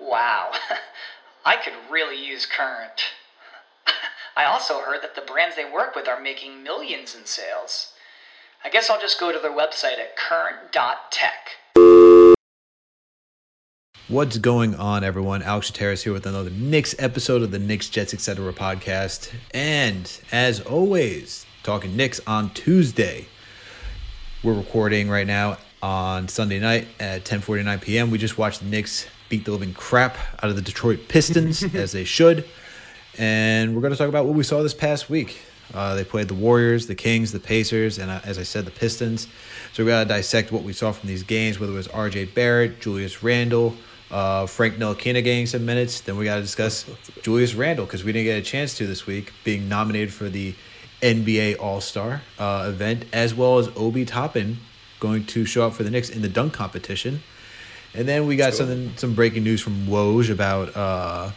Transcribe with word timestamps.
Wow, 0.00 0.52
I 1.44 1.56
could 1.56 1.74
really 1.90 2.16
use 2.24 2.46
Current. 2.46 3.02
I 4.36 4.44
also 4.44 4.80
heard 4.80 5.02
that 5.02 5.14
the 5.14 5.20
brands 5.20 5.56
they 5.56 5.70
work 5.70 5.94
with 5.94 6.08
are 6.08 6.20
making 6.20 6.62
millions 6.62 7.14
in 7.14 7.26
sales. 7.26 7.92
I 8.64 8.70
guess 8.70 8.88
I'll 8.88 9.00
just 9.00 9.20
go 9.20 9.30
to 9.32 9.38
their 9.38 9.50
website 9.50 9.98
at 9.98 10.16
current.tech. 10.16 11.50
What's 14.08 14.38
going 14.38 14.74
on, 14.74 15.04
everyone? 15.04 15.42
Alex 15.42 15.70
Terrace 15.70 16.02
here 16.02 16.12
with 16.12 16.26
another 16.26 16.50
Knicks 16.50 16.94
episode 16.98 17.42
of 17.42 17.52
the 17.52 17.58
Knicks 17.58 17.88
Jets 17.88 18.12
Etc. 18.12 18.52
podcast. 18.52 19.32
And 19.52 20.10
as 20.32 20.60
always, 20.60 21.46
talking 21.62 21.96
Knicks 21.96 22.20
on 22.26 22.50
Tuesday. 22.50 23.28
We're 24.42 24.54
recording 24.54 25.08
right 25.08 25.26
now 25.26 25.58
on 25.82 26.28
Sunday 26.28 26.58
night 26.58 26.88
at 26.98 27.24
10:49 27.24 27.80
p.m. 27.82 28.10
We 28.10 28.18
just 28.18 28.36
watched 28.36 28.60
the 28.60 28.66
Knicks 28.66 29.06
beat 29.30 29.46
the 29.46 29.52
living 29.52 29.72
crap 29.72 30.18
out 30.42 30.50
of 30.50 30.56
the 30.56 30.62
Detroit 30.62 31.08
Pistons 31.08 31.62
as 31.74 31.92
they 31.92 32.04
should, 32.04 32.44
and 33.16 33.74
we're 33.74 33.80
going 33.80 33.92
to 33.92 33.98
talk 33.98 34.08
about 34.08 34.26
what 34.26 34.34
we 34.34 34.42
saw 34.42 34.62
this 34.62 34.74
past 34.74 35.08
week. 35.08 35.40
Uh, 35.72 35.94
they 35.94 36.04
played 36.04 36.28
the 36.28 36.34
Warriors, 36.34 36.86
the 36.88 36.94
Kings, 36.94 37.32
the 37.32 37.40
Pacers, 37.40 37.98
and 37.98 38.10
uh, 38.10 38.20
as 38.24 38.38
I 38.38 38.42
said, 38.42 38.64
the 38.64 38.70
Pistons. 38.70 39.28
So 39.72 39.84
we 39.84 39.90
got 39.90 40.02
to 40.02 40.08
dissect 40.08 40.52
what 40.52 40.64
we 40.64 40.72
saw 40.72 40.92
from 40.92 41.08
these 41.08 41.22
games, 41.22 41.58
whether 41.58 41.72
it 41.72 41.76
was 41.76 41.88
R.J. 41.88 42.26
Barrett, 42.26 42.80
Julius 42.80 43.22
Randle, 43.22 43.76
uh, 44.10 44.46
Frank 44.46 44.76
Ntilikina 44.76 45.22
getting 45.22 45.46
some 45.46 45.64
minutes. 45.64 46.00
Then 46.00 46.16
we 46.16 46.24
got 46.24 46.36
to 46.36 46.42
discuss 46.42 46.90
Julius 47.22 47.54
Randle 47.54 47.86
because 47.86 48.02
we 48.02 48.12
didn't 48.12 48.26
get 48.26 48.38
a 48.38 48.42
chance 48.42 48.76
to 48.78 48.86
this 48.86 49.06
week, 49.06 49.32
being 49.44 49.68
nominated 49.68 50.12
for 50.12 50.28
the 50.28 50.54
NBA 51.02 51.60
All 51.60 51.80
Star 51.80 52.22
uh, 52.38 52.66
event, 52.68 53.04
as 53.12 53.34
well 53.34 53.58
as 53.58 53.68
Obi 53.76 54.04
Toppin 54.04 54.58
going 54.98 55.24
to 55.26 55.46
show 55.46 55.66
up 55.66 55.72
for 55.72 55.82
the 55.82 55.90
Knicks 55.90 56.10
in 56.10 56.20
the 56.20 56.28
dunk 56.28 56.52
competition. 56.52 57.22
And 57.94 58.06
then 58.06 58.26
we 58.26 58.36
got 58.36 58.54
something, 58.54 58.92
some 58.96 59.14
breaking 59.14 59.42
news 59.42 59.60
from 59.60 59.86
Woj 59.86 60.30
about 60.30 60.76
uh, 60.76 61.30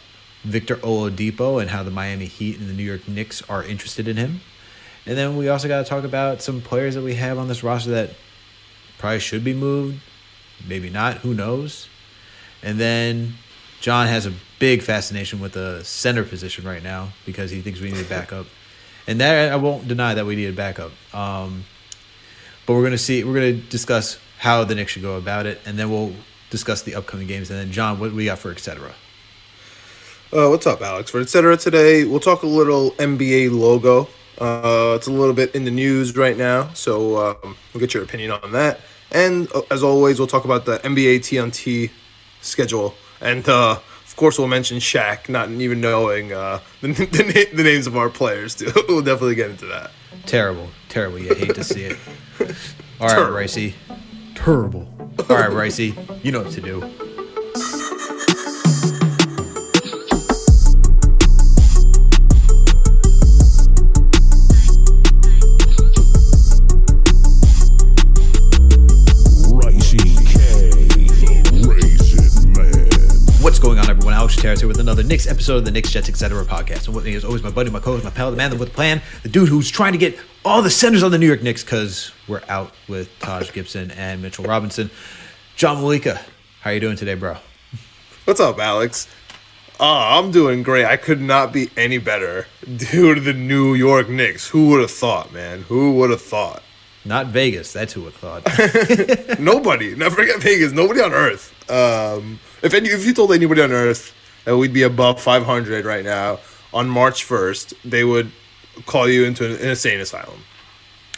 Victor 0.44 0.76
Oladipo 0.78 1.60
and 1.62 1.70
how 1.70 1.84
the 1.84 1.92
Miami 1.92 2.26
Heat 2.26 2.60
and 2.60 2.70
the 2.70 2.74
New 2.74 2.84
York 2.84 3.08
Knicks 3.08 3.42
are 3.50 3.64
interested 3.64 4.08
in 4.08 4.18
him. 4.18 4.42
And 5.06 5.18
then 5.18 5.36
we 5.36 5.50
also 5.50 5.68
got 5.68 5.84
to 5.84 5.90
talk 5.90 6.04
about 6.04 6.42
some 6.42 6.62
players 6.62 6.96
that 6.96 7.02
we 7.02 7.16
have 7.16 7.38
on 7.38 7.48
this 7.48 7.64
roster 7.64 7.92
that 7.92 8.12
probably 9.00 9.20
should 9.20 9.44
be 9.44 9.54
moved, 9.54 10.00
maybe 10.68 10.90
not, 10.90 11.18
who 11.18 11.34
knows. 11.34 11.90
And 12.62 12.80
then 12.80 13.34
John 13.82 14.08
has 14.08 14.26
a 14.26 14.34
big 14.60 14.82
fascination 14.82 15.40
with 15.40 15.54
the 15.54 15.84
center 15.84 16.24
position 16.24 16.66
right 16.66 16.82
now 16.82 17.10
because 17.26 17.52
he 17.52 17.62
thinks 17.62 17.82
we 17.82 17.92
need 17.92 18.06
a 18.06 18.10
backup. 18.10 18.46
And 19.06 19.20
that 19.20 19.52
I 19.52 19.58
won't 19.58 19.86
deny 19.86 20.14
that 20.14 20.26
we 20.26 20.38
need 20.38 20.48
a 20.48 20.54
backup. 20.54 20.94
Um, 21.14 21.66
but 22.66 22.74
we're 22.74 22.84
gonna 22.84 22.98
see. 22.98 23.26
We're 23.26 23.34
gonna 23.34 23.52
discuss 23.52 24.18
how 24.38 24.64
the 24.64 24.76
Knicks 24.76 24.94
should 24.94 25.02
go 25.02 25.18
about 25.18 25.46
it, 25.46 25.60
and 25.66 25.78
then 25.78 25.92
we'll 25.92 26.14
discuss 26.54 26.84
the 26.84 26.94
upcoming 26.94 27.26
games. 27.26 27.50
And 27.50 27.60
then 27.60 27.72
John, 27.72 28.00
what 28.00 28.14
we 28.14 28.26
got 28.26 28.38
for 28.38 28.52
etc. 28.52 28.94
Uh, 30.32 30.50
what's 30.50 30.68
up, 30.68 30.82
Alex? 30.82 31.10
For 31.10 31.20
etc. 31.20 31.58
today, 31.58 32.06
we'll 32.06 32.20
talk 32.20 32.44
a 32.44 32.48
little 32.48 32.92
NBA 32.92 33.52
logo. 33.52 34.08
Uh, 34.40 34.94
it's 34.96 35.08
a 35.08 35.12
little 35.12 35.34
bit 35.34 35.54
in 35.56 35.66
the 35.66 35.72
news 35.72 36.16
right 36.16 36.38
now, 36.38 36.72
so 36.74 37.18
um, 37.44 37.58
we'll 37.74 37.80
get 37.82 37.94
your 37.96 38.04
opinion 38.04 38.32
on 38.32 38.52
that. 38.52 38.82
And 39.12 39.48
uh, 39.54 39.62
as 39.72 39.84
always, 39.84 40.20
we'll 40.20 40.28
talk 40.28 40.46
about 40.46 40.66
the 40.66 40.78
NBA 40.80 41.20
TNT 41.20 41.90
schedule, 42.42 42.94
and 43.20 43.48
uh, 43.50 43.72
of 43.74 44.16
course, 44.16 44.38
we'll 44.38 44.48
mention 44.48 44.78
Shaq, 44.78 45.30
not 45.30 45.50
even 45.50 45.82
knowing 45.82 46.34
uh, 46.34 46.60
the, 46.82 46.88
the, 46.94 47.50
the 47.54 47.64
names 47.64 47.88
of 47.88 47.98
our 47.98 48.10
players. 48.10 48.54
Too. 48.54 48.72
we'll 48.88 49.02
definitely 49.02 49.36
get 49.36 49.50
into 49.50 49.66
that. 49.68 49.92
Terrible, 50.28 50.70
terrible. 50.90 51.20
You 51.20 51.34
hate 51.34 51.56
to 51.56 51.64
see 51.64 51.84
it. 51.84 51.98
All 53.00 53.08
right, 53.08 53.10
Terrible. 53.10 53.38
Ricey. 53.38 53.74
Terrible. 54.36 54.88
All 55.30 55.36
right, 55.38 55.50
Ricey. 55.50 55.96
You 56.24 56.32
know 56.32 56.44
what 56.44 56.52
to 56.54 56.62
do. 56.62 57.13
Here 74.44 74.68
with 74.68 74.82
another 74.82 75.04
Knicks 75.04 75.26
episode 75.26 75.60
of 75.60 75.66
the 75.66 75.72
Knicks 75.72 75.90
Jets 75.90 76.10
Etc. 76.10 76.44
podcast. 76.44 76.88
And 76.88 76.96
with 76.96 77.06
me, 77.06 77.16
as 77.16 77.24
always, 77.24 77.42
my 77.42 77.50
buddy, 77.50 77.70
my 77.70 77.80
co-host, 77.80 78.04
my 78.04 78.10
pal, 78.10 78.30
the 78.30 78.36
man 78.36 78.52
with 78.60 78.68
the 78.68 78.76
plan, 78.76 79.02
the 79.22 79.30
dude 79.30 79.48
who's 79.48 79.72
trying 79.72 79.94
to 79.94 79.98
get 79.98 80.20
all 80.44 80.62
the 80.62 80.70
centers 80.70 81.02
on 81.02 81.12
the 81.12 81.18
New 81.18 81.28
York 81.28 81.42
Knicks 81.42 81.64
because 81.64 82.12
we're 82.28 82.42
out 82.50 82.74
with 82.90 83.10
Taj 83.20 83.54
Gibson 83.54 83.92
and 83.92 84.22
Mitchell 84.22 84.44
Robinson. 84.44 84.92
John 85.56 85.78
Malika, 85.78 86.20
how 86.60 86.72
are 86.72 86.74
you 86.74 86.82
doing 86.82 86.98
today, 86.98 87.14
bro? 87.14 87.38
What's 88.26 88.42
up, 88.42 88.60
Alex? 88.60 89.08
Uh, 89.80 90.20
I'm 90.20 90.32
doing 90.32 90.62
great. 90.62 90.84
I 90.84 90.98
could 90.98 91.22
not 91.22 91.54
be 91.54 91.70
any 91.78 91.98
better 91.98 92.46
due 92.66 93.16
to 93.16 93.22
the 93.22 93.34
New 93.34 93.76
York 93.76 94.10
Knicks. 94.10 94.50
Who 94.50 94.68
would 94.72 94.82
have 94.82 94.92
thought, 94.92 95.32
man? 95.32 95.62
Who 95.62 95.94
would 95.94 96.10
have 96.10 96.22
thought? 96.22 96.62
Not 97.06 97.28
Vegas. 97.28 97.72
That's 97.72 97.94
who 97.94 98.02
would 98.02 98.14
have 98.16 98.44
thought. 98.44 99.40
Nobody. 99.40 99.96
Never 99.96 100.18
forget 100.18 100.42
Vegas. 100.42 100.74
Nobody 100.74 101.00
on 101.00 101.14
Earth. 101.14 101.54
Um, 101.72 102.42
if 102.62 102.74
any, 102.74 102.90
if 102.90 103.06
you 103.06 103.14
told 103.14 103.32
anybody 103.32 103.62
on 103.62 103.72
Earth 103.72 104.14
that 104.46 104.58
we'd 104.58 104.74
be 104.74 104.84
above 104.84 105.22
500 105.22 105.86
right 105.86 106.04
now 106.04 106.40
on 106.74 106.90
March 106.90 107.28
1st, 107.28 107.74
they 107.86 108.04
would 108.04 108.32
call 108.86 109.08
you 109.08 109.24
into 109.26 109.46
an 109.46 109.70
insane 109.70 110.00
asylum. 110.00 110.40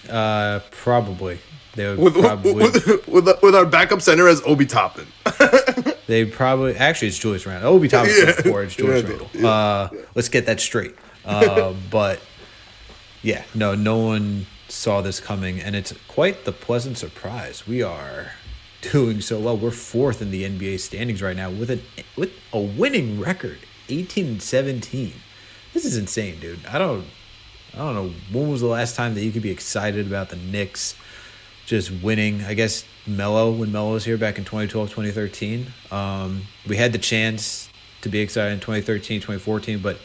uh, 0.09 0.59
probably. 0.71 1.39
They 1.75 1.87
would 1.89 1.99
With 1.99 2.13
probably. 2.15 2.53
with, 2.53 3.07
with, 3.07 3.41
with 3.43 3.53
our 3.55 3.65
backup 3.65 4.01
center 4.01 4.27
as 4.29 4.41
Obi 4.45 4.65
Toppin. 4.65 5.07
They 6.07 6.23
probably 6.23 6.75
actually 6.75 7.07
it's 7.07 7.17
Julius 7.17 7.47
Randle. 7.47 7.73
Obi 7.73 7.87
Toppin's 7.87 8.15
Yeah. 8.19 8.35
before 8.35 8.61
it's 8.61 8.75
Julius 8.75 9.01
Yeah, 9.03 9.09
Randle. 9.09 9.29
yeah, 9.33 9.47
Uh, 9.49 9.89
let's 10.13 10.29
get 10.29 10.45
that 10.45 10.59
straight. 10.59 10.93
Uh, 11.25 11.73
but 11.89 12.19
yeah, 13.23 13.43
no, 13.55 13.73
no 13.73 13.97
one 13.97 14.45
saw 14.67 15.01
this 15.01 15.19
coming, 15.19 15.59
and 15.59 15.75
it's 15.75 15.93
quite 16.07 16.45
the 16.45 16.51
pleasant 16.51 16.99
surprise. 16.99 17.65
We 17.65 17.81
are 17.81 18.33
doing 18.91 19.21
so 19.21 19.39
well. 19.39 19.57
We're 19.57 19.71
fourth 19.71 20.21
in 20.21 20.31
the 20.31 20.43
NBA 20.43 20.79
standings 20.79 21.21
right 21.21 21.35
now 21.35 21.49
with 21.49 21.71
a 21.71 21.79
with 22.15 22.31
a 22.53 22.59
winning 22.59 23.19
record, 23.19 23.59
eighteen 23.89 24.27
and 24.27 24.41
seventeen. 24.41 25.13
This 25.73 25.85
is 25.85 25.97
insane, 25.97 26.39
dude. 26.39 26.65
I 26.65 26.77
don't 26.77 27.05
I 27.73 27.79
don't 27.79 27.95
know 27.95 28.11
when 28.31 28.49
was 28.49 28.61
the 28.61 28.67
last 28.67 28.95
time 28.95 29.15
that 29.15 29.23
you 29.23 29.31
could 29.31 29.41
be 29.41 29.51
excited 29.51 30.07
about 30.07 30.29
the 30.29 30.37
Knicks 30.37 30.95
just 31.65 31.91
winning. 31.91 32.43
I 32.43 32.53
guess 32.53 32.85
Melo 33.07 33.51
when 33.51 33.71
Melo 33.71 33.93
was 33.93 34.05
here 34.05 34.17
back 34.17 34.37
in 34.37 34.45
2012, 34.45 34.89
2013. 34.89 35.67
Um, 35.91 36.43
we 36.67 36.77
had 36.77 36.93
the 36.93 36.97
chance 36.97 37.69
to 38.01 38.09
be 38.09 38.19
excited 38.19 38.53
in 38.53 38.59
2013, 38.59 39.19
2014, 39.19 39.79
but 39.79 39.97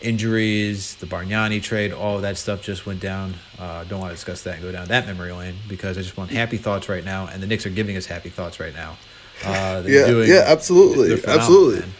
injuries, 0.00 0.94
the 0.96 1.06
Bargnani 1.06 1.62
trade, 1.62 1.92
all 1.92 2.20
that 2.20 2.36
stuff 2.36 2.62
just 2.62 2.86
went 2.86 3.00
down. 3.00 3.34
Uh, 3.58 3.84
don't 3.84 4.00
want 4.00 4.10
to 4.10 4.14
discuss 4.14 4.42
that 4.42 4.54
and 4.54 4.62
go 4.62 4.72
down 4.72 4.88
that 4.88 5.06
memory 5.06 5.32
lane 5.32 5.56
because 5.68 5.96
I 5.98 6.02
just 6.02 6.16
want 6.16 6.30
happy 6.30 6.56
thoughts 6.56 6.88
right 6.88 7.04
now, 7.04 7.26
and 7.28 7.42
the 7.42 7.46
Knicks 7.46 7.66
are 7.66 7.70
giving 7.70 7.96
us 7.96 8.06
happy 8.06 8.28
thoughts 8.28 8.60
right 8.60 8.74
now. 8.74 8.96
Uh, 9.44 9.82
Yeah, 9.86 10.06
doing- 10.06 10.28
yeah, 10.30 10.44
absolutely, 10.46 11.12
absolutely. 11.26 11.80
man. 11.80 11.94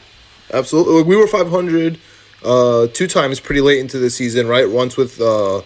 Absolutely. 0.53 0.95
Like, 0.99 1.07
we 1.07 1.17
were 1.17 1.27
500 1.27 1.99
uh, 2.45 2.87
two 2.93 3.07
times 3.09 3.41
pretty 3.41 3.61
late 3.61 3.81
into 3.81 3.99
the 3.99 4.11
season, 4.11 4.47
right? 4.47 4.71
Once 4.71 4.97
with 4.97 5.21
uh, 5.21 5.63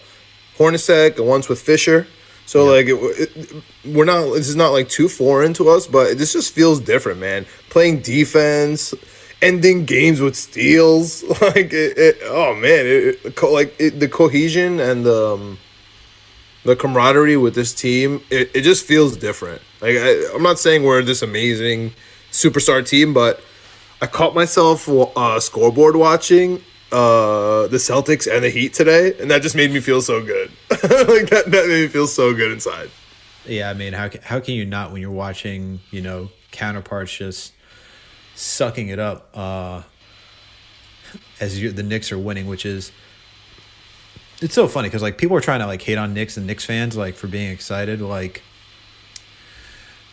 Hornacek 0.57 1.19
and 1.19 1.27
once 1.29 1.49
with 1.49 1.61
Fisher. 1.61 2.07
So 2.47 2.65
like 2.65 2.87
it, 2.89 2.95
it, 2.95 3.63
we're 3.85 4.05
not. 4.07 4.33
This 4.33 4.49
is 4.49 4.57
not 4.57 4.71
like 4.71 4.89
too 4.89 5.09
foreign 5.09 5.53
to 5.55 5.69
us, 5.69 5.87
but 5.87 6.19
this 6.19 6.33
just 6.33 6.53
feels 6.53 6.81
different, 6.81 7.21
man. 7.21 7.47
Playing 7.69 8.01
defense, 8.01 8.93
ending 9.43 9.85
games 9.85 10.21
with 10.21 10.37
steals, 10.37 11.23
like 11.41 11.73
it, 11.73 11.99
it, 11.99 12.19
oh 12.25 12.55
man, 12.55 12.87
it, 12.87 13.19
it, 13.25 13.43
like 13.43 13.77
the 13.79 14.09
cohesion 14.09 14.81
and 14.81 15.05
the 15.05 15.35
um, 15.35 15.59
the 16.65 16.77
camaraderie 16.77 17.37
with 17.37 17.55
this 17.55 17.75
team, 17.75 18.21
it, 18.31 18.51
it 18.55 18.63
just 18.63 18.85
feels 18.85 19.17
different. 19.17 19.63
Like 19.81 19.97
I, 19.97 20.31
I'm 20.35 20.43
not 20.43 20.59
saying 20.59 20.83
we're 20.83 21.03
this 21.03 21.23
amazing 21.23 21.93
superstar 22.31 22.87
team, 22.87 23.15
but 23.15 23.41
I 24.01 24.07
caught 24.07 24.35
myself 24.35 24.89
uh, 24.89 25.41
scoreboard 25.41 25.97
watching 25.97 26.63
uh, 26.93 27.67
the 27.69 27.77
Celtics 27.77 28.33
and 28.33 28.45
the 28.45 28.51
Heat 28.51 28.75
today, 28.75 29.15
and 29.21 29.31
that 29.31 29.43
just 29.43 29.57
made 29.57 29.71
me 29.73 29.81
feel 29.81 30.03
so 30.03 30.25
good. 30.25 30.51
like 30.71 31.31
that, 31.31 31.45
that 31.47 31.69
made 31.69 31.83
me 31.83 31.89
feel 31.89 32.07
so 32.07 32.35
good 32.35 32.53
inside. 32.53 32.91
Yeah, 33.47 33.71
I 33.71 33.75
mean, 33.75 33.93
how 33.93 34.11
how 34.23 34.41
can 34.41 34.55
you 34.55 34.67
not 34.67 34.93
when 34.93 35.01
you're 35.01 35.11
watching, 35.11 35.81
you 35.91 36.03
know, 36.03 36.31
counterparts 36.51 37.17
just 37.17 37.53
sucking 38.41 38.89
it 38.89 38.99
up 38.99 39.29
uh, 39.35 39.83
as 41.41 41.61
you, 41.61 41.71
the 41.71 41.83
Knicks 41.83 42.11
are 42.11 42.19
winning, 42.19 42.47
which 42.47 42.65
is 42.65 42.91
it's 44.41 44.55
so 44.55 44.67
funny 44.67 44.89
because 44.89 45.03
like 45.03 45.19
people 45.19 45.37
are 45.37 45.41
trying 45.41 45.61
to 45.61 45.67
like 45.67 45.83
hate 45.83 45.99
on 45.99 46.15
Knicks 46.15 46.37
and 46.37 46.47
Knicks 46.47 46.65
fans 46.65 46.97
like 46.97 47.15
for 47.15 47.27
being 47.27 47.51
excited. 47.51 48.01
Like, 48.01 48.43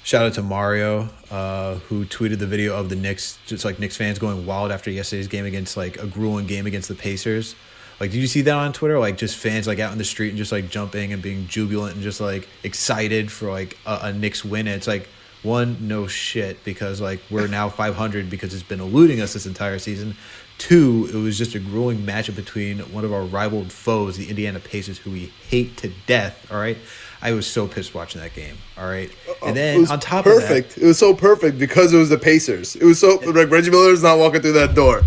shout 0.04 0.26
out 0.26 0.34
to 0.34 0.42
Mario 0.42 1.10
uh, 1.32 1.76
who 1.76 2.06
tweeted 2.06 2.40
the 2.40 2.48
video 2.48 2.78
of 2.78 2.90
the 2.90 2.96
Knicks, 2.96 3.40
just 3.46 3.64
like 3.64 3.80
Knicks 3.80 3.96
fans 3.96 4.20
going 4.20 4.46
wild 4.46 4.72
after 4.72 4.92
yesterday's 4.92 5.28
game 5.28 5.46
against 5.46 5.78
like 5.78 5.98
a 5.98 6.08
grueling 6.08 6.48
game 6.48 6.66
against 6.66 6.90
the 6.90 6.96
Pacers. 6.96 7.56
Like, 8.00 8.12
did 8.12 8.20
you 8.20 8.28
see 8.28 8.42
that 8.42 8.54
on 8.54 8.74
Twitter? 8.74 9.00
Like, 9.00 9.18
just 9.18 9.38
fans 9.38 9.66
like 9.66 9.80
out 9.80 9.92
in 9.92 9.98
the 9.98 10.04
street 10.04 10.30
and 10.30 10.38
just 10.38 10.52
like 10.52 10.70
jumping 10.70 11.14
and 11.14 11.22
being 11.22 11.48
jubilant 11.48 11.96
and 11.96 12.04
just 12.04 12.22
like 12.22 12.48
excited 12.64 13.32
for 13.32 13.50
like 13.50 13.78
a, 13.88 14.00
a 14.04 14.14
Knicks 14.14 14.46
win. 14.46 14.68
And 14.68 14.76
it's 14.76 14.88
like 14.88 15.10
one, 15.44 15.78
no 15.88 16.08
shit 16.08 16.64
because 16.64 17.02
like 17.02 17.22
we're 17.30 17.48
now 17.48 17.70
500 17.78 18.30
because 18.30 18.54
it's 18.54 18.64
been 18.64 18.80
eluding 18.80 19.22
us 19.22 19.34
this 19.34 19.46
entire 19.46 19.80
season. 19.80 20.16
Two, 20.58 21.08
it 21.14 21.18
was 21.18 21.38
just 21.38 21.54
a 21.54 21.60
grueling 21.60 22.00
matchup 22.00 22.36
between 22.36 22.80
one 22.92 23.06
of 23.06 23.14
our 23.14 23.22
rival 23.22 23.64
foes, 23.66 24.18
the 24.18 24.28
Indiana 24.28 24.60
Pacers, 24.60 24.98
who 24.98 25.12
we 25.12 25.32
hate 25.50 25.78
to 25.78 25.92
death. 26.08 26.52
All 26.52 26.58
right, 26.58 26.78
I 27.22 27.34
was 27.34 27.46
so 27.46 27.68
pissed 27.68 27.94
watching 27.94 28.22
that 28.22 28.34
game. 28.34 28.58
All 28.76 28.88
right, 28.88 29.12
and 29.44 29.52
it 29.52 29.54
then 29.54 29.92
on 29.92 30.00
top 30.00 30.24
perfect. 30.24 30.70
of 30.70 30.76
that, 30.76 30.84
it 30.84 30.88
was 30.88 30.98
so 30.98 31.14
perfect 31.14 31.60
because 31.60 31.94
it 31.94 31.98
was 31.98 32.10
the 32.10 32.18
Pacers. 32.18 32.76
It 32.76 32.86
was 32.86 33.00
so 33.00 33.18
like 33.24 33.52
Reggie 33.52 33.70
Miller's 33.70 34.02
not 34.02 34.18
walking 34.18 34.42
through 34.42 34.54
that 34.54 34.74
door. 34.74 35.04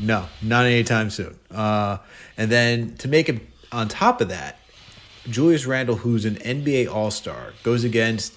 No, 0.00 0.26
not 0.40 0.66
anytime 0.66 1.10
soon. 1.10 1.36
Uh, 1.50 1.98
and 2.36 2.50
then 2.50 2.94
to 2.98 3.08
make 3.08 3.28
it 3.28 3.40
on 3.72 3.88
top 3.88 4.20
of 4.20 4.28
that, 4.28 4.58
Julius 5.28 5.66
Randle, 5.66 5.96
who's 5.96 6.24
an 6.24 6.36
NBA 6.36 6.92
All 6.92 7.10
Star, 7.10 7.54
goes 7.62 7.84
against 7.84 8.34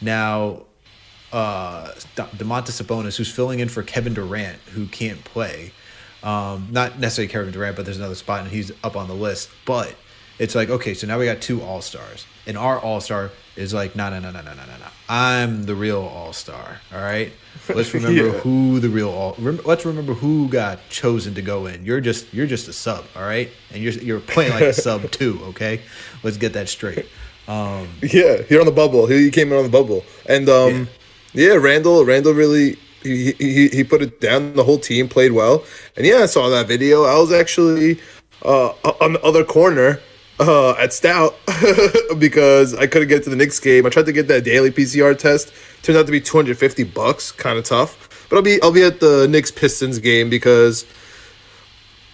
now 0.00 0.62
uh, 1.32 1.92
Domantas 2.16 2.82
Sabonis, 2.82 3.16
who's 3.16 3.30
filling 3.30 3.60
in 3.60 3.68
for 3.68 3.82
Kevin 3.82 4.14
Durant, 4.14 4.58
who 4.72 4.86
can't 4.86 5.22
play. 5.24 5.72
Um, 6.22 6.68
not 6.70 6.98
necessarily 6.98 7.30
Kevin 7.30 7.52
Durant, 7.52 7.76
but 7.76 7.84
there's 7.84 7.98
another 7.98 8.14
spot 8.14 8.40
and 8.40 8.50
he's 8.50 8.72
up 8.82 8.96
on 8.96 9.08
the 9.08 9.14
list. 9.14 9.50
But 9.64 9.94
it's 10.38 10.54
like, 10.54 10.70
okay, 10.70 10.94
so 10.94 11.06
now 11.06 11.18
we 11.18 11.26
got 11.26 11.40
two 11.40 11.62
all 11.62 11.80
stars. 11.80 12.26
And 12.46 12.56
our 12.56 12.78
all 12.78 13.00
star 13.00 13.30
is 13.56 13.74
like, 13.74 13.94
no, 13.94 14.08
no, 14.08 14.20
no, 14.20 14.30
no, 14.30 14.40
no, 14.40 14.54
no, 14.54 14.64
no, 14.64 14.78
no. 14.78 14.86
I'm 15.08 15.64
the 15.64 15.74
real 15.74 16.00
all 16.00 16.32
star. 16.32 16.80
All 16.92 17.00
right. 17.00 17.32
Let's 17.68 17.92
remember 17.94 18.26
yeah. 18.26 18.32
who 18.40 18.80
the 18.80 18.88
real 18.88 19.10
all. 19.10 19.34
Rem- 19.38 19.60
let's 19.64 19.84
remember 19.84 20.14
who 20.14 20.48
got 20.48 20.78
chosen 20.88 21.34
to 21.34 21.42
go 21.42 21.66
in. 21.66 21.84
You're 21.84 22.00
just 22.00 22.32
you're 22.32 22.46
just 22.46 22.68
a 22.68 22.72
sub. 22.72 23.04
All 23.16 23.22
right, 23.22 23.50
and 23.72 23.82
you're 23.82 23.92
you're 23.94 24.20
playing 24.20 24.52
like 24.52 24.62
a 24.62 24.72
sub 24.72 25.10
too. 25.10 25.40
Okay, 25.48 25.82
let's 26.22 26.36
get 26.36 26.52
that 26.54 26.68
straight. 26.68 27.06
Um, 27.48 27.88
yeah, 28.02 28.42
here 28.42 28.60
on 28.60 28.66
the 28.66 28.72
bubble. 28.72 29.06
He 29.06 29.30
came 29.30 29.50
in 29.50 29.58
on 29.58 29.64
the 29.64 29.70
bubble, 29.70 30.04
and 30.26 30.48
um, 30.48 30.74
yeah. 30.74 30.84
Randle. 31.34 32.04
Randle 32.04 32.32
really 32.32 32.78
he, 33.02 33.32
he 33.38 33.68
he 33.68 33.84
put 33.84 34.02
it 34.02 34.20
down. 34.20 34.54
The 34.54 34.64
whole 34.64 34.78
team 34.78 35.08
played 35.08 35.32
well, 35.32 35.64
and 35.96 36.06
yeah, 36.06 36.18
I 36.18 36.26
saw 36.26 36.48
that 36.48 36.66
video. 36.66 37.04
I 37.04 37.18
was 37.18 37.32
actually 37.32 38.00
uh 38.44 38.68
on 39.00 39.14
the 39.14 39.22
other 39.22 39.44
corner. 39.44 40.00
Uh, 40.40 40.70
at 40.78 40.92
Stout 40.92 41.34
because 42.20 42.72
I 42.72 42.86
couldn't 42.86 43.08
get 43.08 43.24
to 43.24 43.30
the 43.30 43.34
Knicks 43.34 43.58
game. 43.58 43.84
I 43.84 43.88
tried 43.88 44.06
to 44.06 44.12
get 44.12 44.28
that 44.28 44.44
daily 44.44 44.70
PCR 44.70 45.18
test. 45.18 45.52
Turned 45.82 45.98
out 45.98 46.06
to 46.06 46.12
be 46.12 46.20
250 46.20 46.84
bucks, 46.84 47.32
kind 47.32 47.58
of 47.58 47.64
tough. 47.64 48.26
But 48.30 48.36
I'll 48.36 48.42
be 48.42 48.62
I'll 48.62 48.70
be 48.70 48.84
at 48.84 49.00
the 49.00 49.26
Knicks 49.26 49.50
Pistons 49.50 49.98
game 49.98 50.30
because 50.30 50.86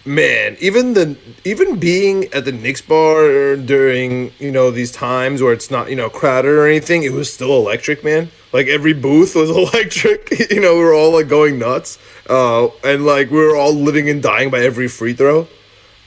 man, 0.05 0.55
even 0.59 0.93
the 0.93 1.17
even 1.43 1.77
being 1.77 2.25
at 2.33 2.45
the 2.45 2.51
Knicks 2.51 2.81
bar 2.81 3.57
during 3.57 4.31
you 4.39 4.51
know 4.51 4.71
these 4.71 4.91
times 4.91 5.41
where 5.41 5.53
it's 5.53 5.69
not 5.69 5.89
you 5.89 5.95
know 5.95 6.09
crowded 6.09 6.49
or 6.49 6.65
anything, 6.65 7.03
it 7.03 7.11
was 7.11 7.31
still 7.31 7.55
electric, 7.55 8.03
man. 8.03 8.31
Like 8.55 8.67
every 8.67 8.93
booth 8.93 9.35
was 9.35 9.49
electric. 9.63 10.21
you 10.55 10.61
know, 10.63 10.73
we 10.79 10.83
were 10.87 10.93
all 10.99 11.11
like 11.17 11.27
going 11.27 11.59
nuts, 11.59 11.99
uh, 12.29 12.67
and 12.83 13.05
like 13.05 13.29
we 13.29 13.39
were 13.45 13.55
all 13.61 13.73
living 13.73 14.09
and 14.09 14.23
dying 14.23 14.49
by 14.49 14.59
every 14.69 14.87
free 14.87 15.13
throw. 15.13 15.39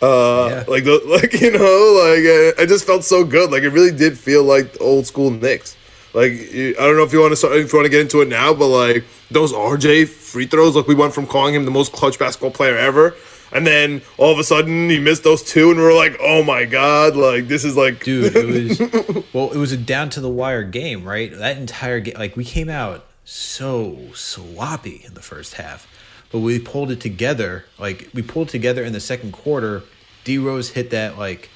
Uh, 0.00 0.46
Yeah. 0.50 0.64
like 0.74 0.84
the 0.84 0.96
like 1.16 1.32
you 1.44 1.50
know 1.58 1.76
like 2.06 2.24
uh, 2.36 2.62
I 2.62 2.66
just 2.66 2.84
felt 2.86 3.04
so 3.04 3.24
good. 3.36 3.50
Like 3.54 3.64
it 3.68 3.70
really 3.78 3.90
did 4.04 4.16
feel 4.16 4.42
like 4.54 4.68
old 4.80 5.04
school 5.06 5.30
Knicks. 5.30 5.76
Like 6.14 6.32
I 6.32 6.82
don't 6.86 6.96
know 6.96 7.04
if 7.04 7.12
you 7.12 7.20
want 7.20 7.32
to 7.32 7.36
start, 7.36 7.52
if 7.56 7.72
you 7.72 7.78
want 7.78 7.86
to 7.86 7.90
get 7.96 8.00
into 8.00 8.22
it 8.22 8.28
now, 8.28 8.54
but 8.54 8.68
like 8.68 9.04
those 9.30 9.52
RJ 9.52 10.08
free 10.08 10.46
throws, 10.46 10.74
like 10.74 10.86
we 10.86 10.94
went 10.94 11.12
from 11.14 11.26
calling 11.26 11.54
him 11.54 11.64
the 11.66 11.70
most 11.80 11.92
clutch 11.92 12.18
basketball 12.18 12.50
player 12.50 12.76
ever, 12.78 13.14
and 13.52 13.66
then 13.66 14.02
all 14.16 14.32
of 14.32 14.38
a 14.38 14.44
sudden 14.44 14.88
he 14.88 14.98
missed 14.98 15.24
those 15.24 15.42
two, 15.42 15.70
and 15.70 15.78
we 15.78 15.84
are 15.84 15.94
like, 15.94 16.16
oh 16.20 16.42
my 16.42 16.64
god, 16.64 17.16
like 17.16 17.48
this 17.48 17.64
is 17.64 17.76
like 17.76 18.04
dude 18.04 18.34
it 18.36 18.46
was 19.08 19.24
well 19.32 19.50
it 19.50 19.58
was 19.58 19.72
a 19.72 19.76
down 19.76 20.10
to 20.10 20.20
the 20.20 20.30
wire 20.30 20.64
game 20.64 21.04
right? 21.04 21.32
That 21.32 21.58
entire 21.58 22.00
game 22.00 22.14
like 22.18 22.36
we 22.36 22.44
came 22.44 22.68
out 22.68 23.04
so 23.24 23.98
sloppy 24.14 25.02
in 25.04 25.12
the 25.12 25.20
first 25.20 25.54
half 25.54 25.86
but 26.30 26.40
we 26.40 26.58
pulled 26.58 26.90
it 26.90 27.00
together 27.00 27.64
like 27.78 28.08
we 28.12 28.22
pulled 28.22 28.48
together 28.48 28.84
in 28.84 28.92
the 28.92 29.00
second 29.00 29.32
quarter. 29.32 29.82
D 30.24 30.38
rose 30.38 30.70
hit 30.70 30.90
that 30.90 31.18
like 31.18 31.48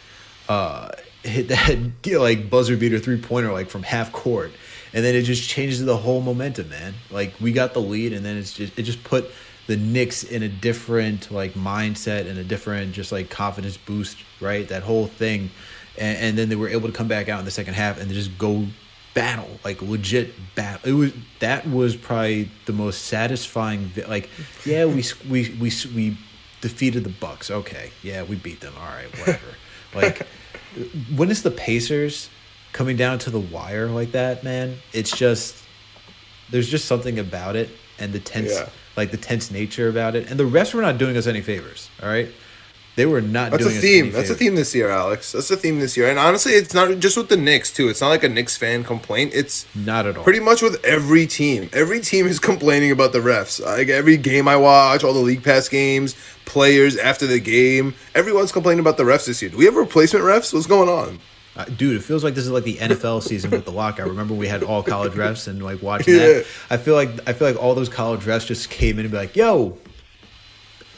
uh 0.48 0.90
hit 1.22 1.48
that 1.48 1.78
like 2.18 2.48
buzzer 2.48 2.76
beater 2.76 2.98
three 2.98 3.20
pointer 3.20 3.52
like 3.52 3.68
from 3.68 3.82
half 3.82 4.12
court. 4.12 4.52
And 4.94 5.04
then 5.04 5.14
it 5.14 5.22
just 5.22 5.48
changes 5.48 5.82
the 5.84 5.96
whole 5.96 6.20
momentum 6.20 6.68
man. 6.68 6.94
Like 7.10 7.34
we 7.40 7.52
got 7.52 7.74
the 7.74 7.80
lead 7.80 8.12
and 8.12 8.24
then 8.24 8.36
it's 8.36 8.52
just 8.52 8.78
it 8.78 8.82
just 8.82 9.04
put 9.04 9.30
the 9.66 9.76
Knicks 9.76 10.24
in 10.24 10.42
a 10.42 10.48
different 10.48 11.30
like 11.30 11.54
mindset 11.54 12.28
and 12.28 12.38
a 12.38 12.44
different 12.44 12.92
just 12.92 13.12
like 13.12 13.30
confidence 13.30 13.76
boost, 13.76 14.18
right? 14.40 14.68
That 14.68 14.82
whole 14.82 15.06
thing, 15.06 15.50
and, 15.98 16.18
and 16.18 16.38
then 16.38 16.48
they 16.48 16.56
were 16.56 16.68
able 16.68 16.88
to 16.88 16.94
come 16.94 17.08
back 17.08 17.28
out 17.28 17.38
in 17.38 17.44
the 17.44 17.50
second 17.50 17.74
half 17.74 18.00
and 18.00 18.10
just 18.10 18.36
go 18.38 18.66
battle, 19.14 19.60
like 19.64 19.82
legit 19.82 20.34
battle. 20.54 20.88
It 20.88 20.94
was 20.94 21.12
that 21.40 21.66
was 21.68 21.96
probably 21.96 22.50
the 22.66 22.72
most 22.72 23.04
satisfying. 23.04 23.92
Like, 24.08 24.28
yeah, 24.64 24.84
we 24.84 25.04
we 25.28 25.50
we 25.60 25.72
we 25.94 26.18
defeated 26.60 27.04
the 27.04 27.10
Bucks. 27.10 27.50
Okay, 27.50 27.90
yeah, 28.02 28.22
we 28.22 28.36
beat 28.36 28.60
them. 28.60 28.74
All 28.78 28.86
right, 28.86 29.18
whatever. 29.18 29.46
like, 29.94 30.26
when 31.14 31.30
it's 31.30 31.42
the 31.42 31.50
Pacers 31.50 32.30
coming 32.72 32.96
down 32.96 33.18
to 33.20 33.30
the 33.30 33.40
wire 33.40 33.88
like 33.88 34.12
that, 34.12 34.42
man, 34.42 34.78
it's 34.92 35.16
just 35.16 35.62
there's 36.50 36.68
just 36.68 36.86
something 36.86 37.18
about 37.18 37.56
it 37.56 37.70
and 37.98 38.12
the 38.12 38.20
tense 38.20 38.52
Yeah. 38.52 38.68
Like 38.96 39.10
the 39.10 39.16
tense 39.16 39.50
nature 39.50 39.88
about 39.88 40.14
it 40.14 40.30
and 40.30 40.38
the 40.38 40.44
refs 40.44 40.74
were 40.74 40.82
not 40.82 40.98
doing 40.98 41.16
us 41.16 41.26
any 41.26 41.40
favors 41.40 41.90
all 42.02 42.08
right 42.08 42.28
they 42.94 43.06
were 43.06 43.22
not 43.22 43.50
That's 43.52 43.64
a 43.64 43.68
doing 43.68 43.76
us 43.76 43.82
theme. 43.82 44.12
That's 44.12 44.28
a 44.30 44.34
theme 44.34 44.54
this 44.54 44.74
year, 44.74 44.90
Alex. 44.90 45.32
That's 45.32 45.50
a 45.50 45.56
theme 45.56 45.80
this 45.80 45.96
year. 45.96 46.10
And 46.10 46.18
honestly, 46.18 46.52
it's 46.52 46.74
not 46.74 46.98
just 46.98 47.16
with 47.16 47.30
the 47.30 47.38
Knicks 47.38 47.72
too. 47.72 47.88
It's 47.88 48.02
not 48.02 48.08
like 48.08 48.22
a 48.22 48.28
Knicks 48.28 48.56
fan 48.56 48.84
complaint. 48.84 49.32
It's 49.34 49.66
not 49.74 50.04
at 50.04 50.18
all 50.18 50.24
pretty 50.24 50.40
much 50.40 50.60
with 50.60 50.84
every 50.84 51.26
team. 51.26 51.70
Every 51.72 52.00
team 52.00 52.26
is 52.26 52.38
complaining 52.50 52.90
about 52.90 53.12
the 53.12 53.20
refs. 53.20 53.64
Like 53.64 53.88
every 53.88 54.18
game 54.18 54.46
I 54.46 54.56
watch, 54.56 55.04
all 55.04 55.14
the 55.14 55.20
league 55.20 55.42
pass 55.42 55.68
games, 55.70 56.14
players 56.44 56.98
after 56.98 57.26
the 57.26 57.40
game, 57.40 57.94
everyone's 58.14 58.52
complaining 58.52 58.80
about 58.80 58.98
the 58.98 59.04
refs 59.04 59.26
this 59.26 59.40
year. 59.40 59.50
Do 59.50 59.56
we 59.56 59.64
have 59.64 59.76
replacement 59.76 60.24
refs? 60.26 60.52
What's 60.52 60.66
going 60.66 60.90
on? 60.90 61.18
Uh, 61.54 61.64
dude 61.66 61.96
it 61.96 62.00
feels 62.02 62.24
like 62.24 62.34
this 62.34 62.44
is 62.44 62.50
like 62.50 62.64
the 62.64 62.76
nfl 62.76 63.22
season 63.22 63.50
with 63.50 63.66
the 63.66 63.70
lockout 63.70 64.08
remember 64.08 64.32
we 64.32 64.48
had 64.48 64.62
all 64.62 64.82
college 64.82 65.12
refs 65.12 65.48
and 65.48 65.62
like 65.62 65.82
watching 65.82 66.14
Yeah. 66.14 66.20
that 66.20 66.46
i 66.70 66.78
feel 66.78 66.94
like 66.94 67.10
i 67.28 67.34
feel 67.34 67.46
like 67.46 67.62
all 67.62 67.74
those 67.74 67.90
college 67.90 68.20
refs 68.22 68.46
just 68.46 68.70
came 68.70 68.98
in 68.98 69.04
and 69.04 69.10
be 69.12 69.18
like 69.18 69.36
yo 69.36 69.76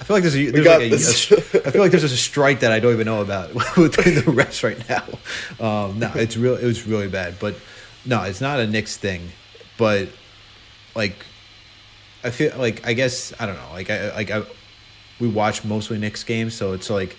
I 0.01 0.05
feel 0.05 0.17
like 0.17 0.23
there's 0.23 0.37
a, 0.37 0.51
there's 0.51 0.67
like 0.67 0.81
a, 0.81 0.87
a 0.87 0.91
this. 0.91 1.33
I 1.33 1.71
feel 1.71 1.81
like 1.81 1.93
there's 1.93 2.03
just 2.03 2.15
a 2.15 2.19
strike 2.19 2.61
that 2.61 2.73
I 2.73 2.81
don't 2.81 2.93
even 2.93 3.07
know 3.07 3.23
about 3.23 3.55
between 3.55 4.17
the 4.17 4.23
refs 4.23 4.63
right 4.65 4.77
now. 4.89 5.05
Um, 5.65 6.01
no, 6.01 6.11
it's 6.17 6.37
real. 6.37 6.57
It 6.57 6.65
was 6.67 6.85
really 6.85 7.07
bad, 7.09 7.37
but 7.39 7.55
no, 8.05 8.23
it's 8.25 8.41
not 8.41 8.59
a 8.59 8.67
Knicks 8.67 8.97
thing. 8.97 9.31
But 9.79 10.09
like, 10.97 11.15
I 12.25 12.31
feel 12.31 12.53
like 12.59 12.85
I 12.87 12.93
guess 12.93 13.33
I 13.39 13.47
don't 13.47 13.55
know. 13.55 13.69
Like 13.73 13.89
I 13.89 14.13
like 14.17 14.31
I, 14.33 14.43
we 15.21 15.29
watch 15.29 15.65
mostly 15.65 15.97
Knicks 15.97 16.25
games, 16.25 16.55
so 16.55 16.73
it's 16.73 16.91
like 16.91 17.17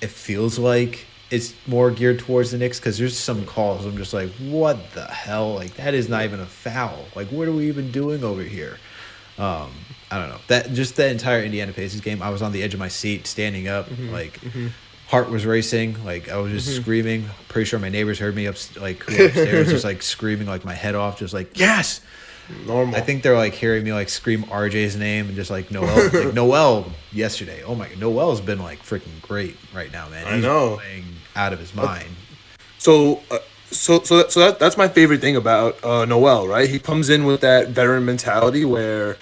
it 0.00 0.10
feels 0.10 0.60
like 0.60 1.06
it's 1.30 1.54
more 1.66 1.90
geared 1.90 2.18
towards 2.18 2.50
the 2.50 2.58
Knicks 2.58 2.80
because 2.80 2.98
there's 2.98 3.16
some 3.16 3.46
calls. 3.46 3.86
I'm 3.86 3.96
just 3.96 4.12
like, 4.12 4.30
what 4.32 4.92
the 4.92 5.04
hell? 5.04 5.54
Like 5.54 5.74
that 5.76 5.94
is 5.94 6.08
not 6.08 6.24
even 6.24 6.40
a 6.40 6.46
foul. 6.46 7.06
Like 7.14 7.28
what 7.28 7.46
are 7.48 7.52
we 7.52 7.68
even 7.68 7.90
doing 7.90 8.24
over 8.24 8.42
here? 8.42 8.78
Um, 9.38 9.70
I 10.10 10.18
don't 10.18 10.28
know. 10.28 10.40
That 10.48 10.72
just 10.72 10.96
the 10.96 11.08
entire 11.08 11.42
Indiana 11.42 11.72
Pacers 11.72 12.00
game. 12.00 12.20
I 12.20 12.30
was 12.30 12.42
on 12.42 12.52
the 12.52 12.62
edge 12.62 12.74
of 12.74 12.80
my 12.80 12.88
seat, 12.88 13.26
standing 13.26 13.68
up, 13.68 13.88
mm-hmm. 13.88 14.10
like 14.10 14.40
mm-hmm. 14.40 14.68
heart 15.08 15.30
was 15.30 15.46
racing. 15.46 16.04
Like 16.04 16.28
I 16.28 16.38
was 16.38 16.52
just 16.52 16.68
mm-hmm. 16.68 16.82
screaming. 16.82 17.24
Pretty 17.48 17.66
sure 17.66 17.78
my 17.78 17.88
neighbors 17.88 18.18
heard 18.18 18.34
me 18.34 18.48
up, 18.48 18.56
like 18.80 19.00
upstairs, 19.08 19.68
just 19.68 19.84
like 19.84 20.02
screaming 20.02 20.48
like 20.48 20.64
my 20.64 20.74
head 20.74 20.94
off, 20.94 21.18
just 21.18 21.32
like 21.32 21.58
yes. 21.58 22.00
Normal. 22.66 22.96
I 22.96 23.00
think 23.00 23.22
they're 23.22 23.36
like 23.36 23.54
hearing 23.54 23.84
me 23.84 23.92
like 23.92 24.08
scream 24.08 24.42
RJ's 24.42 24.96
name 24.96 25.26
and 25.26 25.36
just 25.36 25.52
like 25.52 25.70
Noel, 25.70 26.10
like 26.12 26.34
Noel 26.34 26.90
yesterday. 27.12 27.62
Oh 27.62 27.76
my, 27.76 27.88
Noel's 27.94 28.40
been 28.40 28.58
like 28.58 28.82
freaking 28.82 29.22
great 29.22 29.56
right 29.72 29.92
now, 29.92 30.08
man. 30.08 30.26
I 30.26 30.40
know. 30.40 30.78
playing 30.78 31.04
out 31.36 31.52
of 31.52 31.58
his 31.58 31.74
mind. 31.74 32.08
So, 32.78 33.20
uh, 33.30 33.38
so, 33.70 34.02
so, 34.02 34.18
that, 34.18 34.32
so 34.32 34.40
that, 34.40 34.58
that's 34.58 34.76
my 34.76 34.88
favorite 34.88 35.20
thing 35.20 35.36
about 35.36 35.82
uh, 35.84 36.04
Noel, 36.04 36.48
right? 36.48 36.68
He 36.68 36.78
comes 36.78 37.08
in 37.08 37.24
with 37.24 37.40
that 37.42 37.68
veteran 37.68 38.04
mentality 38.04 38.64
where 38.64 39.16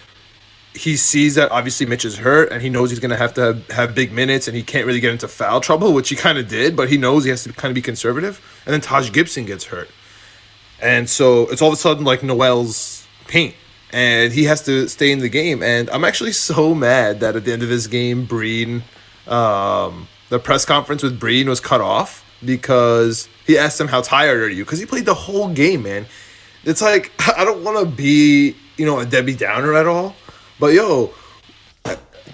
he 0.75 0.97
sees 0.97 1.35
that 1.35 1.51
obviously 1.51 1.87
Mitch 1.87 2.05
is 2.05 2.19
hurt 2.19 2.53
and 2.53 2.63
he 2.63 2.71
knows 2.71 2.91
he's 2.91 3.01
going 3.01 3.11
to 3.11 3.17
have 3.17 3.35
to 3.35 3.41
have, 3.41 3.69
have 3.71 3.95
big 3.95 4.13
minutes 4.13 4.47
and 4.47 4.57
he 4.57 4.63
can't 4.63 4.87
really 4.87 5.01
get 5.01 5.13
into 5.13 5.27
foul 5.27 5.61
trouble, 5.61 5.93
which 5.93 6.09
he 6.09 6.17
kind 6.17 6.39
of 6.39 6.49
did, 6.49 6.77
but 6.77 6.89
he 6.89 6.97
knows 6.97 7.25
he 7.25 7.31
has 7.31 7.43
to 7.45 7.53
kind 7.53 7.71
of 7.71 7.75
be 7.75 7.83
conservative. 7.83 8.41
And 8.65 8.73
then 8.73 8.81
Taj 8.81 9.11
Gibson 9.11 9.45
gets 9.45 9.65
hurt. 9.65 9.89
And 10.81 11.11
so 11.11 11.49
it's 11.51 11.61
all 11.61 11.69
of 11.69 11.75
a 11.75 11.77
sudden 11.77 12.05
like 12.05 12.23
Noel's 12.23 13.07
paint. 13.27 13.55
and 13.93 14.33
he 14.33 14.45
has 14.45 14.63
to 14.65 14.89
stay 14.89 15.11
in 15.11 15.19
the 15.21 15.29
game. 15.29 15.63
And 15.63 15.89
I'm 15.91 16.05
actually 16.05 16.33
so 16.33 16.75
mad 16.75 17.21
that 17.21 17.37
at 17.37 17.45
the 17.45 17.53
end 17.53 17.63
of 17.63 17.69
this 17.69 17.87
game, 17.87 18.25
Breen, 18.25 18.83
um, 19.27 20.09
the 20.29 20.39
press 20.39 20.65
conference 20.65 21.03
with 21.03 21.19
Breen 21.19 21.49
was 21.49 21.61
cut 21.61 21.81
off 21.81 22.25
because 22.45 23.29
he 23.47 23.59
asked 23.59 23.81
him 23.81 23.89
how 23.89 24.01
tired 24.01 24.43
are 24.43 24.49
you 24.49 24.65
because 24.65 24.79
he 24.79 24.87
played 24.87 25.07
the 25.07 25.15
whole 25.15 25.49
game, 25.49 25.83
man. 25.83 26.07
It's 26.65 26.83
like 26.83 27.13
I 27.37 27.45
don't 27.45 27.65
want 27.65 27.79
to 27.79 27.87
be 27.87 28.57
you 28.77 28.87
know 28.87 29.01
a 29.01 29.07
Debbie 29.07 29.35
Downer 29.35 29.75
at 29.75 29.87
all, 29.87 30.15
but 30.61 30.75
yo, 30.75 31.13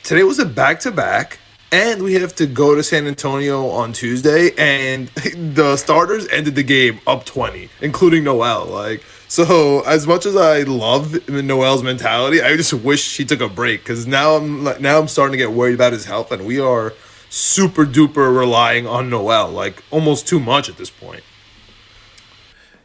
today 0.02 0.22
was 0.22 0.38
a 0.38 0.46
back 0.46 0.80
to 0.80 0.90
back. 0.90 1.38
And 1.72 2.04
we 2.04 2.14
have 2.14 2.36
to 2.36 2.46
go 2.46 2.76
to 2.76 2.84
San 2.84 3.08
Antonio 3.08 3.66
on 3.70 3.92
Tuesday, 3.92 4.52
and 4.56 5.08
the 5.34 5.76
starters 5.76 6.28
ended 6.28 6.54
the 6.54 6.62
game 6.62 7.00
up 7.04 7.24
twenty, 7.24 7.68
including 7.80 8.22
Noel. 8.22 8.66
Like, 8.66 9.02
so 9.26 9.80
as 9.80 10.06
much 10.06 10.24
as 10.24 10.36
I 10.36 10.62
love 10.62 11.28
Noel's 11.28 11.82
mentality, 11.82 12.40
I 12.40 12.56
just 12.56 12.72
wish 12.72 13.16
he 13.16 13.24
took 13.24 13.40
a 13.40 13.48
break 13.48 13.80
because 13.80 14.06
now 14.06 14.36
I'm 14.36 14.62
now 14.80 15.00
I'm 15.00 15.08
starting 15.08 15.32
to 15.32 15.38
get 15.38 15.50
worried 15.50 15.74
about 15.74 15.92
his 15.92 16.04
health, 16.04 16.30
and 16.30 16.46
we 16.46 16.60
are 16.60 16.92
super 17.35 17.85
duper 17.85 18.37
relying 18.37 18.87
on 18.87 19.11
Noel, 19.11 19.50
like 19.50 19.83
almost 19.91 20.29
too 20.29 20.38
much 20.38 20.69
at 20.69 20.76
this 20.76 20.88
point. 20.88 21.25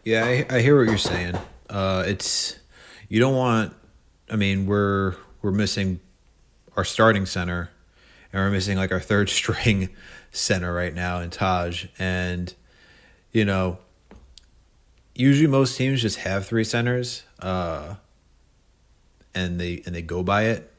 Yeah, 0.04 0.26
I, 0.26 0.46
I 0.50 0.62
hear 0.62 0.78
what 0.78 0.88
you're 0.88 0.98
saying. 0.98 1.38
Uh, 1.70 2.04
it's 2.08 2.58
you 3.08 3.20
don't 3.20 3.36
want. 3.36 3.76
I 4.30 4.36
mean, 4.36 4.66
we're 4.66 5.16
we're 5.44 5.52
missing 5.52 6.00
our 6.76 6.84
starting 6.84 7.28
center, 7.28 7.70
and 8.34 8.42
we're 8.42 8.50
missing 8.50 8.76
like 8.78 8.92
our 8.92 9.00
third 9.00 9.30
string 9.40 9.90
center 10.32 10.74
right 10.74 10.96
now 10.96 11.20
in 11.20 11.30
Taj, 11.30 11.86
and 12.00 12.52
you 13.32 13.46
know, 13.46 13.78
usually 15.14 15.48
most 15.48 15.78
teams 15.78 16.02
just 16.02 16.18
have 16.20 16.48
three 16.48 16.64
centers, 16.64 17.22
uh, 17.40 17.96
and 19.36 19.60
they 19.60 19.84
and 19.86 19.94
they 19.94 20.02
go 20.02 20.24
by 20.24 20.46
it. 20.46 20.79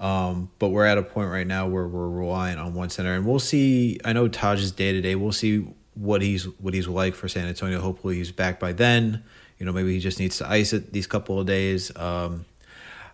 Um, 0.00 0.50
but 0.58 0.68
we're 0.68 0.86
at 0.86 0.98
a 0.98 1.02
point 1.02 1.30
right 1.30 1.46
now 1.46 1.66
where 1.66 1.86
we're 1.86 2.08
relying 2.08 2.58
on 2.58 2.74
one 2.74 2.90
center, 2.90 3.14
and 3.14 3.26
we'll 3.26 3.40
see. 3.40 3.98
I 4.04 4.12
know 4.12 4.28
Taj 4.28 4.60
is 4.60 4.72
day 4.72 4.92
to 4.92 5.00
day. 5.00 5.14
We'll 5.14 5.32
see 5.32 5.66
what 5.94 6.22
he's 6.22 6.44
what 6.58 6.74
he's 6.74 6.86
like 6.86 7.14
for 7.14 7.28
San 7.28 7.48
Antonio. 7.48 7.80
Hopefully, 7.80 8.16
he's 8.16 8.30
back 8.30 8.60
by 8.60 8.72
then. 8.72 9.24
You 9.58 9.66
know, 9.66 9.72
maybe 9.72 9.92
he 9.92 9.98
just 9.98 10.20
needs 10.20 10.38
to 10.38 10.48
ice 10.48 10.72
it 10.72 10.92
these 10.92 11.08
couple 11.08 11.40
of 11.40 11.46
days. 11.46 11.94
Um, 11.96 12.44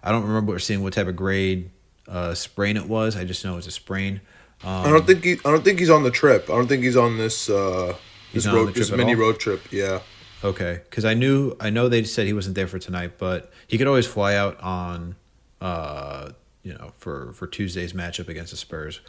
I 0.02 0.12
don't 0.12 0.24
remember 0.24 0.58
seeing 0.58 0.82
what 0.82 0.92
type 0.92 1.06
of 1.06 1.16
grade 1.16 1.70
uh, 2.06 2.34
sprain 2.34 2.76
it 2.76 2.86
was. 2.86 3.16
I 3.16 3.24
just 3.24 3.44
know 3.44 3.56
it's 3.56 3.66
a 3.66 3.70
sprain. 3.70 4.20
I 4.62 4.90
don't 4.90 5.06
think 5.06 5.24
he, 5.24 5.32
I 5.44 5.50
don't 5.50 5.62
think 5.62 5.78
he's 5.78 5.90
on 5.90 6.04
the 6.04 6.10
trip. 6.10 6.48
I 6.48 6.54
don't 6.54 6.66
think 6.66 6.82
he's 6.82 6.96
on 6.96 7.18
this 7.18 7.50
uh, 7.50 7.96
this 8.32 8.46
road 8.46 8.74
this 8.74 8.90
mini 8.90 9.14
all? 9.14 9.20
road 9.20 9.38
trip. 9.38 9.60
Yeah. 9.70 10.00
Okay, 10.42 10.80
because 10.84 11.04
I 11.04 11.14
knew 11.14 11.56
I 11.60 11.70
know 11.70 11.88
they 11.88 12.04
said 12.04 12.26
he 12.26 12.32
wasn't 12.32 12.54
there 12.54 12.66
for 12.66 12.78
tonight, 12.78 13.12
but 13.18 13.50
he 13.66 13.78
could 13.78 13.86
always 13.86 14.06
fly 14.06 14.34
out 14.34 14.60
on, 14.60 15.16
uh, 15.60 16.30
you 16.64 16.74
know, 16.74 16.92
for 16.98 17.32
for 17.34 17.46
Tuesday's 17.46 17.92
matchup 17.92 18.28
against 18.28 18.50
the 18.50 18.56
Spurs. 18.56 19.00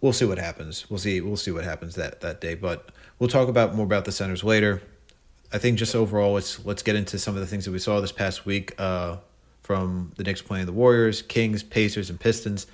We'll 0.00 0.12
see 0.12 0.24
what 0.24 0.38
happens. 0.38 0.90
We'll 0.90 0.98
see. 0.98 1.20
We'll 1.20 1.36
see 1.36 1.50
what 1.50 1.64
happens 1.64 1.94
that 1.94 2.20
that 2.20 2.40
day. 2.40 2.54
But 2.54 2.90
we'll 3.18 3.28
talk 3.28 3.48
about 3.48 3.74
more 3.74 3.86
about 3.86 4.04
the 4.04 4.12
centers 4.12 4.44
later. 4.44 4.82
I 5.52 5.58
think 5.58 5.78
just 5.78 5.94
overall, 5.94 6.34
let's 6.34 6.64
let's 6.64 6.82
get 6.82 6.96
into 6.96 7.18
some 7.18 7.34
of 7.34 7.40
the 7.40 7.46
things 7.46 7.64
that 7.64 7.72
we 7.72 7.78
saw 7.78 8.00
this 8.00 8.12
past 8.12 8.44
week 8.44 8.74
uh, 8.78 9.16
from 9.62 10.12
the 10.16 10.24
Knicks 10.24 10.42
playing 10.42 10.66
the 10.66 10.72
Warriors, 10.72 11.22
Kings, 11.22 11.62
Pacers, 11.62 12.10
and 12.10 12.18
Pistons. 12.18 12.66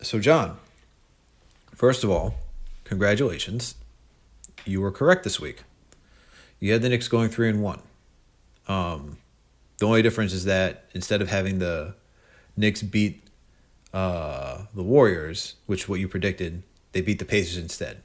So, 0.00 0.18
John, 0.18 0.58
first 1.74 2.04
of 2.04 2.10
all, 2.10 2.34
congratulations. 2.84 3.76
You 4.64 4.80
were 4.80 4.90
correct 4.90 5.24
this 5.24 5.40
week. 5.40 5.62
You 6.60 6.72
had 6.72 6.82
the 6.82 6.88
Knicks 6.88 7.08
going 7.08 7.28
three 7.28 7.48
and 7.48 7.62
one. 7.62 7.80
Um, 8.68 9.18
the 9.78 9.86
only 9.86 10.02
difference 10.02 10.32
is 10.32 10.44
that 10.44 10.84
instead 10.94 11.20
of 11.22 11.28
having 11.28 11.58
the 11.58 11.94
Knicks 12.56 12.82
beat 12.82 13.22
uh, 13.92 14.62
the 14.74 14.82
Warriors, 14.82 15.54
which 15.66 15.88
what 15.88 16.00
you 16.00 16.08
predicted, 16.08 16.62
they 16.92 17.00
beat 17.00 17.18
the 17.18 17.24
Pacers 17.24 17.56
instead. 17.56 18.02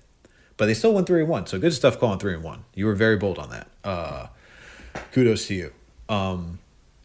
But 0.58 0.66
they 0.66 0.74
still 0.74 0.94
won 0.94 1.06
three 1.06 1.22
and 1.22 1.30
one. 1.30 1.46
So 1.46 1.60
good 1.60 1.74
stuff 1.74 2.00
calling 2.00 2.20
three 2.20 2.34
and 2.34 2.44
one. 2.44 2.66
You 2.74 2.88
were 2.88 2.96
very 2.96 3.18
bold 3.18 3.38
on 3.38 3.50
that. 3.52 3.68
Uh, 3.84 4.28
kudos 5.12 5.48
to 5.48 5.54
you. 5.54 5.74
Um, 6.10 6.60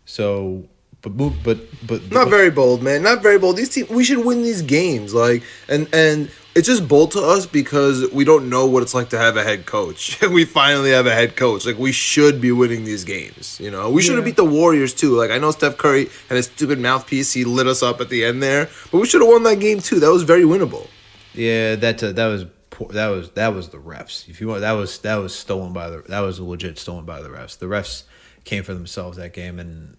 so, 0.06 0.64
but 1.02 1.12
move, 1.12 1.34
but 1.44 1.58
but 1.87 2.11
Not 2.11 2.28
very 2.28 2.50
bold, 2.50 2.82
man. 2.82 3.02
Not 3.02 3.22
very 3.22 3.38
bold. 3.38 3.56
These 3.56 3.68
team, 3.70 3.87
we 3.90 4.04
should 4.04 4.25
win 4.25 4.42
these 4.42 4.62
games. 4.62 5.12
Like, 5.12 5.42
and 5.68 5.87
and 5.92 6.30
it's 6.54 6.66
just 6.66 6.87
bold 6.87 7.12
to 7.12 7.21
us 7.21 7.47
because 7.47 8.11
we 8.12 8.25
don't 8.25 8.50
know 8.50 8.66
what 8.66 8.82
it's 8.82 8.94
like 8.94 9.09
to 9.11 9.18
have 9.18 9.37
a 9.37 9.42
head 9.42 9.64
coach. 9.66 10.23
And 10.23 10.32
we 10.38 10.44
finally 10.44 10.90
have 10.90 11.06
a 11.06 11.14
head 11.14 11.37
coach. 11.37 11.64
Like, 11.64 11.78
we 11.78 11.92
should 11.92 12.40
be 12.40 12.52
winning 12.52 12.85
these 12.85 13.04
games. 13.04 13.59
You 13.61 13.71
know, 13.71 13.90
we 13.90 14.02
should 14.02 14.16
have 14.16 14.25
Yeah. 14.25 14.30
beat 14.30 14.37
the 14.37 14.44
Warriors 14.44 14.92
too. 14.92 15.16
Like, 15.16 15.30
I 15.30 15.38
know 15.38 15.50
Steph 15.50 15.76
Curry 15.78 16.09
had 16.28 16.37
his 16.37 16.47
stupid 16.47 16.78
mouthpiece, 16.78 17.32
he 17.32 17.44
lit 17.44 17.66
us 17.66 17.82
up 17.82 18.00
at 18.00 18.09
the 18.11 18.25
end 18.25 18.42
there, 18.42 18.68
but 18.90 18.99
we 19.00 19.06
should 19.06 19.21
have 19.23 19.30
won 19.30 19.42
that 19.44 19.61
game 19.61 19.80
too. 19.80 19.99
That 20.00 20.11
was 20.11 20.23
very 20.25 20.42
winnable. 20.44 20.87
Yeah, 21.35 21.76
that 21.76 22.02
uh, 22.02 22.12
that 22.12 22.26
was 22.26 22.44
poor, 22.71 22.88
that 22.88 23.09
was 23.09 23.30
that 23.30 23.54
was 23.54 23.71
the 23.71 23.78
refs. 23.78 24.28
If 24.28 24.40
you 24.40 24.49
want, 24.49 24.61
that 24.61 24.73
was 24.73 24.99
that 24.99 25.16
was 25.16 25.35
stolen 25.35 25.73
by 25.73 25.88
the 25.88 26.02
that 26.09 26.21
was 26.21 26.38
legit 26.38 26.78
stolen 26.78 27.06
by 27.06 27.23
the 27.23 27.30
refs. 27.30 27.56
The 27.59 27.66
refs 27.66 28.02
came 28.44 28.62
for 28.64 28.75
themselves 28.75 29.16
that 29.16 29.32
game, 29.32 29.59
and 29.59 29.97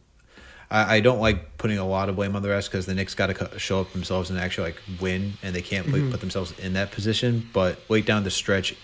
I, 0.74 0.96
I 0.96 1.00
don't 1.00 1.20
like 1.20 1.58
putting 1.58 1.78
a 1.78 1.88
lot 1.88 2.10
of 2.10 2.18
blame 2.18 2.36
on 2.36 2.42
the 2.42 2.50
refs 2.50 2.66
because 2.66 2.86
the 2.86 2.96
Knicks 2.96 3.14
got 3.16 3.28
to 3.28 3.60
show 3.60 3.80
up 3.80 3.94
themselves 3.94 4.30
and 4.30 4.40
actually 4.40 4.72
like 4.72 4.82
win, 5.00 5.34
and 5.44 5.56
they 5.56 5.62
can't 5.62 5.86
put, 5.86 5.96
mm-hmm. 5.96 6.12
put 6.12 6.20
themselves 6.20 6.58
in 6.60 6.74
that 6.74 6.92
position. 6.92 7.48
But 7.54 7.80
late 7.88 8.06
down 8.06 8.24
the 8.26 8.32
stretch, 8.32 8.76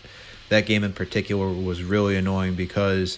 that 0.48 0.66
game 0.66 0.84
in 0.84 0.94
particular 0.94 1.52
was 1.52 1.84
really 1.84 2.16
annoying 2.16 2.56
because 2.56 3.18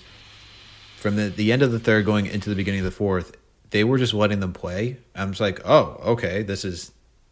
from 0.97 1.17
the, 1.17 1.29
the 1.29 1.51
end 1.51 1.61
of 1.61 1.71
the 1.71 1.79
third 1.79 2.05
going 2.05 2.25
into 2.25 2.49
the 2.49 2.55
beginning 2.55 2.79
of 2.79 2.85
the 2.85 2.91
fourth, 2.91 3.35
they 3.71 3.83
were 3.83 3.97
just 3.97 4.13
letting 4.13 4.39
them 4.39 4.53
play. 4.53 4.97
I'm 5.15 5.31
just 5.31 5.41
like, 5.41 5.61
oh, 5.65 5.99
okay, 6.03 6.41
this 6.41 6.63
is 6.65 6.91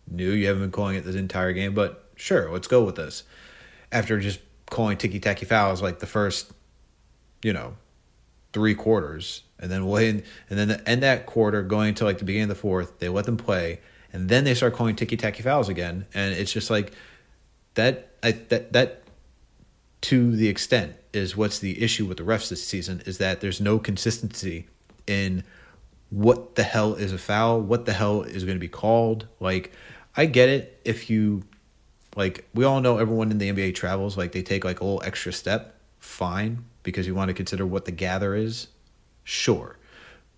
new. 0.09 0.31
You 0.31 0.47
haven't 0.47 0.63
been 0.63 0.71
calling 0.71 0.97
it 0.97 1.05
this 1.05 1.15
entire 1.15 1.53
game, 1.53 1.73
but 1.73 2.09
sure, 2.15 2.51
let's 2.51 2.67
go 2.67 2.83
with 2.83 2.95
this. 2.95 3.23
After 3.91 4.19
just 4.19 4.39
calling 4.69 4.97
ticky 4.97 5.19
tacky 5.19 5.45
fouls 5.45 5.81
like 5.81 5.99
the 5.99 6.05
first, 6.05 6.51
you 7.43 7.53
know, 7.53 7.75
three 8.53 8.75
quarters, 8.75 9.43
and 9.59 9.69
then 9.69 9.85
wait, 9.85 10.23
and 10.49 10.59
then 10.59 10.67
the 10.69 10.89
end 10.89 11.03
that 11.03 11.25
quarter 11.25 11.61
going 11.63 11.95
to 11.95 12.05
like 12.05 12.19
the 12.19 12.25
beginning 12.25 12.49
of 12.49 12.49
the 12.49 12.61
fourth, 12.61 12.99
they 12.99 13.09
let 13.09 13.25
them 13.25 13.37
play, 13.37 13.79
and 14.13 14.29
then 14.29 14.43
they 14.43 14.53
start 14.53 14.73
calling 14.73 14.95
ticky 14.95 15.17
tacky 15.17 15.43
fouls 15.43 15.69
again, 15.69 16.05
and 16.13 16.33
it's 16.33 16.51
just 16.51 16.69
like 16.69 16.93
that. 17.75 18.07
I, 18.21 18.31
that 18.31 18.73
that 18.73 19.03
to 20.01 20.35
the 20.35 20.47
extent 20.47 20.95
is 21.13 21.35
what's 21.35 21.59
the 21.59 21.81
issue 21.81 22.05
with 22.05 22.17
the 22.17 22.23
refs 22.23 22.49
this 22.49 22.65
season 22.65 23.01
is 23.05 23.17
that 23.17 23.41
there's 23.41 23.59
no 23.59 23.79
consistency 23.79 24.67
in 25.07 25.43
what 26.09 26.55
the 26.55 26.63
hell 26.63 26.95
is 26.95 27.13
a 27.13 27.17
foul, 27.17 27.61
what 27.61 27.85
the 27.85 27.93
hell 27.93 28.21
is 28.23 28.43
going 28.43 28.55
to 28.55 28.59
be 28.59 28.67
called. 28.67 29.27
Like, 29.39 29.71
I 30.15 30.25
get 30.25 30.49
it 30.49 30.79
if 30.85 31.09
you, 31.09 31.43
like, 32.15 32.47
we 32.53 32.63
all 32.63 32.81
know 32.81 32.97
everyone 32.97 33.31
in 33.31 33.37
the 33.37 33.51
NBA 33.51 33.75
travels, 33.75 34.17
like, 34.17 34.31
they 34.31 34.41
take 34.41 34.63
like 34.63 34.79
a 34.79 34.83
little 34.83 35.03
extra 35.03 35.31
step, 35.31 35.75
fine, 35.99 36.65
because 36.83 37.05
you 37.07 37.15
want 37.15 37.29
to 37.29 37.33
consider 37.33 37.65
what 37.65 37.85
the 37.85 37.91
gather 37.91 38.35
is, 38.35 38.67
sure. 39.29 39.77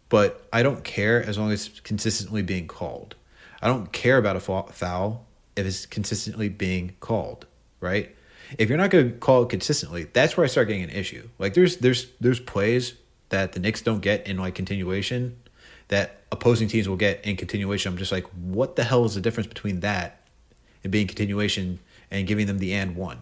But 0.10 0.45
I 0.51 0.62
don't 0.63 0.83
care 0.83 1.24
as 1.24 1.38
long 1.38 1.51
as 1.51 1.67
it's 1.67 1.79
consistently 1.79 2.41
being 2.41 2.67
called. 2.67 3.15
I 3.62 3.67
don't 3.67 3.91
care 3.91 4.17
about 4.17 4.36
a 4.36 4.39
foul 4.39 5.25
if 5.55 5.65
it's 5.65 5.86
consistently 5.86 6.50
being 6.50 6.95
called, 7.00 7.45
right? 7.79 8.13
If 8.57 8.67
you're 8.67 8.77
not 8.77 8.89
going 8.89 9.12
to 9.13 9.17
call 9.17 9.43
it 9.43 9.50
consistently, 9.50 10.07
that's 10.12 10.36
where 10.36 10.43
I 10.43 10.48
start 10.48 10.67
getting 10.67 10.83
an 10.83 10.89
issue. 10.89 11.29
Like 11.39 11.53
there's 11.53 11.77
there's 11.77 12.07
there's 12.19 12.39
plays 12.39 12.95
that 13.29 13.53
the 13.53 13.62
Knicks 13.62 13.81
don't 13.81 14.01
get 14.01 14.27
in 14.27 14.38
like 14.38 14.55
continuation 14.55 15.38
that 15.88 16.21
opposing 16.31 16.67
teams 16.67 16.89
will 16.89 16.98
get 16.98 17.24
in 17.24 17.38
continuation. 17.38 17.91
I'm 17.91 17.98
just 17.98 18.12
like, 18.12 18.25
what 18.27 18.75
the 18.75 18.83
hell 18.83 19.05
is 19.05 19.15
the 19.15 19.21
difference 19.21 19.48
between 19.48 19.79
that 19.81 20.21
and 20.83 20.91
being 20.91 21.07
continuation 21.07 21.79
and 22.10 22.27
giving 22.27 22.48
them 22.48 22.60
the 22.60 22.74
and 22.74 22.98
one? 22.98 23.19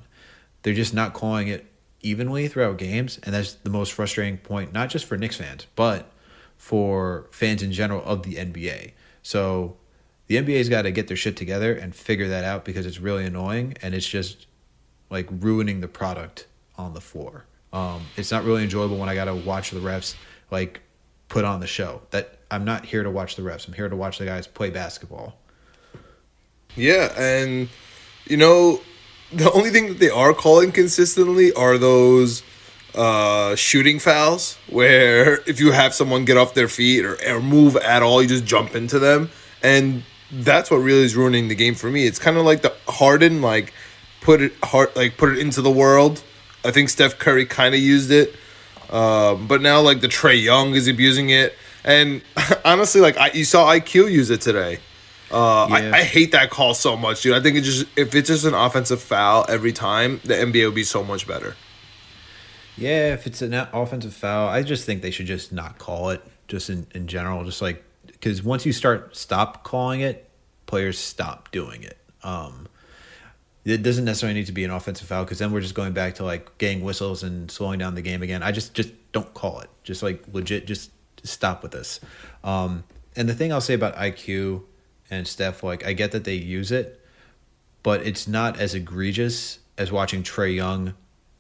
They're 0.63 0.73
just 0.73 0.93
not 0.93 1.13
calling 1.13 1.47
it 1.47 1.68
evenly 2.01 2.47
throughout 2.47 2.77
games, 2.77 3.19
and 3.23 3.33
that's 3.33 3.53
the 3.53 3.69
most 3.69 3.93
frustrating 3.93 4.37
point, 4.37 4.73
not 4.73 4.89
just 4.89 5.05
for 5.05 5.17
Knicks 5.17 5.37
fans, 5.37 5.67
but 5.75 6.11
for 6.57 7.27
fans 7.31 7.63
in 7.63 7.71
general 7.71 8.03
of 8.03 8.23
the 8.23 8.35
NBA. 8.35 8.91
So 9.21 9.77
the 10.27 10.35
NBA's 10.35 10.69
got 10.69 10.83
to 10.83 10.91
get 10.91 11.07
their 11.07 11.17
shit 11.17 11.35
together 11.35 11.73
and 11.73 11.95
figure 11.95 12.27
that 12.27 12.43
out 12.43 12.65
because 12.65 12.85
it's 12.85 12.99
really 12.99 13.25
annoying 13.25 13.75
and 13.81 13.95
it's 13.95 14.07
just 14.07 14.45
like 15.09 15.27
ruining 15.31 15.81
the 15.81 15.87
product 15.87 16.47
on 16.77 16.93
the 16.93 17.01
floor. 17.01 17.45
Um, 17.73 18.01
it's 18.15 18.31
not 18.31 18.43
really 18.43 18.63
enjoyable 18.63 18.97
when 18.97 19.09
I 19.09 19.15
got 19.15 19.25
to 19.25 19.35
watch 19.35 19.71
the 19.71 19.79
refs 19.79 20.15
like 20.51 20.81
put 21.29 21.45
on 21.45 21.59
the 21.59 21.67
show. 21.67 22.01
That 22.11 22.39
I'm 22.51 22.65
not 22.65 22.85
here 22.85 23.03
to 23.03 23.09
watch 23.09 23.35
the 23.35 23.41
refs. 23.41 23.67
I'm 23.67 23.73
here 23.73 23.89
to 23.89 23.95
watch 23.95 24.17
the 24.17 24.25
guys 24.25 24.47
play 24.47 24.69
basketball. 24.69 25.37
Yeah, 26.75 27.13
and 27.17 27.69
you 28.25 28.37
know, 28.37 28.81
the 29.31 29.51
only 29.51 29.69
thing 29.69 29.88
that 29.88 30.00
they 30.00 30.09
are 30.09 30.33
calling 30.33 30.71
consistently 30.71 31.53
are 31.53 31.77
those 31.77 32.43
uh 32.95 33.55
shooting 33.55 34.00
fouls 34.00 34.57
where 34.67 35.41
if 35.48 35.59
you 35.59 35.71
have 35.71 35.93
someone 35.93 36.25
get 36.25 36.38
off 36.38 36.55
their 36.55 36.67
feet 36.67 37.05
or, 37.05 37.17
or 37.27 37.41
move 37.41 37.75
at 37.77 38.01
all, 38.01 38.21
you 38.21 38.27
just 38.27 38.45
jump 38.45 38.75
into 38.75 39.00
them. 39.00 39.29
And 39.62 40.03
that's 40.31 40.71
what 40.71 40.77
really 40.77 41.03
is 41.03 41.15
ruining 41.15 41.48
the 41.48 41.55
game 41.55 41.75
for 41.75 41.89
me. 41.89 42.05
It's 42.05 42.19
kind 42.19 42.38
of 42.38 42.45
like 42.45 42.62
the 42.62 42.74
Harden 42.88 43.41
like 43.41 43.74
put 44.21 44.41
it 44.41 44.53
hard 44.63 44.95
like 44.95 45.17
put 45.17 45.29
it 45.29 45.39
into 45.39 45.62
the 45.62 45.71
world. 45.71 46.24
I 46.63 46.71
think 46.71 46.89
Steph 46.89 47.19
Curry 47.19 47.45
kind 47.45 47.74
of 47.74 47.81
used 47.81 48.12
it. 48.12 48.36
Um, 48.89 49.48
but 49.48 49.62
now 49.62 49.81
like 49.81 50.01
the 50.01 50.07
Trae 50.07 50.41
Young 50.41 50.74
is 50.74 50.88
abusing 50.88 51.29
it. 51.29 51.55
And 51.83 52.21
honestly, 52.65 53.01
like 53.01 53.17
I, 53.17 53.31
you 53.31 53.45
saw 53.45 53.67
IQ 53.67 54.12
use 54.12 54.29
it 54.29 54.41
today. 54.41 54.79
Uh, 55.31 55.67
Yeah. 55.69 55.91
I, 55.93 56.00
I 56.00 56.03
hate 56.03 56.31
that 56.31 56.50
call 56.50 56.74
so 56.74 56.95
much, 56.98 57.21
dude. 57.21 57.33
I 57.36 57.39
think 57.41 57.57
it 57.57 57.62
just 57.62 57.86
if 57.95 58.15
it's 58.15 58.27
just 58.27 58.45
an 58.45 58.53
offensive 58.53 59.01
foul 59.01 59.45
every 59.48 59.74
time, 59.74 60.19
the 60.24 60.33
NBA 60.33 60.65
would 60.65 60.75
be 60.75 60.83
so 60.83 61.03
much 61.03 61.27
better. 61.27 61.55
Yeah, 62.77 63.13
if 63.13 63.27
it's 63.27 63.41
an 63.41 63.53
offensive 63.53 64.13
foul, 64.13 64.48
I 64.48 64.63
just 64.63 64.86
think 64.86 65.01
they 65.01 65.12
should 65.12 65.25
just 65.25 65.51
not 65.51 65.77
call 65.77 66.12
it, 66.12 66.24
just 66.48 66.69
in, 66.69 66.88
in 66.95 67.07
general. 67.07 67.43
Just 67.43 67.62
like, 67.62 67.83
because 68.05 68.41
once 68.41 68.65
you 68.65 68.71
start 68.71 69.15
stop 69.17 69.63
calling 69.63 70.00
it, 70.01 70.29
players 70.65 70.98
stop 70.98 71.51
doing 71.51 71.83
it. 71.83 71.98
Um, 72.24 72.67
it 73.65 73.83
doesn't 73.83 74.05
necessarily 74.05 74.39
need 74.39 74.45
to 74.45 74.51
be 74.53 74.63
an 74.63 74.71
offensive 74.71 75.07
foul 75.07 75.25
because 75.25 75.39
then 75.39 75.51
we're 75.51 75.62
just 75.62 75.75
going 75.75 75.93
back 75.93 76.15
to 76.15 76.24
like 76.24 76.57
getting 76.57 76.81
whistles 76.81 77.21
and 77.21 77.51
slowing 77.51 77.79
down 77.79 77.95
the 77.95 78.01
game 78.01 78.24
again. 78.24 78.41
I 78.41 78.51
just 78.51 78.74
just 78.74 78.91
don't 79.12 79.33
call 79.33 79.59
it. 79.59 79.69
Just 79.83 80.01
like 80.01 80.24
legit, 80.31 80.65
just 80.65 80.91
stop 81.24 81.62
with 81.62 81.74
this. 81.74 82.00
Um, 82.43 82.83
and 83.15 83.27
the 83.27 83.33
thing 83.33 83.51
I'll 83.51 83.62
say 83.62 83.74
about 83.74 83.95
IQ 83.95 84.63
and 85.11 85.27
Steph, 85.27 85.63
like 85.63 85.85
I 85.85 85.93
get 85.93 86.11
that 86.11 86.23
they 86.23 86.35
use 86.35 86.71
it, 86.71 87.03
but 87.83 88.05
it's 88.05 88.27
not 88.27 88.59
as 88.59 88.73
egregious 88.73 89.59
as 89.77 89.91
watching 89.91 90.23
Trae 90.23 90.55
Young 90.55 90.93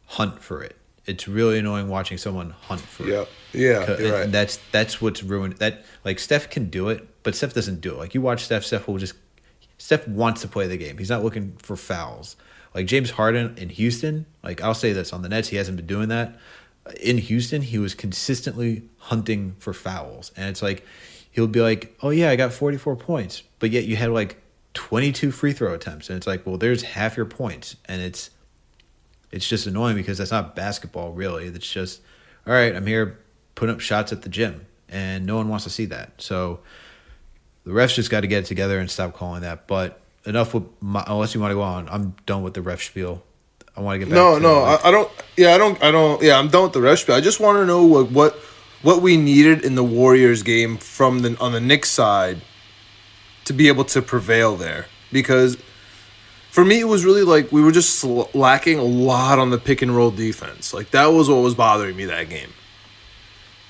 hunt 0.05 0.41
for 0.41 0.63
it. 0.63 0.75
It's 1.05 1.27
really 1.27 1.59
annoying 1.59 1.89
watching 1.89 2.17
someone 2.17 2.51
hunt 2.51 2.81
for 2.81 3.03
Yeah, 3.07 3.21
it. 3.21 3.29
yeah, 3.53 3.95
yeah, 3.99 4.09
right. 4.11 4.31
That's 4.31 4.59
that's 4.71 5.01
what's 5.01 5.23
ruined. 5.23 5.57
That 5.57 5.83
like 6.05 6.19
Steph 6.19 6.49
can 6.49 6.69
do 6.69 6.89
it, 6.89 7.07
but 7.23 7.35
Steph 7.35 7.53
doesn't 7.53 7.81
do 7.81 7.91
it. 7.93 7.97
Like 7.97 8.13
you 8.13 8.21
watch 8.21 8.43
Steph, 8.45 8.63
Steph 8.63 8.87
will 8.87 8.97
just 8.97 9.15
Steph 9.77 10.07
wants 10.07 10.41
to 10.41 10.47
play 10.47 10.67
the 10.67 10.77
game. 10.77 10.97
He's 10.97 11.09
not 11.09 11.23
looking 11.23 11.53
for 11.57 11.75
fouls. 11.75 12.35
Like 12.75 12.85
James 12.85 13.11
Harden 13.11 13.57
in 13.57 13.69
Houston, 13.69 14.27
like 14.43 14.61
I'll 14.61 14.75
say 14.75 14.93
this 14.93 15.11
on 15.11 15.23
the 15.23 15.29
Nets, 15.29 15.47
he 15.47 15.55
hasn't 15.57 15.77
been 15.77 15.87
doing 15.87 16.09
that. 16.09 16.37
In 17.01 17.17
Houston, 17.17 17.61
he 17.63 17.77
was 17.79 17.93
consistently 17.95 18.83
hunting 18.97 19.55
for 19.59 19.73
fouls, 19.73 20.31
and 20.37 20.49
it's 20.49 20.61
like 20.61 20.85
he'll 21.31 21.47
be 21.47 21.61
like, 21.61 21.95
"Oh 22.01 22.09
yeah, 22.09 22.29
I 22.29 22.35
got 22.35 22.53
forty 22.53 22.77
four 22.77 22.95
points," 22.95 23.43
but 23.59 23.71
yet 23.71 23.85
you 23.85 23.95
had 23.95 24.09
like 24.11 24.41
twenty 24.73 25.11
two 25.11 25.31
free 25.31 25.53
throw 25.53 25.73
attempts, 25.73 26.09
and 26.09 26.17
it's 26.17 26.27
like, 26.27 26.45
well, 26.45 26.57
there's 26.57 26.83
half 26.83 27.17
your 27.17 27.25
points, 27.25 27.75
and 27.85 28.01
it's 28.01 28.29
it's 29.31 29.47
just 29.47 29.67
annoying 29.67 29.95
because 29.95 30.17
that's 30.17 30.31
not 30.31 30.55
basketball 30.55 31.11
really. 31.13 31.45
It's 31.45 31.71
just 31.71 32.01
all 32.47 32.53
right. 32.53 32.75
I'm 32.75 32.85
here 32.87 33.19
putting 33.55 33.73
up 33.75 33.81
shots 33.81 34.11
at 34.11 34.21
the 34.23 34.29
gym, 34.29 34.65
and 34.87 35.25
no 35.25 35.35
one 35.37 35.49
wants 35.49 35.63
to 35.65 35.69
see 35.69 35.85
that. 35.85 36.13
So 36.21 36.59
the 37.63 37.71
refs 37.71 37.95
just 37.95 38.09
got 38.09 38.21
to 38.21 38.27
get 38.27 38.43
it 38.43 38.45
together 38.47 38.79
and 38.79 38.89
stop 38.89 39.13
calling 39.13 39.41
that. 39.41 39.67
But 39.67 40.01
enough 40.25 40.53
with 40.53 40.63
my, 40.81 41.03
unless 41.07 41.33
you 41.35 41.41
want 41.41 41.51
to 41.51 41.55
go 41.55 41.61
on. 41.61 41.89
I'm 41.89 42.15
done 42.25 42.43
with 42.43 42.53
the 42.53 42.61
ref 42.61 42.81
spiel. 42.83 43.23
I 43.75 43.81
want 43.81 43.95
to 43.95 43.99
get 43.99 44.09
back. 44.09 44.15
No, 44.15 44.35
to, 44.35 44.41
no, 44.41 44.61
like- 44.61 44.85
I, 44.85 44.87
I 44.89 44.91
don't. 44.91 45.11
Yeah, 45.37 45.53
I 45.53 45.57
don't. 45.57 45.83
I 45.83 45.91
don't. 45.91 46.21
Yeah, 46.21 46.37
I'm 46.37 46.49
done 46.49 46.63
with 46.63 46.73
the 46.73 46.81
ref 46.81 46.99
spiel. 46.99 47.15
I 47.15 47.21
just 47.21 47.39
want 47.39 47.57
to 47.57 47.65
know 47.65 47.83
what 47.85 48.11
what 48.11 48.39
what 48.81 49.01
we 49.01 49.17
needed 49.17 49.63
in 49.63 49.75
the 49.75 49.83
Warriors 49.83 50.43
game 50.43 50.77
from 50.77 51.19
the 51.19 51.37
on 51.39 51.51
the 51.51 51.59
Knicks 51.59 51.89
side 51.89 52.41
to 53.45 53.53
be 53.53 53.67
able 53.67 53.85
to 53.85 54.01
prevail 54.01 54.55
there 54.55 54.85
because 55.11 55.57
for 56.51 56.63
me 56.63 56.79
it 56.79 56.87
was 56.87 57.05
really 57.05 57.23
like 57.23 57.51
we 57.51 57.61
were 57.61 57.71
just 57.71 58.03
lacking 58.03 58.79
a 58.79 58.83
lot 58.83 59.39
on 59.39 59.49
the 59.49 59.57
pick 59.57 59.81
and 59.81 59.95
roll 59.95 60.11
defense. 60.11 60.73
Like 60.73 60.91
that 60.91 61.07
was 61.07 61.29
what 61.29 61.37
was 61.37 61.55
bothering 61.55 61.95
me 61.95 62.05
that 62.05 62.29
game. 62.29 62.49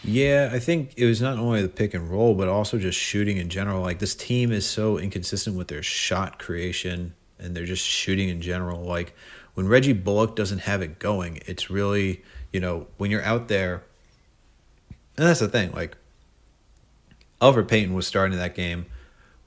Yeah, 0.04 0.50
I 0.54 0.60
think 0.60 0.94
it 0.96 1.06
was 1.06 1.22
not 1.22 1.38
only 1.38 1.62
the 1.62 1.68
pick 1.68 1.94
and 1.94 2.10
roll, 2.10 2.34
but 2.34 2.48
also 2.48 2.78
just 2.78 2.98
shooting 2.98 3.38
in 3.38 3.50
general. 3.50 3.82
Like 3.82 4.00
this 4.00 4.16
team 4.16 4.52
is 4.52 4.66
so 4.66 4.98
inconsistent 4.98 5.58
with 5.58 5.68
their 5.68 5.84
shot 5.84 6.40
creation 6.40 7.16
and 7.38 7.56
they're 7.56 7.66
just 7.66 7.86
shooting 7.86 8.30
in 8.30 8.42
general. 8.42 8.82
Like 8.82 9.14
when 9.56 9.68
Reggie 9.68 9.94
Bullock 9.94 10.36
doesn't 10.36 10.60
have 10.60 10.82
it 10.82 11.00
going, 11.00 11.42
it's 11.46 11.70
really, 11.70 12.24
you 12.54 12.60
know, 12.60 12.88
when 12.98 13.12
you're 13.12 13.24
out 13.24 13.50
there, 13.50 13.84
and 15.20 15.28
that's 15.28 15.42
the 15.42 15.50
thing, 15.50 15.72
like 15.74 15.98
Alfred 17.42 17.68
Payton 17.68 17.94
was 17.94 18.08
starting 18.08 18.38
that 18.38 18.56
game. 18.56 18.86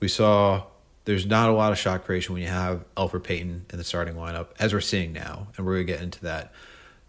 We 0.00 0.08
saw 0.08 0.64
there's 1.04 1.26
not 1.26 1.48
a 1.48 1.52
lot 1.52 1.72
of 1.72 1.78
shot 1.78 2.04
creation 2.04 2.34
when 2.34 2.42
you 2.42 2.48
have 2.48 2.84
Alfred 2.96 3.24
Payton 3.24 3.66
in 3.72 3.78
the 3.78 3.84
starting 3.84 4.14
lineup, 4.14 4.48
as 4.58 4.72
we're 4.74 4.80
seeing 4.80 5.12
now, 5.12 5.48
and 5.56 5.64
we're 5.66 5.74
gonna 5.74 5.84
get 5.84 6.02
into 6.02 6.20
that. 6.22 6.52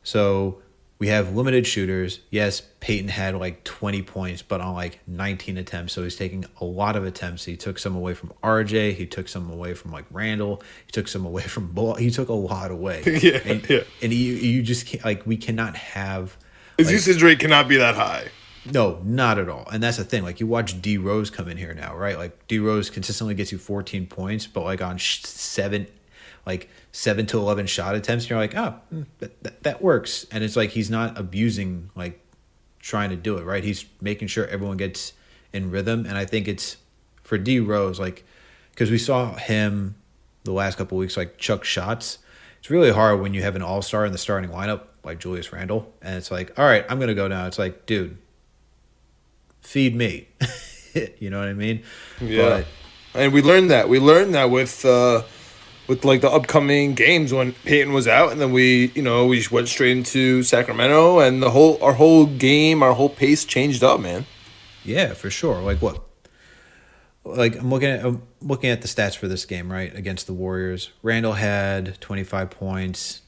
So 0.04 0.62
we 1.00 1.08
have 1.10 1.36
limited 1.36 1.68
shooters. 1.68 2.22
Yes, 2.30 2.62
Payton 2.80 3.10
had 3.10 3.36
like 3.36 3.66
20 3.66 4.02
points, 4.04 4.42
but 4.42 4.62
on 4.62 4.74
like 4.76 5.00
19 5.08 5.58
attempts. 5.58 5.92
So 5.92 6.04
he's 6.04 6.16
taking 6.16 6.46
a 6.62 6.66
lot 6.66 6.96
of 6.96 7.04
attempts. 7.06 7.44
He 7.44 7.58
took 7.58 7.78
some 7.80 7.96
away 7.96 8.14
from 8.14 8.32
RJ. 8.42 8.94
He 8.94 9.06
took 9.06 9.28
some 9.28 9.52
away 9.52 9.74
from 9.74 9.92
like 9.92 10.06
Randle. 10.12 10.62
He 10.86 10.92
took 10.94 11.10
some 11.10 11.26
away 11.26 11.44
from 11.44 11.74
Bull. 11.74 11.96
He 11.96 12.10
took 12.10 12.30
a 12.30 12.34
lot 12.34 12.72
away. 12.72 13.04
Yeah, 13.24 13.40
and, 13.44 13.70
yeah. 13.70 13.82
And 14.02 14.14
you, 14.14 14.34
you 14.36 14.62
just 14.64 14.86
can't, 14.88 15.04
like, 15.04 15.26
we 15.26 15.36
cannot 15.38 15.76
have. 15.76 16.38
His 16.78 16.88
like- 16.88 16.94
usage 16.94 17.22
rate 17.22 17.40
cannot 17.40 17.68
be 17.68 17.78
that 17.78 17.96
high. 17.96 18.28
No, 18.72 19.02
not 19.04 19.40
at 19.40 19.50
all. 19.50 19.68
And 19.72 19.84
that's 19.84 19.98
the 19.98 20.04
thing. 20.04 20.24
Like 20.24 20.40
you 20.40 20.48
watch 20.48 20.82
D 20.82 20.98
Rose 20.98 21.30
come 21.30 21.50
in 21.50 21.58
here 21.58 21.74
now, 21.74 21.96
right? 21.96 22.18
Like 22.18 22.48
D 22.48 22.60
Rose 22.60 22.90
consistently 22.90 23.36
gets 23.36 23.52
you 23.52 23.58
14 23.58 24.08
points, 24.08 24.48
but 24.48 24.62
like 24.64 24.82
on 24.82 25.00
seven, 25.00 25.88
like 26.46 26.70
seven 26.92 27.26
to 27.28 27.38
11 27.38 27.68
shot 27.68 27.96
attempts, 27.96 28.30
you're 28.30 28.40
like, 28.40 28.56
oh, 28.56 28.76
mm, 28.94 29.06
that, 29.20 29.64
that, 29.64 29.82
works. 29.82 30.26
And 30.32 30.44
it's 30.44 30.56
like 30.56 30.72
he's 30.72 30.90
not 30.90 31.18
abusing, 31.18 31.90
like 31.96 32.20
trying 32.80 33.10
to 33.10 33.16
do 33.16 33.38
it, 33.38 33.44
right? 33.44 33.64
He's 33.64 33.86
making 34.02 34.30
sure 34.30 34.48
everyone 34.48 34.78
gets 34.78 35.14
in 35.52 35.70
rhythm. 35.70 36.06
And 36.06 36.18
I 36.18 36.26
think 36.26 36.48
it's 36.48 36.78
for 37.24 37.38
D 37.38 37.60
Rose, 37.60 38.00
like, 38.00 38.24
because 38.72 38.90
we 38.90 38.98
saw 38.98 39.36
him 39.36 39.96
the 40.44 40.54
last 40.54 40.78
couple 40.78 40.98
weeks, 40.98 41.18
like 41.18 41.38
chuck 41.38 41.64
shots. 41.64 42.20
It's 42.60 42.70
really 42.70 42.92
hard 42.92 43.20
when 43.20 43.34
you 43.34 43.42
have 43.42 43.58
an 43.58 43.62
all 43.62 43.82
star 43.82 44.06
in 44.06 44.14
the 44.14 44.18
starting 44.18 44.50
lineup, 44.50 44.84
like 45.04 45.20
Julius 45.20 45.52
Randle. 45.52 45.92
And 46.02 46.16
it's 46.16 46.32
like, 46.32 46.58
all 46.58 46.66
right, 46.66 46.86
I'm 46.90 47.00
to 47.00 47.14
go 47.14 47.28
now. 47.28 47.46
It's 47.46 47.60
like, 47.60 47.86
dude, 47.86 48.18
feed 49.64 49.96
me. 49.96 50.28
you 51.20 51.30
know 51.30 51.40
what 51.40 51.48
I 51.48 51.54
mean? 51.54 51.84
Yeah. 52.22 52.64
and 53.14 53.34
we 53.34 53.42
learned 53.42 53.72
that. 53.72 53.90
We 53.90 54.00
learned 54.00 54.36
that 54.36 54.50
with 54.50 54.86
uh 54.86 55.24
with 55.88 56.06
like 56.06 56.22
the 56.22 56.30
upcoming 56.30 56.94
games 56.94 57.34
when 57.34 57.52
Payton 57.52 57.92
was 57.92 58.08
out 58.08 58.32
and 58.32 58.40
then 58.40 58.54
we, 58.54 58.92
you 58.96 59.02
know, 59.02 59.26
we 59.26 59.38
just 59.38 59.52
went 59.52 59.68
straight 59.68 59.98
into 59.98 60.44
Sacramento 60.44 61.20
and 61.20 61.42
the 61.42 61.50
whole 61.50 61.82
our 61.84 61.94
whole 61.94 62.26
game, 62.26 62.84
our 62.84 62.94
whole 62.94 63.10
pace 63.10 63.46
changed 63.46 63.84
up, 63.84 64.00
man. 64.00 64.26
Yeah, 64.86 65.14
for 65.14 65.30
sure. 65.30 65.62
Like 65.62 65.82
what? 65.82 66.02
Like 67.26 67.58
I'm 67.58 67.70
looking 67.70 67.90
at 67.90 68.06
I'm 68.06 68.22
looking 68.42 68.70
at 68.70 68.82
the 68.82 68.88
stats 68.88 69.16
for 69.16 69.28
this 69.28 69.46
game, 69.46 69.72
right? 69.72 69.94
Against 69.96 70.28
the 70.28 70.34
Warriors. 70.34 70.92
Randle 71.02 71.34
had 71.34 72.00
25 72.02 72.50
points. 72.50 73.22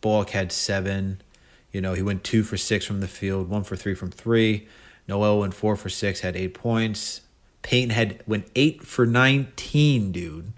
Bullock 0.00 0.30
had 0.30 0.52
7. 0.52 1.22
You 1.70 1.80
know, 1.80 1.94
he 1.94 2.02
went 2.02 2.24
2 2.24 2.42
for 2.42 2.58
6 2.58 2.84
from 2.84 3.00
the 3.00 3.08
field, 3.08 3.48
1 3.48 3.64
for 3.64 3.76
3 3.76 3.94
from 3.94 4.10
3. 4.10 4.68
Noel 5.08 5.40
went 5.40 5.54
4 5.54 5.76
for 5.76 5.88
6, 5.88 6.20
had 6.20 6.36
8 6.36 6.54
points. 6.54 7.22
Payton 7.62 7.90
had 7.90 8.22
went 8.26 8.48
8 8.54 8.82
for 8.82 9.06
19, 9.06 10.12
dude. 10.12 10.52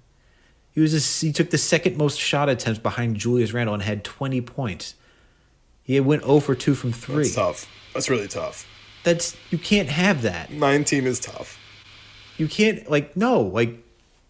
He 0.72 0.80
was 0.80 0.94
a, 0.94 1.26
he 1.26 1.32
took 1.32 1.50
the 1.50 1.58
second 1.58 1.96
most 1.96 2.18
shot 2.18 2.48
attempts 2.48 2.80
behind 2.80 3.16
Julius 3.16 3.52
Randle 3.52 3.74
and 3.74 3.82
had 3.82 4.02
20 4.04 4.40
points. 4.40 4.94
He 5.82 5.98
went 6.00 6.24
0 6.24 6.40
for 6.40 6.54
2 6.54 6.74
from 6.74 6.92
3. 6.92 7.16
That's 7.16 7.34
tough. 7.34 7.70
That's 7.92 8.10
really 8.10 8.26
tough. 8.26 8.66
That's 9.04 9.36
you 9.50 9.58
can't 9.58 9.88
have 9.88 10.22
that. 10.22 10.50
19 10.50 11.04
is 11.04 11.20
tough. 11.20 11.60
You 12.38 12.48
can't 12.48 12.90
like 12.90 13.16
no 13.16 13.42
like 13.42 13.78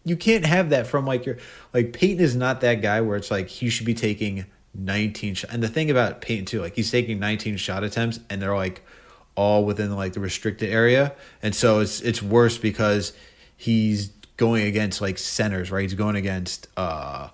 you 0.04 0.16
can't 0.16 0.44
have 0.44 0.70
that 0.70 0.86
from 0.86 1.06
like 1.06 1.24
your 1.24 1.38
like 1.72 1.92
Payton 1.92 2.22
is 2.22 2.36
not 2.36 2.60
that 2.60 2.82
guy 2.82 3.00
where 3.00 3.16
it's 3.16 3.30
like 3.30 3.48
he 3.48 3.70
should 3.70 3.86
be 3.86 3.94
taking 3.94 4.44
19 4.74 5.34
shot. 5.34 5.50
And 5.52 5.62
the 5.62 5.68
thing 5.68 5.90
about 5.90 6.20
Payton 6.20 6.44
too, 6.46 6.60
like 6.60 6.74
he's 6.74 6.90
taking 6.90 7.18
19 7.18 7.56
shot 7.56 7.84
attempts 7.84 8.20
and 8.28 8.42
they're 8.42 8.56
like 8.56 8.84
all 9.36 9.64
within 9.64 9.94
like 9.94 10.12
the 10.12 10.20
restricted 10.20 10.70
area. 10.70 11.14
And 11.42 11.54
so 11.54 11.80
it's 11.80 12.00
it's 12.00 12.22
worse 12.22 12.58
because 12.58 13.12
he's 13.56 14.08
going 14.36 14.66
against 14.66 15.00
like 15.00 15.18
centers, 15.18 15.70
right? 15.70 15.82
He's 15.82 15.94
going 15.94 16.16
against 16.16 16.68
uh 16.76 17.28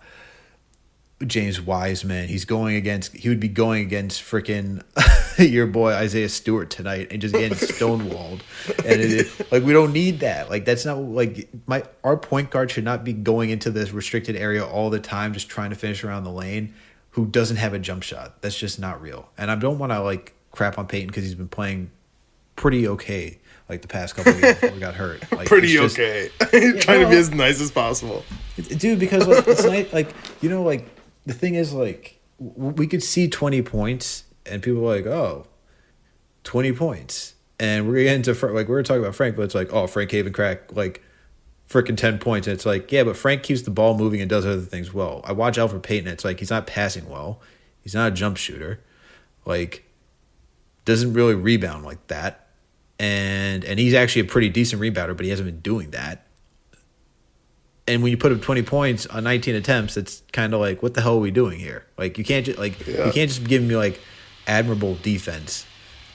James 1.26 1.60
Wiseman. 1.60 2.28
He's 2.28 2.44
going 2.44 2.76
against. 2.76 3.14
He 3.14 3.28
would 3.28 3.40
be 3.40 3.48
going 3.48 3.82
against 3.82 4.22
freaking 4.22 4.82
your 5.38 5.66
boy 5.66 5.92
Isaiah 5.92 6.30
Stewart 6.30 6.70
tonight 6.70 7.08
and 7.10 7.20
just 7.20 7.34
getting 7.34 7.56
stonewalled. 7.58 8.40
And 8.86 9.00
it, 9.00 9.52
like 9.52 9.62
we 9.62 9.72
don't 9.72 9.92
need 9.92 10.20
that. 10.20 10.48
Like 10.48 10.64
that's 10.64 10.86
not 10.86 10.98
like 10.98 11.48
my 11.66 11.84
our 12.02 12.16
point 12.16 12.50
guard 12.50 12.70
should 12.70 12.84
not 12.84 13.04
be 13.04 13.12
going 13.12 13.50
into 13.50 13.70
this 13.70 13.92
restricted 13.92 14.34
area 14.34 14.64
all 14.64 14.88
the 14.88 15.00
time, 15.00 15.34
just 15.34 15.48
trying 15.48 15.70
to 15.70 15.76
finish 15.76 16.04
around 16.04 16.24
the 16.24 16.32
lane. 16.32 16.74
Who 17.14 17.26
doesn't 17.26 17.56
have 17.56 17.74
a 17.74 17.78
jump 17.78 18.02
shot? 18.02 18.40
That's 18.40 18.56
just 18.56 18.78
not 18.78 19.02
real. 19.02 19.28
And 19.36 19.50
I 19.50 19.56
don't 19.56 19.78
want 19.78 19.92
to 19.92 20.00
like 20.00 20.32
crap 20.52 20.78
on 20.78 20.86
Payton 20.86 21.08
because 21.08 21.24
he's 21.24 21.34
been 21.34 21.48
playing 21.48 21.90
pretty 22.56 22.86
okay 22.88 23.38
like 23.68 23.82
the 23.82 23.88
past 23.88 24.16
couple 24.16 24.32
of 24.32 24.40
years 24.40 24.54
before 24.54 24.70
he 24.70 24.80
got 24.80 24.94
hurt. 24.94 25.22
Like, 25.32 25.46
Pretty 25.46 25.68
it's 25.76 25.94
just- 25.94 25.98
okay. 25.98 26.28
Trying 26.80 27.00
to 27.02 27.08
be 27.08 27.16
as 27.16 27.30
nice 27.30 27.60
as 27.60 27.70
possible. 27.70 28.24
dude 28.56 28.98
because 28.98 29.26
like, 29.28 29.46
it's 29.46 29.64
like, 29.66 29.92
like 29.92 30.14
you 30.42 30.50
know 30.50 30.62
like 30.62 30.86
the 31.26 31.34
thing 31.34 31.54
is 31.54 31.72
like 31.72 32.18
w- 32.40 32.72
we 32.72 32.86
could 32.86 33.02
see 33.02 33.28
20 33.28 33.62
points 33.62 34.24
and 34.44 34.62
people 34.62 34.80
are 34.90 34.96
like 34.96 35.06
oh 35.06 35.46
20 36.44 36.72
points 36.72 37.34
and 37.58 37.86
we're 37.86 38.02
getting 38.02 38.22
to 38.22 38.34
Fra- 38.34 38.52
like 38.52 38.66
we 38.68 38.74
were 38.74 38.82
talking 38.82 39.02
about 39.02 39.14
frank 39.14 39.36
but 39.36 39.42
it's 39.42 39.54
like 39.54 39.72
oh 39.72 39.86
frank 39.86 40.10
haven 40.10 40.32
crack 40.32 40.74
like 40.74 41.02
freaking 41.68 41.96
10 41.96 42.18
points 42.18 42.46
and 42.48 42.54
it's 42.54 42.66
like 42.66 42.90
yeah 42.90 43.04
but 43.04 43.16
frank 43.16 43.42
keeps 43.42 43.62
the 43.62 43.70
ball 43.70 43.96
moving 43.96 44.20
and 44.20 44.28
does 44.30 44.44
other 44.46 44.60
things 44.62 44.92
well 44.92 45.20
i 45.24 45.32
watch 45.32 45.58
alfred 45.58 45.82
payton 45.82 46.08
it's 46.10 46.24
like 46.24 46.38
he's 46.40 46.50
not 46.50 46.66
passing 46.66 47.08
well 47.08 47.40
he's 47.82 47.94
not 47.94 48.08
a 48.08 48.14
jump 48.14 48.36
shooter 48.38 48.80
like 49.44 49.84
doesn't 50.84 51.12
really 51.12 51.34
rebound 51.34 51.84
like 51.84 52.06
that 52.08 52.48
and 53.00 53.64
and 53.64 53.80
he's 53.80 53.94
actually 53.94 54.20
a 54.22 54.26
pretty 54.26 54.50
decent 54.50 54.80
rebounder, 54.80 55.16
but 55.16 55.24
he 55.24 55.30
hasn't 55.30 55.46
been 55.46 55.60
doing 55.60 55.90
that. 55.92 56.26
And 57.88 58.02
when 58.02 58.10
you 58.12 58.18
put 58.18 58.30
up 58.30 58.42
twenty 58.42 58.62
points 58.62 59.06
on 59.06 59.24
nineteen 59.24 59.54
attempts, 59.54 59.96
it's 59.96 60.22
kind 60.32 60.52
of 60.52 60.60
like, 60.60 60.82
what 60.82 60.94
the 60.94 61.00
hell 61.00 61.16
are 61.16 61.20
we 61.20 61.30
doing 61.30 61.58
here? 61.58 61.86
Like 61.96 62.18
you 62.18 62.24
can't 62.24 62.44
just 62.44 62.58
like 62.58 62.86
Yeah. 62.86 63.06
you 63.06 63.12
can't 63.12 63.30
just 63.30 63.44
give 63.44 63.62
me 63.62 63.74
like 63.74 63.98
admirable 64.46 64.96
defense 64.96 65.66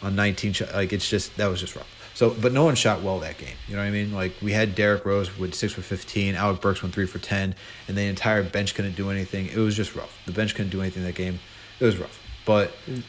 on 0.03 0.15
nineteen. 0.15 0.53
Sh- 0.53 0.61
like 0.73 0.93
it's 0.93 1.09
just 1.09 1.35
that 1.37 1.47
was 1.47 1.59
just 1.59 1.75
rough. 1.75 1.89
So, 2.13 2.29
but 2.29 2.53
no 2.53 2.63
one 2.63 2.75
shot 2.75 3.01
well 3.01 3.19
that 3.19 3.39
game. 3.39 3.57
You 3.67 3.75
know 3.75 3.81
what 3.81 3.87
I 3.87 3.91
mean? 3.91 4.13
Like 4.13 4.33
we 4.41 4.53
had 4.53 4.75
Derrick 4.75 5.05
Rose 5.05 5.35
with 5.39 5.55
six 5.55 5.73
for 5.73 5.81
fifteen, 5.81 6.35
Alec 6.35 6.61
Burks 6.61 6.83
went 6.83 6.93
three 6.93 7.07
for 7.07 7.17
ten, 7.17 7.55
and 7.87 7.97
the 7.97 8.03
entire 8.03 8.43
bench 8.43 8.75
couldn't 8.75 8.95
do 8.95 9.09
anything. 9.09 9.47
It 9.47 9.57
was 9.57 9.75
just 9.75 9.95
rough. 9.95 10.21
The 10.27 10.31
bench 10.33 10.53
couldn't 10.53 10.69
do 10.71 10.81
anything 10.81 11.03
that 11.03 11.15
game. 11.15 11.39
It 11.79 11.83
was 11.85 11.97
rough. 11.97 12.21
But 12.45 12.73
mm. 12.85 13.01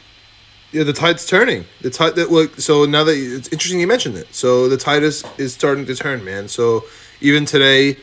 Yeah, 0.71 0.83
the 0.83 0.93
tide's 0.93 1.25
turning. 1.25 1.65
The 1.81 1.89
tide 1.89 2.15
that 2.15 2.31
look. 2.31 2.59
So 2.59 2.85
now 2.85 3.03
that 3.05 3.15
you- 3.17 3.37
it's 3.37 3.47
interesting 3.49 3.79
you 3.79 3.87
mentioned 3.87 4.17
it. 4.17 4.27
So 4.31 4.67
the 4.67 4.77
tide 4.77 5.03
is 5.03 5.23
is 5.37 5.53
starting 5.53 5.85
to 5.85 5.95
turn, 5.95 6.23
man. 6.25 6.47
So 6.49 6.85
even 7.21 7.45
today, 7.45 7.97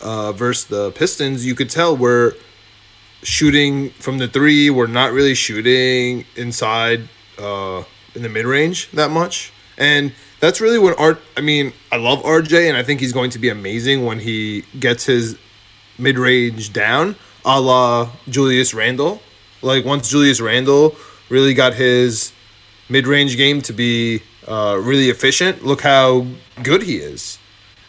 uh, 0.00 0.32
versus 0.32 0.64
the 0.64 0.90
Pistons, 0.92 1.44
you 1.44 1.54
could 1.54 1.68
tell 1.70 1.96
we're 1.96 2.32
shooting 3.22 3.90
from 3.98 4.18
the 4.18 4.26
three. 4.28 4.70
We're 4.70 4.86
not 4.86 5.12
really 5.12 5.34
shooting 5.34 6.24
inside 6.36 7.08
uh, 7.38 7.82
in 8.14 8.22
the 8.22 8.28
mid 8.28 8.46
range 8.46 8.88
that 8.92 9.10
much, 9.10 9.52
and 9.76 10.12
that's 10.40 10.60
really 10.60 10.78
when 10.78 10.94
Art. 10.94 11.20
I 11.36 11.42
mean, 11.42 11.72
I 11.92 11.96
love 11.96 12.22
RJ, 12.24 12.66
and 12.68 12.76
I 12.76 12.82
think 12.82 13.00
he's 13.00 13.12
going 13.12 13.30
to 13.30 13.38
be 13.38 13.50
amazing 13.50 14.04
when 14.06 14.20
he 14.20 14.64
gets 14.78 15.04
his 15.04 15.36
mid 15.98 16.18
range 16.18 16.72
down, 16.72 17.16
a 17.44 17.60
la 17.60 18.10
Julius 18.28 18.72
Randle. 18.72 19.20
Like 19.62 19.84
once 19.84 20.08
Julius 20.08 20.40
Randle 20.40 20.96
really 21.30 21.54
got 21.54 21.74
his 21.74 22.32
mid 22.88 23.06
range 23.06 23.36
game 23.36 23.62
to 23.62 23.72
be 23.72 24.22
uh, 24.46 24.78
really 24.82 25.08
efficient, 25.08 25.64
look 25.64 25.80
how 25.82 26.26
good 26.62 26.82
he 26.82 26.96
is. 26.96 27.38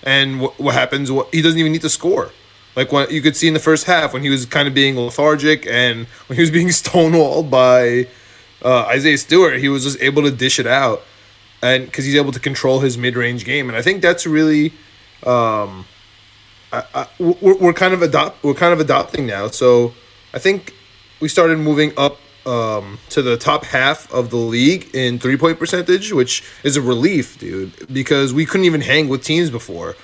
And 0.04 0.40
wh- 0.42 0.60
what 0.60 0.74
happens? 0.74 1.10
He 1.32 1.42
doesn't 1.42 1.60
even 1.60 1.72
need 1.72 1.82
to 1.82 1.90
score. 1.90 2.32
Like 2.76 2.92
what 2.92 3.12
you 3.12 3.22
could 3.22 3.36
see 3.36 3.48
in 3.48 3.54
the 3.54 3.60
first 3.60 3.86
half 3.86 4.14
when 4.14 4.22
he 4.22 4.30
was 4.30 4.46
kind 4.46 4.68
of 4.68 4.74
being 4.74 4.98
lethargic 4.98 5.66
and 5.66 6.08
when 6.28 6.36
he 6.36 6.42
was 6.42 6.52
being 6.52 6.68
stonewalled 6.70 7.50
by 7.50 8.08
uh, 8.64 8.86
Isaiah 8.86 9.18
Stewart, 9.18 9.60
he 9.60 9.70
was 9.70 9.84
just 9.84 10.00
able 10.02 10.24
to 10.24 10.32
dish 10.32 10.60
it 10.60 10.68
out, 10.68 11.02
and 11.62 11.86
because 11.86 12.06
he's 12.06 12.16
able 12.16 12.32
to 12.32 12.40
control 12.40 12.80
his 12.80 12.98
mid 12.98 13.16
range 13.16 13.44
game, 13.44 13.68
and 13.68 13.78
I 13.78 13.82
think 13.82 14.02
that's 14.02 14.28
really 14.28 14.72
um, 15.24 15.86
I, 16.72 16.84
I, 16.94 17.08
we're, 17.20 17.58
we're 17.58 17.74
kind 17.74 17.94
of 17.94 18.02
adopt 18.02 18.44
we're 18.44 18.54
kind 18.54 18.74
of 18.74 18.80
adopting 18.80 19.26
now. 19.26 19.48
So 19.48 19.94
I 20.34 20.40
think 20.40 20.74
we 21.20 21.28
started 21.28 21.58
moving 21.58 21.92
up 21.98 22.20
um, 22.46 23.00
to 23.10 23.22
the 23.22 23.38
top 23.38 23.66
half 23.66 24.12
of 24.12 24.30
the 24.30 24.38
league 24.38 24.94
in 24.94 25.20
three 25.20 25.38
point 25.38 25.60
percentage, 25.60 26.12
which 26.12 26.44
is 26.64 26.78
a 26.78 26.82
relief, 26.82 27.40
dude, 27.40 27.72
because 27.94 28.34
we 28.34 28.46
couldn't 28.46 28.66
even 28.66 28.82
hang 28.82 29.10
with 29.10 29.24
teams 29.24 29.50
before, 29.50 29.96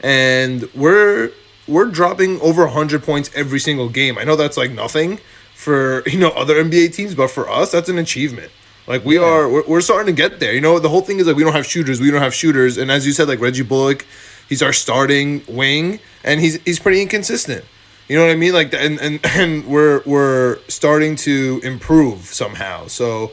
and 0.00 0.68
we're 0.74 1.30
we're 1.66 1.86
dropping 1.86 2.40
over 2.40 2.66
hundred 2.66 3.02
points 3.02 3.30
every 3.34 3.58
single 3.58 3.88
game. 3.88 4.18
I 4.18 4.24
know 4.24 4.36
that's 4.36 4.56
like 4.56 4.70
nothing 4.70 5.18
for 5.54 6.02
you 6.06 6.18
know 6.18 6.30
other 6.30 6.62
NBA 6.62 6.94
teams, 6.94 7.14
but 7.14 7.30
for 7.30 7.48
us, 7.48 7.72
that's 7.72 7.88
an 7.88 7.98
achievement. 7.98 8.52
Like 8.86 9.04
we 9.04 9.18
are, 9.18 9.48
we're, 9.48 9.66
we're 9.66 9.80
starting 9.80 10.14
to 10.14 10.22
get 10.22 10.38
there. 10.38 10.54
You 10.54 10.60
know, 10.60 10.78
the 10.78 10.88
whole 10.88 11.00
thing 11.00 11.18
is 11.18 11.26
like 11.26 11.34
we 11.34 11.42
don't 11.42 11.54
have 11.54 11.66
shooters, 11.66 12.00
we 12.00 12.10
don't 12.10 12.22
have 12.22 12.34
shooters, 12.34 12.78
and 12.78 12.90
as 12.90 13.06
you 13.06 13.12
said, 13.12 13.26
like 13.26 13.40
Reggie 13.40 13.64
Bullock, 13.64 14.06
he's 14.48 14.62
our 14.62 14.72
starting 14.72 15.42
wing, 15.48 15.98
and 16.22 16.40
he's 16.40 16.62
he's 16.64 16.78
pretty 16.78 17.02
inconsistent. 17.02 17.64
You 18.08 18.16
know 18.16 18.24
what 18.24 18.32
I 18.32 18.36
mean? 18.36 18.52
Like, 18.52 18.72
and 18.72 19.00
and 19.00 19.20
and 19.24 19.66
we're 19.66 20.02
we're 20.06 20.58
starting 20.68 21.16
to 21.16 21.60
improve 21.64 22.26
somehow. 22.26 22.86
So, 22.86 23.32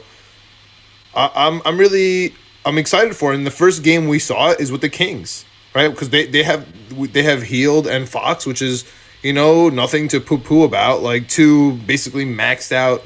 I, 1.14 1.30
I'm 1.34 1.62
I'm 1.64 1.78
really 1.78 2.34
I'm 2.64 2.78
excited 2.78 3.14
for 3.16 3.32
it. 3.32 3.36
And 3.36 3.46
the 3.46 3.50
first 3.52 3.82
game 3.82 4.08
we 4.08 4.18
saw 4.18 4.50
is 4.50 4.72
with 4.72 4.80
the 4.80 4.88
Kings, 4.88 5.44
right? 5.74 5.88
Because 5.90 6.10
they 6.10 6.26
they 6.26 6.42
have 6.42 6.66
they 7.12 7.22
have 7.22 7.42
Hield 7.42 7.86
and 7.86 8.08
Fox, 8.08 8.46
which 8.46 8.62
is 8.62 8.84
you 9.22 9.32
know 9.32 9.68
nothing 9.68 10.08
to 10.08 10.20
poo 10.20 10.38
poo 10.38 10.64
about. 10.64 11.02
Like 11.02 11.28
two 11.28 11.72
basically 11.72 12.24
maxed 12.24 12.72
out 12.72 13.02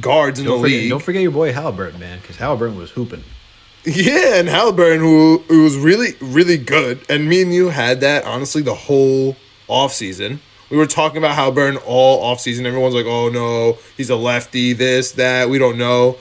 guards 0.00 0.38
in 0.38 0.44
don't 0.44 0.58
the 0.58 0.64
forget, 0.64 0.80
league. 0.80 0.90
don't 0.90 1.02
forget 1.02 1.22
your 1.22 1.32
boy 1.32 1.52
Haliburton, 1.52 1.98
man, 1.98 2.20
because 2.20 2.36
Haliburton 2.36 2.76
was 2.76 2.90
hooping. 2.90 3.24
Yeah, 3.84 4.34
and 4.34 4.48
Haliburton, 4.48 4.98
who, 4.98 5.44
who 5.48 5.62
was 5.62 5.76
really, 5.76 6.14
really 6.20 6.58
good. 6.58 7.00
And 7.08 7.28
me 7.28 7.40
and 7.40 7.54
you 7.54 7.68
had 7.68 8.00
that, 8.00 8.24
honestly, 8.24 8.60
the 8.60 8.74
whole 8.74 9.36
offseason. 9.68 10.40
We 10.70 10.76
were 10.76 10.86
talking 10.86 11.18
about 11.18 11.36
Haliburton 11.36 11.80
all 11.86 12.34
offseason. 12.34 12.64
Everyone's 12.64 12.94
like, 12.94 13.06
oh 13.06 13.28
no, 13.28 13.78
he's 13.96 14.10
a 14.10 14.16
lefty, 14.16 14.72
this, 14.72 15.12
that. 15.12 15.48
We 15.48 15.58
don't 15.58 15.78
know. 15.78 16.18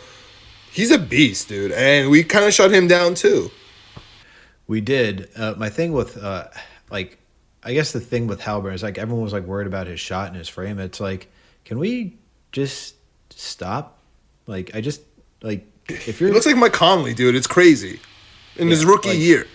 He's 0.71 0.91
a 0.91 0.99
beast, 0.99 1.47
dude. 1.47 1.71
And 1.71 2.09
we 2.11 2.23
kind 2.23 2.45
of 2.45 2.53
shut 2.53 2.71
him 2.71 2.87
down 2.87 3.15
too. 3.15 3.49
We 4.67 4.81
did. 4.81 5.29
Uh, 5.35 5.53
my 5.57 5.69
thing 5.69 5.93
with 5.93 6.21
uh, 6.21 6.47
like, 6.91 7.17
I 7.63 7.73
guess 7.73 7.91
the 7.91 7.99
thing 7.99 8.27
with 8.27 8.41
Haliburton 8.41 8.73
is 8.73 8.83
like 8.83 8.97
everyone 8.97 9.23
was 9.23 9.33
like 9.33 9.43
worried 9.45 9.67
about 9.67 9.87
his 9.87 9.99
shot 9.99 10.27
and 10.27 10.35
his 10.35 10.49
frame. 10.49 10.79
It's 10.79 10.99
like, 10.99 11.31
can 11.63 11.79
we 11.79 12.17
just 12.51 12.95
stop? 13.31 13.99
Like, 14.47 14.75
I 14.75 14.81
just 14.81 15.01
like 15.41 15.65
if 15.89 16.19
you're 16.21 16.31
looks 16.33 16.45
like 16.45 16.57
Mike 16.57 16.73
Conley, 16.73 17.13
dude. 17.13 17.35
It's 17.35 17.47
crazy. 17.47 17.99
In 18.57 18.67
his 18.69 18.85
rookie 18.85 19.09
like- 19.09 19.17
year. 19.19 19.47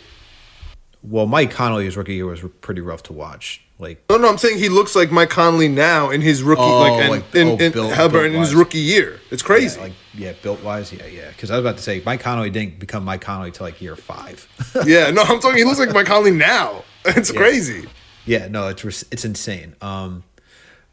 well, 1.02 1.26
Mike 1.26 1.50
Conley's 1.50 1.96
rookie 1.96 2.14
year 2.14 2.26
was 2.26 2.42
pretty 2.60 2.80
rough 2.80 3.02
to 3.04 3.12
watch. 3.12 3.62
Like, 3.80 4.02
No, 4.10 4.18
no, 4.18 4.28
I'm 4.28 4.36
saying 4.38 4.58
he 4.58 4.68
looks 4.68 4.94
like 4.94 5.10
Mike 5.10 5.30
Conley 5.30 5.66
now 5.68 6.10
in 6.10 6.20
his 6.20 6.42
rookie, 6.42 6.60
Oh, 6.62 6.78
like, 6.80 6.92
and, 7.02 7.10
like, 7.10 7.34
in, 7.34 7.48
oh, 7.48 7.56
in 7.56 7.72
built- 7.72 7.92
Haliburton 7.92 8.34
in 8.34 8.40
his 8.40 8.54
rookie 8.54 8.78
year. 8.78 9.18
It's 9.30 9.42
crazy. 9.42 9.76
yeah, 9.78 9.82
like 9.84 9.92
yeah, 10.14 10.32
built 10.42 10.62
wise, 10.62 10.92
yeah, 10.92 11.06
yeah. 11.06 11.28
Because 11.30 11.50
I 11.50 11.56
was 11.56 11.64
about 11.64 11.78
to 11.78 11.82
say 11.82 12.02
Mike 12.04 12.20
Conley 12.20 12.50
didn't 12.50 12.78
become 12.78 13.04
Mike 13.04 13.22
Conley 13.22 13.50
till 13.50 13.64
like 13.66 13.80
year 13.80 13.96
five. 13.96 14.46
yeah, 14.86 15.10
no, 15.10 15.22
I'm 15.22 15.40
talking. 15.40 15.56
He 15.58 15.64
looks 15.64 15.78
like 15.78 15.92
Mike 15.92 16.06
Conley 16.06 16.30
now. 16.32 16.84
It's 17.06 17.32
crazy. 17.32 17.88
Yeah, 18.26 18.48
no, 18.48 18.68
it's 18.68 18.84
it's 19.10 19.24
insane. 19.24 19.74
Um, 19.80 20.22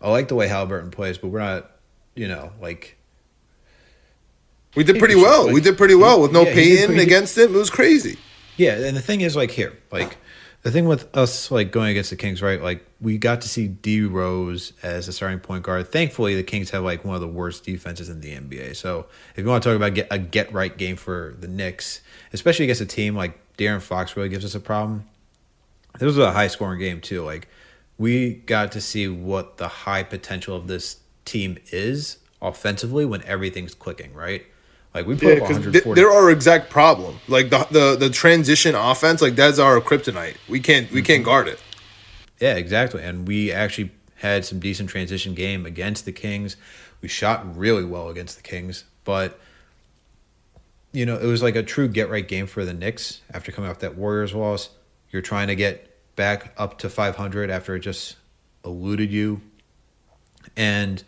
I 0.01 0.09
like 0.09 0.29
the 0.29 0.35
way 0.35 0.47
Haliburton 0.47 0.89
plays, 0.91 1.17
but 1.17 1.27
we're 1.27 1.39
not, 1.39 1.69
you 2.15 2.29
know, 2.29 2.53
like 2.61 2.95
We 4.75 4.85
did 4.85 4.99
pretty 4.99 5.15
Like, 5.15 5.23
well. 5.25 5.51
We 5.51 5.59
did 5.59 5.77
pretty 5.77 5.95
well 5.95 6.21
with 6.21 6.31
no 6.31 6.43
yeah, 6.43 6.53
pretty- 6.53 7.01
against 7.03 7.37
him. 7.37 7.53
It 7.53 7.57
was 7.57 7.69
crazy. 7.69 8.17
yeah. 8.55 8.75
And 8.77 8.95
the 8.95 9.01
thing 9.01 9.19
is, 9.21 9.35
like 9.35 9.51
here, 9.51 9.73
like 9.91 10.15
the 10.67 10.73
thing 10.73 10.85
with 10.85 11.15
us, 11.15 11.49
like 11.49 11.71
going 11.71 11.91
against 11.91 12.09
the 12.09 12.17
Kings, 12.17 12.41
right? 12.41 12.61
Like 12.61 12.85
we 12.99 13.17
got 13.17 13.39
to 13.39 13.47
see 13.47 13.69
D 13.69 14.01
Rose 14.01 14.73
as 14.83 15.07
a 15.07 15.13
starting 15.13 15.39
point 15.39 15.63
guard. 15.63 15.89
Thankfully, 15.93 16.35
the 16.35 16.43
Kings 16.43 16.71
have 16.71 16.83
like 16.83 17.05
one 17.05 17.15
of 17.15 17.21
the 17.21 17.27
worst 17.27 17.63
defenses 17.63 18.09
in 18.09 18.19
the 18.19 18.35
NBA. 18.35 18.75
So 18.75 19.05
if 19.33 19.45
you 19.45 19.49
want 19.49 19.63
to 19.63 19.69
talk 19.69 19.77
about 19.77 19.93
get 19.93 20.07
a 20.11 20.19
get 20.19 20.51
right 20.51 20.77
game 20.77 20.97
for 20.97 21.37
the 21.39 21.47
Knicks, 21.47 22.01
especially 22.33 22.65
against 22.65 22.81
a 22.81 22.85
team 22.85 23.15
like 23.15 23.39
De'Aaron 23.55 23.81
Fox, 23.81 24.17
really 24.17 24.27
gives 24.27 24.43
us 24.43 24.55
a 24.55 24.59
problem. 24.59 25.05
This 25.99 26.07
was 26.07 26.17
a 26.17 26.33
high 26.33 26.47
scoring 26.47 26.79
game 26.79 26.99
too. 26.99 27.23
Like 27.23 27.47
we 27.97 28.33
got 28.33 28.73
to 28.73 28.81
see 28.81 29.07
what 29.07 29.55
the 29.55 29.69
high 29.69 30.03
potential 30.03 30.53
of 30.53 30.67
this 30.67 30.99
team 31.23 31.57
is 31.71 32.17
offensively 32.41 33.05
when 33.05 33.23
everything's 33.23 33.73
clicking, 33.73 34.13
right? 34.13 34.45
Like 34.93 35.05
we 35.05 35.15
put 35.15 35.23
Yeah, 35.23 35.33
up 35.35 35.41
140. 35.41 35.99
they're 35.99 36.11
our 36.11 36.31
exact 36.31 36.69
problem. 36.69 37.19
Like 37.27 37.49
the, 37.49 37.67
the 37.71 37.95
the 37.97 38.09
transition 38.09 38.73
offense, 38.75 39.21
like 39.21 39.35
that's 39.35 39.59
our 39.59 39.79
kryptonite. 39.81 40.37
We 40.49 40.59
can't 40.59 40.89
we 40.91 40.99
Mm-hmm. 40.99 41.05
can't 41.05 41.25
guard 41.25 41.47
it. 41.47 41.61
Yeah, 42.39 42.55
exactly. 42.55 43.03
And 43.03 43.27
we 43.27 43.51
actually 43.51 43.91
had 44.15 44.45
some 44.45 44.59
decent 44.59 44.89
transition 44.89 45.33
game 45.35 45.65
against 45.65 46.05
the 46.05 46.11
Kings. 46.11 46.55
We 47.01 47.07
shot 47.07 47.55
really 47.57 47.83
well 47.85 48.09
against 48.09 48.37
the 48.37 48.43
Kings, 48.43 48.85
but 49.03 49.39
you 50.93 51.05
know, 51.05 51.17
it 51.17 51.25
was 51.25 51.43
like 51.43 51.55
a 51.55 51.61
true 51.63 51.87
get 51.87 52.09
right 52.09 52.27
game 52.27 52.47
for 52.47 52.65
the 52.65 52.73
Knicks 52.73 53.21
after 53.31 53.51
coming 53.51 53.69
off 53.69 53.79
that 53.79 53.95
Warriors 53.95 54.33
loss. 54.33 54.69
You're 55.11 55.21
trying 55.21 55.47
to 55.47 55.55
get 55.55 55.93
back 56.15 56.53
up 56.57 56.79
to 56.79 56.89
500 56.89 57.49
after 57.51 57.75
it 57.75 57.81
just 57.81 58.15
eluded 58.65 59.11
you. 59.11 59.41
And 60.55 61.03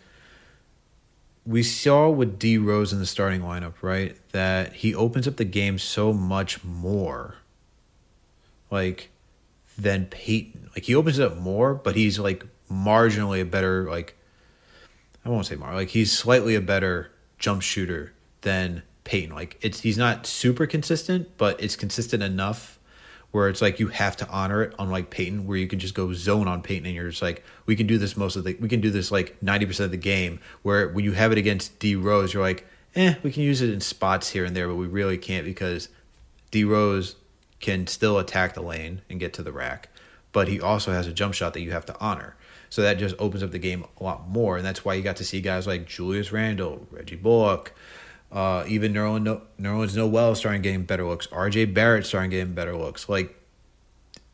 we 1.50 1.64
saw 1.64 2.08
with 2.10 2.38
D 2.38 2.60
Rose 2.60 2.94
in 2.94 3.00
the 3.00 3.08
starting 3.08 3.42
lineup, 3.42 3.74
right? 3.82 4.16
That 4.34 4.74
he 4.74 4.94
opens 4.94 5.28
up 5.28 5.38
the 5.38 5.46
game 5.46 5.80
so 5.80 6.14
much 6.14 6.64
more. 6.64 7.38
Like 8.70 9.10
than 9.76 10.06
Payton. 10.06 10.70
Like 10.76 10.84
he 10.84 10.94
opens 10.94 11.18
it 11.18 11.26
up 11.26 11.38
more, 11.38 11.74
but 11.74 11.96
he's 11.96 12.20
like 12.20 12.46
marginally 12.72 13.42
a 13.42 13.46
better 13.46 13.90
like 13.90 14.16
I 15.26 15.30
won't 15.30 15.48
say 15.48 15.56
more. 15.56 15.74
Like 15.74 15.90
he's 15.90 16.12
slightly 16.12 16.54
a 16.54 16.62
better 16.62 17.12
jump 17.40 17.64
shooter 17.64 18.14
than 18.42 18.84
Payton. 19.04 19.34
Like 19.34 19.58
it's 19.62 19.80
he's 19.80 19.98
not 19.98 20.28
super 20.28 20.68
consistent, 20.68 21.36
but 21.38 21.62
it's 21.62 21.76
consistent 21.76 22.22
enough 22.22 22.79
where 23.32 23.48
it's 23.48 23.62
like 23.62 23.80
you 23.80 23.88
have 23.88 24.18
to 24.18 24.28
honor 24.28 24.64
it. 24.64 24.74
Unlike 24.80 25.10
Payton, 25.10 25.46
where 25.46 25.58
you 25.58 25.68
can 25.68 25.80
just 25.80 25.94
go 25.94 26.14
zone 26.14 26.48
on 26.48 26.62
Payton 26.62 26.86
and 26.86 26.96
you're 26.96 27.10
just 27.10 27.22
like, 27.22 27.44
we 27.66 27.76
can 27.76 27.88
do 27.88 27.98
this 27.98 28.18
most 28.18 28.36
of 28.36 28.44
the 28.44 28.56
we 28.56 28.70
can 28.70 28.82
do 28.82 28.90
this 28.90 29.12
like 29.12 29.42
ninety 29.42 29.66
percent 29.66 29.86
of 29.86 29.92
the 29.92 29.98
game. 29.98 30.40
Where 30.64 30.90
when 30.90 31.06
you 31.06 31.14
have 31.14 31.32
it 31.32 31.38
against 31.38 31.80
D 31.80 31.96
Rose, 31.96 32.34
you're 32.34 32.44
like, 32.44 32.66
eh, 32.96 33.16
we 33.24 33.32
can 33.32 33.44
use 33.44 33.62
it 33.62 33.70
in 33.70 33.82
spots 33.82 34.30
here 34.30 34.46
and 34.46 34.56
there, 34.56 34.68
but 34.68 34.76
we 34.76 34.88
really 34.88 35.18
can't 35.18 35.46
because 35.46 35.90
D 36.52 36.64
Rose 36.64 37.16
can 37.60 37.88
still 37.88 38.18
attack 38.18 38.54
the 38.54 38.62
lane 38.62 39.02
and 39.10 39.20
get 39.20 39.34
to 39.34 39.44
the 39.44 39.52
rack, 39.52 39.90
but 40.32 40.48
he 40.48 40.62
also 40.62 40.92
has 40.92 41.08
a 41.08 41.14
jump 41.14 41.34
shot 41.34 41.54
that 41.54 41.62
you 41.62 41.72
have 41.72 41.86
to 41.86 42.00
honor. 42.00 42.36
So 42.70 42.84
that 42.84 43.00
just 43.00 43.16
opens 43.18 43.42
up 43.42 43.52
the 43.52 43.60
game 43.60 43.84
a 44.00 44.04
lot 44.04 44.30
more, 44.30 44.56
and 44.56 44.66
that's 44.66 44.86
why 44.86 44.94
you 44.94 45.02
got 45.02 45.16
to 45.18 45.26
see 45.26 45.42
guys 45.42 45.66
like 45.66 45.88
Julius 45.88 46.32
Randle, 46.32 46.88
Reggie 46.92 47.16
Bullock, 47.16 47.74
Uh, 48.32 48.64
even 48.68 48.94
Nerlens 48.94 49.24
no, 49.24 49.42
Nerlens 49.60 49.96
Noel 49.96 50.36
starting 50.36 50.62
getting 50.62 50.84
better 50.84 51.06
looks. 51.06 51.28
RJ 51.28 51.74
Barrett 51.74 52.06
starting 52.06 52.30
getting 52.30 52.54
better 52.54 52.76
looks. 52.76 53.10
Like 53.10 53.36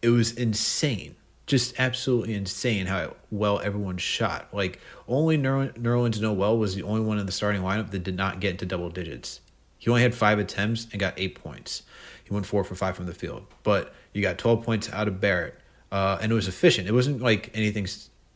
it 0.01 0.09
was 0.09 0.33
insane, 0.33 1.15
just 1.47 1.79
absolutely 1.79 2.33
insane 2.33 2.87
how 2.87 3.15
well 3.31 3.59
everyone 3.61 3.97
shot. 3.97 4.49
Like 4.53 4.79
only 5.07 5.37
Ner- 5.37 5.69
Nerlens 5.69 6.19
Noel 6.19 6.57
was 6.57 6.75
the 6.75 6.83
only 6.83 7.01
one 7.01 7.19
in 7.19 7.25
the 7.25 7.31
starting 7.31 7.61
lineup 7.61 7.91
that 7.91 8.03
did 8.03 8.17
not 8.17 8.39
get 8.41 8.51
into 8.51 8.65
double 8.65 8.89
digits. 8.89 9.39
He 9.77 9.89
only 9.89 10.01
had 10.01 10.13
five 10.13 10.39
attempts 10.39 10.87
and 10.91 10.99
got 10.99 11.13
eight 11.17 11.35
points. 11.35 11.83
He 12.23 12.33
went 12.33 12.45
four 12.45 12.63
for 12.63 12.75
five 12.75 12.95
from 12.95 13.05
the 13.05 13.13
field, 13.13 13.45
but 13.63 13.93
you 14.11 14.21
got 14.21 14.37
twelve 14.37 14.63
points 14.63 14.91
out 14.91 15.07
of 15.07 15.21
Barrett, 15.21 15.57
uh, 15.91 16.17
and 16.19 16.31
it 16.31 16.35
was 16.35 16.47
efficient. 16.47 16.87
It 16.87 16.91
wasn't 16.91 17.21
like 17.21 17.51
anything 17.53 17.87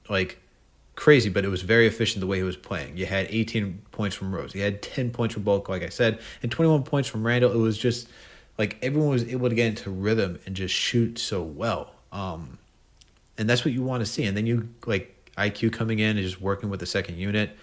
like 0.10 0.40
crazy, 1.00 1.30
but 1.30 1.46
it 1.46 1.48
was 1.48 1.62
very 1.62 1.88
efficient 1.88 2.20
the 2.20 2.28
way 2.28 2.36
he 2.36 2.44
was 2.44 2.58
playing. 2.58 2.98
You 2.98 3.06
had 3.06 3.28
18 3.30 3.84
points 3.92 4.18
from 4.18 4.36
Rose. 4.36 4.54
You 4.54 4.62
had 4.62 4.82
10 4.82 5.12
points 5.12 5.34
from 5.34 5.44
Bulk, 5.44 5.70
like 5.70 5.82
I 5.82 5.88
said, 5.88 6.20
and 6.44 6.52
21 6.52 6.84
points 6.84 7.08
from 7.08 7.26
Randle. 7.26 7.54
It 7.54 7.58
was 7.58 7.78
just 7.78 8.10
like 8.58 8.78
everyone 8.82 9.10
was 9.12 9.24
able 9.24 9.48
to 9.48 9.56
get 9.56 9.68
into 9.68 9.90
rhythm 9.90 10.40
and 10.46 10.58
just 10.58 10.76
shoot 10.76 11.18
so 11.18 11.42
well. 11.42 11.94
Um, 12.12 12.58
and 13.38 13.50
that's 13.50 13.64
what 13.64 13.74
you 13.74 13.82
want 13.82 14.02
to 14.02 14.06
see. 14.06 14.26
And 14.26 14.36
then 14.36 14.46
you 14.46 14.68
like 14.86 15.32
IQ 15.38 15.72
coming 15.72 16.00
in 16.00 16.18
and 16.18 16.20
just 16.20 16.42
working 16.42 16.70
with 16.70 16.82
the 16.82 16.86
second 16.86 17.18
unit, 17.18 17.56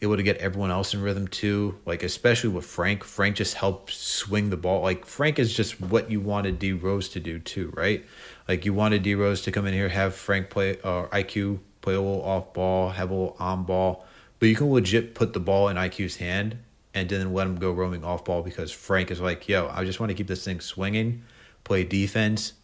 able 0.00 0.16
to 0.16 0.22
get 0.22 0.38
everyone 0.38 0.70
else 0.70 0.94
in 0.94 1.02
rhythm 1.02 1.28
too. 1.28 1.78
Like 1.84 2.02
especially 2.02 2.48
with 2.48 2.64
Frank, 2.64 3.04
Frank 3.04 3.36
just 3.36 3.56
helps 3.56 3.94
swing 3.94 4.48
the 4.48 4.56
ball. 4.56 4.80
Like 4.80 5.04
Frank 5.04 5.38
is 5.38 5.54
just 5.54 5.82
what 5.82 6.10
you 6.10 6.18
wanted 6.18 6.58
D 6.58 6.72
Rose 6.72 7.10
to 7.10 7.20
do 7.20 7.40
too, 7.40 7.74
right? 7.76 8.06
Like 8.48 8.64
you 8.64 8.72
wanted 8.72 9.02
D 9.02 9.14
Rose 9.14 9.42
to 9.42 9.52
come 9.52 9.66
in 9.66 9.74
here, 9.74 9.90
have 9.90 10.14
Frank 10.14 10.48
play 10.48 10.78
or 10.82 11.08
IQ 11.08 11.58
play 11.82 11.94
a 11.94 12.00
little 12.00 12.22
off 12.22 12.52
ball, 12.52 12.90
have 12.90 13.10
a 13.10 13.14
little 13.14 13.36
on 13.38 13.64
ball, 13.64 14.04
but 14.38 14.48
you 14.48 14.56
can 14.56 14.70
legit 14.70 15.14
put 15.14 15.32
the 15.32 15.40
ball 15.40 15.68
in 15.68 15.76
IQ's 15.76 16.16
hand 16.16 16.58
and 16.94 17.08
then 17.08 17.32
let 17.32 17.46
him 17.46 17.56
go 17.56 17.70
roaming 17.70 18.04
off 18.04 18.24
ball 18.24 18.42
because 18.42 18.70
Frank 18.72 19.10
is 19.10 19.20
like, 19.20 19.48
yo, 19.48 19.68
I 19.72 19.84
just 19.84 20.00
want 20.00 20.10
to 20.10 20.14
keep 20.14 20.26
this 20.26 20.44
thing 20.44 20.60
swinging, 20.60 21.22
play 21.64 21.84
defense, 21.84 22.54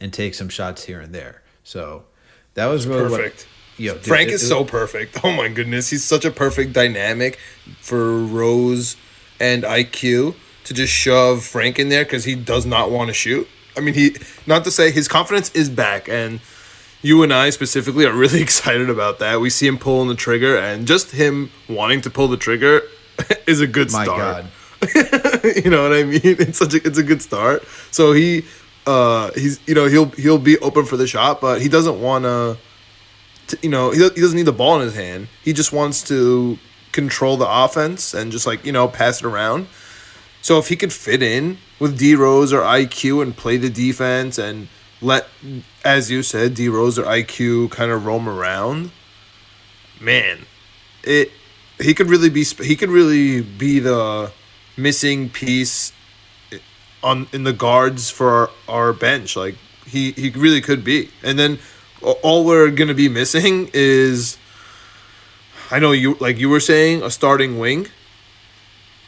and 0.00 0.12
take 0.12 0.34
some 0.34 0.48
shots 0.48 0.84
here 0.84 1.00
and 1.00 1.14
there. 1.14 1.42
So 1.64 2.04
that 2.54 2.66
was 2.66 2.86
really 2.86 3.08
Perfect. 3.08 3.46
What, 3.76 3.80
yo, 3.80 3.94
Frank 3.96 4.28
it- 4.30 4.34
is 4.34 4.42
it- 4.42 4.48
so 4.48 4.64
perfect. 4.64 5.18
Oh 5.24 5.32
my 5.32 5.48
goodness, 5.48 5.90
he's 5.90 6.04
such 6.04 6.24
a 6.24 6.30
perfect 6.30 6.72
dynamic 6.72 7.38
for 7.80 8.18
Rose 8.18 8.96
and 9.40 9.62
IQ 9.64 10.34
to 10.64 10.74
just 10.74 10.92
shove 10.92 11.44
Frank 11.44 11.78
in 11.78 11.88
there 11.88 12.04
because 12.04 12.24
he 12.24 12.34
does 12.34 12.66
not 12.66 12.90
want 12.90 13.08
to 13.08 13.14
shoot. 13.14 13.46
I 13.76 13.80
mean, 13.80 13.94
he 13.94 14.16
not 14.46 14.64
to 14.64 14.70
say 14.70 14.90
his 14.90 15.06
confidence 15.06 15.50
is 15.54 15.68
back, 15.70 16.08
and 16.08 16.40
you 17.02 17.22
and 17.22 17.32
I 17.32 17.50
specifically 17.50 18.04
are 18.06 18.12
really 18.12 18.42
excited 18.48 18.90
about 18.90 19.18
that. 19.18 19.40
We 19.40 19.50
see 19.50 19.66
him 19.66 19.78
pulling 19.78 20.08
the 20.08 20.14
trigger, 20.14 20.56
and 20.56 20.86
just 20.86 21.12
him 21.12 21.50
wanting 21.68 22.00
to 22.02 22.10
pull 22.10 22.28
the 22.28 22.36
trigger 22.36 22.82
is 23.46 23.60
a 23.60 23.66
good 23.66 23.92
My 23.92 24.04
start. 24.04 24.18
God. 24.18 24.50
you 25.64 25.70
know 25.70 25.82
what 25.82 25.92
I 25.92 26.04
mean? 26.04 26.20
It's 26.22 26.58
such 26.58 26.74
a 26.74 26.86
it's 26.86 26.98
a 26.98 27.02
good 27.02 27.20
start. 27.20 27.64
So 27.90 28.12
he 28.12 28.44
uh 28.86 29.32
he's 29.34 29.60
you 29.66 29.74
know 29.74 29.86
he'll 29.86 30.10
he'll 30.10 30.38
be 30.38 30.58
open 30.58 30.84
for 30.84 30.96
the 30.96 31.06
shot, 31.06 31.40
but 31.40 31.60
he 31.60 31.68
doesn't 31.68 32.00
want 32.00 32.24
to 32.24 32.58
you 33.60 33.70
know 33.70 33.90
he, 33.90 33.98
he 33.98 34.20
doesn't 34.20 34.36
need 34.36 34.44
the 34.44 34.52
ball 34.52 34.76
in 34.76 34.82
his 34.82 34.94
hand. 34.94 35.28
He 35.42 35.52
just 35.52 35.72
wants 35.72 36.02
to 36.04 36.58
control 36.92 37.36
the 37.36 37.48
offense 37.48 38.14
and 38.14 38.30
just 38.30 38.46
like 38.46 38.64
you 38.64 38.72
know 38.72 38.86
pass 38.86 39.20
it 39.20 39.26
around. 39.26 39.66
So 40.42 40.58
if 40.58 40.68
he 40.68 40.76
could 40.76 40.92
fit 40.92 41.22
in 41.22 41.58
with 41.80 41.98
D 41.98 42.14
Rose 42.14 42.52
or 42.52 42.60
IQ 42.60 43.22
and 43.22 43.36
play 43.36 43.56
the 43.56 43.70
defense 43.70 44.38
and 44.38 44.68
let 45.00 45.28
as 45.84 46.10
you 46.10 46.22
said 46.22 46.54
D 46.54 46.68
Rose 46.68 46.98
or 46.98 47.04
IQ 47.04 47.70
kind 47.70 47.90
of 47.90 48.04
roam 48.06 48.28
around, 48.28 48.90
man, 50.00 50.46
it 51.02 51.30
he 51.80 51.94
could 51.94 52.08
really 52.08 52.30
be 52.30 52.44
he 52.44 52.76
could 52.76 52.90
really 52.90 53.40
be 53.40 53.78
the 53.78 54.32
missing 54.76 55.28
piece 55.28 55.92
on 57.02 57.26
in 57.32 57.44
the 57.44 57.52
guards 57.52 58.10
for 58.10 58.30
our, 58.30 58.50
our 58.68 58.92
bench. 58.92 59.36
Like 59.36 59.56
he 59.86 60.12
he 60.12 60.30
really 60.30 60.60
could 60.60 60.84
be. 60.84 61.10
And 61.22 61.38
then 61.38 61.58
all 62.22 62.44
we're 62.44 62.70
gonna 62.70 62.94
be 62.94 63.08
missing 63.08 63.70
is 63.74 64.38
i 65.72 65.80
know 65.80 65.90
you 65.90 66.14
like 66.20 66.38
you 66.38 66.48
were 66.48 66.60
saying 66.60 67.02
a 67.02 67.10
starting 67.10 67.58
wing. 67.58 67.86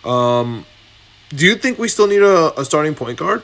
Um 0.04 0.66
do 1.28 1.46
you 1.46 1.54
think 1.54 1.78
we 1.78 1.86
still 1.86 2.08
need 2.08 2.22
a, 2.22 2.58
a 2.58 2.64
starting 2.64 2.94
point 2.94 3.18
guard 3.18 3.42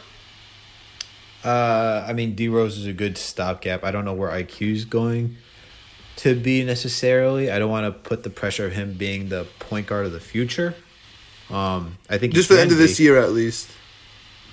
Uh, 1.46 2.04
I 2.08 2.12
mean, 2.12 2.34
D 2.34 2.48
Rose 2.48 2.76
is 2.76 2.86
a 2.86 2.92
good 2.92 3.16
stopgap. 3.16 3.84
I 3.84 3.90
don't 3.92 4.04
know 4.04 4.12
where 4.14 4.30
IQ's 4.30 4.84
going 4.84 5.36
to 6.16 6.34
be 6.34 6.64
necessarily. 6.64 7.50
I 7.50 7.58
don't 7.58 7.70
want 7.70 7.84
to 7.86 7.92
put 7.92 8.22
the 8.24 8.30
pressure 8.30 8.66
of 8.66 8.72
him 8.72 8.94
being 8.94 9.28
the 9.28 9.46
point 9.60 9.86
guard 9.86 10.06
of 10.06 10.12
the 10.12 10.20
future. 10.20 10.74
Um, 11.50 11.98
I 12.10 12.18
think 12.18 12.34
just 12.34 12.48
for 12.48 12.54
the 12.54 12.60
end 12.62 12.72
of 12.72 12.78
this 12.78 12.98
year 12.98 13.18
at 13.18 13.30
least 13.30 13.70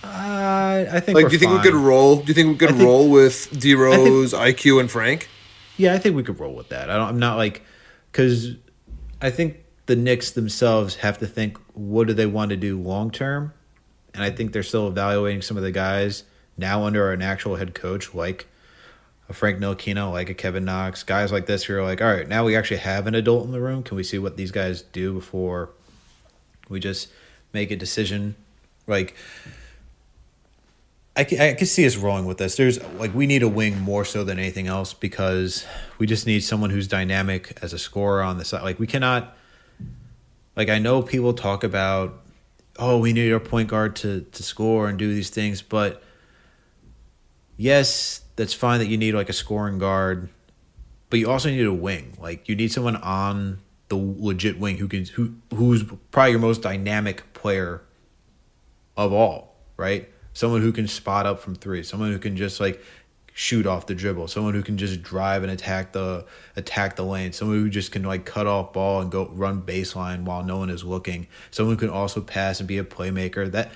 Uh, 0.04 0.86
I 0.92 1.00
think. 1.00 1.16
like 1.16 1.28
do 1.28 1.34
you 1.34 1.40
think 1.40 1.54
we 1.54 1.60
could 1.60 1.74
roll 1.74 2.18
do 2.18 2.26
you 2.28 2.34
think 2.36 2.50
we 2.50 2.56
could 2.56 2.76
think- 2.76 2.84
roll 2.84 3.10
with 3.10 3.50
d 3.60 3.74
rose 3.74 4.32
iq 4.34 4.80
and 4.80 4.92
frank 4.92 5.28
Yeah, 5.78 5.96
I 5.96 5.98
think 5.98 6.16
we 6.16 6.22
could 6.22 6.40
roll 6.40 6.54
with 6.54 6.70
that. 6.70 6.92
I 6.92 6.98
don't. 6.98 7.08
I'm 7.08 7.18
not 7.20 7.38
like 7.38 7.64
because 8.12 8.56
I 9.20 9.32
think 9.32 9.58
the 9.88 9.96
Knicks 9.96 10.30
themselves 10.32 10.98
have 10.98 11.18
to 11.18 11.26
think 11.26 11.58
what 11.74 12.06
do 12.06 12.14
they 12.14 12.28
want 12.28 12.52
to 12.52 12.58
do 12.58 12.80
long 12.80 13.10
term, 13.10 13.54
and 14.14 14.22
I 14.24 14.30
think 14.30 14.54
they're 14.54 14.62
still 14.62 14.88
evaluating 14.88 15.42
some 15.42 15.58
of 15.58 15.64
the 15.64 15.72
guys 15.72 16.24
now 16.58 16.84
under 16.84 17.12
an 17.12 17.22
actual 17.22 17.56
head 17.56 17.74
coach 17.74 18.14
like 18.14 18.48
a 19.30 19.34
Frank 19.34 19.60
Ntilikina, 19.60 20.12
like 20.12 20.30
a 20.30 20.34
Kevin 20.34 20.66
Knox, 20.66 21.04
guys 21.04 21.32
like 21.32 21.46
this 21.46 21.64
who 21.64 21.76
are 21.76 21.84
like, 21.84 22.02
all 22.02 22.12
right, 22.12 22.28
now 22.28 22.44
we 22.44 22.56
actually 22.56 22.78
have 22.78 23.08
an 23.08 23.16
adult 23.16 23.46
in 23.46 23.52
the 23.52 23.62
room. 23.62 23.84
Can 23.84 23.96
we 23.96 24.04
see 24.04 24.20
what 24.20 24.38
these 24.38 24.52
guys 24.52 24.82
do 24.82 25.14
before 25.14 25.70
we 26.70 26.80
just 26.80 27.10
make 27.54 27.72
a 27.72 27.76
decision? 27.76 28.36
Like. 28.88 29.16
I 31.16 31.24
can, 31.26 31.40
I 31.40 31.54
can 31.54 31.68
see 31.68 31.86
us 31.86 31.96
rolling 31.96 32.26
with 32.26 32.40
this. 32.40 32.56
There's 32.56 32.84
like 32.96 33.14
we 33.14 33.28
need 33.28 33.44
a 33.44 33.48
wing 33.48 33.80
more 33.80 34.04
so 34.04 34.24
than 34.24 34.40
anything 34.40 34.66
else 34.66 34.96
because 34.96 35.64
we 36.00 36.08
just 36.08 36.26
need 36.26 36.40
someone 36.40 36.72
who's 36.72 36.88
dynamic 36.88 37.56
as 37.62 37.72
a 37.72 37.78
scorer 37.78 38.24
on 38.24 38.40
the 38.40 38.46
side. 38.46 38.64
Like 38.64 38.80
we 38.80 38.88
cannot. 38.88 39.38
Like 40.56 40.70
I 40.70 40.80
know 40.80 41.04
people 41.04 41.34
talk 41.34 41.64
about, 41.64 42.20
oh, 42.80 42.98
we 42.98 43.14
need 43.14 43.32
our 43.32 43.40
point 43.40 43.70
guard 43.70 43.96
to 43.98 44.22
to 44.22 44.42
score 44.42 44.90
and 44.90 44.98
do 44.98 45.14
these 45.14 45.30
things, 45.30 45.62
but 45.62 46.02
yes, 47.58 48.22
that's 48.36 48.54
fine 48.54 48.80
that 48.80 48.88
you 48.88 48.98
need 48.98 49.14
like 49.14 49.30
a 49.30 49.34
scoring 49.34 49.78
guard, 49.78 50.30
but 51.10 51.20
you 51.20 51.30
also 51.30 51.50
need 51.50 51.66
a 51.66 51.74
wing. 51.74 52.14
Like 52.20 52.50
you 52.50 52.56
need 52.56 52.72
someone 52.72 52.96
on 52.98 53.60
the 53.90 53.96
legit 53.96 54.60
wing 54.60 54.78
who 54.78 54.88
can 54.88 55.06
who 55.06 55.36
who's 55.54 55.84
probably 56.12 56.32
your 56.32 56.40
most 56.40 56.62
dynamic 56.62 57.34
player 57.34 57.82
of 58.98 59.14
all, 59.14 59.56
right? 59.78 60.10
Someone 60.34 60.62
who 60.62 60.72
can 60.72 60.88
spot 60.88 61.26
up 61.26 61.40
from 61.40 61.56
three, 61.56 61.84
someone 61.84 62.12
who 62.12 62.20
can 62.20 62.36
just 62.36 62.60
like 62.60 62.82
shoot 63.36 63.66
off 63.66 63.88
the 63.88 63.96
dribble, 63.96 64.28
someone 64.28 64.54
who 64.54 64.62
can 64.62 64.78
just 64.78 65.02
drive 65.02 65.44
and 65.44 65.52
attack 65.52 65.92
the 65.92 66.26
attack 66.56 66.96
the 66.96 67.04
lane, 67.04 67.34
someone 67.34 67.58
who 67.58 67.70
just 67.70 67.92
can 67.92 68.04
like 68.04 68.26
cut 68.26 68.48
off 68.48 68.74
ball 68.74 69.02
and 69.02 69.12
go 69.12 69.28
run 69.34 69.62
baseline 69.62 70.24
while 70.24 70.44
no 70.44 70.58
one 70.58 70.70
is 70.70 70.84
looking, 70.84 71.28
someone 71.52 71.76
who 71.76 71.80
can 71.80 71.90
also 71.90 72.22
pass 72.22 72.60
and 72.60 72.68
be 72.68 72.78
a 72.78 72.84
playmaker. 72.84 73.52
That 73.52 73.72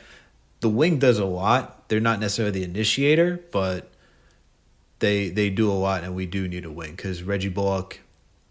the 0.60 0.70
wing 0.70 1.00
does 1.00 1.20
a 1.20 1.26
lot. 1.26 1.88
They're 1.90 2.00
not 2.00 2.20
necessarily 2.20 2.52
the 2.52 2.64
initiator, 2.64 3.42
but 3.52 3.90
they 5.00 5.30
they 5.30 5.50
do 5.50 5.72
a 5.72 5.74
lot, 5.74 6.04
and 6.04 6.16
we 6.16 6.26
do 6.26 6.48
need 6.48 6.66
a 6.66 6.72
wing 6.72 6.92
because 6.92 7.24
Reggie 7.24 7.50
Bullock, 7.50 8.00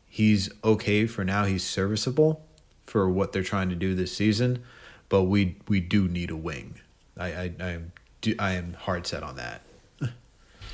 he's 0.09 0.51
okay 0.63 1.07
for 1.07 1.25
now. 1.25 1.45
He's 1.45 1.65
serviceable 1.65 2.43
for 2.85 3.09
what 3.09 3.33
they're 3.33 3.43
trying 3.43 3.69
to 3.69 3.75
do 3.75 3.95
this 3.95 4.15
season, 4.17 4.63
but 5.09 5.25
we 5.25 5.57
we 5.69 5.81
do 5.81 6.09
need 6.09 6.31
a 6.31 6.37
wing. 6.37 6.81
I 7.19 7.27
I 7.27 7.53
I 7.61 7.69
am 7.71 7.93
do 8.21 8.35
I 8.39 8.53
am 8.53 8.75
hard 8.75 9.07
set 9.07 9.23
on 9.23 9.37
that. 9.37 9.63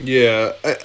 Yeah, 0.01 0.53
I, 0.65 0.77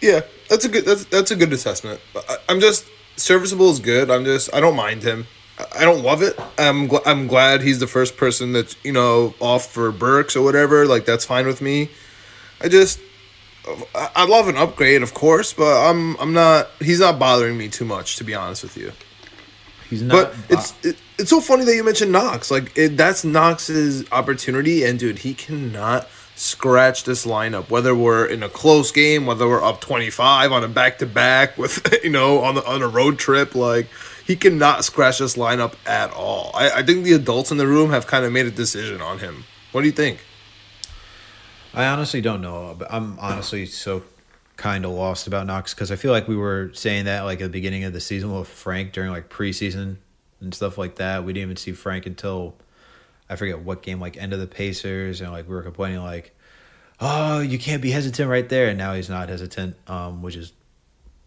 yeah, 0.00 0.20
that's 0.48 0.64
a 0.64 0.68
good 0.68 0.84
that's 0.84 1.04
that's 1.06 1.30
a 1.30 1.36
good 1.36 1.52
assessment. 1.52 2.00
I, 2.14 2.36
I'm 2.48 2.60
just 2.60 2.84
serviceable 3.16 3.70
is 3.70 3.80
good. 3.80 4.10
I'm 4.10 4.24
just 4.24 4.52
I 4.54 4.60
don't 4.60 4.76
mind 4.76 5.02
him. 5.02 5.26
I- 5.58 5.84
don't 5.84 6.02
love 6.02 6.22
it. 6.22 6.38
I'm 6.58 6.88
gl- 6.88 7.02
I'm 7.06 7.26
glad 7.26 7.62
he's 7.62 7.78
the 7.78 7.86
first 7.86 8.16
person 8.16 8.52
that's 8.52 8.76
you 8.82 8.92
know 8.92 9.34
off 9.40 9.70
for 9.72 9.90
Burks 9.92 10.36
or 10.36 10.42
whatever. 10.42 10.86
Like 10.86 11.04
that's 11.04 11.24
fine 11.24 11.46
with 11.46 11.60
me. 11.60 11.90
I 12.60 12.68
just 12.68 12.98
I, 13.94 14.10
I 14.16 14.26
love 14.26 14.48
an 14.48 14.56
upgrade, 14.56 15.02
of 15.02 15.14
course, 15.14 15.52
but 15.52 15.88
I'm 15.88 16.16
I'm 16.18 16.32
not. 16.32 16.70
He's 16.80 17.00
not 17.00 17.18
bothering 17.18 17.56
me 17.56 17.68
too 17.68 17.84
much, 17.84 18.16
to 18.16 18.24
be 18.24 18.34
honest 18.34 18.62
with 18.62 18.76
you. 18.76 18.92
He's 19.88 20.02
not. 20.02 20.32
But 20.32 20.36
it's 20.48 20.74
it, 20.84 20.96
it's 21.18 21.30
so 21.30 21.40
funny 21.40 21.64
that 21.64 21.74
you 21.74 21.84
mentioned 21.84 22.12
Knox. 22.12 22.50
Like 22.50 22.76
it, 22.76 22.96
that's 22.96 23.24
Knox's 23.24 24.10
opportunity, 24.12 24.84
and 24.84 24.98
dude, 24.98 25.20
he 25.20 25.34
cannot 25.34 26.08
scratch 26.36 27.04
this 27.04 27.24
lineup. 27.24 27.70
Whether 27.70 27.94
we're 27.94 28.26
in 28.26 28.42
a 28.42 28.48
close 28.48 28.90
game, 28.90 29.24
whether 29.26 29.48
we're 29.48 29.62
up 29.62 29.80
twenty 29.80 30.10
five 30.10 30.52
on 30.52 30.64
a 30.64 30.68
back 30.68 30.98
to 30.98 31.06
back 31.06 31.56
with 31.56 31.86
you 32.04 32.10
know 32.10 32.40
on 32.40 32.56
the 32.56 32.66
on 32.66 32.82
a 32.82 32.88
road 32.88 33.18
trip, 33.18 33.54
like 33.54 33.88
he 34.26 34.36
cannot 34.36 34.84
scratch 34.84 35.18
this 35.18 35.36
lineup 35.36 35.74
at 35.86 36.12
all. 36.12 36.50
I, 36.54 36.70
I 36.70 36.82
think 36.82 37.04
the 37.04 37.12
adults 37.12 37.50
in 37.50 37.58
the 37.58 37.66
room 37.66 37.90
have 37.90 38.06
kind 38.06 38.24
of 38.24 38.32
made 38.32 38.46
a 38.46 38.50
decision 38.50 39.00
on 39.00 39.18
him. 39.18 39.44
What 39.72 39.82
do 39.82 39.86
you 39.86 39.92
think? 39.92 40.20
I 41.74 41.86
honestly 41.86 42.20
don't 42.20 42.40
know. 42.40 42.74
But 42.78 42.92
I'm 42.92 43.18
honestly 43.18 43.66
so 43.66 44.02
kind 44.56 44.84
of 44.84 44.92
lost 44.92 45.26
about 45.26 45.46
Knox 45.46 45.74
because 45.74 45.90
I 45.90 45.96
feel 45.96 46.12
like 46.12 46.28
we 46.28 46.36
were 46.36 46.70
saying 46.74 47.06
that 47.06 47.22
like 47.22 47.40
at 47.40 47.44
the 47.44 47.50
beginning 47.50 47.84
of 47.84 47.92
the 47.92 48.00
season 48.00 48.32
with 48.32 48.48
Frank 48.48 48.92
during 48.92 49.10
like 49.10 49.28
preseason 49.28 49.96
and 50.40 50.54
stuff 50.54 50.78
like 50.78 50.96
that. 50.96 51.24
We 51.24 51.32
didn't 51.32 51.48
even 51.48 51.56
see 51.56 51.72
Frank 51.72 52.06
until 52.06 52.54
I 53.28 53.36
forget 53.36 53.60
what 53.60 53.82
game, 53.82 54.00
like 54.00 54.16
end 54.16 54.32
of 54.32 54.40
the 54.40 54.46
Pacers, 54.46 55.20
and 55.20 55.32
like 55.32 55.48
we 55.48 55.54
were 55.54 55.62
complaining 55.62 56.02
like, 56.02 56.36
oh, 57.00 57.40
you 57.40 57.58
can't 57.58 57.82
be 57.82 57.90
hesitant 57.90 58.28
right 58.30 58.48
there, 58.48 58.68
and 58.68 58.78
now 58.78 58.94
he's 58.94 59.08
not 59.08 59.28
hesitant, 59.28 59.76
um, 59.86 60.22
which 60.22 60.36
is. 60.36 60.52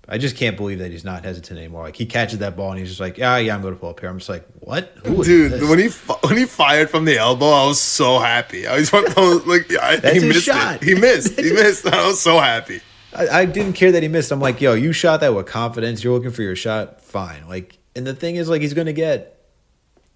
I 0.09 0.17
just 0.17 0.37
can't 0.37 0.55
believe 0.55 0.79
that 0.79 0.91
he's 0.91 1.03
not 1.03 1.25
hesitant 1.25 1.59
anymore. 1.59 1.83
Like 1.83 1.97
he 1.97 2.05
catches 2.05 2.39
that 2.39 2.55
ball 2.55 2.71
and 2.71 2.79
he's 2.79 2.87
just 2.87 3.01
like, 3.01 3.17
"Yeah, 3.17 3.37
yeah, 3.37 3.53
I'm 3.53 3.61
going 3.61 3.73
to 3.73 3.79
pull 3.79 3.89
up 3.89 3.99
here." 3.99 4.09
I'm 4.09 4.19
just 4.19 4.29
like, 4.29 4.45
"What, 4.59 5.03
Dude, 5.03 5.51
this? 5.51 5.69
when 5.69 5.79
he 5.79 5.89
when 6.27 6.37
he 6.37 6.45
fired 6.45 6.89
from 6.89 7.03
the 7.05 7.17
elbow, 7.17 7.49
I 7.49 7.65
was 7.67 7.81
so 7.81 8.19
happy. 8.19 8.67
I 8.67 8.77
was, 8.77 8.93
like, 8.93 9.73
I, 9.75 9.97
he 10.13 10.19
missed 10.19 10.43
shot. 10.43 10.77
it. 10.77 10.83
He 10.83 10.93
missed. 10.95 11.37
He 11.37 11.51
missed. 11.53 11.85
I 11.85 12.07
was 12.07 12.21
so 12.21 12.39
happy. 12.39 12.79
I, 13.13 13.27
I 13.27 13.45
didn't 13.45 13.73
care 13.73 13.91
that 13.91 14.03
he 14.03 14.07
missed. 14.09 14.31
I'm 14.31 14.39
like, 14.39 14.61
yo, 14.61 14.75
you 14.75 14.93
shot 14.93 15.19
that 15.21 15.33
with 15.33 15.45
confidence. 15.47 16.03
You're 16.03 16.13
looking 16.13 16.31
for 16.31 16.41
your 16.41 16.55
shot. 16.55 17.01
Fine. 17.01 17.47
Like, 17.47 17.77
and 17.95 18.05
the 18.05 18.13
thing 18.13 18.35
is, 18.35 18.47
like, 18.47 18.61
he's 18.61 18.73
going 18.73 18.87
to 18.87 18.93
get 18.93 19.45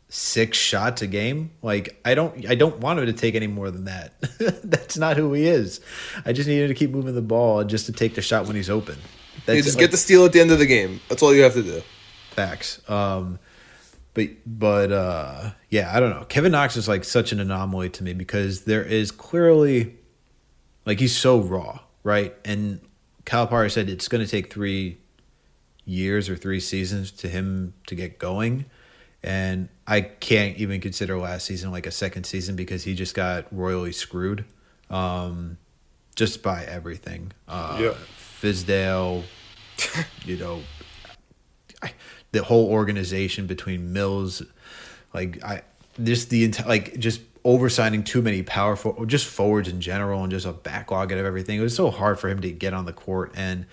six 0.10 0.58
shots 0.58 1.02
a 1.02 1.08
game. 1.08 1.52
Like, 1.62 2.00
I 2.06 2.16
don't, 2.16 2.48
I 2.50 2.56
don't 2.56 2.80
want 2.80 3.00
him 3.00 3.06
to 3.08 3.14
take 3.14 3.34
any 3.34 3.48
more 3.48 3.72
than 3.72 3.86
that. 3.86 4.14
That's 4.64 4.98
not 4.98 5.18
who 5.18 5.34
he 5.34 5.48
is. 5.48 5.82
I 6.26 6.34
just 6.34 6.48
need 6.48 6.62
him 6.62 6.68
to 6.68 6.74
keep 6.74 6.92
moving 6.92 7.16
the 7.16 7.22
ball 7.22 7.64
just 7.64 7.86
to 7.88 7.92
take 7.92 8.16
the 8.16 8.22
shot 8.22 8.46
when 8.46 8.56
he's 8.56 8.70
open. 8.70 8.98
That's 9.46 9.58
You 9.58 9.64
just 9.64 9.78
like, 9.78 9.84
get 9.84 9.92
the 9.92 9.98
steal 9.98 10.26
at 10.26 10.34
the 10.34 10.40
end 10.40 10.52
of 10.52 10.60
the 10.60 10.66
game. 10.66 11.02
That's 11.10 11.24
all 11.24 11.34
you 11.34 11.42
have 11.44 11.54
to 11.54 11.64
do. 11.64 11.82
facts. 12.32 12.82
Um, 12.90 13.40
but 14.14 14.30
but 14.46 14.92
uh, 14.92 15.52
yeah, 15.70 15.96
I 15.96 16.00
don't 16.00 16.10
know. 16.10 16.26
Kevin 16.26 16.52
Knox 16.52 16.76
is 16.76 16.88
like 16.88 17.04
such 17.04 17.32
an 17.32 17.40
anomaly 17.40 17.90
to 17.92 18.04
me 18.04 18.14
because 18.14 18.66
there 18.66 18.84
is 18.84 19.12
clearly 19.12 19.96
like 20.86 21.00
he's 21.00 21.16
so 21.16 21.40
raw, 21.40 21.80
right? 22.04 22.36
And 22.44 22.82
Calipari 23.26 23.72
said 23.72 23.90
it's 23.90 24.08
going 24.08 24.24
to 24.24 24.30
take 24.30 24.52
three 24.52 24.98
years 25.86 26.30
or 26.30 26.36
three 26.36 26.60
seasons 26.60 27.12
to 27.12 27.30
him 27.30 27.74
to 27.88 27.96
get 27.96 28.20
going. 28.20 28.66
And 29.24 29.70
I 29.86 30.02
can't 30.02 30.58
even 30.58 30.82
consider 30.82 31.18
last 31.18 31.46
season 31.46 31.72
like 31.72 31.86
a 31.86 31.92
second 31.92 32.24
season 32.24 32.56
because 32.56 32.84
he 32.84 32.96
just 32.96 33.14
got 33.14 33.46
royally 33.52 33.92
screwed 33.92 34.46
um, 34.90 35.58
just 36.16 36.42
by 36.42 36.64
everything. 36.66 37.32
Uh, 37.48 37.78
Yeah. 37.80 37.94
Fizdale, 38.42 39.24
you 40.26 40.38
know, 40.38 40.62
I, 41.82 41.94
the 42.32 42.44
whole 42.44 42.70
organization 42.70 43.46
between 43.46 43.94
Mills, 43.94 44.42
like 45.14 45.44
I 45.44 45.62
just 46.02 46.30
the 46.30 46.44
entire 46.46 46.68
like 46.68 46.98
just 46.98 47.22
oversigning 47.44 48.04
too 48.04 48.22
many 48.22 48.44
powerful 48.44 49.06
just 49.06 49.26
forwards 49.26 49.68
in 49.68 49.82
general 49.82 50.24
and 50.24 50.32
just 50.32 50.46
a 50.46 50.54
backlog 50.54 51.12
of 51.12 51.26
everything. 51.26 51.60
It 51.60 51.62
was 51.62 51.76
so 51.76 51.92
hard 51.92 52.20
for 52.20 52.30
him 52.30 52.42
to 52.42 52.52
get 52.52 52.74
on 52.74 52.86
the 52.86 52.94
court 52.94 53.32
and 53.36 53.66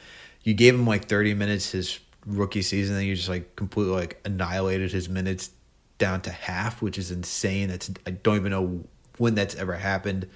you 0.43 0.55
gave 0.55 0.75
him 0.75 0.87
like 0.87 1.07
30 1.07 1.35
minutes 1.35 1.73
his 1.73 2.01
rookie 2.27 2.63
season 2.63 2.97
and 2.97 3.07
you 3.07 3.15
just 3.15 3.29
like 3.29 3.57
completely 3.57 3.95
like 3.95 4.21
annihilated 4.25 4.93
his 4.93 5.09
minutes 5.09 5.51
down 5.99 6.21
to 6.23 6.31
half, 6.31 6.81
which 6.83 6.99
is 6.99 7.11
insane. 7.11 7.69
That's 7.69 7.91
I 8.07 8.11
don't 8.11 8.37
even 8.37 8.51
know 8.51 8.85
when 9.17 9.35
that's 9.35 9.55
ever 9.55 9.75
happened 9.75 10.29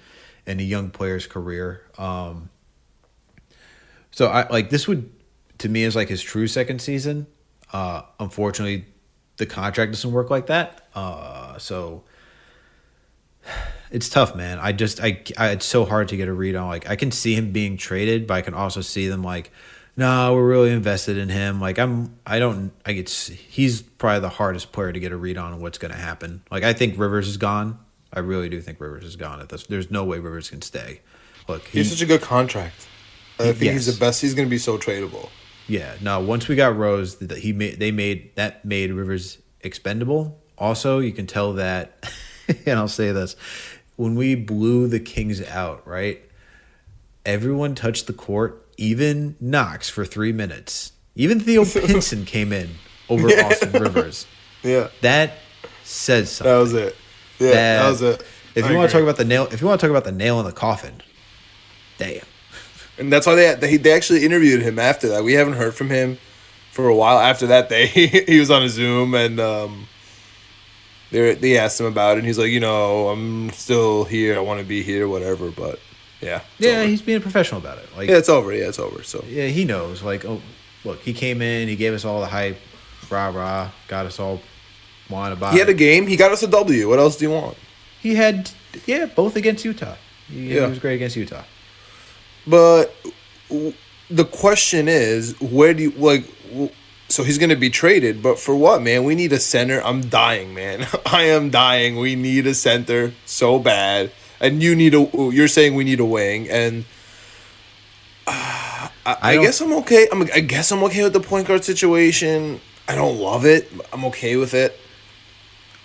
in 0.45 0.59
a 0.59 0.63
young 0.63 0.89
player's 0.89 1.27
career. 1.27 1.83
Um 1.97 2.49
so 4.13 4.27
I 4.27 4.47
like 4.49 4.69
this 4.69 4.87
would 4.87 5.11
to 5.57 5.67
me 5.67 5.83
is 5.83 5.95
like 5.95 6.07
his 6.07 6.21
true 6.21 6.47
second 6.47 6.79
season. 6.79 7.27
Uh 7.73 8.03
unfortunately 8.19 8.85
the 9.37 9.45
contract 9.45 9.91
doesn't 9.91 10.11
work 10.11 10.29
like 10.29 10.47
that. 10.47 10.87
Uh 10.95 11.57
so 11.57 12.03
it's 13.91 14.07
tough, 14.07 14.35
man. 14.35 14.59
I 14.59 14.71
just 14.71 15.01
I, 15.01 15.21
I 15.37 15.49
it's 15.49 15.65
so 15.65 15.83
hard 15.83 16.07
to 16.09 16.17
get 16.17 16.27
a 16.27 16.33
read 16.33 16.55
on 16.55 16.67
like 16.67 16.89
I 16.89 16.95
can 16.95 17.11
see 17.11 17.33
him 17.33 17.51
being 17.51 17.75
traded, 17.75 18.27
but 18.27 18.35
I 18.35 18.41
can 18.41 18.53
also 18.53 18.81
see 18.81 19.07
them 19.07 19.23
like 19.23 19.51
no, 19.95 20.33
we're 20.33 20.47
really 20.47 20.71
invested 20.71 21.17
in 21.17 21.29
him. 21.29 21.59
Like 21.59 21.79
I'm 21.79 22.17
I 22.25 22.39
don't 22.39 22.71
I 22.85 22.93
get 22.93 23.09
he's 23.09 23.81
probably 23.81 24.21
the 24.21 24.29
hardest 24.29 24.71
player 24.71 24.91
to 24.91 24.99
get 24.99 25.11
a 25.11 25.17
read 25.17 25.37
on 25.37 25.59
what's 25.59 25.77
going 25.77 25.91
to 25.91 25.97
happen. 25.97 26.43
Like 26.51 26.63
I 26.63 26.73
think 26.73 26.97
Rivers 26.97 27.27
is 27.27 27.37
gone. 27.37 27.79
I 28.11 28.19
really 28.19 28.49
do 28.49 28.61
think 28.61 28.79
Rivers 28.79 29.03
is 29.03 29.15
gone 29.15 29.39
at 29.39 29.49
this. 29.49 29.65
There's 29.65 29.89
no 29.89 30.03
way 30.03 30.19
Rivers 30.19 30.49
can 30.49 30.61
stay. 30.61 31.01
Look, 31.47 31.65
he, 31.65 31.79
He's 31.79 31.89
such 31.89 32.01
a 32.01 32.05
good 32.05 32.21
contract. 32.21 32.87
I 33.39 33.51
think 33.53 33.73
he's 33.73 33.85
the 33.85 33.99
best. 33.99 34.21
He's 34.21 34.33
going 34.33 34.47
to 34.47 34.49
be 34.49 34.57
so 34.57 34.77
tradable. 34.77 35.29
Yeah, 35.67 35.95
no. 36.01 36.19
Once 36.19 36.47
we 36.47 36.55
got 36.55 36.75
Rose, 36.75 37.15
that 37.17 37.37
he 37.37 37.53
made 37.53 37.79
they 37.79 37.91
made 37.91 38.35
that 38.35 38.63
made 38.65 38.91
Rivers 38.91 39.37
expendable. 39.61 40.39
Also, 40.57 40.99
you 40.99 41.11
can 41.11 41.25
tell 41.25 41.53
that, 41.53 42.09
and 42.65 42.77
I'll 42.77 42.87
say 42.87 43.11
this: 43.11 43.35
when 43.95 44.15
we 44.15 44.35
blew 44.35 44.87
the 44.87 44.99
Kings 44.99 45.41
out, 45.41 45.87
right? 45.87 46.21
Everyone 47.25 47.73
touched 47.73 48.07
the 48.07 48.13
court, 48.13 48.65
even 48.77 49.37
Knox 49.39 49.89
for 49.89 50.03
three 50.03 50.33
minutes. 50.33 50.91
Even 51.15 51.39
Theo 51.39 51.63
Pinson 51.85 52.25
came 52.25 52.51
in 52.51 52.69
over 53.07 53.27
Austin 53.29 53.71
Rivers. 53.71 54.27
Yeah, 54.61 54.89
That 55.01 55.33
says 55.83 56.31
something. 56.31 56.51
that 56.53 56.59
was 56.59 56.73
it. 56.73 56.95
Yeah, 57.39 57.51
that, 57.51 57.89
was 57.89 58.01
it. 58.01 58.25
If 58.55 58.65
I 58.65 58.71
you 58.71 58.77
want 58.77 58.89
to 58.89 58.93
talk 58.93 59.03
about 59.03 59.17
the 59.17 59.25
nail, 59.25 59.47
if 59.51 59.61
you 59.61 59.67
want 59.67 59.79
to 59.79 59.87
talk 59.87 59.91
about 59.91 60.03
the 60.03 60.11
nail 60.11 60.39
in 60.39 60.45
the 60.45 60.51
coffin, 60.51 61.01
damn. 61.97 62.23
And 62.97 63.11
that's 63.11 63.25
why 63.27 63.35
they 63.35 63.55
they, 63.55 63.77
they 63.77 63.91
actually 63.91 64.23
interviewed 64.25 64.61
him 64.61 64.79
after 64.79 65.07
that. 65.09 65.23
We 65.23 65.33
haven't 65.33 65.53
heard 65.53 65.75
from 65.75 65.89
him 65.89 66.17
for 66.71 66.87
a 66.87 66.95
while. 66.95 67.19
After 67.19 67.47
that, 67.47 67.69
they 67.69 67.87
he 67.87 68.39
was 68.39 68.49
on 68.51 68.63
a 68.63 68.69
Zoom 68.69 69.13
and 69.15 69.39
um, 69.39 69.87
they 71.11 71.35
they 71.35 71.57
asked 71.57 71.79
him 71.79 71.85
about 71.85 72.15
it, 72.15 72.19
and 72.19 72.27
he's 72.27 72.39
like, 72.39 72.51
you 72.51 72.59
know, 72.59 73.09
I'm 73.09 73.51
still 73.51 74.03
here. 74.03 74.35
I 74.35 74.39
want 74.39 74.59
to 74.59 74.65
be 74.65 74.81
here, 74.83 75.07
whatever. 75.07 75.51
But 75.51 75.79
yeah, 76.21 76.41
Yeah, 76.59 76.79
over. 76.79 76.87
he's 76.87 77.01
being 77.01 77.21
professional 77.21 77.61
about 77.61 77.77
it. 77.79 77.87
Like 77.95 78.09
yeah, 78.09 78.17
it's 78.17 78.29
over. 78.29 78.53
Yeah, 78.53 78.67
it's 78.69 78.79
over. 78.79 79.03
So 79.03 79.23
yeah, 79.27 79.47
he 79.47 79.65
knows. 79.65 80.01
Like, 80.01 80.25
oh, 80.25 80.41
look, 80.83 80.99
he 81.01 81.13
came 81.13 81.41
in, 81.41 81.67
he 81.67 81.75
gave 81.75 81.93
us 81.93 82.05
all 82.05 82.19
the 82.19 82.27
hype, 82.27 82.57
rah 83.09 83.27
rah, 83.29 83.69
got 83.87 84.05
us 84.05 84.19
all 84.19 84.41
wanting 85.09 85.37
about. 85.37 85.53
he 85.53 85.59
had 85.59 85.69
a 85.69 85.73
game. 85.73 86.07
He 86.07 86.15
got 86.15 86.31
us 86.31 86.41
a 86.43 86.47
W. 86.47 86.89
What 86.89 86.97
else 86.99 87.17
do 87.17 87.25
you 87.25 87.31
want? 87.31 87.57
He 88.01 88.15
had, 88.15 88.49
yeah, 88.85 89.05
both 89.05 89.35
against 89.35 89.63
Utah. 89.65 89.95
He, 90.27 90.55
Yeah. 90.55 90.63
he 90.63 90.69
was 90.69 90.79
great 90.79 90.95
against 90.95 91.15
Utah. 91.15 91.43
But 92.45 92.93
the 94.09 94.25
question 94.25 94.87
is, 94.87 95.39
where 95.41 95.73
do 95.73 95.83
you 95.83 95.91
like? 95.91 96.25
w- 96.49 96.71
So 97.07 97.23
he's 97.23 97.37
gonna 97.37 97.55
be 97.55 97.69
traded, 97.69 98.21
but 98.23 98.39
for 98.39 98.55
what, 98.55 98.81
man? 98.81 99.03
We 99.03 99.15
need 99.15 99.31
a 99.33 99.39
center. 99.39 99.81
I'm 99.83 100.01
dying, 100.09 100.53
man. 100.53 100.87
I 101.05 101.23
am 101.23 101.49
dying. 101.51 101.97
We 101.97 102.15
need 102.15 102.47
a 102.47 102.53
center 102.55 103.13
so 103.25 103.59
bad, 103.59 104.11
and 104.39 104.61
you 104.63 104.75
need 104.75 104.93
a. 104.95 105.07
You're 105.31 105.47
saying 105.47 105.75
we 105.75 105.83
need 105.83 105.99
a 105.99 106.05
wing, 106.05 106.49
and 106.49 106.85
uh, 108.27 108.89
I, 109.05 109.17
I, 109.21 109.35
don't- 109.35 109.43
guess 109.45 109.61
I'm 109.61 109.73
okay. 109.73 110.07
I'm, 110.11 110.21
I 110.33 110.39
guess 110.41 110.71
I'm 110.71 110.83
okay 110.85 111.03
with 111.03 111.13
the 111.13 111.19
point 111.19 111.47
guard 111.47 111.63
situation. 111.63 112.59
I 112.87 112.95
don't 112.95 113.17
love 113.19 113.45
it. 113.45 113.75
but 113.77 113.85
I'm 113.93 114.03
okay 114.05 114.35
with 114.35 114.53
it. 114.53 114.77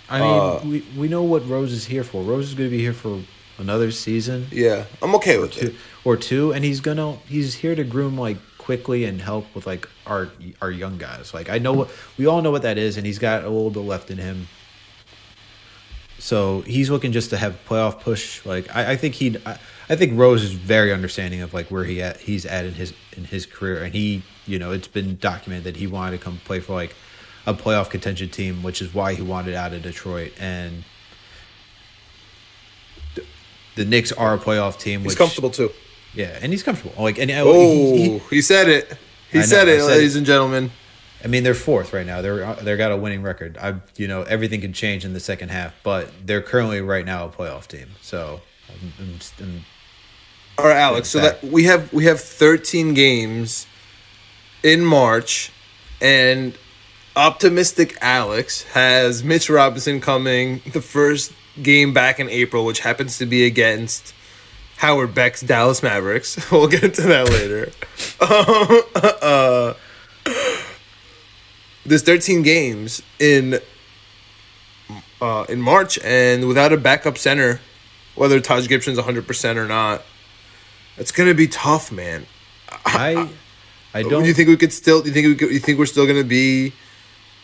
I 0.09 0.19
mean, 0.19 0.29
Uh, 0.39 0.59
we 0.65 0.83
we 0.97 1.07
know 1.07 1.23
what 1.23 1.47
Rose 1.47 1.71
is 1.71 1.85
here 1.85 2.03
for. 2.03 2.23
Rose 2.23 2.49
is 2.49 2.53
going 2.55 2.69
to 2.69 2.75
be 2.75 2.81
here 2.81 2.93
for 2.93 3.21
another 3.59 3.91
season 3.91 4.47
Yeah, 4.51 4.85
I'm 5.01 5.13
okay 5.15 5.37
with 5.39 5.53
two, 5.53 5.67
it. 5.67 5.75
or 6.03 6.17
two, 6.17 6.51
and 6.53 6.63
he's 6.63 6.79
gonna 6.81 7.17
he's 7.27 7.55
here 7.55 7.75
to 7.75 7.83
groom 7.83 8.17
like 8.17 8.37
quickly 8.57 9.05
and 9.05 9.21
help 9.21 9.53
with 9.55 9.67
like 9.67 9.87
our 10.05 10.29
our 10.61 10.71
young 10.71 10.97
guys. 10.97 11.33
Like 11.33 11.49
I 11.49 11.57
know 11.57 11.73
what 11.73 11.89
we 12.17 12.25
all 12.25 12.41
know 12.41 12.51
what 12.51 12.61
that 12.63 12.77
is, 12.77 12.97
and 12.97 13.05
he's 13.05 13.19
got 13.19 13.43
a 13.43 13.49
little 13.49 13.69
bit 13.71 13.81
left 13.81 14.09
in 14.11 14.17
him. 14.17 14.47
So 16.17 16.61
he's 16.61 16.89
looking 16.89 17.11
just 17.13 17.29
to 17.29 17.37
have 17.37 17.57
playoff 17.67 18.01
push. 18.01 18.45
Like 18.45 18.75
I, 18.75 18.91
I 18.91 18.95
think 18.97 19.15
he, 19.15 19.37
I, 19.45 19.57
I 19.89 19.95
think 19.95 20.19
Rose 20.19 20.43
is 20.43 20.51
very 20.51 20.91
understanding 20.91 21.41
of 21.41 21.53
like 21.53 21.71
where 21.71 21.85
he 21.85 22.01
at. 22.01 22.17
He's 22.17 22.45
at 22.45 22.65
in 22.65 22.73
his 22.73 22.93
in 23.15 23.23
his 23.23 23.45
career, 23.45 23.81
and 23.83 23.93
he, 23.93 24.23
you 24.45 24.59
know, 24.59 24.71
it's 24.71 24.87
been 24.87 25.17
documented 25.17 25.63
that 25.65 25.77
he 25.77 25.87
wanted 25.87 26.17
to 26.17 26.23
come 26.23 26.39
play 26.43 26.59
for 26.59 26.73
like 26.73 26.93
a 27.45 27.53
playoff 27.53 27.89
contention 27.89 28.29
team, 28.29 28.63
which 28.63 28.81
is 28.81 28.93
why 28.93 29.13
he 29.13 29.21
wanted 29.21 29.55
out 29.55 29.73
of 29.73 29.81
Detroit. 29.81 30.33
And 30.39 30.83
the 33.79 33.85
Knicks 33.85 34.11
are 34.11 34.33
a 34.33 34.37
playoff 34.37 34.77
team. 34.77 35.01
He's 35.01 35.15
comfortable 35.15 35.49
too. 35.49 35.71
yeah, 36.13 36.37
and 36.41 36.51
he's 36.51 36.63
comfortable. 36.63 37.01
Like, 37.01 37.17
and 37.17 37.31
uh, 37.31 37.43
Oh, 37.45 37.53
he, 37.95 38.09
he, 38.09 38.17
he 38.29 38.41
said 38.41 38.67
it. 38.67 38.91
He 39.31 39.37
know, 39.39 39.45
said 39.45 39.67
it, 39.69 39.79
said 39.79 39.87
ladies 39.87 40.15
it. 40.15 40.19
and 40.19 40.27
gentlemen. 40.27 40.71
I 41.23 41.27
mean, 41.27 41.43
they're 41.43 41.53
fourth 41.53 41.93
right 41.93 42.05
now. 42.05 42.21
They're 42.21 42.55
they 42.55 42.75
got 42.77 42.91
a 42.91 42.97
winning 42.97 43.21
record. 43.21 43.57
I, 43.57 43.75
you 43.95 44.07
know, 44.07 44.23
everything 44.23 44.59
can 44.61 44.73
change 44.73 45.05
in 45.05 45.13
the 45.13 45.19
second 45.19 45.49
half, 45.49 45.73
but 45.83 46.11
they're 46.25 46.41
currently 46.41 46.81
right 46.81 47.05
now 47.05 47.25
a 47.25 47.29
playoff 47.29 47.67
team. 47.67 47.87
So, 48.01 48.41
I'm, 48.69 48.93
I'm, 48.99 49.19
I'm- 49.39 49.65
All 50.57 50.65
right, 50.65 50.77
Alex. 50.77 51.09
So 51.09 51.19
that 51.21 51.41
we 51.43 51.63
have 51.65 51.91
we 51.93 52.03
have 52.05 52.19
13 52.19 52.93
games 52.93 53.65
in 54.63 54.83
March, 54.83 55.51
and 56.01 56.57
optimistic 57.15 57.97
Alex 58.01 58.63
has 58.73 59.23
Mitch 59.23 59.49
Robinson 59.49 59.99
coming 60.01 60.61
the 60.73 60.81
first 60.81 61.33
game 61.63 61.93
back 61.93 62.19
in 62.19 62.29
April, 62.29 62.65
which 62.65 62.79
happens 62.79 63.17
to 63.17 63.25
be 63.25 63.45
against 63.45 64.13
Howard 64.77 65.13
Beck's 65.13 65.41
Dallas 65.41 65.83
Mavericks. 65.83 66.37
We'll 66.51 66.67
get 66.67 66.83
into 66.83 67.01
that 67.03 67.29
later. 67.29 67.71
uh, 69.21 69.73
there's 71.85 72.03
13 72.03 72.41
games 72.43 73.01
in 73.19 73.59
uh, 75.21 75.45
in 75.49 75.61
March, 75.61 75.99
and 76.03 76.47
without 76.47 76.71
a 76.71 76.77
backup 76.77 77.17
center, 77.17 77.59
whether 78.15 78.39
Taj 78.39 78.67
Gibson's 78.67 78.97
100% 78.97 79.55
or 79.57 79.67
not, 79.67 80.03
it's 80.97 81.11
gonna 81.11 81.33
be 81.33 81.47
tough, 81.47 81.91
man. 81.91 82.25
I, 82.85 83.29
I 83.93 84.03
Do 84.03 84.09
don't. 84.09 84.25
you 84.25 84.33
think 84.33 84.49
we 84.49 84.57
could 84.57 84.73
still? 84.73 85.01
Do 85.01 85.07
you 85.09 85.13
think 85.13 85.27
we 85.27 85.35
could, 85.35 85.51
you 85.51 85.59
think 85.59 85.79
we're 85.79 85.85
still 85.87 86.05
gonna 86.07 86.23
be 86.23 86.73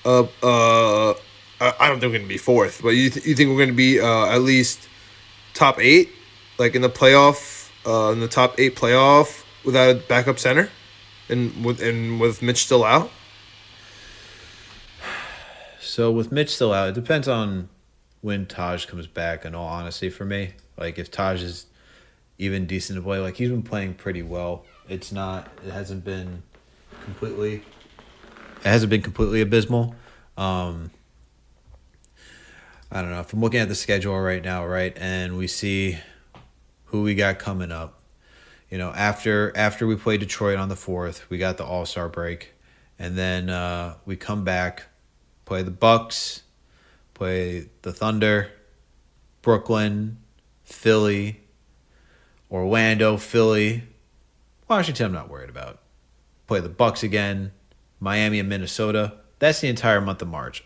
a 0.05 0.28
a, 0.43 1.16
uh, 1.60 1.72
I 1.80 1.88
don't 1.88 1.99
think 1.99 2.12
we're 2.12 2.20
gonna 2.20 2.28
be 2.28 2.38
fourth, 2.38 2.82
but 2.84 2.89
you 2.89 3.10
th- 3.10 3.26
you 3.26 3.36
think 3.36 3.49
we're 3.49 3.60
gonna 3.60 3.74
be 3.74 3.99
uh, 3.99 4.28
at 4.28 4.41
least 4.41 4.88
top 5.53 5.80
eight, 5.80 6.10
like 6.58 6.76
in 6.76 6.82
the 6.82 6.89
playoff, 6.89 7.70
uh, 7.86 8.12
in 8.12 8.20
the 8.20 8.28
top 8.28 8.60
eight 8.60 8.76
playoff 8.76 9.43
without 9.64 9.89
a 9.89 9.99
backup 9.99 10.38
center, 10.39 10.70
and 11.30 11.66
with 11.66 11.82
and 11.82 12.20
with 12.20 12.41
Mitch 12.41 12.66
still 12.66 12.84
out. 12.84 13.10
So 15.80 16.12
with 16.12 16.32
Mitch 16.32 16.53
still 16.53 16.74
out, 16.74 16.89
it 16.89 16.95
depends 16.95 17.28
on 17.28 17.70
when 18.22 18.45
Taj 18.45 18.86
comes 18.86 19.08
back. 19.08 19.45
In 19.45 19.56
all 19.56 19.68
honesty, 19.68 20.10
for 20.10 20.26
me, 20.26 20.53
like 20.78 20.99
if 20.99 21.10
Taj 21.10 21.41
is 21.41 21.68
even 22.38 22.66
decent 22.66 22.97
to 22.97 23.03
play, 23.03 23.20
like 23.20 23.38
he's 23.38 23.49
been 23.49 23.64
playing 23.64 23.93
pretty 23.93 24.22
well. 24.22 24.66
It's 24.89 25.12
not. 25.12 25.47
It 25.66 25.72
hasn't 25.72 26.03
been 26.03 26.43
completely. 27.06 27.64
It 28.58 28.68
hasn't 28.68 28.89
been 28.89 29.01
completely 29.01 29.41
abysmal. 29.41 29.95
Um, 30.38 30.91
I 32.91 33.01
don't 33.01 33.11
know. 33.11 33.19
If 33.19 33.33
I'm 33.33 33.41
looking 33.41 33.59
at 33.59 33.67
the 33.67 33.75
schedule 33.75 34.19
right 34.19 34.43
now, 34.43 34.65
right, 34.65 34.95
and 34.97 35.38
we 35.38 35.47
see 35.47 35.97
who 36.86 37.01
we 37.01 37.15
got 37.15 37.39
coming 37.39 37.71
up. 37.71 38.01
You 38.69 38.77
know, 38.77 38.91
after 38.91 39.55
after 39.55 39.88
we 39.88 39.95
play 39.95 40.17
Detroit 40.17 40.57
on 40.57 40.69
the 40.69 40.75
fourth, 40.75 41.29
we 41.29 41.38
got 41.38 41.57
the 41.57 41.65
All 41.65 41.86
Star 41.86 42.09
break, 42.09 42.53
and 42.99 43.17
then 43.17 43.49
uh, 43.49 43.95
we 44.05 44.15
come 44.15 44.43
back, 44.43 44.83
play 45.45 45.63
the 45.63 45.71
Bucks, 45.71 46.43
play 47.13 47.69
the 47.83 47.93
Thunder, 47.93 48.51
Brooklyn, 49.41 50.17
Philly, 50.63 51.41
Orlando, 52.51 53.17
Philly, 53.17 53.83
Washington. 54.67 55.07
I'm 55.07 55.13
not 55.13 55.29
worried 55.29 55.49
about. 55.49 55.79
Play 56.47 56.59
the 56.59 56.69
Bucks 56.69 57.03
again, 57.03 57.51
Miami 57.99 58.39
and 58.39 58.49
Minnesota. 58.49 59.13
That's 59.39 59.61
the 59.61 59.67
entire 59.67 60.01
month 60.01 60.21
of 60.21 60.27
March. 60.27 60.63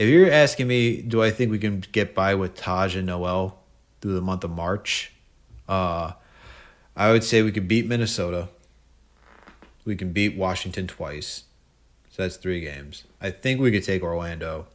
If 0.00 0.08
you're 0.08 0.30
asking 0.30 0.66
me, 0.66 1.02
do 1.02 1.22
I 1.22 1.30
think 1.30 1.50
we 1.50 1.58
can 1.58 1.84
get 1.92 2.14
by 2.14 2.34
with 2.34 2.54
Taj 2.54 2.96
and 2.96 3.06
Noel 3.06 3.58
through 4.00 4.14
the 4.14 4.22
month 4.22 4.44
of 4.44 4.50
March? 4.50 5.12
Uh, 5.68 6.12
I 6.96 7.12
would 7.12 7.22
say 7.22 7.42
we 7.42 7.52
could 7.52 7.68
beat 7.68 7.86
Minnesota. 7.86 8.48
We 9.84 9.96
can 9.96 10.14
beat 10.14 10.38
Washington 10.38 10.86
twice. 10.86 11.44
So 12.08 12.22
that's 12.22 12.38
three 12.38 12.62
games. 12.62 13.04
I 13.20 13.30
think 13.30 13.60
we 13.60 13.70
could 13.70 13.84
take 13.84 14.02
Orlando. 14.02 14.68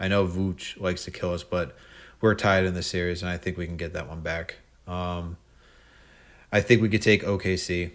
I 0.00 0.08
know 0.08 0.26
Vooch 0.26 0.80
likes 0.80 1.04
to 1.04 1.12
kill 1.12 1.32
us, 1.32 1.44
but 1.44 1.76
we're 2.20 2.34
tied 2.34 2.64
in 2.64 2.74
the 2.74 2.82
series, 2.82 3.22
and 3.22 3.30
I 3.30 3.36
think 3.36 3.56
we 3.56 3.68
can 3.68 3.76
get 3.76 3.92
that 3.92 4.08
one 4.08 4.22
back. 4.22 4.56
Um, 4.88 5.36
I 6.50 6.60
think 6.60 6.82
we 6.82 6.88
could 6.88 7.02
take 7.02 7.22
OKC. 7.22 7.92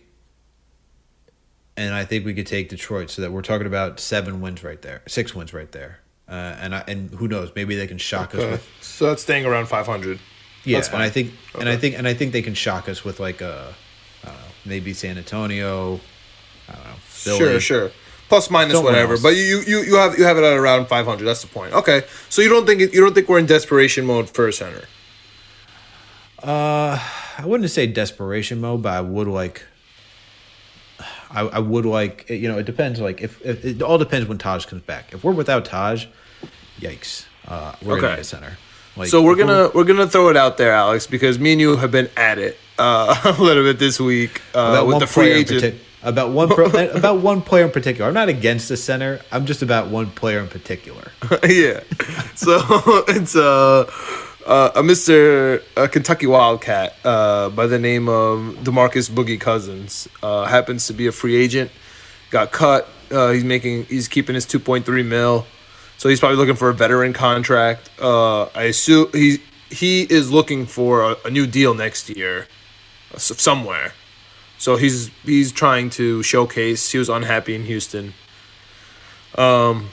And 1.75 1.93
I 1.93 2.05
think 2.05 2.23
we 2.23 2.33
could 2.33 2.47
take 2.47 2.69
Detroit, 2.69 3.09
so 3.09 3.21
that 3.21 3.33
we're 3.33 3.41
talking 3.41 3.67
about 3.67 3.99
seven 3.99 4.39
wins 4.39 4.63
right 4.63 4.81
there, 4.81 5.01
six 5.07 5.35
wins 5.35 5.53
right 5.53 5.73
there. 5.73 5.99
Uh, 6.29 6.33
and 6.61 6.75
I, 6.75 6.83
and 6.87 7.09
who 7.15 7.27
knows? 7.27 7.51
Maybe 7.55 7.75
they 7.75 7.87
can 7.87 7.97
shock 7.97 8.35
us 8.35 8.41
with 8.51 8.69
So 8.81 9.07
that's 9.07 9.21
staying 9.23 9.45
around 9.45 9.67
five 9.67 9.87
hundred. 9.87 10.19
yeah, 10.63 10.77
That's 10.77 10.89
and 10.89 11.01
I 11.01 11.09
think 11.09 11.31
and 11.59 11.67
I 11.67 11.75
think 11.75 11.97
and 11.97 12.07
I 12.07 12.13
think 12.13 12.33
they 12.33 12.43
can 12.43 12.53
shock 12.53 12.87
us 12.87 13.03
with 13.03 13.19
like 13.19 13.41
a 13.41 13.73
I 14.23 14.27
don't 14.27 14.35
know, 14.35 14.41
maybe 14.65 14.93
San 14.93 15.17
Antonio. 15.17 15.99
I 16.67 16.73
don't 16.73 16.83
know. 16.83 16.93
Philly. 16.99 17.37
Sure, 17.39 17.59
sure. 17.59 17.91
Plus 18.27 18.51
minus 18.51 18.73
Someone 18.73 18.93
whatever, 18.93 19.13
else. 19.13 19.23
but 19.23 19.35
you 19.35 19.63
you 19.65 19.79
you 19.81 19.95
have 19.95 20.19
you 20.19 20.23
have 20.25 20.37
it 20.37 20.43
at 20.43 20.55
around 20.55 20.85
five 20.85 21.05
hundred. 21.07 21.25
That's 21.25 21.41
the 21.41 21.47
point. 21.47 21.73
Okay, 21.73 22.03
so 22.29 22.43
you 22.43 22.49
don't 22.49 22.67
think 22.67 22.79
you 22.79 23.01
don't 23.01 23.15
think 23.15 23.27
we're 23.27 23.39
in 23.39 23.47
desperation 23.47 24.05
mode 24.05 24.29
for 24.29 24.47
a 24.47 24.53
center? 24.53 24.83
Uh, 26.43 26.99
I 27.37 27.43
wouldn't 27.45 27.69
say 27.71 27.87
desperation 27.87 28.61
mode, 28.61 28.83
but 28.83 28.93
I 28.93 29.01
would 29.01 29.27
like. 29.27 29.63
I, 31.31 31.41
I 31.41 31.59
would 31.59 31.85
like 31.85 32.27
you 32.29 32.47
know 32.47 32.57
it 32.57 32.65
depends 32.65 32.99
like 32.99 33.21
if, 33.21 33.43
if 33.45 33.63
it 33.63 33.81
all 33.81 33.97
depends 33.97 34.27
when 34.27 34.37
Taj 34.37 34.65
comes 34.65 34.81
back. 34.83 35.13
If 35.13 35.23
we're 35.23 35.31
without 35.33 35.65
Taj, 35.65 36.05
yikes, 36.79 37.25
uh, 37.47 37.73
we're 37.81 37.95
gonna 37.95 38.07
Okay. 38.07 38.15
get 38.17 38.25
center. 38.25 38.57
Like 38.95 39.09
So 39.09 39.21
we're 39.21 39.35
gonna 39.35 39.69
we're 39.73 39.83
gonna 39.85 40.07
throw 40.07 40.29
it 40.29 40.37
out 40.37 40.57
there, 40.57 40.71
Alex, 40.73 41.07
because 41.07 41.39
me 41.39 41.53
and 41.53 41.61
you 41.61 41.77
have 41.77 41.91
been 41.91 42.09
at 42.17 42.37
it 42.37 42.57
uh, 42.77 43.15
a 43.37 43.41
little 43.41 43.63
bit 43.63 43.79
this 43.79 43.99
week 43.99 44.41
uh, 44.55 44.59
about 44.59 44.87
with 44.87 44.93
one 44.95 44.99
the 45.01 45.07
free 45.07 45.23
player 45.25 45.35
in 45.35 45.41
agent. 45.41 45.75
partic- 45.75 45.79
about 46.01 46.29
one 46.31 46.47
pro- 46.49 46.65
about 46.95 47.19
one 47.19 47.41
player 47.41 47.65
in 47.65 47.71
particular. 47.71 48.07
I'm 48.07 48.13
not 48.13 48.29
against 48.29 48.67
the 48.69 48.77
center. 48.77 49.19
I'm 49.31 49.45
just 49.45 49.61
about 49.61 49.87
one 49.87 50.07
player 50.11 50.39
in 50.39 50.47
particular. 50.47 51.11
yeah. 51.47 51.81
So 52.35 52.59
it's 53.07 53.35
uh, 53.35 53.81
uh, 54.45 54.71
a 54.75 54.81
Mr. 54.81 55.61
A 55.77 55.87
Kentucky 55.89 56.25
Wildcat 56.25 56.95
uh, 57.03 57.49
by 57.49 57.67
the 57.67 57.79
name 57.79 58.07
of 58.09 58.39
Demarcus 58.63 59.09
Boogie 59.09 59.39
Cousins 59.39 60.07
uh, 60.23 60.45
happens 60.45 60.87
to 60.87 60.93
be 60.93 61.05
a 61.07 61.11
free 61.11 61.35
agent. 61.35 61.69
Got 62.31 62.51
cut. 62.51 62.87
Uh, 63.11 63.31
he's 63.31 63.43
making. 63.43 63.85
He's 63.85 64.07
keeping 64.07 64.35
his 64.35 64.45
two 64.45 64.59
point 64.59 64.85
three 64.85 65.03
mil. 65.03 65.45
So 65.99 66.09
he's 66.09 66.19
probably 66.19 66.37
looking 66.37 66.55
for 66.55 66.69
a 66.69 66.73
veteran 66.73 67.13
contract. 67.13 67.89
Uh, 68.01 68.45
I 68.55 68.63
assume 68.73 69.11
he 69.13 69.39
he 69.69 70.03
is 70.09 70.31
looking 70.31 70.65
for 70.65 71.03
a, 71.03 71.15
a 71.25 71.29
new 71.29 71.45
deal 71.45 71.75
next 71.75 72.09
year, 72.09 72.47
somewhere. 73.17 73.93
So 74.57 74.77
he's 74.77 75.11
he's 75.23 75.51
trying 75.51 75.91
to 75.91 76.23
showcase. 76.23 76.91
He 76.91 76.97
was 76.97 77.09
unhappy 77.09 77.53
in 77.53 77.65
Houston. 77.65 78.13
Um, 79.37 79.89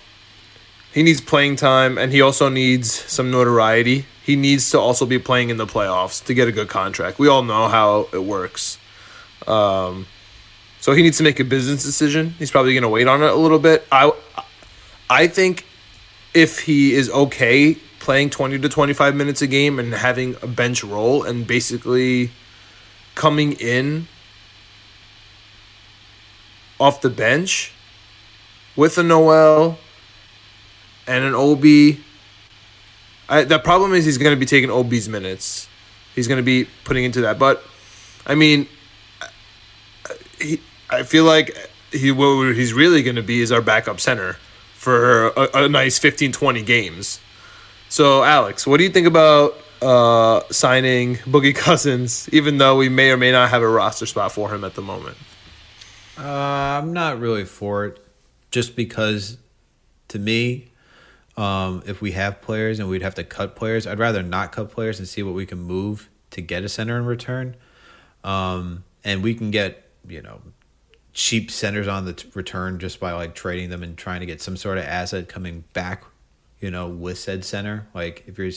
He 0.94 1.02
needs 1.02 1.20
playing 1.20 1.56
time 1.56 1.98
and 1.98 2.10
he 2.10 2.22
also 2.22 2.48
needs 2.48 2.88
some 2.90 3.30
notoriety. 3.30 4.06
He 4.24 4.34
needs 4.34 4.70
to 4.70 4.78
also 4.80 5.04
be 5.04 5.18
playing 5.18 5.50
in 5.50 5.58
the 5.58 5.66
playoffs 5.66 6.24
to 6.24 6.32
get 6.32 6.48
a 6.48 6.52
good 6.52 6.68
contract. 6.68 7.18
We 7.18 7.28
all 7.28 7.42
know 7.42 7.68
how 7.68 8.08
it 8.14 8.24
works. 8.24 8.78
Um, 9.46 10.06
so 10.80 10.94
he 10.94 11.02
needs 11.02 11.18
to 11.18 11.22
make 11.22 11.38
a 11.38 11.44
business 11.44 11.84
decision. 11.84 12.30
He's 12.38 12.50
probably 12.50 12.72
going 12.72 12.82
to 12.82 12.88
wait 12.88 13.08
on 13.08 13.22
it 13.22 13.30
a 13.30 13.36
little 13.36 13.58
bit. 13.58 13.86
I 13.92 14.10
I 15.10 15.26
think 15.28 15.65
if 16.36 16.60
he 16.60 16.92
is 16.92 17.08
okay 17.08 17.74
playing 17.98 18.28
20 18.28 18.58
to 18.58 18.68
25 18.68 19.16
minutes 19.16 19.40
a 19.40 19.46
game 19.46 19.78
and 19.78 19.94
having 19.94 20.36
a 20.42 20.46
bench 20.46 20.84
role 20.84 21.22
and 21.22 21.46
basically 21.46 22.30
coming 23.14 23.52
in 23.52 24.06
off 26.78 27.00
the 27.00 27.08
bench 27.08 27.72
with 28.76 28.98
a 28.98 29.02
Noel 29.02 29.78
and 31.06 31.24
an 31.24 31.34
OB. 31.34 31.64
I, 33.30 33.44
the 33.44 33.58
problem 33.58 33.94
is 33.94 34.04
he's 34.04 34.18
going 34.18 34.36
to 34.36 34.38
be 34.38 34.44
taking 34.44 34.70
OB's 34.70 35.08
minutes. 35.08 35.70
He's 36.14 36.28
going 36.28 36.36
to 36.36 36.44
be 36.44 36.68
putting 36.84 37.04
into 37.04 37.22
that. 37.22 37.38
But 37.38 37.64
I 38.26 38.34
mean, 38.34 38.68
he, 40.38 40.60
I 40.90 41.02
feel 41.02 41.24
like 41.24 41.56
he 41.90 42.12
what 42.12 42.54
he's 42.54 42.74
really 42.74 43.02
going 43.02 43.16
to 43.16 43.22
be 43.22 43.40
is 43.40 43.50
our 43.50 43.62
backup 43.62 44.00
center 44.00 44.36
for 44.86 45.30
a, 45.30 45.64
a 45.64 45.68
nice 45.68 45.98
15 45.98 46.30
20 46.30 46.62
games. 46.62 47.18
So 47.88 48.22
Alex, 48.22 48.68
what 48.68 48.76
do 48.76 48.84
you 48.84 48.90
think 48.90 49.08
about 49.08 49.56
uh, 49.82 50.42
signing 50.52 51.16
Boogie 51.16 51.54
Cousins 51.66 52.28
even 52.32 52.58
though 52.58 52.76
we 52.76 52.88
may 52.88 53.10
or 53.10 53.16
may 53.16 53.32
not 53.32 53.50
have 53.50 53.62
a 53.62 53.68
roster 53.68 54.06
spot 54.06 54.30
for 54.30 54.54
him 54.54 54.62
at 54.62 54.74
the 54.74 54.82
moment? 54.82 55.16
Uh, 56.16 56.22
I'm 56.22 56.92
not 56.92 57.18
really 57.18 57.44
for 57.44 57.86
it, 57.86 58.06
just 58.52 58.76
because, 58.76 59.38
to 60.06 60.20
me, 60.20 60.68
um, 61.36 61.82
if 61.84 62.00
we 62.00 62.12
have 62.12 62.40
players 62.40 62.78
and 62.78 62.88
we'd 62.88 63.02
have 63.02 63.16
to 63.16 63.24
cut 63.24 63.56
players, 63.56 63.88
I'd 63.88 63.98
rather 63.98 64.22
not 64.22 64.52
cut 64.52 64.70
players 64.70 65.00
and 65.00 65.08
see 65.08 65.24
what 65.24 65.34
we 65.34 65.46
can 65.46 65.58
move 65.58 66.08
to 66.30 66.40
get 66.40 66.62
a 66.62 66.68
center 66.68 66.96
in 66.96 67.06
return. 67.06 67.56
Um, 68.22 68.84
and 69.02 69.24
we 69.24 69.34
can 69.34 69.50
get 69.50 69.82
you 70.06 70.22
know 70.22 70.40
cheap 71.16 71.50
centers 71.50 71.88
on 71.88 72.04
the 72.04 72.12
t- 72.12 72.28
return 72.34 72.78
just 72.78 73.00
by 73.00 73.10
like 73.12 73.34
trading 73.34 73.70
them 73.70 73.82
and 73.82 73.96
trying 73.96 74.20
to 74.20 74.26
get 74.26 74.42
some 74.42 74.54
sort 74.54 74.76
of 74.76 74.84
asset 74.84 75.28
coming 75.28 75.64
back. 75.72 76.04
You 76.60 76.70
know, 76.70 76.88
with 76.88 77.18
said 77.18 77.44
center, 77.44 77.86
like 77.94 78.24
if 78.26 78.38
you're, 78.38 78.50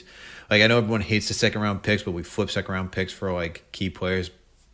like 0.49 0.61
I 0.61 0.67
know 0.67 0.77
everyone 0.77 1.01
hates 1.01 1.27
the 1.27 1.33
second 1.33 1.61
round 1.61 1.83
picks, 1.83 2.03
but 2.03 2.11
we 2.11 2.23
flip 2.23 2.49
second 2.49 2.73
round 2.73 2.91
picks 2.91 3.11
for 3.11 3.31
like 3.31 3.63
key 3.71 3.89
players. 3.89 4.29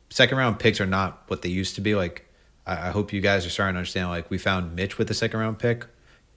Second 0.10 0.38
round 0.38 0.60
picks 0.60 0.80
are 0.80 0.86
not 0.86 1.24
what 1.28 1.42
they 1.42 1.50
used 1.50 1.76
to 1.76 1.82
be. 1.82 1.96
Like 1.96 2.28
I, 2.66 2.88
I 2.88 2.92
hope 2.92 3.14
you 3.14 3.22
guys 3.22 3.46
are 3.46 3.50
starting 3.50 3.76
to 3.76 3.80
understand. 3.80 4.10
Like 4.10 4.30
we 4.30 4.38
found 4.38 4.76
Mitch 4.76 4.98
with 4.98 5.08
the 5.08 5.14
second 5.14 5.40
round 5.40 5.60
pick. 5.60 5.86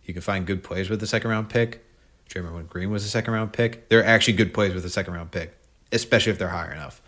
You 0.05 0.15
can 0.15 0.23
find 0.23 0.47
good 0.47 0.63
players 0.63 0.89
with 0.89 1.01
the 1.01 1.07
second 1.07 1.31
round 1.31 1.49
pick. 1.51 1.73
Do 2.29 2.39
you 2.39 2.43
remember 2.43 2.57
when 2.57 2.67
Green 2.67 2.91
was 2.91 3.05
a 3.05 3.09
second 3.09 3.35
round 3.35 3.53
pick? 3.53 3.89
They're 3.89 4.05
actually 4.05 4.35
good 4.35 4.53
players 4.53 4.75
with 4.75 4.85
a 4.85 4.91
second 4.91 5.15
round 5.15 5.31
pick, 5.31 5.55
especially 5.93 6.33
if 6.33 6.39
they're 6.39 6.49
high 6.49 6.73
enough. 6.73 7.01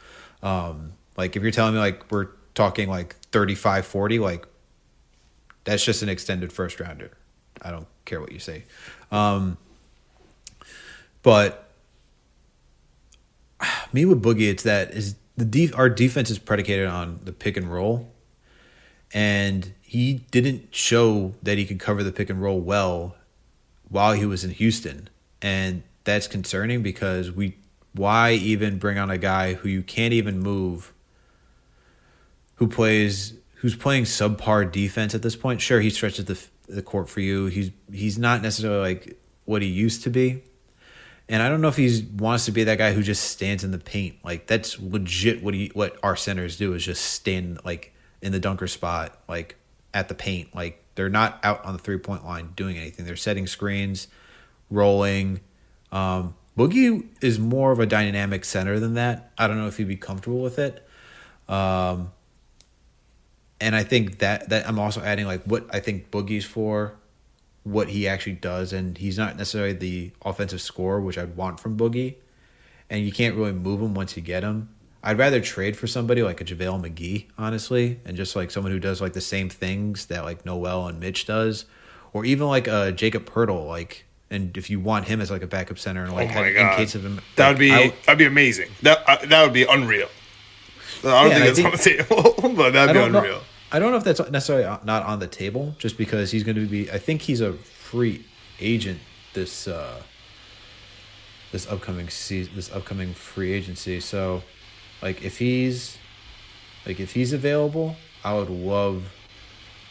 Um, 0.42 0.92
like 1.16 1.36
if 1.36 1.42
you're 1.42 1.52
telling 1.52 1.74
me 1.74 1.80
like 1.80 2.10
we're 2.10 2.28
talking 2.54 2.88
like 2.88 3.16
35, 3.32 3.86
40, 3.86 4.18
like 4.18 4.46
that's 5.64 5.84
just 5.84 6.02
an 6.02 6.08
extended 6.08 6.52
first 6.52 6.80
rounder. 6.80 7.10
I 7.62 7.70
don't 7.70 7.86
care 8.04 8.20
what 8.20 8.32
you 8.32 8.38
say. 8.38 8.64
Um, 9.12 9.58
but 11.22 11.70
me 13.92 14.04
with 14.04 14.22
Boogie, 14.22 14.50
it's 14.50 14.62
that 14.62 14.92
is 14.92 15.16
the 15.36 15.44
def- 15.44 15.76
our 15.76 15.88
defense 15.88 16.30
is 16.30 16.38
predicated 16.38 16.86
on 16.86 17.20
the 17.24 17.32
pick 17.32 17.56
and 17.56 17.72
roll, 17.72 18.12
and 19.12 19.72
he 19.82 20.24
didn't 20.30 20.74
show 20.74 21.34
that 21.42 21.58
he 21.58 21.64
could 21.64 21.80
cover 21.80 22.02
the 22.02 22.12
pick 22.12 22.30
and 22.30 22.42
roll 22.42 22.60
well 22.60 23.16
while 23.88 24.12
he 24.12 24.26
was 24.26 24.44
in 24.44 24.50
Houston, 24.50 25.08
and 25.42 25.82
that's 26.04 26.26
concerning 26.26 26.82
because 26.82 27.30
we 27.30 27.56
why 27.92 28.32
even 28.32 28.78
bring 28.78 28.98
on 28.98 29.10
a 29.10 29.18
guy 29.18 29.54
who 29.54 29.68
you 29.68 29.82
can't 29.82 30.12
even 30.12 30.38
move, 30.38 30.92
who 32.60 32.68
plays 32.68 33.32
who's 33.56 33.74
playing 33.74 34.04
subpar 34.04 34.70
defense 34.70 35.14
at 35.14 35.22
this 35.22 35.34
point? 35.34 35.60
Sure, 35.60 35.80
he 35.80 35.90
stretches 35.90 36.26
the 36.26 36.40
the 36.68 36.82
court 36.82 37.08
for 37.08 37.20
you. 37.20 37.46
He's 37.46 37.72
he's 37.90 38.18
not 38.18 38.42
necessarily 38.42 38.80
like 38.80 39.18
what 39.46 39.62
he 39.62 39.68
used 39.68 40.04
to 40.04 40.10
be. 40.10 40.44
And 41.28 41.42
I 41.42 41.48
don't 41.48 41.60
know 41.60 41.68
if 41.68 41.76
he 41.76 42.06
wants 42.16 42.44
to 42.46 42.52
be 42.52 42.64
that 42.64 42.78
guy 42.78 42.92
who 42.92 43.02
just 43.02 43.24
stands 43.24 43.64
in 43.64 43.70
the 43.70 43.78
paint. 43.78 44.16
Like 44.22 44.46
that's 44.46 44.78
legit 44.78 45.42
what 45.42 45.54
he 45.54 45.70
what 45.74 45.96
our 46.02 46.16
centers 46.16 46.56
do 46.56 46.74
is 46.74 46.84
just 46.84 47.02
stand 47.02 47.60
like 47.64 47.94
in 48.20 48.30
the 48.30 48.40
dunker 48.40 48.68
spot, 48.68 49.18
like 49.26 49.56
at 49.94 50.08
the 50.08 50.14
paint. 50.14 50.54
Like 50.54 50.84
they're 50.96 51.08
not 51.08 51.40
out 51.42 51.64
on 51.64 51.72
the 51.72 51.78
three 51.78 51.98
point 51.98 52.26
line 52.26 52.52
doing 52.56 52.76
anything. 52.76 53.06
They're 53.06 53.16
setting 53.16 53.46
screens, 53.46 54.06
rolling. 54.70 55.40
Um, 55.90 56.34
Boogie 56.58 57.06
is 57.22 57.38
more 57.38 57.72
of 57.72 57.80
a 57.80 57.86
dynamic 57.86 58.44
center 58.44 58.78
than 58.78 58.94
that. 58.94 59.32
I 59.38 59.46
don't 59.46 59.56
know 59.56 59.66
if 59.66 59.78
he'd 59.78 59.88
be 59.88 59.96
comfortable 59.96 60.42
with 60.42 60.58
it. 60.58 60.86
Um, 61.48 62.12
and 63.60 63.76
I 63.76 63.82
think 63.82 64.18
that 64.18 64.48
that 64.50 64.68
I'm 64.68 64.78
also 64.78 65.00
adding 65.02 65.26
like 65.26 65.42
what 65.44 65.66
I 65.72 65.80
think 65.80 66.10
Boogie's 66.10 66.44
for, 66.44 66.94
what 67.64 67.88
he 67.90 68.08
actually 68.08 68.34
does, 68.34 68.72
and 68.72 68.96
he's 68.98 69.18
not 69.18 69.36
necessarily 69.36 69.72
the 69.72 70.10
offensive 70.24 70.60
scorer, 70.60 71.00
which 71.00 71.18
I'd 71.18 71.36
want 71.36 71.60
from 71.60 71.76
Boogie, 71.76 72.14
and 72.88 73.04
you 73.04 73.12
can't 73.12 73.36
really 73.36 73.52
move 73.52 73.80
him 73.80 73.94
once 73.94 74.16
you 74.16 74.22
get 74.22 74.42
him. 74.42 74.68
I'd 75.02 75.16
rather 75.18 75.40
trade 75.40 75.76
for 75.78 75.86
somebody 75.86 76.22
like 76.22 76.40
a 76.42 76.44
JaVale 76.44 76.84
McGee, 76.86 77.26
honestly, 77.38 78.00
and 78.04 78.16
just 78.16 78.36
like 78.36 78.50
someone 78.50 78.70
who 78.72 78.78
does 78.78 79.00
like 79.00 79.14
the 79.14 79.20
same 79.22 79.48
things 79.48 80.06
that 80.06 80.24
like 80.24 80.44
Noel 80.44 80.86
and 80.88 81.00
Mitch 81.00 81.24
does, 81.26 81.64
or 82.12 82.24
even 82.26 82.46
like 82.48 82.66
a 82.68 82.92
Jakob 82.92 83.24
Poeltl, 83.26 83.66
like. 83.66 84.04
And 84.32 84.56
if 84.56 84.70
you 84.70 84.78
want 84.78 85.08
him 85.08 85.20
as 85.20 85.28
like 85.28 85.42
a 85.42 85.46
backup 85.48 85.76
center, 85.76 86.04
and 86.04 86.12
like 86.12 86.30
oh 86.30 86.34
my 86.34 86.46
in 86.46 86.76
case 86.76 86.94
of 86.94 87.04
him, 87.04 87.20
that 87.34 87.46
like, 87.48 87.54
would 87.54 87.58
be 87.58 87.72
I- 87.72 87.92
that'd 88.06 88.16
be 88.16 88.26
amazing. 88.26 88.68
That 88.82 89.02
uh, 89.08 89.26
that 89.26 89.42
would 89.42 89.52
be 89.52 89.64
unreal. 89.64 90.06
I 91.02 91.22
don't 91.24 91.30
Yeah, 91.32 91.52
think 91.52 91.56
that's 91.56 91.86
on 91.88 91.94
the 91.98 92.04
table, 92.04 92.54
but 92.56 92.70
that'd 92.74 92.94
be 92.94 93.00
unreal. 93.00 93.22
know. 93.38 93.40
I 93.72 93.78
don't 93.78 93.92
know 93.92 93.96
if 93.98 94.04
that's 94.04 94.20
necessarily 94.30 94.64
not 94.84 95.04
on 95.04 95.20
the 95.20 95.28
table, 95.28 95.74
just 95.78 95.96
because 95.96 96.30
he's 96.30 96.42
going 96.42 96.56
to 96.56 96.66
be. 96.66 96.90
I 96.90 96.98
think 96.98 97.22
he's 97.22 97.40
a 97.40 97.52
free 97.52 98.24
agent 98.58 99.00
this 99.32 99.68
uh, 99.68 100.02
this 101.52 101.70
upcoming 101.70 102.08
season, 102.08 102.54
this 102.56 102.70
upcoming 102.72 103.14
free 103.14 103.52
agency. 103.52 104.00
So, 104.00 104.42
like, 105.02 105.22
if 105.22 105.38
he's 105.38 105.98
like 106.86 107.00
if 107.00 107.12
he's 107.12 107.32
available, 107.32 107.96
I 108.24 108.34
would 108.34 108.50
love 108.50 109.04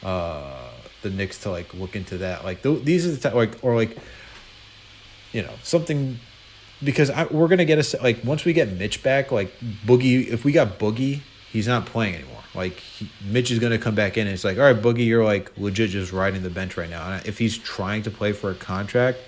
uh, 0.03 0.71
the 1.01 1.09
Knicks 1.09 1.39
to 1.43 1.51
like 1.51 1.73
look 1.73 1.95
into 1.95 2.17
that. 2.17 2.43
Like, 2.43 2.63
th- 2.63 2.83
these 2.83 3.07
are 3.07 3.11
the 3.11 3.17
type, 3.17 3.33
like 3.33 3.63
or 3.63 3.75
like 3.75 3.97
you 5.31 5.41
know 5.41 5.53
something 5.63 6.19
because 6.83 7.09
I, 7.09 7.25
we're 7.25 7.47
gonna 7.47 7.65
get 7.65 7.93
a 7.93 8.01
like 8.01 8.23
once 8.23 8.45
we 8.45 8.53
get 8.53 8.71
Mitch 8.71 9.03
back, 9.03 9.31
like 9.31 9.57
Boogie. 9.85 10.27
If 10.27 10.43
we 10.43 10.51
got 10.51 10.79
Boogie, 10.79 11.21
he's 11.51 11.67
not 11.67 11.85
playing 11.85 12.15
anymore. 12.15 12.38
Like 12.55 12.73
he, 12.73 13.09
Mitch 13.23 13.51
is 13.51 13.59
gonna 13.59 13.77
come 13.77 13.95
back 13.95 14.17
in, 14.17 14.27
and 14.27 14.33
it's 14.33 14.43
like, 14.43 14.57
all 14.57 14.63
right, 14.63 14.81
Boogie, 14.81 15.05
you're 15.05 15.23
like 15.23 15.51
legit 15.57 15.91
just 15.91 16.11
riding 16.11 16.41
the 16.43 16.49
bench 16.49 16.77
right 16.77 16.89
now. 16.89 17.11
And 17.11 17.25
if 17.25 17.37
he's 17.37 17.57
trying 17.57 18.03
to 18.03 18.11
play 18.11 18.31
for 18.31 18.51
a 18.51 18.55
contract, 18.55 19.19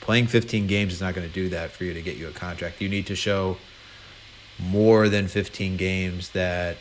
playing 0.00 0.26
15 0.26 0.66
games 0.66 0.94
is 0.94 1.00
not 1.00 1.14
gonna 1.14 1.28
do 1.28 1.48
that 1.50 1.70
for 1.70 1.84
you 1.84 1.92
to 1.94 2.02
get 2.02 2.16
you 2.16 2.28
a 2.28 2.32
contract. 2.32 2.80
You 2.80 2.88
need 2.88 3.06
to 3.06 3.14
show 3.14 3.58
more 4.58 5.08
than 5.08 5.28
15 5.28 5.76
games 5.76 6.30
that 6.30 6.76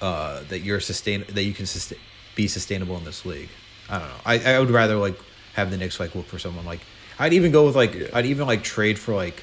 uh, 0.00 0.42
that 0.48 0.60
you're 0.60 0.80
sustain 0.80 1.24
that 1.30 1.44
you 1.44 1.52
can 1.52 1.66
sustain, 1.66 1.98
be 2.34 2.46
sustainable 2.46 2.96
in 2.96 3.04
this 3.04 3.24
league. 3.24 3.48
I 3.88 3.98
don't 3.98 4.08
know. 4.08 4.20
I, 4.24 4.54
I 4.54 4.58
would 4.60 4.70
rather 4.70 4.96
like 4.96 5.18
have 5.54 5.70
the 5.70 5.76
Knicks 5.76 5.98
like 5.98 6.14
look 6.14 6.26
for 6.26 6.38
someone 6.38 6.64
like 6.64 6.80
I'd 7.18 7.32
even 7.32 7.50
go 7.50 7.66
with 7.66 7.74
like 7.74 8.14
I'd 8.14 8.26
even 8.26 8.46
like 8.46 8.62
trade 8.62 8.98
for 8.98 9.14
like 9.14 9.42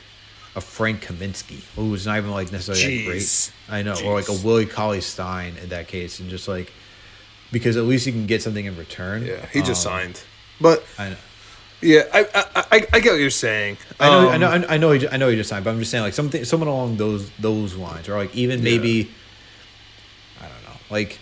a 0.56 0.62
Frank 0.62 1.04
Kaminsky 1.04 1.62
who's 1.76 2.06
not 2.06 2.18
even 2.18 2.32
like 2.32 2.52
necessarily 2.52 3.00
that 3.00 3.06
great. 3.12 3.52
I 3.70 3.82
know, 3.82 3.96
or 4.06 4.14
like 4.16 4.30
a 4.30 4.32
Jeez. 4.32 4.44
Willie 4.44 4.66
Cauley 4.66 5.02
Stein 5.02 5.56
in 5.62 5.70
that 5.70 5.88
case, 5.88 6.20
and 6.20 6.30
just 6.30 6.48
like 6.48 6.72
because 7.52 7.78
at 7.78 7.84
least 7.84 8.06
you 8.06 8.12
can 8.14 8.26
get 8.26 8.42
something 8.42 8.66
in 8.66 8.78
return. 8.78 9.26
Yeah, 9.26 9.46
he 9.48 9.60
just 9.62 9.86
Um, 9.86 9.92
signed. 9.94 10.24
But 10.62 10.84
I 10.98 11.10
know. 11.10 11.16
yeah, 11.82 12.04
I 12.14 12.20
I, 12.34 12.46
I, 12.56 12.88
I 12.94 13.00
get 13.02 13.12
what 13.12 13.20
you're 13.20 13.30
saying. 13.30 13.78
I 14.00 14.10
know, 14.10 14.20
Um, 14.20 14.34
I 14.34 14.38
know, 14.38 14.48
I 14.48 14.58
know, 14.58 14.68
I 14.70 14.78
know, 14.78 14.92
he, 14.92 15.08
I 15.10 15.18
know 15.18 15.30
he 15.30 15.36
just 15.36 15.50
signed, 15.50 15.66
but 15.66 15.72
I'm 15.72 15.80
just 15.80 15.92
saying, 15.92 16.04
like 16.04 16.14
something, 16.14 16.46
someone 16.46 16.70
along 16.70 16.98
those 16.98 17.30
those 17.40 17.76
lines, 17.76 18.08
or 18.08 18.16
like 18.18 18.34
even 18.36 18.64
maybe, 18.64 19.12
I 20.40 20.44
don't 20.48 20.64
know, 20.64 20.80
like, 20.90 21.20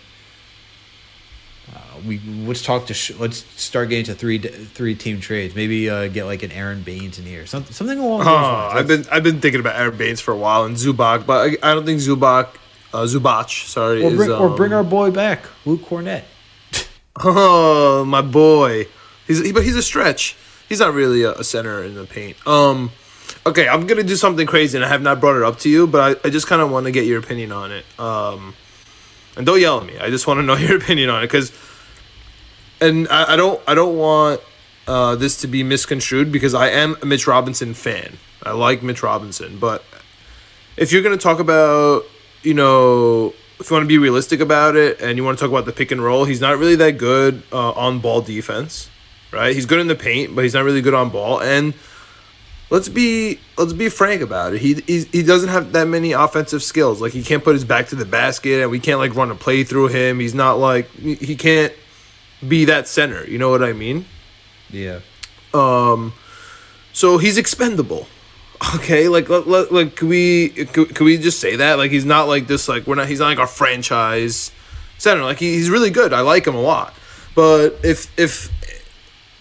we 2.08 2.20
let's 2.46 2.64
talk 2.64 2.88
to, 2.88 2.94
sh- 2.94 3.12
let's 3.20 3.38
start 3.62 3.90
getting 3.90 4.06
to 4.06 4.14
three 4.14 4.38
three 4.40 4.96
team 4.96 5.20
trades. 5.20 5.56
Maybe 5.56 5.90
uh, 5.90 6.08
get 6.08 6.26
like 6.26 6.44
an 6.44 6.52
Aron 6.52 6.82
Baynes 6.84 7.20
in 7.20 7.26
here, 7.26 7.46
something 7.46 7.74
something 7.74 8.00
along 8.00 8.20
those 8.20 8.28
Oh, 8.28 8.32
lines. 8.32 8.74
I've 8.80 8.88
been 8.88 9.06
I've 9.12 9.24
been 9.24 9.40
thinking 9.42 9.60
about 9.60 9.80
Aron 9.80 9.98
Baynes 9.98 10.22
for 10.22 10.32
a 10.32 10.38
while 10.38 10.66
and 10.66 10.76
Zubac, 10.76 11.26
but 11.26 11.50
I, 11.64 11.72
I 11.72 11.74
don't 11.76 11.86
think 11.86 12.00
Zubac, 12.00 12.50
uh, 12.94 13.04
Zubac, 13.04 13.50
sorry, 13.68 14.04
or 14.04 14.08
is, 14.10 14.16
bring, 14.16 14.32
or 14.32 14.50
um, 14.50 14.56
bring 14.56 14.74
our 14.74 14.84
boy 14.84 15.12
back, 15.12 15.46
Luke 15.66 15.82
Kornet. 15.82 16.24
Oh, 17.24 18.04
my 18.06 18.22
boy. 18.22 18.88
He's 19.28 19.44
he, 19.46 19.52
but 19.52 19.64
he's 19.64 19.76
a 19.76 19.84
stretch. 19.84 20.36
He's 20.68 20.80
not 20.80 20.94
really 20.96 21.22
a, 21.24 21.34
a 21.34 21.44
center 21.44 21.84
in 21.84 21.94
the 21.94 22.06
paint. 22.06 22.36
Um, 22.48 22.90
okay, 23.46 23.68
I'm 23.68 23.86
gonna 23.86 24.02
do 24.04 24.16
something 24.16 24.48
crazy, 24.48 24.78
and 24.78 24.84
I 24.84 24.88
have 24.88 25.02
not 25.04 25.20
brought 25.20 25.36
it 25.38 25.44
up 25.44 25.60
to 25.60 25.70
you, 25.70 25.86
but 25.86 26.18
I, 26.26 26.28
I 26.28 26.32
just 26.32 26.48
kind 26.48 26.62
of 26.62 26.72
want 26.72 26.88
to 26.88 26.92
get 26.92 27.06
your 27.06 27.20
opinion 27.20 27.52
on 27.52 27.72
it. 27.72 27.86
Um, 28.00 28.56
and 29.38 29.46
don't 29.46 29.62
yell 29.62 29.80
at 29.80 29.86
me. 29.86 29.98
I 30.00 30.10
just 30.10 30.26
want 30.26 30.40
to 30.40 30.42
know 30.50 30.56
your 30.56 30.78
opinion 30.78 31.10
on 31.12 31.22
it, 31.24 31.28
because, 31.28 31.52
and 32.84 33.08
I, 33.10 33.34
I 33.34 33.36
don't 33.36 33.62
I 33.68 33.74
don't 33.74 33.98
want 33.98 34.42
uh, 34.88 35.16
this 35.16 35.42
to 35.42 35.48
be 35.48 35.64
misconstrued 35.64 36.32
because 36.32 36.54
I 36.54 36.70
am 36.70 36.98
a 37.02 37.06
Mitch 37.06 37.26
Robinson 37.26 37.74
fan. 37.74 38.18
I 38.44 38.52
like 38.52 38.84
Mitch 38.84 39.02
Robinson, 39.02 39.58
but 39.58 39.84
if 40.76 40.92
you're 40.92 41.02
going 41.02 41.18
to 41.18 41.22
talk 41.22 41.40
about, 41.40 42.04
you 42.42 42.54
know, 42.54 43.34
if 43.60 43.70
you 43.70 43.74
want 43.74 43.84
to 43.84 43.88
be 43.88 43.98
realistic 43.98 44.42
about 44.42 44.76
it 44.76 45.02
and 45.02 45.18
you 45.18 45.24
want 45.24 45.38
to 45.38 45.42
talk 45.42 45.50
about 45.50 45.66
the 45.66 45.72
pick 45.72 45.92
and 45.92 46.04
roll, 46.04 46.26
he's 46.26 46.42
not 46.42 46.58
really 46.58 46.76
that 46.76 46.98
good 46.98 47.44
uh, 47.54 47.72
on 47.72 48.00
ball 48.00 48.22
defense, 48.22 48.90
right? 49.32 49.56
He's 49.56 49.66
good 49.66 49.80
in 49.80 49.88
the 49.88 49.96
paint, 49.96 50.36
but 50.36 50.44
he's 50.44 50.54
not 50.54 50.66
really 50.66 50.82
good 50.82 50.94
on 50.94 51.10
ball. 51.10 51.42
And 51.42 51.74
let's 52.70 52.90
be 52.90 53.40
let's 53.58 53.72
be 53.72 53.88
frank 53.88 54.22
about 54.22 54.54
it. 54.54 54.60
He 54.60 54.74
he 54.74 55.24
doesn't 55.24 55.50
have 55.50 55.72
that 55.72 55.88
many 55.88 56.12
offensive 56.12 56.62
skills. 56.62 57.00
Like 57.00 57.14
he 57.14 57.24
can't 57.24 57.46
put 57.46 57.54
his 57.54 57.64
back 57.64 57.88
to 57.88 57.96
the 57.96 58.06
basket, 58.06 58.62
and 58.62 58.70
we 58.70 58.80
can't 58.80 59.00
like 59.00 59.16
run 59.16 59.32
a 59.32 59.36
play 59.36 59.64
through 59.64 59.88
him. 59.88 60.20
He's 60.20 60.36
not 60.36 60.60
like 60.60 60.90
he 60.90 61.38
can't 61.38 61.72
be 62.48 62.66
that 62.66 62.88
center. 62.88 63.26
You 63.26 63.38
know 63.38 63.50
what 63.50 63.64
I 63.64 63.74
mean? 63.74 64.06
Yeah, 64.70 65.00
Um, 65.54 66.14
so 66.94 67.18
he's 67.18 67.38
expendable. 67.38 68.08
Okay, 68.76 69.10
like 69.10 69.28
let, 69.28 69.46
let, 69.46 69.74
like 69.74 69.98
could 69.98 70.08
we 70.08 70.48
could, 70.50 70.96
could 70.96 71.04
we 71.04 71.18
just 71.18 71.42
say 71.42 71.58
that 71.58 71.78
like 71.78 71.92
he's 71.92 72.06
not 72.06 72.30
like 72.30 72.48
this 72.48 72.70
like 72.70 72.88
we're 72.88 72.96
not 72.96 73.10
he's 73.10 73.20
not 73.20 73.26
like 73.28 73.38
our 73.38 73.48
franchise 73.48 74.52
center 74.98 75.22
like 75.22 75.38
he, 75.40 75.56
he's 75.56 75.70
really 75.70 75.90
good 75.90 76.14
I 76.14 76.22
like 76.22 76.48
him 76.48 76.56
a 76.56 76.62
lot 76.62 76.94
but 77.36 77.78
if 77.84 78.08
if 78.18 78.50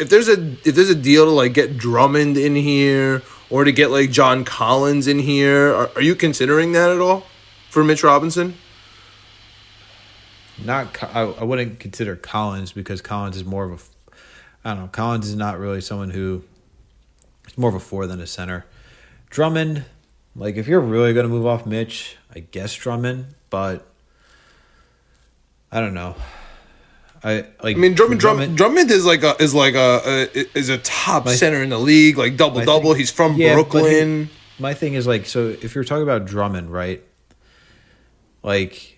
if 0.00 0.08
there's 0.10 0.28
a 0.28 0.32
if 0.64 0.74
there's 0.74 0.90
a 0.90 0.94
deal 0.96 1.26
to 1.26 1.30
like 1.30 1.52
get 1.54 1.78
Drummond 1.78 2.36
in 2.36 2.56
here 2.56 3.22
or 3.48 3.62
to 3.62 3.70
get 3.70 3.92
like 3.92 4.10
John 4.10 4.44
Collins 4.44 5.06
in 5.06 5.20
here 5.20 5.72
are, 5.72 5.90
are 5.94 6.02
you 6.02 6.16
considering 6.16 6.72
that 6.72 6.90
at 6.90 6.98
all 6.98 7.24
for 7.70 7.84
Mitch 7.84 8.02
Robinson 8.02 8.56
not 10.64 11.02
I, 11.14 11.20
I 11.22 11.44
wouldn't 11.44 11.78
consider 11.78 12.16
Collins 12.16 12.72
because 12.72 13.00
Collins 13.00 13.36
is 13.36 13.44
more 13.44 13.64
of 13.64 13.72
a 13.72 14.18
I 14.68 14.74
don't 14.74 14.82
know. 14.84 14.88
Collins 14.88 15.28
is 15.28 15.34
not 15.34 15.58
really 15.58 15.80
someone 15.80 16.10
who, 16.10 16.44
he's 17.46 17.58
more 17.58 17.68
of 17.68 17.74
a 17.74 17.80
four 17.80 18.06
than 18.06 18.20
a 18.20 18.26
center. 18.28 18.64
Drummond, 19.30 19.84
like 20.36 20.56
if 20.56 20.68
you're 20.68 20.80
really 20.80 21.12
gonna 21.14 21.28
move 21.28 21.46
off 21.46 21.66
Mitch, 21.66 22.16
I 22.34 22.40
guess 22.40 22.74
Drummond, 22.74 23.26
but 23.50 23.86
I 25.70 25.80
don't 25.80 25.94
know. 25.94 26.14
I 27.24 27.46
like. 27.62 27.76
I 27.76 27.78
mean 27.78 27.94
Drummond 27.94 28.20
Drummond, 28.20 28.56
Drummond 28.56 28.90
is 28.90 29.04
like 29.06 29.22
a 29.22 29.40
is 29.42 29.54
like 29.54 29.74
a, 29.74 30.28
a 30.34 30.58
is 30.58 30.68
a 30.68 30.78
top 30.78 31.28
center 31.28 31.62
in 31.62 31.70
the 31.70 31.78
league 31.78 32.18
like 32.18 32.36
double 32.36 32.64
double 32.64 32.90
thing- 32.92 32.98
he's 33.00 33.10
from 33.10 33.34
Yeah, 33.36 33.54
Brooklyn. 33.54 34.24
he- 34.26 34.30
my 34.58 34.74
thing 34.74 34.94
is 34.94 35.06
like, 35.06 35.26
so 35.26 35.48
if 35.48 35.74
you're 35.74 35.82
talking 35.82 36.02
about 36.04 36.24
Drummond, 36.26 36.70
right? 36.72 37.02
Like, 38.44 38.91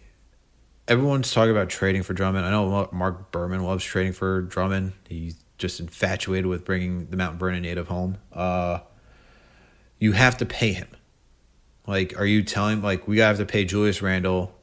everyone's 0.89 1.32
talking 1.32 1.51
about 1.51 1.68
trading 1.68 2.03
for 2.03 2.12
Drummond. 2.12 2.45
I 2.45 2.51
know 2.51 2.89
Marc 2.93 3.30
Berman 3.30 3.62
loves 3.62 3.85
trading 3.85 4.12
for 4.12 4.43
Drummond. 4.43 4.93
He's 5.09 5.37
just 5.59 5.80
infatuated 5.80 6.47
with 6.47 6.64
bringing 6.64 7.07
the 7.07 7.16
Mount 7.16 7.39
Vernon 7.39 7.62
native 7.62 7.89
home. 7.89 8.18
Uh, 8.32 8.80
you 9.99 10.12
have 10.12 10.37
to 10.39 10.47
pay 10.47 10.72
him. 10.72 10.89
Like, 11.87 12.18
are 12.18 12.26
you 12.26 12.43
telling 12.43 12.82
like 12.82 13.07
we 13.07 13.18
have 13.18 13.37
to 13.39 13.47
pay 13.47 13.64
Julius 13.64 14.03
Randle 14.03 14.55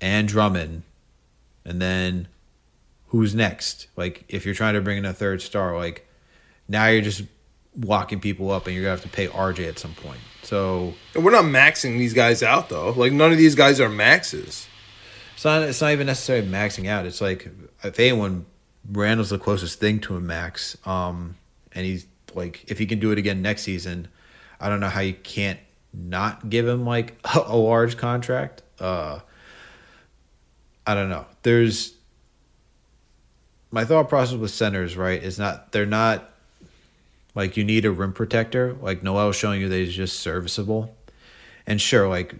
and 0.00 0.28
Drummond, 0.28 0.82
and 1.64 1.80
then 1.80 2.28
who's 3.08 3.34
next? 3.34 3.86
Like, 3.96 4.24
if 4.28 4.44
you're 4.44 4.54
trying 4.54 4.74
to 4.74 4.80
bring 4.82 4.98
in 4.98 5.04
a 5.06 5.14
third 5.14 5.40
star, 5.40 5.76
like 5.76 6.06
now 6.68 6.86
you're 6.86 7.02
just 7.02 7.22
locking 7.80 8.20
people 8.20 8.50
up, 8.50 8.66
and 8.66 8.74
you're 8.74 8.84
gonna 8.84 8.96
have 8.96 9.02
to 9.02 9.08
pay 9.08 9.28
RJ 9.28 9.66
at 9.66 9.78
some 9.78 9.94
point. 9.94 10.20
So 10.42 10.92
And 11.14 11.24
we're 11.24 11.32
not 11.32 11.44
maxing 11.44 11.98
these 11.98 12.12
guys 12.12 12.42
out 12.42 12.68
though. 12.68 12.90
Like 12.90 13.12
none 13.12 13.32
of 13.32 13.38
these 13.38 13.54
guys 13.54 13.80
are 13.80 13.88
maxes. 13.88 14.68
It's 15.34 15.44
not 15.44 15.62
it's 15.62 15.80
not 15.80 15.92
even 15.92 16.06
necessarily 16.06 16.46
maxing 16.48 16.88
out. 16.88 17.06
It's 17.06 17.20
like 17.20 17.48
if 17.82 17.98
anyone, 18.00 18.46
Randle's 18.90 19.30
the 19.30 19.38
closest 19.38 19.80
thing 19.80 20.00
to 20.00 20.16
a 20.16 20.20
max. 20.20 20.76
Um, 20.86 21.36
and 21.72 21.84
he's 21.84 22.06
like 22.34 22.64
if 22.68 22.78
he 22.78 22.86
can 22.86 23.00
do 23.00 23.10
it 23.12 23.18
again 23.18 23.42
next 23.42 23.62
season, 23.62 24.08
I 24.60 24.68
don't 24.68 24.80
know 24.80 24.88
how 24.88 25.00
you 25.00 25.14
can't 25.14 25.58
not 25.92 26.48
give 26.50 26.66
him 26.66 26.84
like 26.86 27.18
a, 27.34 27.40
a 27.46 27.56
large 27.56 27.96
contract. 27.96 28.62
Uh, 28.78 29.20
I 30.86 30.94
don't 30.94 31.08
know. 31.08 31.26
There's 31.42 31.94
my 33.70 33.84
thought 33.84 34.08
process 34.08 34.36
with 34.36 34.50
centers, 34.50 34.96
right? 34.96 35.22
Is 35.22 35.38
not 35.38 35.72
they're 35.72 35.86
not 35.86 36.30
Like 37.34 37.56
you 37.56 37.64
need 37.64 37.84
a 37.84 37.90
rim 37.90 38.12
protector. 38.12 38.74
Like 38.80 39.02
Noel's 39.02 39.36
showing 39.36 39.60
you 39.60 39.68
that 39.68 39.76
he's 39.76 39.94
just 39.94 40.20
serviceable. 40.20 40.94
And 41.66 41.80
sure, 41.80 42.08
like 42.08 42.34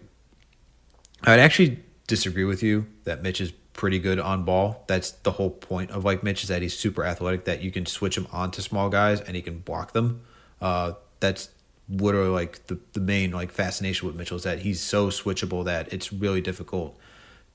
I'd 1.25 1.41
actually 1.41 1.81
disagree 2.07 2.45
with 2.45 2.63
you 2.63 2.87
that 3.05 3.23
Mitch 3.23 3.41
is 3.41 3.53
pretty 3.73 3.99
good 3.99 4.19
on 4.19 4.45
ball. 4.45 4.85
That's 4.87 5.11
the 5.11 5.33
whole 5.33 5.51
point 5.51 5.91
of 5.91 6.05
like 6.05 6.23
Mitch 6.23 6.43
is 6.43 6.49
that 6.49 6.63
he's 6.63 6.77
super 6.77 7.05
athletic 7.05 7.45
that 7.45 7.63
you 7.63 7.71
can 7.71 7.87
switch 7.87 8.17
him 8.17 8.27
onto 8.33 8.63
small 8.63 8.89
guys 8.89 9.21
and 9.21 9.37
he 9.37 9.43
can 9.43 9.59
block 9.59 9.93
them. 9.93 10.23
Uh, 10.61 10.93
that's 11.21 11.51
literally 11.89 12.31
like 12.31 12.67
the, 12.67 12.79
the 12.93 13.01
main 13.01 13.33
like 13.33 13.51
fascination 13.51 14.07
with 14.07 14.17
Mitchell 14.17 14.37
is 14.37 14.45
that 14.45 14.61
he's 14.61 14.81
so 14.81 15.09
switchable 15.09 15.65
that 15.65 15.93
it's 15.93 16.13
really 16.13 16.41
difficult 16.41 16.99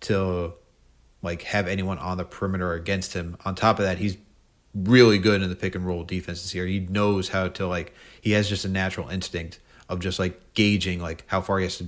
to 0.02 0.54
like 1.22 1.44
have 1.44 1.68
anyone 1.68 1.98
on 1.98 2.18
the 2.18 2.26
perimeter 2.26 2.74
against 2.74 3.14
him. 3.14 3.38
On 3.46 3.56
top 3.56 3.80
of 3.80 3.86
that, 3.86 3.98
he's 3.98 4.18
really 4.76 5.18
good 5.18 5.42
in 5.42 5.50
the 5.50 5.56
pick 5.56 5.76
and 5.76 5.86
roll 5.86 6.04
defenses 6.04 6.52
here. 6.52 6.66
He 6.66 6.80
knows 6.80 7.30
how 7.30 7.48
to 7.48 7.68
like 7.68 7.94
he 8.22 8.32
has 8.32 8.48
just 8.48 8.66
a 8.66 8.70
natural 8.70 9.10
instinct 9.10 9.60
of 9.88 10.00
just 10.00 10.20
like 10.20 10.54
gauging 10.54 11.02
like 11.02 11.24
how 11.28 11.42
far 11.42 11.60
he 11.60 11.64
has 11.64 11.78
to 11.78 11.88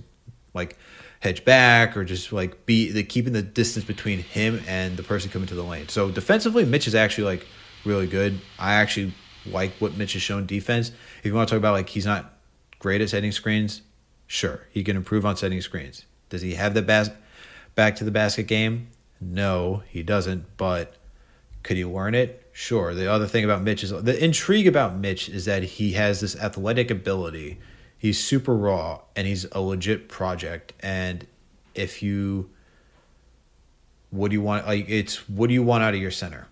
like 0.53 0.77
hedge 1.21 1.45
back 1.45 1.95
or 1.95 2.03
just 2.03 2.33
like 2.33 2.65
be 2.65 2.91
the 2.91 3.03
keeping 3.03 3.31
the 3.31 3.41
distance 3.41 3.85
between 3.85 4.19
him 4.19 4.61
and 4.67 4.97
the 4.97 5.03
person 5.03 5.31
coming 5.31 5.47
to 5.47 5.55
the 5.55 5.63
lane. 5.63 5.87
So 5.87 6.09
defensively, 6.09 6.65
Mitch 6.65 6.87
is 6.87 6.95
actually 6.95 7.25
like 7.25 7.47
really 7.85 8.07
good. 8.07 8.41
I 8.59 8.73
actually 8.73 9.13
like 9.45 9.71
what 9.79 9.95
Mitch 9.95 10.13
has 10.13 10.21
shown 10.21 10.45
defense. 10.45 10.91
If 11.19 11.25
you 11.25 11.33
want 11.33 11.47
to 11.47 11.55
talk 11.55 11.59
about 11.59 11.73
like 11.73 11.89
he's 11.89 12.05
not 12.05 12.33
great 12.79 13.01
at 13.01 13.09
setting 13.09 13.31
screens, 13.31 13.83
sure 14.27 14.67
he 14.71 14.83
can 14.83 14.97
improve 14.97 15.25
on 15.25 15.37
setting 15.37 15.61
screens. 15.61 16.05
Does 16.29 16.41
he 16.41 16.55
have 16.55 16.73
the 16.73 16.81
bas- 16.81 17.11
back 17.75 17.95
to 17.97 18.03
the 18.03 18.11
basket 18.11 18.47
game? 18.47 18.87
No, 19.19 19.83
he 19.87 20.01
doesn't. 20.01 20.57
But 20.57 20.95
could 21.61 21.77
he 21.77 21.85
learn 21.85 22.15
it? 22.15 22.49
Sure. 22.51 22.95
The 22.95 23.11
other 23.11 23.27
thing 23.27 23.45
about 23.45 23.61
Mitch 23.61 23.83
is 23.83 23.91
the 23.91 24.23
intrigue 24.23 24.67
about 24.67 24.97
Mitch 24.97 25.29
is 25.29 25.45
that 25.45 25.63
he 25.63 25.93
has 25.93 26.19
this 26.19 26.35
athletic 26.35 26.89
ability. 26.89 27.59
He's 28.01 28.17
super 28.19 28.55
raw 28.55 29.01
and 29.15 29.27
he's 29.27 29.45
a 29.51 29.61
legit 29.61 30.09
project. 30.09 30.73
And 30.79 31.27
if 31.75 32.01
you, 32.01 32.49
what 34.09 34.29
do 34.31 34.33
you 34.33 34.41
want? 34.41 34.65
Like, 34.65 34.89
it's 34.89 35.29
what 35.29 35.47
do 35.49 35.53
you 35.53 35.61
want 35.61 35.83
out 35.83 35.93
of 35.93 35.99
your 36.01 36.09
center? 36.09 36.47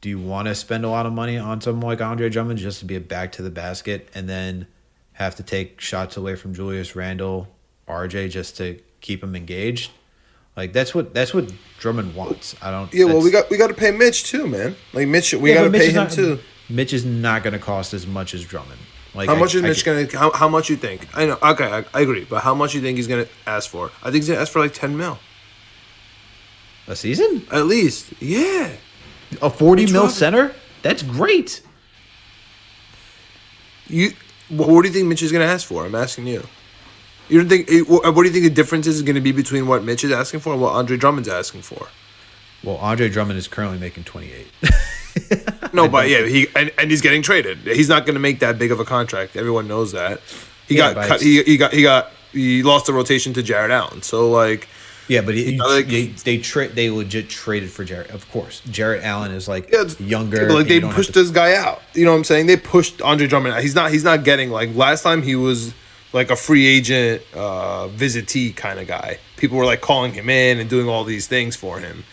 Do 0.00 0.08
you 0.08 0.18
want 0.18 0.48
to 0.48 0.54
spend 0.54 0.82
a 0.84 0.88
lot 0.88 1.04
of 1.04 1.12
money 1.12 1.36
on 1.36 1.60
someone 1.60 1.86
like 1.90 2.00
Andre 2.00 2.30
Drummond 2.30 2.58
just 2.58 2.78
to 2.78 2.86
be 2.86 2.96
a 2.96 3.00
back 3.00 3.32
to 3.32 3.42
the 3.42 3.50
basket 3.50 4.08
and 4.14 4.28
then 4.28 4.66
have 5.12 5.34
to 5.36 5.42
take 5.42 5.78
shots 5.78 6.16
away 6.16 6.36
from 6.36 6.54
Julius 6.54 6.96
Randle, 6.96 7.48
RJ 7.86 8.30
just 8.30 8.56
to 8.56 8.80
keep 9.02 9.22
him 9.22 9.36
engaged? 9.36 9.90
Like 10.56 10.72
that's 10.72 10.94
what 10.94 11.12
that's 11.12 11.34
what 11.34 11.52
Drummond 11.80 12.14
wants. 12.14 12.54
I 12.62 12.70
don't. 12.70 12.92
Yeah, 12.94 13.04
well, 13.04 13.20
we 13.22 13.30
got 13.30 13.50
we 13.50 13.58
got 13.58 13.66
to 13.66 13.74
pay 13.74 13.90
Mitch 13.90 14.24
too, 14.24 14.46
man. 14.46 14.74
Like 14.94 15.08
Mitch, 15.08 15.34
we 15.34 15.50
Yeah, 15.50 15.56
got 15.56 15.64
to 15.64 15.78
pay 15.78 15.88
him 15.88 15.94
not- 15.96 16.10
too. 16.12 16.38
Mitch 16.70 16.94
is 16.94 17.04
not 17.04 17.42
going 17.42 17.52
to 17.52 17.58
cost 17.58 17.92
as 17.92 18.06
much 18.06 18.32
as 18.32 18.42
Drummond. 18.44 18.80
Like 19.14 19.28
How 19.28 19.36
I- 19.36 19.38
much 19.38 19.54
is 19.54 19.62
I 19.62 19.68
Mitch 19.68 19.84
gonna? 19.84 20.06
How, 20.12 20.32
how 20.32 20.48
much 20.48 20.68
you 20.68 20.76
think? 20.76 21.06
I 21.16 21.26
know. 21.26 21.38
Okay, 21.42 21.64
I, 21.66 21.84
I 21.94 22.00
agree. 22.00 22.24
But 22.24 22.42
how 22.42 22.54
much 22.54 22.74
you 22.74 22.80
think 22.80 22.96
he's 22.96 23.06
gonna 23.06 23.26
ask 23.46 23.70
for? 23.70 23.90
I 24.02 24.06
think 24.10 24.16
he's 24.16 24.28
gonna 24.28 24.40
ask 24.40 24.50
for 24.52 24.58
like 24.60 24.74
ten 24.74 24.96
mil 24.96 25.18
a 26.88 26.96
season? 26.96 27.46
at 27.52 27.66
least. 27.66 28.12
Yeah. 28.20 28.72
A 29.40 29.50
forty 29.50 29.90
mil 29.90 30.08
center? 30.08 30.54
That's 30.82 31.02
great. 31.02 31.62
You. 33.86 34.12
What, 34.48 34.66
do 34.82 34.88
you 34.88 34.92
think 34.94 35.06
Mitch 35.08 35.22
is 35.22 35.32
gonna 35.32 35.44
ask 35.44 35.66
for? 35.66 35.84
I'm 35.86 35.94
asking 35.94 36.26
you. 36.26 36.42
You 37.28 37.38
don't 37.40 37.48
think? 37.48 37.70
eh, 37.70 37.80
What 37.80 38.02
what 38.14 38.22
do 38.22 38.28
you 38.28 38.32
think 38.32 38.44
the 38.44 38.50
difference 38.50 38.86
is 38.86 39.00
going 39.02 39.14
to 39.14 39.20
be 39.22 39.32
between 39.32 39.66
what 39.66 39.82
Mitch 39.82 40.04
is 40.04 40.12
asking 40.12 40.40
for 40.40 40.52
and 40.52 40.60
what 40.60 40.74
Andre 40.74 40.96
Drummond's 40.98 41.28
asking 41.28 41.62
for? 41.62 41.88
Well, 42.62 42.76
Andre 42.76 43.08
Drummond 43.08 43.38
is 43.38 43.48
currently 43.48 43.78
making 43.78 44.04
twenty 44.04 44.30
eight. 44.32 44.48
No, 45.72 45.88
but 45.88 46.08
yeah, 46.08 46.26
he 46.26 46.46
and, 46.54 46.72
and 46.78 46.90
he's 46.90 47.00
getting 47.00 47.22
traded. 47.22 47.58
He's 47.58 47.88
not 47.88 48.06
going 48.06 48.14
to 48.14 48.20
make 48.20 48.40
that 48.40 48.58
big 48.58 48.70
of 48.70 48.80
a 48.80 48.84
contract. 48.84 49.36
Everyone 49.36 49.66
knows 49.66 49.92
that. 49.92 50.20
He 50.68 50.76
Yeah, 50.76 50.94
got 50.94 51.08
cut. 51.08 51.20
He, 51.20 51.42
he 51.42 51.56
got 51.56 51.72
he 51.72 51.82
got 51.82 52.10
he 52.32 52.62
lost 52.62 52.86
the 52.86 52.92
rotation 52.92 53.32
to 53.34 53.42
Jarrett 53.42 53.70
Allen. 53.70 54.02
So 54.02 54.30
like, 54.30 54.68
yeah, 55.08 55.20
but 55.20 55.34
he, 55.34 55.56
know, 55.56 55.66
like- 55.66 55.86
they 55.88 56.06
they 56.06 56.38
tra- 56.38 56.68
they 56.68 56.90
legit 56.90 57.28
traded 57.28 57.70
for 57.70 57.84
Jarrett. 57.84 58.10
Of 58.10 58.30
course, 58.30 58.60
Jarrett 58.70 59.02
Allen 59.04 59.32
is 59.32 59.48
like 59.48 59.70
yeah, 59.72 59.84
younger. 59.98 60.50
like 60.52 60.68
they 60.68 60.76
you 60.76 60.88
pushed 60.90 61.12
to- 61.12 61.20
this 61.22 61.30
guy 61.30 61.54
out. 61.56 61.82
You 61.92 62.04
know 62.04 62.12
what 62.12 62.18
I'm 62.18 62.24
saying? 62.24 62.46
They 62.46 62.56
pushed 62.56 63.02
Andre 63.02 63.26
Drummond. 63.26 63.54
out. 63.54 63.62
He's 63.62 63.74
not. 63.74 63.90
He's 63.90 64.04
not 64.04 64.24
getting 64.24 64.50
like 64.50 64.74
last 64.74 65.02
time. 65.02 65.22
He 65.22 65.34
was 65.36 65.74
like 66.12 66.30
a 66.30 66.36
free 66.36 66.66
agent 66.66 67.22
uh, 67.34 67.88
visitee 67.88 68.54
kind 68.54 68.78
of 68.78 68.86
guy. 68.86 69.18
People 69.36 69.58
were 69.58 69.64
like 69.66 69.80
calling 69.80 70.12
him 70.12 70.30
in 70.30 70.60
and 70.60 70.70
doing 70.70 70.88
all 70.88 71.02
these 71.04 71.26
things 71.26 71.56
for 71.56 71.80
him. 71.80 72.04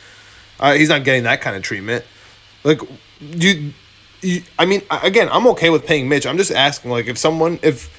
Uh, 0.60 0.74
he's 0.74 0.90
not 0.90 1.04
getting 1.04 1.24
that 1.24 1.42
kind 1.42 1.56
of 1.56 1.62
treatment. 1.64 2.04
Like, 2.64 2.82
you, 3.20 3.74
you, 4.22 4.44
I 4.60 4.66
mean, 4.66 4.82
again, 4.90 5.30
I'm 5.32 5.48
okay 5.48 5.70
with 5.70 5.86
paying 5.86 6.08
Mitch. 6.10 6.26
I'm 6.26 6.38
just 6.38 6.52
asking, 6.52 6.92
like, 6.92 7.08
if 7.08 7.18
someone, 7.18 7.60
if 7.62 7.90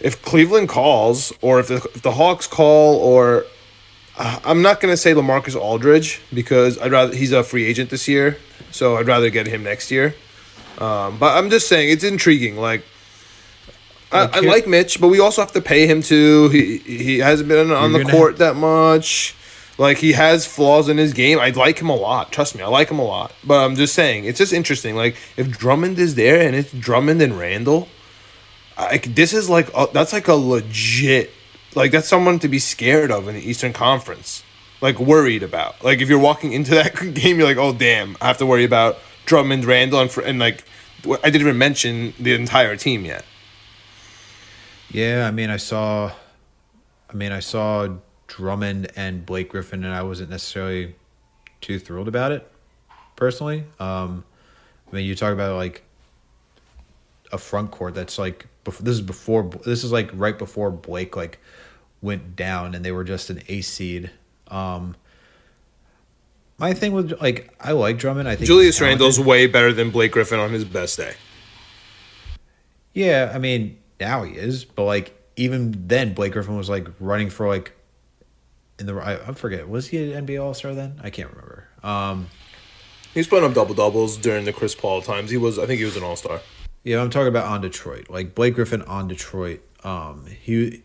if 0.00 0.20
Cleveland 0.22 0.68
calls, 0.68 1.32
or 1.40 1.60
if 1.60 1.68
the, 1.68 1.76
if 1.76 2.02
the 2.02 2.12
Hawks 2.12 2.46
call, 2.46 2.96
or 2.96 3.44
uh, 4.18 4.40
I'm 4.44 4.62
not 4.62 4.80
gonna 4.80 4.96
say 4.96 5.14
Lamarcus 5.14 5.56
Aldridge 5.58 6.20
because 6.34 6.78
I'd 6.78 6.92
rather 6.92 7.14
he's 7.14 7.32
a 7.32 7.42
free 7.44 7.64
agent 7.64 7.90
this 7.90 8.08
year, 8.08 8.38
so 8.70 8.96
I'd 8.96 9.06
rather 9.06 9.30
get 9.30 9.46
him 9.46 9.62
next 9.62 9.90
year. 9.90 10.14
Um, 10.78 11.18
but 11.18 11.36
I'm 11.36 11.50
just 11.50 11.68
saying 11.68 11.90
it's 11.90 12.04
intriguing. 12.04 12.56
Like, 12.56 12.84
I, 14.10 14.24
Like, 14.24 14.36
I 14.36 14.40
like 14.40 14.66
Mitch, 14.66 15.00
but 15.00 15.08
we 15.08 15.20
also 15.20 15.40
have 15.42 15.52
to 15.52 15.60
pay 15.60 15.86
him 15.86 16.02
too. 16.02 16.48
He 16.48 16.78
he 16.78 17.18
hasn't 17.18 17.48
been 17.48 17.70
on 17.70 17.92
the 17.92 18.04
court 18.04 18.38
that 18.38 18.56
much. 18.56 19.36
Like 19.78 19.98
he 19.98 20.12
has 20.12 20.46
flaws 20.46 20.88
in 20.88 20.98
his 20.98 21.12
game. 21.12 21.38
I 21.38 21.50
like 21.50 21.78
him 21.78 21.88
a 21.88 21.96
lot. 21.96 22.30
Trust 22.30 22.54
me, 22.54 22.62
I 22.62 22.68
like 22.68 22.90
him 22.90 22.98
a 22.98 23.04
lot. 23.04 23.32
But 23.44 23.64
I'm 23.64 23.76
just 23.76 23.94
saying, 23.94 24.24
it's 24.24 24.38
just 24.38 24.52
interesting. 24.52 24.96
Like 24.96 25.16
if 25.36 25.50
Drummond 25.50 25.98
is 25.98 26.14
there 26.14 26.46
and 26.46 26.54
it's 26.54 26.72
Drummond 26.72 27.22
and 27.22 27.38
Randle, 27.38 27.88
like 28.78 29.14
this 29.14 29.32
is 29.32 29.48
like 29.48 29.68
a, 29.74 29.88
that's 29.92 30.12
like 30.12 30.28
a 30.28 30.34
legit 30.34 31.30
like 31.74 31.90
that's 31.90 32.08
someone 32.08 32.38
to 32.40 32.48
be 32.48 32.58
scared 32.58 33.10
of 33.10 33.28
in 33.28 33.34
the 33.34 33.48
Eastern 33.48 33.72
Conference. 33.72 34.44
Like 34.80 34.98
worried 34.98 35.42
about. 35.42 35.82
Like 35.84 36.00
if 36.00 36.08
you're 36.08 36.18
walking 36.18 36.52
into 36.52 36.72
that 36.74 36.94
game, 37.14 37.38
you're 37.38 37.46
like, 37.46 37.56
oh 37.56 37.72
damn, 37.72 38.16
I 38.20 38.26
have 38.26 38.38
to 38.38 38.46
worry 38.46 38.64
about 38.64 38.98
Drummond, 39.26 39.64
Randle, 39.64 40.00
and, 40.00 40.16
and 40.18 40.38
like 40.38 40.64
I 41.06 41.30
didn't 41.30 41.42
even 41.42 41.58
mention 41.58 42.14
the 42.18 42.34
entire 42.34 42.76
team 42.76 43.04
yet. 43.04 43.24
Yeah, 44.90 45.26
I 45.26 45.30
mean, 45.30 45.48
I 45.48 45.56
saw, 45.56 46.12
I 47.08 47.14
mean, 47.14 47.32
I 47.32 47.40
saw 47.40 47.88
Drummond 48.36 48.90
and 48.96 49.26
Blake 49.26 49.50
Griffin, 49.50 49.84
and 49.84 49.92
I 49.92 50.02
wasn't 50.02 50.30
necessarily 50.30 50.94
too 51.60 51.78
thrilled 51.78 52.08
about 52.08 52.32
it, 52.32 52.50
personally. 53.14 53.64
Um, 53.78 54.24
I 54.90 54.96
mean, 54.96 55.04
you 55.04 55.14
talk 55.14 55.34
about 55.34 55.56
like 55.56 55.82
a 57.30 57.36
front 57.36 57.70
court 57.70 57.94
that's 57.94 58.18
like 58.18 58.46
before, 58.64 58.82
this 58.82 58.94
is 58.94 59.02
before 59.02 59.42
this 59.66 59.84
is 59.84 59.92
like 59.92 60.10
right 60.14 60.38
before 60.38 60.70
Blake 60.70 61.14
like 61.14 61.40
went 62.00 62.34
down, 62.34 62.74
and 62.74 62.82
they 62.82 62.90
were 62.90 63.04
just 63.04 63.28
an 63.28 63.42
ace 63.48 63.68
seed. 63.68 64.10
Um, 64.48 64.96
my 66.56 66.72
thing 66.72 66.92
with 66.92 67.20
like 67.20 67.54
I 67.60 67.72
like 67.72 67.98
Drummond. 67.98 68.30
I 68.30 68.36
think 68.36 68.46
Julius. 68.46 68.80
Randle's 68.80 69.20
way 69.20 69.46
better 69.46 69.74
than 69.74 69.90
Blake 69.90 70.12
Griffin 70.12 70.40
on 70.40 70.52
his 70.52 70.64
best 70.64 70.96
day. 70.96 71.12
Yeah, 72.94 73.30
I 73.34 73.38
mean 73.38 73.76
now 74.00 74.22
he 74.22 74.32
is, 74.32 74.64
but 74.64 74.84
like 74.84 75.14
even 75.36 75.86
then, 75.86 76.14
Blake 76.14 76.32
Griffin 76.32 76.56
was 76.56 76.70
like 76.70 76.88
running 76.98 77.28
for 77.28 77.46
like 77.46 77.72
in 78.82 78.94
the 78.94 79.00
I, 79.00 79.14
I 79.28 79.32
forget 79.32 79.68
was 79.68 79.88
he 79.88 80.12
an 80.12 80.26
NBA 80.26 80.42
All 80.42 80.54
Star 80.54 80.74
then? 80.74 81.00
I 81.02 81.10
can't 81.10 81.30
remember. 81.30 81.66
Um, 81.82 82.28
He 83.14 83.20
was 83.20 83.26
putting 83.26 83.48
up 83.48 83.54
double 83.54 83.74
doubles 83.74 84.16
during 84.16 84.44
the 84.44 84.52
Chris 84.52 84.74
Paul 84.74 85.02
times. 85.02 85.30
He 85.30 85.36
was, 85.36 85.58
I 85.58 85.66
think, 85.66 85.78
he 85.78 85.84
was 85.84 85.96
an 85.96 86.02
all 86.02 86.16
star. 86.16 86.40
yeah, 86.84 87.00
I'm 87.00 87.10
talking 87.10 87.28
about 87.28 87.46
on 87.46 87.60
Detroit, 87.60 88.08
like 88.10 88.34
Blake 88.34 88.54
Griffin 88.54 88.82
on 88.82 89.08
Detroit. 89.08 89.60
Um, 89.84 90.26
he, 90.26 90.82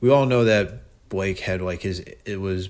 we 0.00 0.10
all 0.10 0.26
know 0.26 0.44
that 0.44 0.82
Blake 1.08 1.40
had 1.40 1.62
like 1.62 1.82
his 1.82 2.00
it 2.00 2.40
was 2.40 2.68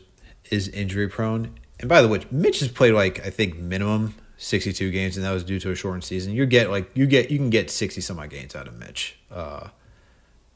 is 0.51 0.69
injury 0.69 1.09
prone, 1.09 1.59
and 1.81 1.89
by 1.89 2.01
the 2.03 2.09
way, 2.09 2.21
Mitch 2.31 2.61
has 2.61 2.69
played 2.69 2.93
like 2.93 3.25
I 3.27 3.31
think 3.31 3.57
minimum 3.59 4.15
62 4.37 4.91
games, 4.91 5.17
and 5.17 5.27
that 5.27 5.33
was 5.33 5.43
due 5.45 5.59
to 5.61 5.71
a 5.71 5.75
shortened 5.75 6.05
season. 6.05 6.33
You 6.33 6.47
get 6.47 6.71
like 6.71 6.91
you 6.95 7.07
get 7.07 7.31
you 7.31 7.39
can 7.39 7.51
get 7.51 7.71
60 7.71 8.01
some 8.01 8.19
odd 8.19 8.31
games 8.31 8.55
out 8.55 8.69
of 8.69 8.79
Mitch. 8.79 9.19
Uh, 9.31 9.69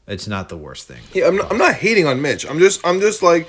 it's 0.07 0.27
not 0.27 0.49
the 0.49 0.57
worst 0.57 0.87
thing. 0.87 1.01
Yeah, 1.13 1.27
I'm 1.27 1.35
not, 1.37 1.51
I'm 1.51 1.57
not 1.57 1.75
hating 1.75 2.07
on 2.07 2.21
Mitch. 2.21 2.49
I'm 2.49 2.59
just 2.59 2.85
I'm 2.85 2.99
just 2.99 3.21
like 3.23 3.47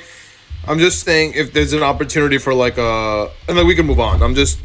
I'm 0.68 0.78
just 0.78 1.02
saying 1.04 1.32
if 1.34 1.52
there's 1.52 1.72
an 1.72 1.82
opportunity 1.82 2.38
for 2.38 2.54
like 2.54 2.78
a 2.78 3.30
and 3.48 3.56
like 3.56 3.66
we 3.66 3.74
can 3.74 3.86
move 3.86 4.00
on. 4.00 4.22
I'm 4.22 4.34
just 4.34 4.58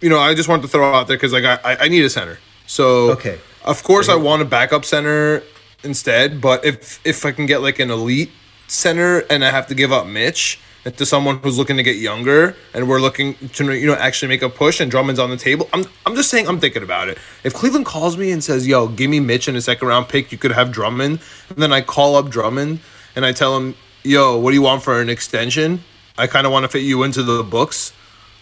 you 0.00 0.08
know 0.08 0.18
I 0.18 0.34
just 0.34 0.48
want 0.48 0.62
to 0.62 0.68
throw 0.68 0.92
out 0.94 1.06
there 1.08 1.16
because 1.16 1.32
like 1.32 1.44
I 1.44 1.58
I 1.64 1.76
I 1.84 1.88
need 1.88 2.04
a 2.04 2.10
center. 2.10 2.38
So 2.66 3.10
Okay. 3.12 3.38
of 3.64 3.82
course 3.82 4.08
I 4.08 4.14
want 4.16 4.42
a 4.42 4.44
backup 4.44 4.84
center 4.84 5.42
instead. 5.84 6.40
But 6.40 6.64
if 6.64 7.00
if 7.06 7.24
I 7.24 7.32
can 7.32 7.46
get 7.46 7.62
like 7.62 7.78
an 7.78 7.90
elite 7.90 8.30
center 8.68 9.20
and 9.30 9.44
I 9.44 9.50
have 9.50 9.66
to 9.68 9.74
give 9.74 9.92
up 9.92 10.06
Mitch 10.06 10.58
to 10.84 11.04
someone 11.04 11.38
who's 11.38 11.58
looking 11.58 11.76
to 11.76 11.82
get 11.82 11.96
younger 11.96 12.54
and 12.72 12.88
we're 12.88 13.00
looking 13.00 13.34
to 13.54 13.72
you 13.72 13.86
know 13.88 13.94
actually 13.94 14.28
make 14.28 14.42
a 14.42 14.48
push 14.48 14.80
and 14.80 14.88
Drummond's 14.90 15.18
on 15.20 15.30
the 15.30 15.36
table, 15.36 15.68
I'm 15.72 15.84
I'm 16.04 16.14
just 16.16 16.30
saying 16.30 16.46
I'm 16.48 16.60
thinking 16.60 16.82
about 16.82 17.08
it. 17.08 17.18
If 17.44 17.54
Cleveland 17.54 17.86
calls 17.86 18.16
me 18.16 18.30
and 18.30 18.42
says, 18.42 18.66
"Yo, 18.68 18.86
give 18.88 19.10
me 19.10 19.18
Mitch 19.20 19.48
in 19.48 19.56
a 19.56 19.60
second 19.60 19.88
round 19.88 20.08
pick, 20.08 20.30
you 20.32 20.38
could 20.38 20.52
have 20.52 20.70
Drummond," 20.70 21.20
and 21.50 21.58
then 21.62 21.72
I 21.72 21.80
call 21.80 22.14
up 22.16 22.28
Drummond 22.30 22.80
and 23.16 23.24
I 23.24 23.32
tell 23.32 23.56
him, 23.56 23.74
"Yo, 24.06 24.38
what 24.38 24.50
do 24.50 24.54
you 24.54 24.62
want 24.62 24.82
for 24.82 25.00
an 25.00 25.08
extension?" 25.08 25.82
I 26.18 26.26
kind 26.26 26.46
of 26.46 26.52
want 26.52 26.64
to 26.64 26.68
fit 26.68 26.82
you 26.82 27.02
into 27.02 27.22
the 27.22 27.42
books 27.42 27.92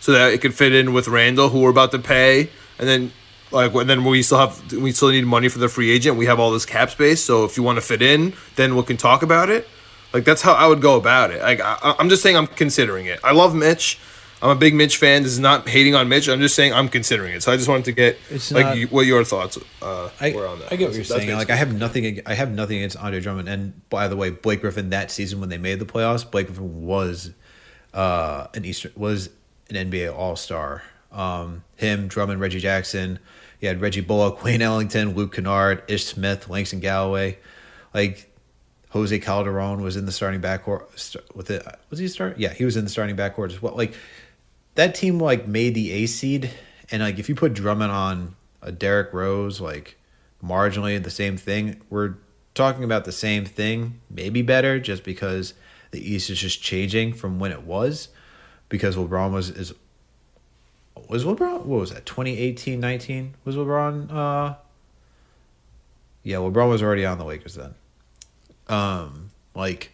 so 0.01 0.13
that 0.13 0.33
it 0.33 0.41
could 0.41 0.55
fit 0.55 0.75
in 0.75 0.93
with 0.93 1.09
Randle, 1.09 1.49
who 1.49 1.61
we're 1.61 1.71
about 1.71 1.91
to 1.93 1.99
pay, 1.99 2.51
and 2.79 2.89
then 2.89 3.11
like 3.51 3.75
and 3.75 3.89
then 3.89 4.05
we 4.05 4.23
still 4.23 4.39
have 4.39 4.73
we 4.73 4.93
still 4.93 5.11
need 5.11 5.25
money 5.25 5.49
for 5.49 5.59
the 5.59 5.69
free 5.69 5.91
agent. 5.91 6.17
We 6.17 6.27
have 6.27 6.39
all 6.39 6.51
this 6.51 6.67
cap 6.67 6.91
space, 6.91 7.23
so 7.23 7.45
if 7.45 7.57
you 7.57 7.63
want 7.63 7.77
to 7.77 7.83
fit 7.83 8.03
in, 8.03 8.35
then 8.57 8.77
we 8.77 8.83
can 8.83 8.97
talk 8.97 9.23
about 9.23 9.49
it. 9.49 9.67
Like 10.13 10.25
that's 10.25 10.43
how 10.43 10.53
I 10.53 10.67
would 10.67 10.81
go 10.81 10.97
about 10.97 11.31
it. 11.31 11.41
Like 11.41 11.61
I, 11.61 11.97
I'm 11.99 12.09
just 12.09 12.23
saying, 12.23 12.37
I'm 12.37 12.47
considering 12.47 13.07
it. 13.07 13.19
I 13.25 13.33
love 13.33 13.55
Mitch. 13.55 13.99
I'm 14.45 14.51
a 14.51 14.55
big 14.55 14.75
Mitch 14.75 14.99
fan. 14.99 15.23
This 15.23 15.33
is 15.33 15.39
not 15.41 15.67
hating 15.69 15.95
on 15.95 16.09
Mitch. 16.09 16.29
I'm 16.29 16.39
just 16.41 16.55
saying 16.55 16.75
I'm 16.75 16.89
considering 16.91 17.33
it. 17.35 17.43
So 17.43 17.51
I 17.51 17.57
just 17.57 17.69
wanted 17.69 17.87
to 17.87 17.93
get 17.93 18.19
It's 18.31 18.53
like 18.53 18.67
not- 18.67 18.77
you, 18.77 18.87
what 18.89 19.07
your 19.07 19.25
thoughts 19.25 19.57
uh, 19.81 20.11
I, 20.21 20.33
were 20.33 20.47
on 20.47 20.59
that. 20.59 20.71
I 20.73 20.77
get 20.77 20.89
what 20.89 20.95
you're 20.97 21.03
That's- 21.05 21.25
saying. 21.27 21.37
Like 21.37 21.49
I 21.51 21.57
have 21.57 21.73
nothing. 21.75 22.05
ag- 22.05 22.23
I 22.27 22.35
have 22.35 22.51
nothing 22.53 22.77
against 22.77 22.99
Andre 22.99 23.21
Drummond. 23.21 23.49
And 23.49 23.89
by 23.89 24.07
the 24.07 24.17
way, 24.17 24.29
Blake 24.31 24.61
Griffin 24.61 24.91
that 24.91 25.11
season 25.11 25.41
when 25.41 25.49
they 25.49 25.57
made 25.59 25.79
the 25.79 25.87
playoffs, 25.87 26.31
Blake 26.31 26.47
Griffin 26.49 26.85
was 26.85 27.31
uh, 27.95 28.49
an 28.55 28.65
Eastern 28.67 28.93
was 28.97 29.31
an 29.71 29.91
NBA 29.91 30.15
All 30.15 30.37
Star. 30.37 30.83
Um, 31.11 31.65
him, 31.77 32.09
Drummond, 32.09 32.41
Reggie 32.41 32.61
Jackson. 32.61 33.19
You 33.61 33.69
had 33.69 33.81
Reggie 33.81 34.03
Bullock, 34.03 34.45
Wayne 34.45 34.61
Ellington, 34.61 35.15
Luke 35.15 35.35
Kennard, 35.35 35.85
Ish 35.89 36.05
Smith, 36.05 36.51
Langston 36.51 36.81
Galloway. 36.81 37.39
Like 37.95 38.31
Jose 38.91 39.17
Calderon 39.21 39.81
was 39.81 39.97
in 39.97 40.05
the 40.07 40.13
starting 40.13 40.41
backcourt 40.43 40.99
st- 40.99 41.35
with 41.35 41.51
it. 41.51 41.65
Was 41.89 41.99
he 41.99 42.09
start? 42.09 42.37
Yeah, 42.39 42.53
he 42.53 42.65
was 42.67 42.77
in 42.77 42.85
the 42.85 42.91
starting 42.91 43.17
backcourt 43.17 43.53
as 43.53 43.63
well. 43.63 43.75
Like 43.75 43.95
that 44.75 44.95
team 44.95 45.19
like 45.19 45.47
made 45.47 45.75
the 45.75 45.93
A 45.93 46.07
seed, 46.07 46.51
and 46.91 47.03
like 47.03 47.19
if 47.19 47.29
you 47.29 47.35
put 47.35 47.55
Drummond 47.55 47.93
on 47.93 48.37
a 48.63 48.73
Derrick 48.73 49.13
Rose, 49.13 49.61
like 49.61 49.97
marginally 50.43 51.03
the 51.03 51.11
same 51.11 51.37
thing, 51.37 51.81
we're 51.91 52.15
talking 52.55 52.85
about 52.85 53.05
the 53.05 53.13
same 53.13 53.45
thing, 53.45 54.01
maybe 54.11 54.43
better, 54.43 54.79
just 54.79 55.05
because 55.05 55.55
the 55.91 56.13
East 56.13 56.31
is 56.31 56.41
just 56.41 56.63
changing 56.63 57.13
from 57.13 57.39
when 57.39 57.53
it 57.53 57.63
was, 57.63 58.09
because 58.69 58.97
LeBron 58.97 59.33
was 59.33 59.51
is 59.51 59.75
was 61.09 61.25
LeBron 61.25 61.65
what 61.65 61.81
was 61.81 61.93
that 61.93 62.07
2018 62.07 62.81
19 62.81 63.35
was 63.45 63.57
LeBron 63.57 64.11
uh 64.13 64.55
yeah 66.23 66.37
LeBron 66.37 66.69
was 66.69 66.83
already 66.83 67.05
on 67.05 67.19
the 67.19 67.25
Lakers 67.25 67.55
then. 67.55 67.75
Um 68.69 69.31
like 69.55 69.93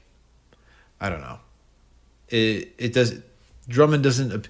I 1.01 1.09
don't 1.09 1.21
know. 1.21 1.39
It 2.29 2.75
it 2.79 2.93
does 2.93 3.21
Drummond 3.71 4.03
doesn't 4.03 4.49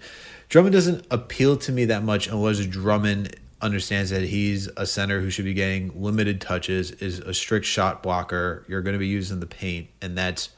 Drummond 0.48 0.72
doesn't 0.72 1.06
appeal 1.12 1.56
to 1.58 1.70
me 1.70 1.84
that 1.84 2.02
much 2.02 2.26
unless 2.26 2.64
Drummond 2.66 3.36
understands 3.62 4.10
that 4.10 4.22
he's 4.22 4.68
a 4.76 4.86
center 4.86 5.20
who 5.20 5.30
should 5.30 5.44
be 5.44 5.54
getting 5.54 5.92
limited 6.02 6.40
touches, 6.40 6.90
is 6.92 7.18
a 7.20 7.34
strict 7.34 7.66
shot 7.66 8.02
blocker. 8.02 8.64
You're 8.66 8.80
going 8.80 8.94
to 8.94 8.98
be 8.98 9.06
using 9.06 9.38
the 9.38 9.46
paint, 9.46 9.88
and 10.00 10.16
that's 10.16 10.48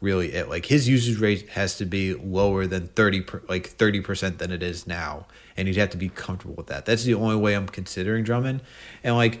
really 0.00 0.32
it. 0.32 0.48
Like 0.48 0.66
his 0.66 0.88
usage 0.88 1.18
rate 1.18 1.50
has 1.50 1.76
to 1.78 1.84
be 1.84 2.14
lower 2.14 2.66
than 2.66 2.86
thirty, 2.88 3.24
like 3.48 3.66
thirty 3.66 4.00
percent 4.00 4.38
than 4.38 4.52
it 4.52 4.62
is 4.62 4.86
now, 4.86 5.26
and 5.56 5.68
he'd 5.68 5.76
have 5.76 5.90
to 5.90 5.98
be 5.98 6.08
comfortable 6.08 6.54
with 6.54 6.68
that. 6.68 6.86
That's 6.86 7.04
the 7.04 7.14
only 7.14 7.36
way 7.36 7.54
I'm 7.54 7.66
considering 7.66 8.24
Drummond, 8.24 8.62
and 9.02 9.16
like 9.16 9.40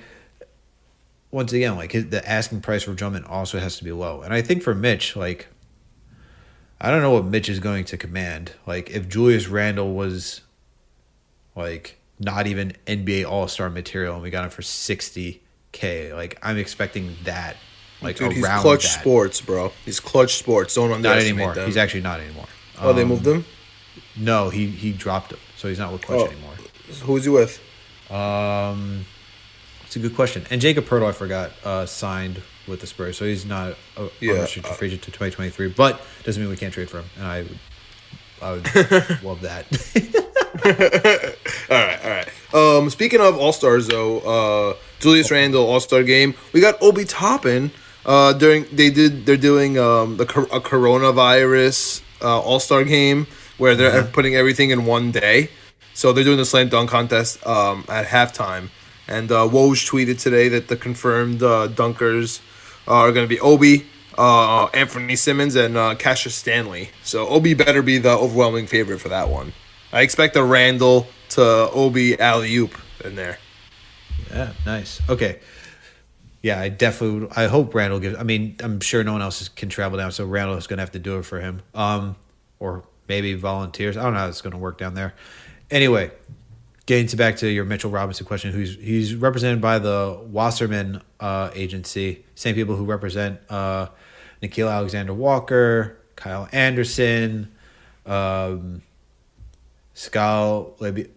once 1.30 1.52
again, 1.52 1.76
like 1.76 1.92
the 1.92 2.22
asking 2.28 2.60
price 2.60 2.82
for 2.82 2.92
Drummond 2.92 3.26
also 3.26 3.60
has 3.60 3.78
to 3.78 3.84
be 3.84 3.92
low, 3.92 4.22
and 4.22 4.34
I 4.34 4.42
think 4.42 4.62
for 4.62 4.74
Mitch, 4.74 5.16
like. 5.16 5.48
I 6.80 6.90
don't 6.90 7.00
know 7.02 7.12
what 7.12 7.24
Mitch 7.24 7.48
is 7.48 7.58
going 7.58 7.84
to 7.86 7.96
command. 7.96 8.52
Like 8.66 8.90
if 8.90 9.08
Julius 9.08 9.48
Randle 9.48 9.94
was 9.94 10.42
like 11.54 11.98
not 12.18 12.46
even 12.46 12.74
NBA 12.86 13.24
All 13.28 13.48
Star 13.48 13.70
material 13.70 14.14
and 14.14 14.22
we 14.22 14.30
got 14.30 14.44
him 14.44 14.50
for 14.50 14.62
sixty 14.62 15.42
K, 15.72 16.12
like 16.12 16.38
I'm 16.42 16.58
expecting 16.58 17.14
that. 17.24 17.56
Like 18.02 18.16
Dude, 18.16 18.32
he's 18.32 18.44
around 18.44 18.60
Klutch 18.60 18.82
that. 18.82 19.00
sports, 19.00 19.40
bro. 19.40 19.72
He's 19.86 20.00
Klutch 20.00 20.34
sports. 20.36 20.74
Don't 20.74 20.90
Not 20.90 20.96
underestimate 20.96 21.26
anymore. 21.38 21.54
them. 21.54 21.66
He's 21.66 21.78
actually 21.78 22.02
not 22.02 22.20
anymore. 22.20 22.44
oh, 22.78 22.92
they 22.92 23.02
Um, 23.02 23.08
moved 23.08 23.26
him. 23.26 23.46
No, 24.16 24.50
he 24.50 24.66
he 24.66 24.92
dropped 24.92 25.32
him, 25.32 25.38
so 25.56 25.68
he's 25.68 25.78
not 25.78 25.92
with 25.92 26.02
Klutch 26.02 26.20
Oh. 26.20 26.26
anymore. 26.30 26.52
Who's 27.04 27.24
he 27.24 27.30
with? 27.30 27.58
Um, 28.10 29.06
it's 29.86 29.96
a 29.96 29.98
good 29.98 30.14
question. 30.14 30.44
And 30.50 30.60
Jakob 30.60 30.84
Poeltl, 30.84 31.08
I 31.08 31.12
forgot, 31.12 31.52
uh, 31.64 31.86
signed 31.86 32.42
with 32.66 32.80
the 32.80 32.86
Spurs, 32.86 33.16
so 33.16 33.24
he's 33.24 33.44
not 33.46 33.74
a 33.96 34.08
Yeah, 34.20 34.34
unrestricted 34.34 34.74
free 34.74 34.88
agent 34.88 35.02
to 35.02 35.10
2023. 35.10 35.68
But 35.68 36.00
doesn't 36.24 36.42
mean 36.42 36.50
we 36.50 36.56
can't 36.56 36.72
trade 36.74 36.90
for 36.90 36.98
him, 36.98 37.06
and 37.16 37.26
I 37.26 37.42
would, 37.42 37.58
I 38.42 38.52
would 38.52 38.64
love 39.22 39.40
that. 39.42 39.66
All 41.68 41.76
right, 41.76 42.04
all 42.04 42.10
right. 42.10 42.28
Um, 42.54 42.90
speaking 42.90 43.20
of 43.20 43.36
All 43.36 43.52
Stars, 43.52 43.88
though, 43.88 44.20
uh, 44.20 44.76
Julius 45.00 45.30
Randle 45.30 45.66
All 45.66 45.80
Star 45.80 46.02
game. 46.02 46.34
We 46.52 46.60
got 46.60 46.80
Obi 46.82 47.04
Toppin. 47.04 47.70
Uh, 48.06 48.32
during 48.32 48.64
they 48.72 48.88
did 48.88 49.26
they're 49.26 49.36
doing 49.36 49.78
um 49.78 50.16
the 50.16 50.24
a 50.24 50.60
coronavirus 50.60 52.02
uh, 52.22 52.40
All 52.40 52.60
Star 52.60 52.84
game 52.84 53.26
where 53.58 53.74
they're 53.74 54.04
putting 54.04 54.34
everything 54.34 54.70
in 54.70 54.86
one 54.86 55.10
day. 55.10 55.50
So 55.92 56.12
they're 56.12 56.24
doing 56.24 56.36
the 56.38 56.44
slam 56.44 56.68
dunk 56.68 56.90
contest 56.90 57.44
um 57.46 57.84
at 57.88 58.06
halftime. 58.06 58.70
And 59.08 59.30
uh, 59.30 59.46
Woj 59.48 59.88
tweeted 59.88 60.20
today 60.20 60.48
that 60.48 60.68
the 60.68 60.76
confirmed 60.76 61.42
uh, 61.42 61.68
dunkers 61.68 62.40
are 62.86 63.12
going 63.12 63.24
to 63.24 63.28
be 63.28 63.40
Obi, 63.40 63.86
uh, 64.16 64.66
Anthony 64.66 65.16
Simons, 65.16 65.56
and 65.56 65.76
uh, 65.76 65.94
Cassius 65.94 66.34
Stanley. 66.34 66.90
So 67.02 67.28
Obi 67.28 67.54
better 67.54 67.82
be 67.82 67.98
the 67.98 68.10
overwhelming 68.10 68.66
favorite 68.66 68.98
for 68.98 69.08
that 69.08 69.28
one. 69.28 69.52
I 69.92 70.02
expect 70.02 70.36
a 70.36 70.44
Randle 70.44 71.06
to 71.30 71.42
Obi 71.42 72.18
alley 72.18 72.54
oop 72.56 72.76
in 73.04 73.14
there. 73.14 73.38
yeah, 74.30 74.52
nice. 74.64 75.00
Okay. 75.08 75.40
Yeah, 76.42 76.60
I 76.60 76.68
definitely. 76.68 77.20
Would, 77.20 77.32
I 77.36 77.46
hope 77.46 77.74
Randle 77.74 77.98
gives. 77.98 78.16
I 78.16 78.22
mean, 78.22 78.56
I'm 78.60 78.80
sure 78.80 79.02
no 79.02 79.12
one 79.12 79.22
else 79.22 79.48
can 79.48 79.68
travel 79.68 79.98
down, 79.98 80.12
so 80.12 80.24
Randle 80.24 80.56
is 80.56 80.66
going 80.66 80.76
to 80.76 80.82
have 80.82 80.92
to 80.92 80.98
do 80.98 81.18
it 81.18 81.24
for 81.24 81.40
him. 81.40 81.62
Um, 81.74 82.14
or 82.60 82.84
maybe 83.08 83.34
volunteers. 83.34 83.96
I 83.96 84.02
don't 84.02 84.12
know 84.12 84.20
how 84.20 84.28
it's 84.28 84.40
going 84.40 84.52
to 84.52 84.58
work 84.58 84.78
down 84.78 84.94
there. 84.94 85.14
Anyway, 85.70 86.10
getting 86.86 87.08
to 87.08 87.16
back 87.16 87.36
to 87.36 87.48
your 87.48 87.64
Mitchell 87.64 87.90
Robinson 87.90 88.24
question, 88.24 88.52
who's 88.52 88.76
he's 88.76 89.14
represented 89.14 89.60
by 89.60 89.78
the 89.78 90.18
Wasserman 90.30 91.02
uh, 91.20 91.50
agency, 91.54 92.24
same 92.34 92.54
people 92.54 92.76
who 92.76 92.84
represent 92.84 93.40
uh, 93.50 93.88
Nickeil 94.42 94.72
Alexander 94.72 95.12
Walker, 95.12 95.98
Kyle 96.14 96.48
Anderson, 96.52 97.52
um, 98.06 98.82
Skal 99.94 100.74
Leby. 100.78 101.10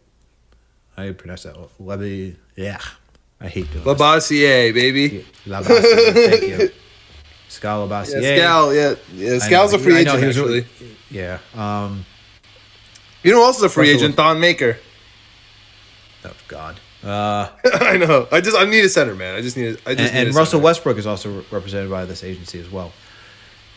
How 0.95 1.03
do 1.03 1.09
you 1.09 1.13
pronounce 1.13 1.43
that? 1.43 1.55
Leby. 1.79 2.35
Yeah, 2.55 2.79
I 3.39 3.47
hate 3.47 3.71
doing. 3.71 3.85
Labassier, 3.85 4.73
baby. 4.73 5.25
Labissiere, 5.45 6.13
thank 6.13 6.43
you. 6.43 6.71
Skal 7.47 7.87
Yeah. 7.89 8.03
Skal, 8.03 8.75
yeah, 8.75 8.95
yeah. 9.13 9.49
Know. 9.49 9.65
a 9.65 9.79
free 9.79 9.99
I 9.99 10.03
know, 10.03 10.17
agent. 10.17 10.35
he 10.35 10.41
was-. 10.41 10.65
Yeah. 11.09 11.39
Um. 11.55 12.05
You 13.23 13.31
know, 13.31 13.39
who 13.39 13.43
else 13.43 13.57
is 13.57 13.63
a 13.63 13.69
free 13.69 13.91
Russell 13.91 14.05
agent. 14.05 14.15
Thon 14.15 14.39
Maker. 14.39 14.77
Oh 16.25 16.31
God. 16.47 16.79
Uh. 17.03 17.49
I 17.73 17.97
know. 17.97 18.27
I 18.31 18.41
just 18.41 18.57
I 18.57 18.65
need 18.65 18.83
a 18.83 18.89
center, 18.89 19.15
man. 19.15 19.35
I 19.35 19.41
just 19.41 19.55
need. 19.57 19.75
A, 19.85 19.89
I 19.89 19.95
just 19.95 20.13
and, 20.13 20.27
and 20.27 20.35
Russell 20.35 20.59
center. 20.59 20.63
Westbrook 20.65 20.97
is 20.97 21.07
also 21.07 21.37
re- 21.39 21.45
represented 21.51 21.89
by 21.89 22.05
this 22.05 22.23
agency 22.23 22.59
as 22.59 22.69
well. 22.69 22.91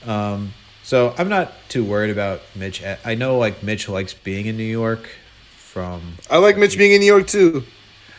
Um, 0.05 0.53
so 0.83 1.15
I'm 1.17 1.29
not 1.29 1.53
too 1.69 1.85
worried 1.85 2.11
about 2.11 2.41
Mitch. 2.57 2.83
I- 2.83 2.99
I 3.05 3.15
know 3.15 3.39
like 3.39 3.63
Mitch 3.63 3.89
likes 3.89 4.13
being 4.15 4.47
in 4.47 4.57
New 4.57 4.65
York. 4.65 5.09
From 5.57 6.19
I 6.29 6.37
like 6.37 6.59
Mitch 6.59 6.77
being 6.77 6.93
in 6.93 7.01
New 7.01 7.07
York 7.07 7.27
too. 7.27 7.63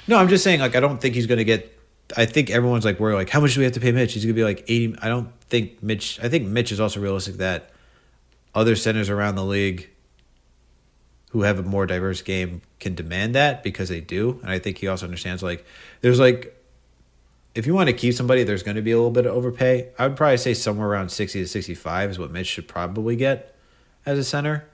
no, 0.07 0.17
I'm 0.17 0.27
just 0.27 0.43
saying 0.43 0.59
like 0.61 0.75
I 0.75 0.79
don't 0.79 0.99
think 0.99 1.13
he's 1.15 1.27
gonna 1.27 1.43
get. 1.43 1.69
I 2.17 2.25
think 2.25 2.49
everyone's 2.49 2.83
like 2.85 2.99
worried 2.99 3.15
like 3.15 3.29
how 3.29 3.39
much 3.39 3.53
do 3.53 3.59
we 3.59 3.63
have 3.65 3.73
to 3.73 3.79
pay 3.79 3.91
Mitch? 3.91 4.13
He's 4.13 4.23
gonna 4.25 4.33
be 4.33 4.43
like 4.43 4.61
eighty. 4.69 4.95
I 5.01 5.07
don't 5.09 5.29
think 5.49 5.83
Mitch. 5.83 6.19
I 6.23 6.29
think 6.29 6.47
Mitch 6.47 6.71
is 6.71 6.79
also 6.79 6.99
realistic 6.99 7.35
that 7.35 7.69
other 8.55 8.75
centers 8.75 9.09
around 9.09 9.35
the 9.35 9.43
league 9.43 9.89
who 11.33 11.41
have 11.41 11.59
a 11.59 11.63
more 11.63 11.87
diverse 11.87 12.21
game 12.21 12.61
can 12.79 12.93
demand 12.93 13.33
that 13.35 13.63
because 13.63 13.89
they 13.89 13.99
do, 13.99 14.39
and 14.43 14.51
I 14.51 14.59
think 14.59 14.77
he 14.77 14.87
also 14.87 15.05
understands 15.05 15.43
like 15.43 15.65
there's 16.01 16.19
like 16.19 16.55
if 17.55 17.67
you 17.67 17.73
want 17.73 17.87
to 17.87 17.93
keep 17.93 18.13
somebody, 18.13 18.43
there's 18.43 18.63
going 18.63 18.75
to 18.75 18.81
be 18.81 18.91
a 18.91 18.95
little 18.95 19.11
bit 19.11 19.25
of 19.25 19.33
overpay. 19.33 19.89
I 19.97 20.07
would 20.07 20.15
probably 20.15 20.37
say 20.37 20.53
somewhere 20.53 20.87
around 20.87 21.09
60 21.09 21.39
to 21.41 21.47
65 21.47 22.11
is 22.11 22.19
what 22.19 22.31
Mitch 22.31 22.47
should 22.47 22.67
probably 22.67 23.15
get 23.15 23.55
as 24.05 24.17
a 24.17 24.23
center. 24.23 24.67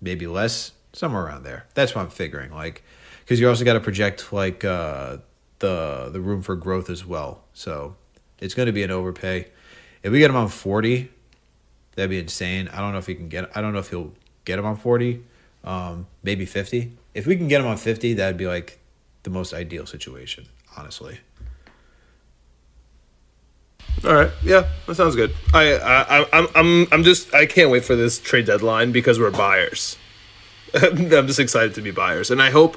Maybe 0.00 0.26
less, 0.26 0.72
somewhere 0.92 1.24
around 1.24 1.42
there. 1.42 1.66
That's 1.74 1.94
what 1.94 2.02
I'm 2.02 2.10
figuring. 2.10 2.52
Like, 2.52 2.82
because 3.20 3.40
you 3.40 3.48
also 3.48 3.64
got 3.64 3.74
to 3.74 3.80
project 3.80 4.32
like 4.32 4.64
uh, 4.64 5.18
the 5.58 6.10
the 6.12 6.20
room 6.20 6.42
for 6.42 6.54
growth 6.54 6.88
as 6.88 7.04
well. 7.04 7.44
So 7.52 7.96
it's 8.38 8.54
going 8.54 8.66
to 8.66 8.72
be 8.72 8.82
an 8.82 8.90
overpay. 8.90 9.48
If 10.02 10.12
we 10.12 10.18
get 10.18 10.30
him 10.30 10.36
on 10.36 10.48
40, 10.48 11.10
that'd 11.98 12.10
be 12.10 12.18
insane. 12.20 12.68
I 12.68 12.78
don't 12.78 12.92
know 12.92 12.98
if 12.98 13.06
he 13.06 13.16
can 13.16 13.28
get. 13.28 13.50
I 13.56 13.60
don't 13.60 13.72
know 13.72 13.80
if 13.80 13.90
he'll 13.90 14.12
get 14.44 14.58
him 14.58 14.64
on 14.64 14.76
40. 14.76 15.22
Um, 15.64 16.06
maybe 16.22 16.46
50. 16.46 16.92
If 17.12 17.26
we 17.26 17.36
can 17.36 17.48
get 17.48 17.60
him 17.60 17.66
on 17.66 17.76
50, 17.76 18.14
that'd 18.14 18.36
be 18.36 18.46
like 18.46 18.78
the 19.24 19.30
most 19.30 19.52
ideal 19.52 19.84
situation, 19.84 20.46
honestly. 20.76 21.18
All 24.04 24.14
right. 24.14 24.30
Yeah, 24.44 24.68
that 24.86 24.94
sounds 24.94 25.16
good. 25.16 25.34
I, 25.52 25.74
I, 25.74 26.26
I'm, 26.32 26.46
I'm, 26.54 26.86
I'm 26.92 27.02
just, 27.02 27.34
I 27.34 27.46
can't 27.46 27.70
wait 27.70 27.84
for 27.84 27.96
this 27.96 28.20
trade 28.20 28.46
deadline 28.46 28.92
because 28.92 29.18
we're 29.18 29.32
buyers. 29.32 29.98
I'm 30.74 31.26
just 31.26 31.40
excited 31.40 31.74
to 31.74 31.82
be 31.82 31.90
buyers, 31.90 32.30
and 32.30 32.40
I 32.40 32.50
hope 32.50 32.76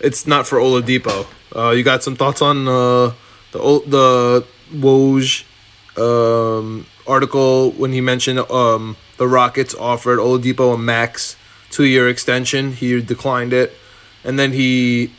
it's 0.00 0.26
not 0.26 0.46
for 0.46 0.58
Oladipo. 0.58 1.26
Uh, 1.54 1.70
you 1.70 1.82
got 1.82 2.02
some 2.02 2.16
thoughts 2.16 2.40
on 2.40 2.66
uh, 2.66 3.12
the 3.52 3.82
the 3.86 4.46
Woj 4.72 5.44
um, 5.98 6.86
article 7.06 7.70
when 7.72 7.92
he 7.92 8.00
mentioned 8.00 8.38
um, 8.50 8.96
the 9.16 9.26
Rockets 9.26 9.74
offered 9.74 10.18
Oladipo 10.18 10.74
a 10.74 10.78
max 10.78 11.36
two 11.70 11.84
year 11.84 12.08
extension. 12.08 12.72
He 12.72 13.00
declined 13.00 13.52
it, 13.52 13.72
and 14.22 14.38
then 14.38 14.52
he 14.52 15.12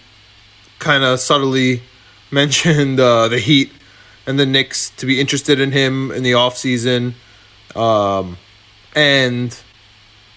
kind 0.79 1.03
of 1.03 1.19
subtly 1.19 1.83
mentioned 2.31 2.99
uh, 2.99 3.27
the 3.27 3.39
Heat 3.39 3.71
and 4.25 4.39
the 4.39 4.45
Knicks 4.45 4.89
to 4.91 5.05
be 5.05 5.19
interested 5.19 5.59
in 5.59 5.71
him 5.71 6.11
in 6.11 6.23
the 6.23 6.31
offseason. 6.31 7.13
Um, 7.75 8.37
and 8.95 9.57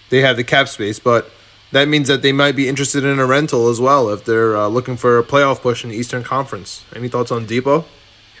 they 0.09 0.21
have 0.21 0.37
the 0.37 0.43
cap 0.43 0.67
space, 0.67 0.99
but 0.99 1.31
that 1.71 1.87
means 1.87 2.07
that 2.07 2.21
they 2.21 2.31
might 2.31 2.55
be 2.55 2.67
interested 2.67 3.03
in 3.03 3.19
a 3.19 3.25
rental 3.25 3.69
as 3.69 3.79
well 3.79 4.09
if 4.09 4.25
they're 4.25 4.57
uh, 4.57 4.67
looking 4.67 4.97
for 4.97 5.19
a 5.19 5.23
playoff 5.23 5.61
push 5.61 5.83
in 5.83 5.91
the 5.91 5.95
Eastern 5.95 6.23
Conference. 6.23 6.83
Any 6.95 7.07
thoughts 7.07 7.31
on 7.31 7.45
Dipo? 7.45 7.85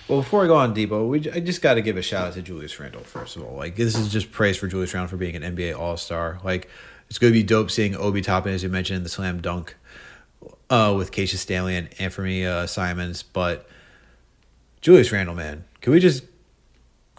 Well, 0.09 0.21
before 0.21 0.43
I 0.43 0.47
go 0.47 0.55
on 0.55 0.73
Dipo, 0.73 1.07
we 1.07 1.19
I 1.29 1.39
just 1.39 1.61
got 1.61 1.75
to 1.75 1.83
give 1.83 1.95
a 1.95 2.01
shout 2.01 2.25
out 2.25 2.33
to 2.33 2.41
Julius 2.41 2.79
Randle 2.79 3.03
first 3.03 3.35
of 3.35 3.43
all. 3.43 3.55
Like 3.55 3.75
this 3.75 3.95
is 3.95 4.11
just 4.11 4.31
praise 4.31 4.57
for 4.57 4.67
Julius 4.67 4.91
Randle 4.91 5.07
for 5.07 5.17
being 5.17 5.35
an 5.35 5.55
NBA 5.55 5.77
All 5.77 5.97
Star. 5.97 6.39
Like 6.43 6.67
it's 7.09 7.19
going 7.19 7.31
to 7.31 7.39
be 7.39 7.43
dope 7.43 7.69
seeing 7.69 7.95
Obi 7.95 8.23
Toppin 8.23 8.51
as 8.51 8.63
you 8.63 8.69
mentioned 8.69 8.97
in 8.97 9.03
the 9.03 9.09
slam 9.09 9.39
dunk 9.39 9.75
uh, 10.71 10.95
with 10.97 11.11
Cassius 11.11 11.41
Stanley 11.41 11.75
and 11.75 11.89
Anthony 11.99 12.43
uh, 12.43 12.65
Simons, 12.65 13.21
but 13.21 13.67
Julius 14.81 15.11
Randle, 15.11 15.35
man, 15.35 15.63
can 15.81 15.93
we 15.93 15.99
just 15.99 16.23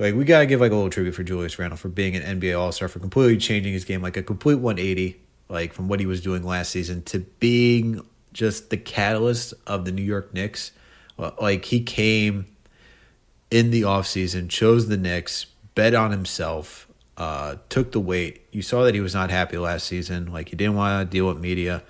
like 0.01 0.16
we 0.16 0.24
gotta 0.24 0.47
give 0.47 0.61
like 0.61 0.72
a 0.72 0.74
little 0.74 0.91
tribute 0.91 1.12
for 1.12 1.22
Julius 1.22 1.61
Randle 1.61 1.76
for 1.76 1.91
being 1.91 2.16
an 2.16 2.41
NBA 2.41 2.59
All 2.59 2.72
Star 2.72 2.88
for 2.88 2.99
completely 2.99 3.36
changing 3.36 3.72
his 3.72 3.84
game, 3.84 4.03
like 4.03 4.16
a 4.16 4.22
complete 4.24 4.57
180, 4.57 5.16
like 5.49 5.72
from 5.72 5.86
what 5.86 6.01
he 6.01 6.07
was 6.07 6.20
doing 6.20 6.43
last 6.43 6.70
season 6.70 7.03
to 7.05 7.20
being 7.20 8.05
just 8.32 8.70
the 8.70 8.76
catalyst 8.76 9.55
of 9.68 9.84
the 9.84 9.93
New 9.93 10.03
York 10.03 10.34
Knicks. 10.34 10.72
Like 11.18 11.66
he 11.66 11.82
came 11.82 12.47
in 13.51 13.70
the 13.70 13.82
offseason, 13.82 14.48
chose 14.48 14.88
the 14.88 14.96
Knicks, 14.96 15.46
bet 15.74 15.94
on 15.94 16.11
himself, 16.11 16.86
uh, 17.16 17.57
took 17.68 17.92
the 17.92 18.01
weight. 18.01 18.46
You 18.51 18.62
saw 18.62 18.84
that 18.84 18.94
he 18.94 19.01
was 19.01 19.14
not 19.14 19.30
happy 19.30 19.59
last 19.59 19.86
season. 19.86 20.32
Like 20.32 20.48
he 20.48 20.57
didn't 20.57 20.76
want 20.76 21.07
to 21.07 21.11
deal 21.11 21.26
with 21.26 21.38
media. 21.38 21.82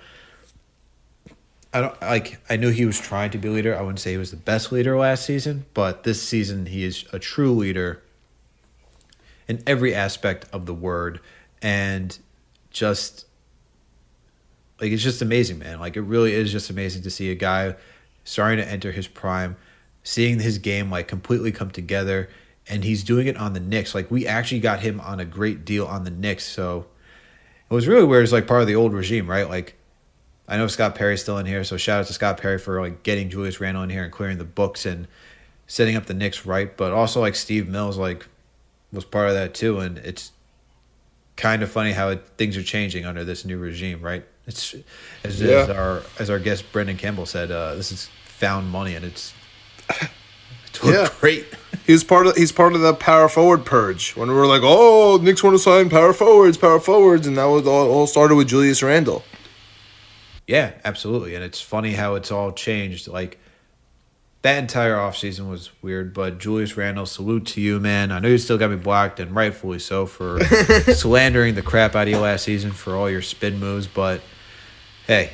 I 1.73 1.81
don't 1.81 2.01
like. 2.01 2.39
I 2.49 2.57
knew 2.57 2.69
he 2.69 2.85
was 2.85 2.99
trying 2.99 3.31
to 3.31 3.37
be 3.37 3.47
a 3.47 3.51
leader. 3.51 3.77
I 3.77 3.81
wouldn't 3.81 3.99
say 3.99 4.11
he 4.11 4.17
was 4.17 4.31
the 4.31 4.37
best 4.37 4.71
leader 4.71 4.97
last 4.97 5.25
season, 5.25 5.65
but 5.73 6.03
this 6.03 6.21
season 6.21 6.65
he 6.65 6.83
is 6.83 7.05
a 7.13 7.19
true 7.19 7.53
leader 7.53 8.01
in 9.47 9.63
every 9.65 9.95
aspect 9.95 10.45
of 10.51 10.65
the 10.65 10.73
word, 10.73 11.21
and 11.61 12.17
just 12.71 13.25
like 14.81 14.91
it's 14.91 15.03
just 15.03 15.21
amazing, 15.21 15.59
man. 15.59 15.79
Like 15.79 15.95
it 15.95 16.01
really 16.01 16.33
is 16.33 16.51
just 16.51 16.69
amazing 16.69 17.03
to 17.03 17.09
see 17.09 17.31
a 17.31 17.35
guy 17.35 17.75
starting 18.25 18.57
to 18.57 18.69
enter 18.69 18.91
his 18.91 19.07
prime, 19.07 19.55
seeing 20.03 20.39
his 20.39 20.57
game 20.57 20.89
like 20.89 21.07
completely 21.07 21.51
come 21.51 21.71
together, 21.71 22.29
and 22.67 22.83
he's 22.83 23.03
doing 23.03 23.27
it 23.27 23.37
on 23.37 23.53
the 23.53 23.59
Knicks. 23.59 23.95
Like 23.95 24.09
we 24.11 24.27
actually 24.27 24.59
got 24.59 24.81
him 24.81 24.99
on 25.01 25.19
a 25.19 25.25
great 25.25 25.65
deal 25.65 25.85
on 25.85 26.03
the 26.03 26.11
Knicks, 26.11 26.45
so 26.45 26.85
it 27.69 27.73
was 27.73 27.87
really 27.87 28.05
weird. 28.05 28.23
It's 28.23 28.33
like 28.33 28.47
part 28.47 28.61
of 28.61 28.67
the 28.67 28.75
old 28.75 28.93
regime, 28.93 29.29
right? 29.29 29.47
Like 29.47 29.75
I 30.47 30.57
know 30.57 30.67
Scott 30.67 30.95
Perry's 30.95 31.21
still 31.21 31.37
in 31.37 31.45
here, 31.45 31.63
so 31.63 31.77
shout 31.77 32.01
out 32.01 32.07
to 32.07 32.13
Scott 32.13 32.39
Perry 32.39 32.57
for 32.57 32.81
like 32.81 33.03
getting 33.03 33.29
Julius 33.29 33.59
Randle 33.61 33.83
in 33.83 33.89
here 33.89 34.03
and 34.03 34.11
clearing 34.11 34.37
the 34.37 34.43
books 34.43 34.85
and 34.85 35.07
setting 35.67 35.95
up 35.95 36.05
the 36.05 36.13
Knicks 36.13 36.45
right. 36.45 36.75
But 36.75 36.91
also 36.91 37.21
like 37.21 37.35
Steve 37.35 37.67
Mills 37.67 37.97
like 37.97 38.27
was 38.91 39.05
part 39.05 39.29
of 39.29 39.35
that 39.35 39.53
too, 39.53 39.79
and 39.79 39.97
it's 39.99 40.31
kind 41.37 41.63
of 41.63 41.71
funny 41.71 41.91
how 41.91 42.09
it, 42.09 42.25
things 42.37 42.57
are 42.57 42.63
changing 42.63 43.05
under 43.05 43.23
this 43.23 43.45
new 43.45 43.57
regime, 43.57 44.01
right? 44.01 44.25
It's 44.45 44.75
as, 45.23 45.41
as 45.41 45.69
our 45.69 46.03
as 46.19 46.29
our 46.29 46.39
guest 46.39 46.71
Brendan 46.71 46.97
Campbell 46.97 47.25
said, 47.25 47.51
uh, 47.51 47.75
this 47.75 47.91
is 47.91 48.09
found 48.25 48.69
money, 48.69 48.95
and 48.95 49.05
it's 49.05 49.33
it's 50.65 50.83
Yeah. 50.83 51.09
great. 51.19 51.45
He's 51.87 52.03
part 52.03 52.27
of 52.27 52.35
he's 52.35 52.51
part 52.51 52.73
of 52.73 52.81
the 52.81 52.93
power 52.93 53.27
forward 53.27 53.65
purge 53.65 54.11
when 54.15 54.29
we 54.29 54.35
were 54.35 54.45
like, 54.47 54.61
oh, 54.63 55.17
Knicks 55.21 55.43
want 55.43 55.55
to 55.55 55.59
sign 55.59 55.89
power 55.89 56.13
forwards, 56.13 56.57
power 56.57 56.79
forwards, 56.79 57.25
and 57.27 57.37
that 57.37 57.45
was 57.45 57.65
all, 57.67 57.89
all 57.91 58.07
started 58.07 58.35
with 58.35 58.47
Julius 58.47 58.81
Randle. 58.83 59.23
Yeah, 60.47 60.73
absolutely. 60.85 61.35
And 61.35 61.43
it's 61.43 61.61
funny 61.61 61.93
how 61.93 62.15
it's 62.15 62.31
all 62.31 62.51
changed. 62.51 63.07
Like 63.07 63.39
that 64.43 64.57
entire 64.59 64.95
offseason 64.95 65.49
was 65.49 65.69
weird, 65.81 66.13
but 66.13 66.39
Julius 66.39 66.75
Randle, 66.77 67.05
salute 67.05 67.45
to 67.47 67.61
you, 67.61 67.79
man. 67.79 68.11
I 68.11 68.19
know 68.19 68.27
you 68.27 68.37
still 68.37 68.57
got 68.57 68.69
me 68.69 68.75
blocked 68.77 69.19
and 69.19 69.35
rightfully 69.35 69.79
so 69.79 70.05
for 70.05 70.39
slandering 70.93 71.55
the 71.55 71.61
crap 71.61 71.95
out 71.95 72.03
of 72.03 72.09
you 72.09 72.17
last 72.19 72.43
season 72.45 72.71
for 72.71 72.95
all 72.95 73.09
your 73.09 73.21
spin 73.21 73.59
moves, 73.59 73.87
but 73.87 74.21
hey, 75.07 75.31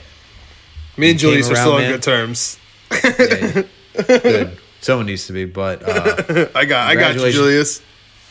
Me 0.98 1.12
and 1.12 1.20
Julius 1.20 1.50
are 1.50 1.56
still 1.56 1.74
on 1.74 1.82
man. 1.82 1.92
good 1.92 2.04
terms. 2.04 2.60
yeah, 2.92 3.64
good. 4.06 4.58
Someone 4.82 5.08
needs 5.08 5.28
to 5.28 5.34
be, 5.34 5.46
but 5.46 5.82
uh, 5.88 6.48
I 6.56 6.66
got 6.66 6.88
I 6.88 6.96
got 6.96 7.16
you, 7.16 7.32
Julius. 7.32 7.82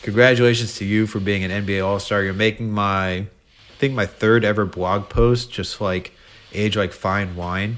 congratulations 0.01 0.75
to 0.75 0.85
you 0.85 1.05
for 1.05 1.19
being 1.19 1.43
an 1.43 1.51
NBA 1.65 1.85
All 1.85 1.99
Star. 1.99 2.23
You're 2.23 2.33
making 2.33 2.71
my, 2.71 3.09
I 3.09 3.27
think 3.77 3.93
my 3.93 4.05
third 4.05 4.45
ever 4.45 4.65
blog 4.65 5.09
post, 5.09 5.51
just 5.51 5.81
like 5.81 6.13
age 6.53 6.77
like 6.77 6.93
fine 6.93 7.35
wine. 7.35 7.77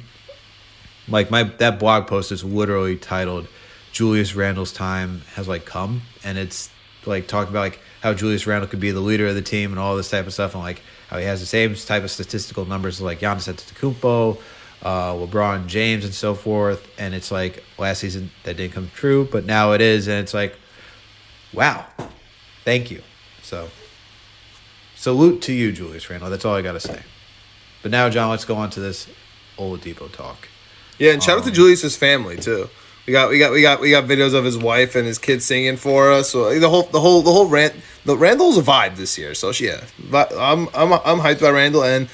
Like 1.08 1.32
my 1.32 1.44
that 1.44 1.80
blog 1.80 2.08
post 2.08 2.32
is 2.32 2.44
literally 2.44 2.96
titled 2.96 3.48
"Julius 3.92 4.36
Randle's 4.36 4.72
time 4.72 5.22
has 5.34 5.48
like 5.48 5.66
come," 5.66 6.04
and 6.24 6.38
it's 6.38 6.70
like 7.06 7.28
talking 7.28 7.52
about 7.52 7.62
like 7.62 7.80
how 8.02 8.14
Julius 8.14 8.46
Randall 8.46 8.70
could 8.70 8.80
be 8.80 8.92
the 8.92 9.00
leader 9.00 9.28
of 9.28 9.36
the 9.36 9.42
team 9.42 9.72
and 9.72 9.80
all 9.80 9.96
this 9.96 10.10
type 10.10 10.28
of 10.28 10.34
stuff, 10.34 10.54
and 10.54 10.64
like 10.64 10.82
how 11.08 11.18
he 11.18 11.26
has 11.26 11.40
the 11.40 11.46
same 11.46 11.74
type 11.74 12.04
of 12.04 12.12
statistical 12.12 12.66
numbers 12.66 12.98
as 12.98 13.02
like 13.02 13.20
Giannis 13.20 13.52
Antetokounmpo, 13.52 14.40
uh, 14.82 15.14
LeBron 15.14 15.68
James, 15.68 16.06
and 16.06 16.14
so 16.14 16.34
forth. 16.36 16.88
And 16.98 17.14
it's 17.14 17.32
like 17.32 17.64
last 17.78 18.00
season 18.00 18.32
that 18.44 18.58
didn't 18.58 18.74
come 18.74 18.92
true, 18.94 19.28
but 19.32 19.46
now 19.46 19.74
it 19.74 19.82
is, 19.82 20.08
and 20.08 20.20
it's 20.20 20.34
like 20.34 20.56
wow, 21.54 21.86
thank 22.64 22.92
you. 22.92 23.02
So, 23.42 23.70
salute 24.96 25.42
to 25.44 25.54
you, 25.54 25.72
Julius 25.72 26.10
Randle. 26.10 26.30
That's 26.30 26.46
all 26.46 26.56
I 26.56 26.62
got 26.62 26.74
to 26.74 26.80
say. 26.80 27.02
But 27.82 27.92
now, 27.92 28.10
John, 28.10 28.30
let's 28.30 28.46
go 28.46 28.56
on 28.56 28.70
to 28.72 28.80
this 28.80 29.08
old 29.58 29.82
Dipo 29.82 30.12
talk. 30.12 30.48
Yeah, 30.98 31.14
and 31.14 31.24
shout 31.24 31.38
out 31.38 31.44
to 31.46 31.50
Um, 31.50 31.56
Julius's 31.56 31.96
family 31.96 32.38
too. 32.38 32.70
We 33.06 33.14
got 33.14 33.30
we 33.30 33.40
got 33.40 33.52
we 33.52 33.62
got 33.62 33.80
we 33.80 33.90
got 33.90 34.04
videos 34.04 34.34
of 34.34 34.44
his 34.44 34.58
wife 34.58 34.96
and 34.96 35.08
his 35.08 35.18
kids 35.18 35.46
singing 35.46 35.78
for 35.78 36.12
us. 36.12 36.30
So 36.30 36.60
the 36.60 36.70
whole 36.70 36.84
the 36.84 37.00
whole 37.00 37.22
the 37.22 37.32
whole 37.32 37.48
rant 37.48 37.74
the 38.06 38.16
Randle's 38.16 38.58
a 38.58 38.62
vibe 38.62 38.98
this 38.98 39.18
year. 39.18 39.34
So 39.34 39.52
yeah, 39.52 39.86
but 40.12 40.32
I'm 40.38 40.68
I'm 40.76 40.94
I'm 40.94 41.20
hyped 41.20 41.42
by 41.42 41.50
Randle 41.50 41.84
and 41.84 42.10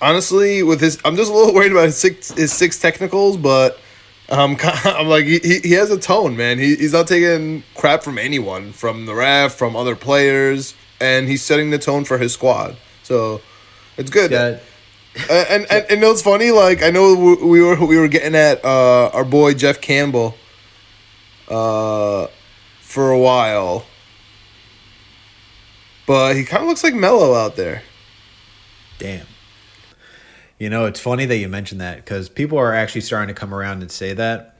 honestly 0.00 0.62
with 0.62 0.80
his 0.80 0.98
I'm 1.04 1.16
just 1.16 1.30
a 1.30 1.34
little 1.34 1.54
worried 1.54 1.72
about 1.72 1.86
his 1.86 1.96
six 1.96 2.30
his 2.32 2.52
six 2.52 2.78
technicals, 2.78 3.36
but 3.36 3.78
um 4.28 4.56
I'm 4.62 5.08
like 5.08 5.24
he, 5.24 5.38
he 5.38 5.72
has 5.72 5.90
a 5.90 5.98
tone, 5.98 6.36
man. 6.36 6.58
He, 6.58 6.76
he's 6.76 6.92
not 6.92 7.06
taking 7.06 7.62
crap 7.74 8.02
from 8.02 8.18
anyone, 8.18 8.72
from 8.72 9.06
the 9.06 9.14
ref, 9.14 9.54
from 9.54 9.76
other 9.76 9.96
players, 9.96 10.74
and 11.00 11.28
he's 11.28 11.42
setting 11.42 11.70
the 11.70 11.78
tone 11.78 12.04
for 12.04 12.18
his 12.18 12.32
squad. 12.32 12.76
So 13.02 13.40
it's 13.96 14.10
good. 14.10 14.30
Yeah, 14.30 14.58
Uh, 15.28 15.44
and, 15.48 15.66
and 15.70 15.86
and 15.90 16.04
it's 16.04 16.22
funny. 16.22 16.50
Like 16.50 16.82
I 16.82 16.90
know 16.90 17.14
we 17.14 17.34
we 17.34 17.62
were 17.62 17.84
we 17.84 17.96
were 17.96 18.08
getting 18.08 18.34
at 18.34 18.64
uh, 18.64 19.10
our 19.12 19.24
boy 19.24 19.54
Jeff 19.54 19.80
Campbell, 19.80 20.36
uh, 21.48 22.26
for 22.80 23.10
a 23.10 23.18
while, 23.18 23.86
but 26.06 26.36
he 26.36 26.44
kind 26.44 26.62
of 26.62 26.68
looks 26.68 26.84
like 26.84 26.94
Melo 26.94 27.34
out 27.34 27.56
there. 27.56 27.82
damn. 28.98 29.26
You 30.58 30.70
know, 30.70 30.86
it's 30.86 31.00
funny 31.00 31.24
that 31.26 31.36
you 31.36 31.48
mentioned 31.48 31.80
that 31.80 31.96
because 31.96 32.28
people 32.28 32.58
are 32.58 32.74
actually 32.74 33.02
starting 33.02 33.32
to 33.32 33.38
come 33.38 33.54
around 33.54 33.82
and 33.82 33.90
say 33.90 34.12
that. 34.14 34.56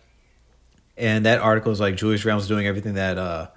And 0.96 1.26
that 1.26 1.40
article 1.40 1.72
is 1.72 1.80
like 1.80 1.96
Julius 1.96 2.24
Randle's 2.24 2.48
doing 2.48 2.66
everything 2.66 2.94
that 2.94 3.18
uh, 3.18 3.48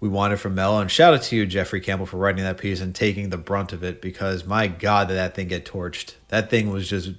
we 0.00 0.08
wanted 0.08 0.38
from 0.38 0.54
Melo. 0.54 0.80
And 0.80 0.90
shout 0.90 1.14
out 1.14 1.22
to 1.22 1.36
you, 1.36 1.46
Jeffrey 1.46 1.80
Campbell, 1.80 2.06
for 2.06 2.18
writing 2.18 2.44
that 2.44 2.58
piece 2.58 2.80
and 2.80 2.94
taking 2.94 3.30
the 3.30 3.36
brunt 3.36 3.72
of 3.72 3.82
it 3.82 4.00
because 4.00 4.44
my 4.44 4.68
God, 4.68 5.08
did 5.08 5.14
that 5.14 5.34
thing 5.34 5.48
get 5.48 5.64
torched. 5.64 6.14
That 6.28 6.50
thing 6.50 6.70
was 6.70 6.88
just 6.88 7.10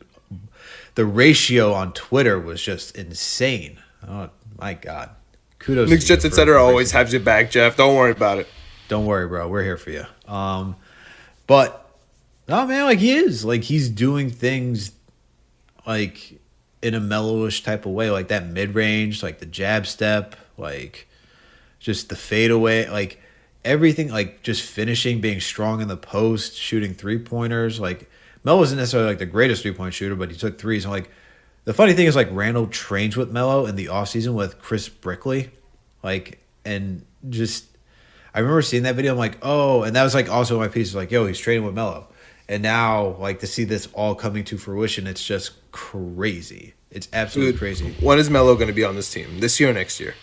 the 0.95 1.05
ratio 1.05 1.73
on 1.73 1.93
Twitter 1.93 2.39
was 2.39 2.61
just 2.61 2.95
insane. 2.97 3.79
Oh 4.07 4.29
my 4.57 4.73
God. 4.73 5.09
Kudos. 5.59 5.89
Knicks 5.89 6.05
Jets 6.05 6.23
etc. 6.25 6.61
always 6.61 6.91
has 6.91 7.11
your 7.11 7.21
back, 7.21 7.51
Jeff. 7.51 7.75
Don't 7.75 7.95
worry 7.95 8.11
about 8.11 8.39
it. 8.39 8.47
don't 8.87 9.05
worry, 9.05 9.27
bro. 9.27 9.47
We're 9.47 9.63
here 9.63 9.77
for 9.77 9.91
you. 9.91 10.05
Um, 10.27 10.75
but 11.47 11.88
no, 12.49 12.65
man, 12.65 12.85
like 12.85 12.99
he 12.99 13.11
is, 13.11 13.45
like 13.45 13.63
he's 13.63 13.89
doing 13.89 14.31
things 14.31 14.91
like 15.85 16.39
in 16.81 16.95
a 16.95 16.99
mellowish 16.99 17.63
type 17.63 17.85
of 17.85 17.91
way, 17.91 18.09
like 18.09 18.29
that 18.29 18.47
mid 18.47 18.73
range, 18.73 19.21
like 19.21 19.39
the 19.39 19.45
jab 19.45 19.85
step, 19.85 20.35
like 20.57 21.07
just 21.79 22.09
the 22.09 22.15
fadeaway, 22.15 22.89
like 22.89 23.21
everything, 23.63 24.09
like 24.09 24.41
just 24.41 24.63
finishing, 24.63 25.21
being 25.21 25.39
strong 25.39 25.79
in 25.81 25.87
the 25.87 25.97
post, 25.97 26.55
shooting 26.55 26.93
three 26.93 27.19
pointers. 27.19 27.79
Like 27.79 28.09
Melo 28.43 28.57
wasn't 28.57 28.79
necessarily 28.79 29.09
like 29.09 29.19
the 29.19 29.25
greatest 29.25 29.61
three 29.61 29.73
point 29.73 29.93
shooter, 29.93 30.15
but 30.15 30.31
he 30.31 30.37
took 30.37 30.57
threes. 30.57 30.85
And 30.85 30.91
like 30.91 31.11
the 31.65 31.73
funny 31.73 31.93
thing 31.93 32.07
is, 32.07 32.15
like 32.15 32.29
Randle 32.31 32.67
trains 32.67 33.15
with 33.15 33.31
Melo 33.31 33.67
in 33.67 33.75
the 33.75 33.85
offseason 33.87 34.33
with 34.33 34.59
Chris 34.59 34.89
Brickley, 34.89 35.51
like 36.01 36.39
and 36.65 37.05
just 37.29 37.65
I 38.33 38.39
remember 38.39 38.61
seeing 38.61 38.83
that 38.83 38.95
video. 38.95 39.11
I'm 39.11 39.17
like, 39.17 39.37
oh, 39.41 39.83
and 39.83 39.95
that 39.95 40.03
was 40.03 40.15
like 40.15 40.29
also 40.29 40.57
my 40.57 40.67
piece. 40.67 40.95
Like, 40.95 41.11
yo, 41.11 41.27
he's 41.27 41.39
training 41.39 41.65
with 41.65 41.75
Melo, 41.75 42.07
and 42.49 42.61
now 42.61 43.15
like 43.19 43.39
to 43.39 43.47
see 43.47 43.63
this 43.63 43.87
all 43.93 44.13
coming 44.15 44.43
to 44.45 44.57
fruition, 44.57 45.07
it's 45.07 45.23
just 45.23 45.51
crazy. 45.71 46.73
It's 46.91 47.07
absolutely 47.13 47.51
Dude, 47.53 47.59
crazy. 47.59 47.95
when 48.01 48.19
is 48.19 48.29
Melo 48.29 48.55
going 48.55 48.67
to 48.67 48.73
be 48.73 48.83
on 48.83 48.95
this 48.95 49.09
team? 49.13 49.39
This 49.39 49.59
year 49.59 49.69
or 49.69 49.73
next 49.73 49.99
year? 49.99 50.15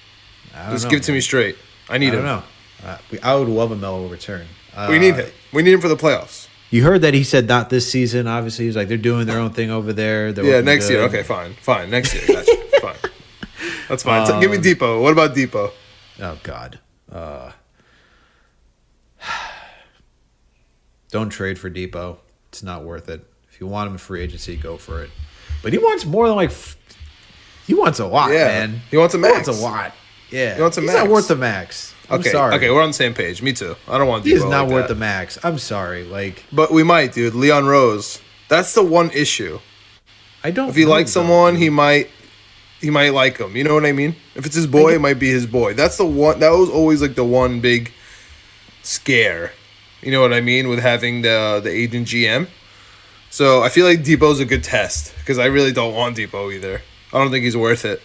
I 0.54 0.64
don't 0.64 0.72
Just 0.72 0.84
know, 0.84 0.90
give 0.90 1.00
it 1.00 1.02
to 1.04 1.12
man. 1.12 1.16
me 1.16 1.20
straight. 1.20 1.56
I 1.88 1.94
I 1.94 1.98
need 1.98 2.10
don't 2.10 2.18
him. 2.20 2.24
know. 2.26 2.42
Uh, 2.84 2.98
we, 3.10 3.20
I 3.20 3.34
would 3.36 3.48
love 3.48 3.70
a 3.70 3.76
Melo 3.76 4.06
return. 4.08 4.46
Uh, 4.74 4.88
We 4.90 4.98
need 4.98 5.14
him. 5.14 5.30
We 5.52 5.62
need 5.62 5.72
him 5.74 5.80
for 5.80 5.88
the 5.88 5.96
playoffs. 5.96 6.48
you 6.70 6.82
heard 6.82 7.02
that 7.02 7.14
he 7.14 7.22
said 7.24 7.46
not 7.46 7.70
this 7.70 7.90
season. 7.90 8.26
Obviously, 8.26 8.64
he's 8.66 8.76
like 8.76 8.88
they're 8.88 8.96
doing 8.98 9.26
their 9.26 9.38
own 9.38 9.50
thing 9.52 9.70
over 9.70 9.92
there. 9.92 10.32
They're 10.32 10.44
Yeah, 10.44 10.60
next 10.60 10.90
year. 10.90 11.02
Okay, 11.02 11.22
fine, 11.22 11.54
fine. 11.54 11.88
Next 11.90 12.12
year, 12.14 12.24
gotcha. 12.26 12.56
fine. 12.80 12.96
That's 13.88 14.02
fine. 14.02 14.26
So 14.26 14.40
give 14.40 14.50
me 14.50 14.56
Um, 14.58 14.62
Dipo. 14.64 15.00
What 15.02 15.12
about 15.12 15.34
Dipo? 15.34 15.70
Oh 16.20 16.38
God. 16.42 16.80
Uh, 17.10 17.52
don't 21.16 21.30
trade 21.30 21.58
for 21.58 21.70
Dipo. 21.70 22.18
It's 22.50 22.62
not 22.62 22.84
worth 22.84 23.08
it. 23.08 23.24
If 23.50 23.60
you 23.60 23.66
want 23.66 23.86
him 23.88 23.94
in 23.94 23.98
free 23.98 24.20
agency, 24.22 24.56
go 24.56 24.76
for 24.76 25.02
it. 25.02 25.10
But 25.62 25.72
he 25.72 25.78
wants 25.78 26.04
more 26.04 26.26
than 26.28 26.36
like. 26.36 26.50
f- 26.50 26.76
He 27.66 27.74
wants 27.74 27.98
a 27.98 28.06
lot, 28.06 28.30
Yeah, 28.30 28.44
man. 28.46 28.80
he 28.90 28.96
wants 28.96 29.14
a 29.14 29.18
max. 29.18 29.46
He 29.46 29.50
wants 29.50 29.60
a 29.60 29.64
lot. 29.64 29.92
Yeah, 30.30 30.54
He 30.56 30.60
wants 30.62 30.76
a 30.76 30.80
He's 30.82 30.88
max. 30.88 30.98
not 31.00 31.08
worth 31.08 31.28
the 31.28 31.36
max. 31.36 31.94
I'm 32.10 32.20
Okay, 32.20 32.30
sorry. 32.30 32.54
okay, 32.56 32.70
we're 32.70 32.82
on 32.82 32.90
the 32.90 33.00
same 33.04 33.14
page. 33.14 33.42
Me 33.42 33.52
too. 33.52 33.74
I 33.88 33.96
don't 33.98 34.06
want 34.08 34.24
he 34.24 34.32
Dipo. 34.32 34.36
is 34.36 34.44
not 34.44 34.64
like 34.66 34.72
worth 34.74 34.88
that. 34.88 34.94
the 34.94 35.00
max. 35.00 35.38
I'm 35.42 35.58
sorry. 35.58 36.04
Like 36.04 36.44
But 36.52 36.70
we 36.70 36.82
might, 36.82 37.12
dude. 37.12 37.34
Leon 37.34 37.66
Rose. 37.66 38.20
That's 38.48 38.74
the 38.74 38.82
one 38.84 39.10
issue. 39.10 39.58
I 40.44 40.50
don't. 40.52 40.68
If 40.68 40.76
he 40.76 40.84
likes 40.84 41.10
someone, 41.12 41.54
dude. 41.54 41.62
he 41.62 41.70
might 41.70 42.10
he 42.80 42.90
might 42.90 43.10
like 43.14 43.38
him. 43.38 43.56
You 43.56 43.64
know 43.64 43.74
what 43.74 43.86
I 43.86 43.92
mean? 43.92 44.14
If 44.34 44.44
it's 44.46 44.54
his 44.54 44.66
boy, 44.66 44.94
it 44.94 45.00
might 45.00 45.18
be 45.18 45.30
his 45.30 45.46
boy. 45.46 45.72
That's 45.74 45.96
the 45.96 46.04
one 46.06 46.38
that 46.40 46.50
was 46.50 46.68
always 46.70 47.00
like 47.02 47.14
the 47.16 47.24
one 47.24 47.60
big 47.60 47.90
scare. 48.82 49.52
You 50.06 50.12
know 50.12 50.20
what 50.20 50.32
I 50.32 50.40
mean 50.40 50.68
with 50.68 50.78
having 50.78 51.22
the 51.22 51.60
the 51.62 51.70
agent 51.70 52.06
GM. 52.06 52.46
So 53.28 53.62
I 53.64 53.68
feel 53.68 53.84
like 53.84 54.00
Dipo's 54.04 54.38
a 54.38 54.44
good 54.44 54.62
test 54.62 55.12
because 55.18 55.36
I 55.38 55.46
really 55.46 55.72
don't 55.72 55.94
want 55.94 56.16
Dipo 56.16 56.54
either. 56.54 56.80
I 57.12 57.18
don't 57.18 57.32
think 57.32 57.44
he's 57.44 57.56
worth 57.56 57.84
it. 57.84 58.00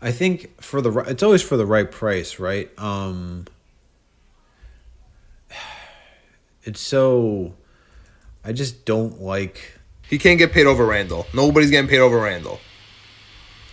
I 0.00 0.12
think 0.12 0.62
for 0.62 0.80
the 0.80 0.90
it's 1.00 1.22
always 1.24 1.42
for 1.42 1.56
the 1.56 1.66
right 1.66 1.90
price, 1.90 2.38
right? 2.38 2.70
Um 2.78 3.46
it's 6.64 6.80
so 6.80 7.54
I 8.44 8.52
just 8.52 8.84
don't 8.84 9.20
like 9.20 9.78
He 10.08 10.16
can't 10.18 10.38
get 10.38 10.52
paid 10.52 10.66
over 10.66 10.84
Randle. 10.86 11.26
Nobody's 11.34 11.70
getting 11.70 11.90
paid 11.90 11.98
over 12.00 12.18
Randle. 12.20 12.60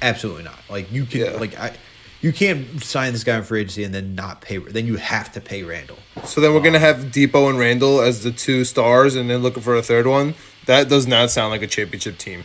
absolutely 0.01 0.43
not. 0.43 0.59
Like 0.69 0.91
you 0.91 1.05
can 1.05 1.21
Yeah. 1.21 1.31
like 1.33 1.57
I 1.59 1.73
you 2.21 2.33
can't 2.33 2.83
sign 2.83 3.13
this 3.13 3.23
guy 3.23 3.37
in 3.37 3.43
free 3.43 3.61
agency 3.61 3.83
and 3.83 3.93
then 3.93 4.15
not 4.15 4.41
pay 4.41 4.57
then 4.57 4.87
you 4.87 4.95
have 4.95 5.31
to 5.33 5.41
pay 5.41 5.63
Randle. 5.63 5.97
So 6.25 6.41
then 6.41 6.53
we're 6.53 6.61
gonna 6.61 6.79
have 6.79 6.97
Dipo 7.05 7.49
and 7.49 7.59
Randle 7.59 8.01
as 8.01 8.23
the 8.23 8.31
two 8.31 8.65
stars, 8.65 9.15
and 9.15 9.29
then 9.29 9.41
looking 9.41 9.63
for 9.63 9.75
a 9.75 9.83
third 9.83 10.07
one. 10.07 10.35
That 10.65 10.89
does 10.89 11.07
not 11.07 11.29
sound 11.29 11.51
like 11.51 11.61
a 11.61 11.67
championship 11.67 12.17
team. 12.17 12.43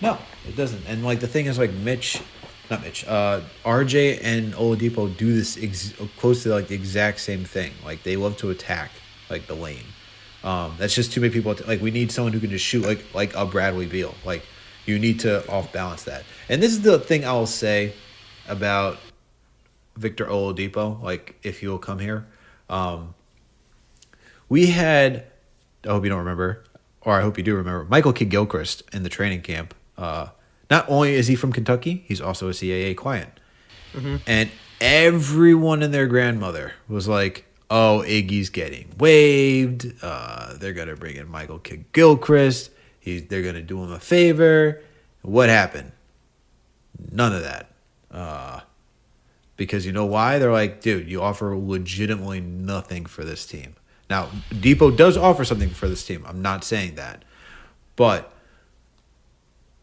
No, 0.00 0.18
it 0.46 0.56
doesn't. 0.56 0.84
And 0.86 1.04
like 1.04 1.20
the 1.20 1.28
thing 1.28 1.46
is, 1.46 1.58
like 1.58 1.72
Mitch, 1.72 2.20
not 2.70 2.82
Mitch, 2.82 3.06
uh, 3.06 3.42
RJ 3.64 4.20
and 4.22 4.52
Oladipo 4.54 5.14
do 5.16 5.34
this 5.34 5.56
ex- 5.62 5.94
close 6.18 6.42
to 6.42 6.50
like 6.50 6.68
the 6.68 6.74
exact 6.74 7.20
same 7.20 7.44
thing. 7.44 7.72
Like 7.84 8.02
they 8.02 8.16
love 8.16 8.36
to 8.38 8.50
attack 8.50 8.90
like 9.30 9.46
the 9.46 9.54
lane. 9.54 9.84
Um, 10.42 10.74
that's 10.78 10.94
just 10.94 11.12
too 11.12 11.20
many 11.20 11.32
people. 11.32 11.54
Like 11.66 11.80
we 11.80 11.90
need 11.90 12.12
someone 12.12 12.32
who 12.32 12.40
can 12.40 12.50
just 12.50 12.64
shoot 12.64 12.84
like 12.84 13.04
like 13.14 13.34
a 13.34 13.44
Bradley 13.46 13.86
Beal. 13.86 14.14
Like 14.24 14.42
you 14.86 14.98
need 14.98 15.20
to 15.20 15.48
off 15.50 15.72
balance 15.72 16.04
that. 16.04 16.24
And 16.48 16.62
this 16.62 16.72
is 16.72 16.82
the 16.82 16.98
thing 16.98 17.24
I'll 17.24 17.46
say 17.46 17.92
about 18.48 18.98
Victor 19.96 20.26
Oladipo. 20.26 21.02
Like 21.02 21.38
if 21.42 21.60
he 21.60 21.68
will 21.68 21.78
come 21.78 21.98
here, 21.98 22.26
um, 22.68 23.14
we 24.48 24.66
had. 24.66 25.26
I 25.84 25.90
hope 25.90 26.02
you 26.02 26.10
don't 26.10 26.18
remember, 26.18 26.64
or 27.02 27.12
I 27.12 27.22
hope 27.22 27.38
you 27.38 27.44
do 27.44 27.54
remember, 27.54 27.84
Michael 27.84 28.12
Kidd 28.12 28.28
Gilchrist 28.28 28.82
in 28.92 29.04
the 29.04 29.08
training 29.08 29.42
camp. 29.42 29.72
Uh, 29.96 30.28
not 30.68 30.88
only 30.88 31.14
is 31.14 31.28
he 31.28 31.36
from 31.36 31.52
Kentucky, 31.52 32.04
he's 32.08 32.20
also 32.20 32.48
a 32.48 32.52
CAA 32.52 32.96
client. 32.96 33.38
And 34.26 34.50
everyone 34.80 35.82
and 35.82 35.94
their 35.94 36.06
grandmother 36.08 36.72
was 36.88 37.06
like, 37.06 37.44
oh, 37.70 38.02
Iggy's 38.06 38.50
getting 38.50 38.92
waived. 38.98 39.92
Uh, 40.02 40.54
they're 40.56 40.72
going 40.72 40.88
to 40.88 40.96
bring 40.96 41.16
in 41.16 41.28
Michael 41.28 41.60
Kidd 41.60 41.84
Gilchrist. 41.92 42.70
He's, 42.98 43.26
they're 43.28 43.42
going 43.42 43.54
to 43.54 43.62
do 43.62 43.82
him 43.82 43.92
a 43.92 44.00
favor. 44.00 44.82
What 45.22 45.48
happened? 45.48 45.92
None 47.12 47.32
of 47.32 47.42
that. 47.42 47.70
Uh, 48.16 48.60
because 49.56 49.84
you 49.86 49.92
know 49.92 50.06
why? 50.06 50.38
They're 50.38 50.52
like, 50.52 50.80
dude, 50.80 51.08
you 51.08 51.22
offer 51.22 51.54
legitimately 51.56 52.40
nothing 52.40 53.06
for 53.06 53.24
this 53.24 53.46
team. 53.46 53.76
Now, 54.08 54.30
Dipo 54.50 54.96
does 54.96 55.16
offer 55.16 55.44
something 55.44 55.70
for 55.70 55.88
this 55.88 56.04
team. 56.04 56.24
I'm 56.26 56.40
not 56.40 56.64
saying 56.64 56.94
that. 56.94 57.24
But 57.94 58.32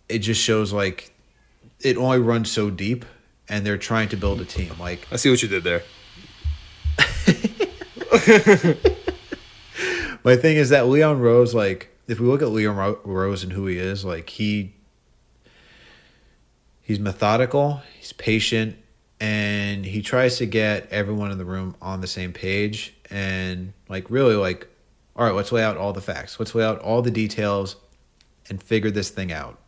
it 0.09 0.19
just 0.19 0.41
shows 0.41 0.73
like 0.73 1.13
it 1.79 1.97
only 1.97 2.19
runs 2.19 2.51
so 2.51 2.69
deep 2.69 3.05
and 3.49 3.65
they're 3.65 3.77
trying 3.77 4.09
to 4.09 4.17
build 4.17 4.41
a 4.41 4.45
team. 4.45 4.73
Like 4.79 5.07
I 5.11 5.15
see 5.17 5.29
what 5.29 5.41
you 5.41 5.49
did 5.49 5.63
there. 5.63 5.84
my 10.23 10.36
thing 10.36 10.57
is 10.57 10.69
that 10.69 10.88
Leon 10.88 11.19
Rose, 11.19 11.53
like 11.55 11.89
if 12.07 12.19
we 12.19 12.27
look 12.27 12.41
at 12.41 12.49
Leon 12.49 12.75
Ro- 12.75 12.99
Rose 13.03 13.43
and 13.43 13.53
who 13.53 13.65
he 13.65 13.77
is, 13.77 14.05
like 14.05 14.29
he 14.29 14.73
he's 16.84 16.99
methodical, 16.99 17.81
he's 17.97 18.13
patient, 18.13 18.77
and 19.19 19.86
he 19.86 20.01
tries 20.01 20.38
to 20.38 20.45
get 20.45 20.89
everyone 20.91 21.31
in 21.31 21.38
the 21.38 21.45
room 21.45 21.75
on 21.81 22.01
the 22.01 22.07
same 22.07 22.34
page 22.34 22.93
and 23.09 23.73
like 23.89 24.09
really 24.09 24.36
like 24.36 24.67
all 25.15 25.25
right, 25.25 25.36
let's 25.36 25.51
lay 25.51 25.63
out 25.63 25.77
all 25.77 25.93
the 25.93 26.01
facts. 26.01 26.39
Let's 26.39 26.55
lay 26.55 26.63
out 26.63 26.79
all 26.79 27.03
the 27.03 27.11
details 27.11 27.75
and 28.49 28.61
figure 28.61 28.89
this 28.89 29.09
thing 29.09 29.31
out. 29.31 29.59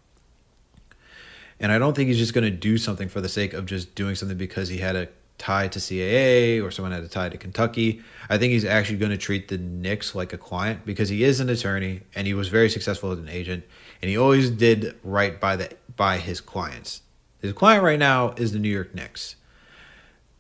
And 1.60 1.72
I 1.72 1.80
don't 1.80 1.96
think 1.96 2.08
he's 2.08 2.18
just 2.18 2.34
going 2.34 2.44
to 2.44 2.52
do 2.52 2.78
something 2.78 3.08
for 3.08 3.22
the 3.22 3.30
sake 3.30 3.54
of 3.54 3.66
just 3.66 3.96
doing 3.96 4.16
something 4.16 4.38
because 4.38 4.70
he 4.70 4.80
had 4.80 4.96
a 4.96 5.08
tie 5.38 5.68
to 5.68 5.80
CAA 5.80 6.64
or 6.64 6.72
someone 6.72 6.92
had 6.92 7.04
a 7.04 7.08
tie 7.08 7.30
to 7.30 7.38
Kentucky. 7.38 8.02
I 8.30 8.38
think 8.38 8.54
he's 8.54 8.66
actually 8.66 8.98
going 8.98 9.12
to 9.12 9.18
treat 9.18 9.48
the 9.48 9.58
Knicks 9.58 10.16
like 10.16 10.34
a 10.34 10.38
client 10.38 10.86
because 10.86 11.10
he 11.10 11.24
is 11.24 11.40
an 11.40 11.50
attorney 11.50 12.02
and 12.16 12.26
he 12.26 12.34
was 12.34 12.48
very 12.48 12.70
successful 12.70 13.12
as 13.12 13.20
an 13.20 13.30
agent 13.30 13.64
and 14.02 14.10
he 14.10 14.18
always 14.18 14.50
did 14.50 14.96
right 15.04 15.40
by 15.40 15.56
the 15.56 15.72
by 15.96 16.18
his 16.18 16.42
clients. 16.42 17.02
His 17.46 17.54
client 17.54 17.84
right 17.84 18.00
now 18.00 18.34
is 18.38 18.52
the 18.52 18.60
New 18.60 18.70
York 18.70 18.94
Knicks. 18.94 19.36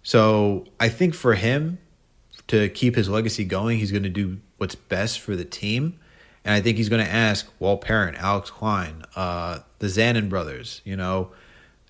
So 0.03 0.65
I 0.79 0.89
think 0.89 1.15
for 1.15 1.35
him 1.35 1.79
to 2.47 2.69
keep 2.69 2.95
his 2.95 3.09
legacy 3.09 3.45
going, 3.45 3.79
he's 3.79 3.91
going 3.91 4.03
to 4.03 4.09
do 4.09 4.39
what's 4.57 4.75
best 4.75 5.19
for 5.19 5.35
the 5.35 5.45
team. 5.45 5.99
And 6.43 6.53
I 6.53 6.61
think 6.61 6.77
he's 6.77 6.89
going 6.89 7.03
to 7.03 7.11
ask 7.11 7.51
Walt 7.59 7.81
Perrin, 7.81 8.15
Alex 8.15 8.51
Klein, 8.51 9.03
uh, 9.15 9.59
the 9.79 9.87
Zanin 9.87 10.29
brothers, 10.29 10.81
you 10.85 10.95
know, 10.95 11.31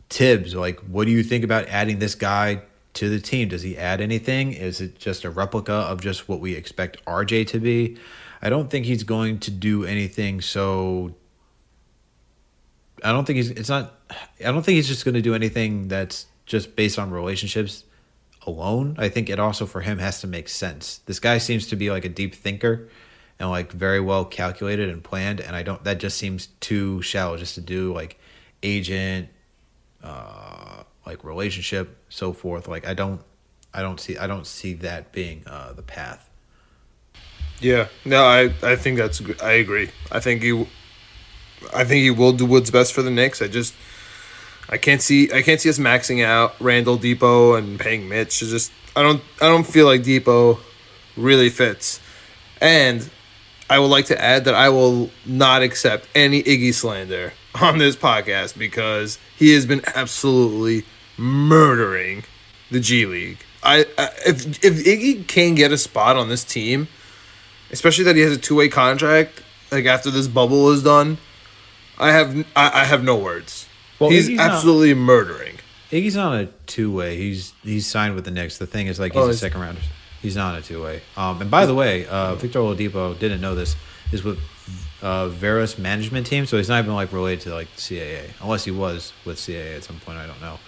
Tibbs, 0.07 0.55
like, 0.55 0.80
what 0.82 1.05
do 1.05 1.11
you 1.11 1.24
think 1.24 1.43
about 1.43 1.68
adding 1.68 1.99
this 1.99 2.16
guy 2.16 2.61
to 2.93 3.09
the 3.09 3.20
team? 3.20 3.49
Does 3.49 3.63
he 3.63 3.78
add 3.78 3.99
anything? 3.99 4.53
Is 4.53 4.80
it 4.80 4.97
just 4.97 5.26
a 5.26 5.30
replica 5.30 5.74
of 5.74 5.99
just 5.99 6.30
what 6.30 6.39
we 6.39 6.55
expect 6.55 7.03
RJ 7.05 7.47
to 7.47 7.59
be? 7.59 7.97
I 8.41 8.49
don't 8.49 8.70
think 8.70 8.86
he's 8.86 9.03
going 9.03 9.39
to 9.39 9.51
do 9.51 9.84
anything 9.84 10.41
so. 10.41 11.16
I 13.03 13.11
don't 13.11 13.25
think 13.25 13.37
he's. 13.37 13.51
It's 13.51 13.69
not. 13.69 13.93
I 14.39 14.51
don't 14.51 14.63
think 14.63 14.75
he's 14.75 14.87
just 14.87 15.05
going 15.05 15.15
to 15.15 15.21
do 15.21 15.35
anything 15.35 15.87
that's 15.87 16.27
just 16.45 16.75
based 16.75 16.99
on 16.99 17.11
relationships 17.11 17.83
alone. 18.45 18.95
I 18.97 19.09
think 19.09 19.29
it 19.29 19.39
also 19.39 19.65
for 19.65 19.81
him 19.81 19.97
has 19.99 20.21
to 20.21 20.27
make 20.27 20.49
sense. 20.49 20.99
This 21.05 21.19
guy 21.19 21.39
seems 21.39 21.67
to 21.67 21.75
be 21.75 21.89
like 21.91 22.05
a 22.05 22.09
deep 22.09 22.35
thinker 22.35 22.89
and 23.39 23.49
like 23.49 23.71
very 23.71 23.99
well 23.99 24.23
calculated 24.23 24.89
and 24.89 25.03
planned 25.03 25.41
and 25.41 25.55
I 25.55 25.63
don't 25.63 25.83
that 25.83 25.99
just 25.99 26.17
seems 26.17 26.47
too 26.59 27.01
shallow 27.01 27.35
just 27.37 27.55
to 27.55 27.61
do 27.61 27.93
like 27.93 28.17
agent 28.63 29.27
uh 30.01 30.83
like 31.05 31.23
relationship 31.23 31.97
so 32.09 32.31
forth. 32.33 32.67
Like 32.67 32.87
I 32.87 32.93
don't 32.93 33.21
I 33.73 33.81
don't 33.81 33.99
see 33.99 34.17
I 34.17 34.27
don't 34.27 34.47
see 34.47 34.75
that 34.75 35.11
being 35.11 35.43
uh 35.47 35.73
the 35.73 35.83
path. 35.83 36.29
Yeah, 37.59 37.87
no, 38.03 38.23
I 38.25 38.53
I 38.61 38.75
think 38.75 38.97
that's. 38.97 39.21
I 39.41 39.53
agree. 39.53 39.89
I 40.11 40.19
think 40.19 40.43
he, 40.43 40.67
I 41.74 41.84
think 41.84 42.03
he 42.03 42.12
will 42.12 42.34
do 42.34 42.45
what's 42.45 42.70
best 42.70 42.93
for 42.93 43.01
the 43.01 43.12
Knicks. 43.12 43.41
I 43.41 43.47
just, 43.47 43.74
I 44.70 44.78
can't 44.78 45.01
see 45.01 45.32
I 45.32 45.41
can't 45.41 45.60
see 45.60 45.70
us 45.70 45.80
maxing 45.80 46.24
out 46.24 46.56
Randle 46.60 46.97
Dipo 46.97 47.58
and 47.58 47.80
paying 47.80 48.08
Mitch. 48.08 48.41
It's 48.41 48.51
just 48.51 48.72
I 48.95 49.03
don't 49.03 49.22
I 49.41 49.47
don't 49.47 49.66
feel 49.66 49.86
like 49.86 50.01
Dipo 50.01 50.60
really 51.18 51.49
fits, 51.49 51.99
and 52.62 53.10
I 53.70 53.80
would 53.80 53.88
like 53.88 54.06
to 54.08 54.22
add 54.22 54.45
that 54.45 54.53
I 54.56 54.70
will 54.70 55.10
not 55.26 55.62
accept 55.62 56.08
any 56.16 56.43
Iggy 56.43 56.74
slander 56.74 57.34
on 57.62 57.78
this 57.78 57.95
podcast 57.95 58.58
because 58.58 59.18
he 59.38 59.53
has 59.53 59.66
been 59.66 59.82
absolutely 59.95 60.86
murdering 61.18 62.24
the 62.72 62.80
G 62.80 63.06
League. 63.06 63.39
I, 63.64 63.86
I 63.97 64.10
if 64.26 64.64
if 64.64 64.86
Iggy 64.86 65.28
can 65.28 65.56
get 65.56 65.72
a 65.72 65.78
spot 65.78 66.18
on 66.18 66.30
this 66.30 66.43
team 66.43 66.88
especially 67.72 68.03
that 68.06 68.16
he 68.16 68.22
has 68.22 68.32
a 68.32 68.38
two 68.38 68.56
way 68.56 68.70
contract. 68.70 69.41
Like 69.72 69.86
after 69.86 70.12
this 70.12 70.28
bubble 70.28 70.72
is 70.72 70.84
done, 70.84 71.18
I 71.97 72.11
have 72.11 72.35
I, 72.55 72.81
I 72.81 72.85
have 72.85 73.03
no 73.03 73.15
words. 73.17 73.67
Well, 73.99 74.09
he's 74.09 74.27
Iggy's 74.29 74.37
not- 74.37 74.51
absolutely 74.51 74.93
murdering. 74.93 75.55
Iggy's 75.91 76.15
not 76.15 76.35
a 76.35 76.47
two 76.65 76.91
way. 76.91 77.17
He's 77.17 77.53
he's 77.63 77.87
signed 77.87 78.15
with 78.15 78.25
the 78.25 78.31
Knicks. 78.31 78.57
The 78.57 78.65
thing 78.67 78.87
is 78.87 78.99
like 78.99 79.13
he's 79.13 79.21
Oh, 79.21 79.29
a 79.29 79.33
second 79.33 79.61
rounder. 79.61 79.81
He's 80.21 80.35
not 80.35 80.57
a 80.57 80.61
two 80.61 80.81
way. 80.83 81.01
Um, 81.15 81.41
and 81.41 81.51
by 81.51 81.65
the 81.65 81.75
way, 81.75 82.07
uh, 82.07 82.35
Victor 82.35 82.59
Oladipo 82.59 83.17
didn't 83.17 83.41
know 83.41 83.53
this 83.55 83.75
is 84.11 84.23
with 84.23 84.39
uh, 85.01 85.27
Veros 85.29 85.77
management 85.77 86.25
team, 86.25 86.45
so 86.47 86.57
he's 86.57 86.67
not 86.69 86.79
even 86.83 86.95
like 86.95 87.13
related 87.13 87.41
to 87.41 87.53
like 87.53 87.67
CAA, 87.77 88.29
unless 88.41 88.65
he 88.65 88.71
was 88.71 89.13
with 89.23 89.37
CAA 89.37 89.77
at 89.77 89.83
some 89.83 89.99
point. 89.99 90.17
I 90.17 90.25
don't 90.25 90.41
know. 90.41 90.59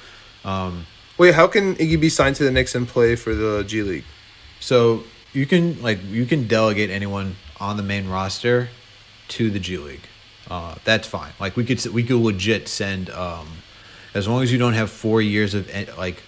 Um, 0.50 0.86
Wait, 1.18 1.34
how 1.34 1.48
can 1.48 1.76
Iggy 1.76 2.00
be 2.00 2.10
signed 2.10 2.36
to 2.36 2.44
the 2.44 2.52
Knicks 2.52 2.76
and 2.76 2.88
play 2.88 3.16
for 3.16 3.34
the 3.34 3.64
G 3.64 3.82
League? 3.82 4.06
so 4.60 5.04
you 5.34 5.46
can 5.46 5.82
like 5.82 6.00
you 6.06 6.26
can 6.26 6.48
delegate 6.48 6.90
anyone 6.90 7.36
on 7.60 7.78
the 7.78 7.84
main 7.84 8.08
roster 8.08 8.70
to 9.30 9.50
the 9.50 9.60
G 9.60 9.78
League. 9.78 10.02
Uh, 10.50 10.76
that's 10.86 11.08
fine. 11.08 11.34
Like 11.40 11.56
we 11.58 11.66
could 11.66 11.84
we 11.88 12.04
could 12.04 12.18
legit 12.18 12.68
send 12.68 13.10
um, 13.10 13.48
as 14.14 14.28
long 14.28 14.44
as 14.44 14.52
you 14.52 14.58
don't 14.58 14.74
have 14.74 14.90
four 14.90 15.22
years 15.22 15.54
of 15.54 15.70
like 15.98 16.22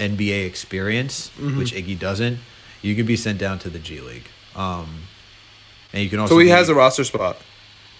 NBA 0.00 0.46
experience, 0.46 1.30
Mm-hmm. 1.38 1.58
which 1.58 1.72
Iggy 1.72 1.98
doesn't. 1.98 2.38
You 2.82 2.94
can 2.94 3.06
be 3.06 3.16
sent 3.16 3.38
down 3.38 3.58
to 3.60 3.70
the 3.70 3.78
G 3.78 4.00
League. 4.00 4.28
Um, 4.54 5.02
and 5.92 6.02
you 6.02 6.08
can 6.10 6.18
also 6.20 6.34
So 6.34 6.38
he 6.38 6.44
be- 6.46 6.50
has 6.50 6.68
a 6.68 6.74
roster 6.74 7.04
spot. 7.04 7.36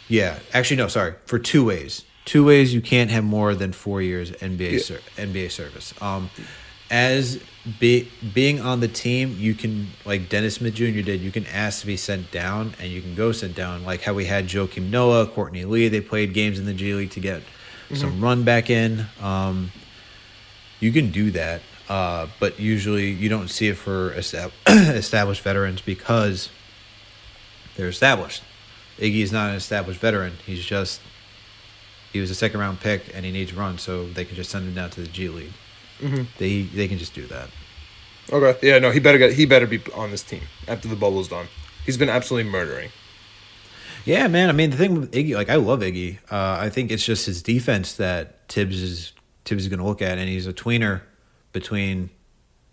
yeah, 0.09 0.39
actually, 0.53 0.77
no, 0.79 0.89
sorry. 0.89 1.15
For 1.27 1.39
two 1.39 1.65
ways, 1.65 2.05
two 2.25 2.45
ways 2.45 2.73
you 2.75 2.81
can't 2.81 3.11
have 3.11 3.25
more 3.25 3.55
than 3.55 3.73
four 3.73 4.01
years 4.03 4.31
NBA 4.33 4.73
Yeah. 4.73 4.79
ser- 4.79 5.01
NBA 5.17 5.51
service. 5.51 5.93
Um, 6.01 6.31
as 6.91 7.41
be, 7.81 8.09
being 8.35 8.61
on 8.61 8.81
the 8.81 8.89
team, 8.89 9.37
you 9.39 9.55
can 9.55 9.89
like 10.05 10.29
Dennis 10.29 10.57
Smith 10.57 10.75
Jr. 10.75 11.03
did. 11.03 11.21
You 11.21 11.33
can 11.33 11.47
ask 11.47 11.81
to 11.81 11.87
be 11.87 11.97
sent 11.97 12.31
down, 12.31 12.75
and 12.81 12.91
you 12.91 13.01
can 13.03 13.15
go 13.15 13.33
sent 13.33 13.55
down. 13.55 13.85
Like 13.85 14.03
how 14.03 14.15
we 14.15 14.25
had 14.25 14.47
Joakim 14.47 14.91
Noah, 14.91 15.27
Courtney 15.27 15.65
Lee. 15.65 15.89
They 15.89 16.01
played 16.01 16.33
games 16.33 16.59
in 16.59 16.65
the 16.65 16.75
G 16.75 16.95
League 16.95 17.11
to 17.11 17.21
get 17.21 17.43
some 17.95 18.21
run 18.21 18.45
back 18.45 18.71
in. 18.71 19.07
Um, 19.21 19.73
you 20.81 20.93
can 20.93 21.11
do 21.11 21.31
that, 21.33 21.63
uh, 21.89 22.27
but 22.39 22.61
usually 22.61 23.11
you 23.11 23.29
don't 23.29 23.49
see 23.49 23.69
it 23.69 23.77
for 23.77 24.11
estab- 24.11 24.53
established 24.69 25.43
veterans 25.43 25.81
because 25.81 26.51
they're 27.77 27.89
established. 27.89 28.43
Iggy 28.99 29.21
is 29.21 29.33
not 29.33 29.51
an 29.51 29.57
established 29.57 30.01
veteran. 30.01 30.35
He's 30.45 30.65
just 30.65 31.01
he 32.13 32.21
was 32.21 32.31
a 32.31 32.35
second 32.35 32.61
round 32.61 32.81
pick 32.81 33.15
and 33.15 33.25
he 33.25 33.33
needs 33.33 33.53
run, 33.53 33.79
so 33.79 34.09
they 34.09 34.25
can 34.25 34.37
just 34.37 34.51
send 34.51 34.67
him 34.67 34.75
down 34.75 34.91
to 34.91 35.01
the 35.01 35.09
G 35.09 35.29
League. 35.29 35.53
Mm-hmm. 36.01 36.23
They 36.39 36.63
they 36.63 36.89
can 36.89 36.99
just 36.99 37.15
do 37.15 37.27
that. 37.27 37.49
Okay. 38.33 38.59
Yeah. 38.67 38.79
No. 38.79 38.91
He 38.91 39.01
better 39.01 39.19
get. 39.19 39.33
He 39.33 39.47
better 39.47 39.67
be 39.67 39.81
on 39.95 40.11
this 40.11 40.23
team 40.23 40.43
after 40.69 40.89
the 40.89 40.97
bubble's 40.97 41.29
done. 41.29 41.47
He's 41.85 41.97
been 41.97 42.09
absolutely 42.09 42.51
murdering. 42.51 42.91
Yeah, 44.05 44.29
man. 44.29 44.49
I 44.49 44.53
mean, 44.53 44.71
the 44.71 44.77
thing 44.77 44.95
with 45.01 45.13
Iggy, 45.13 45.35
like 45.35 45.51
I 45.51 45.57
love 45.57 45.81
Iggy. 45.81 46.19
Uh, 46.31 46.59
I 46.61 46.71
think 46.71 46.93
it's 46.93 47.05
just 47.05 47.27
his 47.27 47.43
defense 47.43 47.95
that 47.95 48.49
Tibbs 48.49 48.81
is 48.81 49.13
Tibbs 49.45 49.65
is 49.65 49.69
going 49.69 49.81
to 49.81 49.87
look 49.87 50.01
at, 50.01 50.19
and 50.19 50.29
he's 50.29 50.47
a 50.47 50.53
tweener 50.53 51.03
between. 51.53 52.11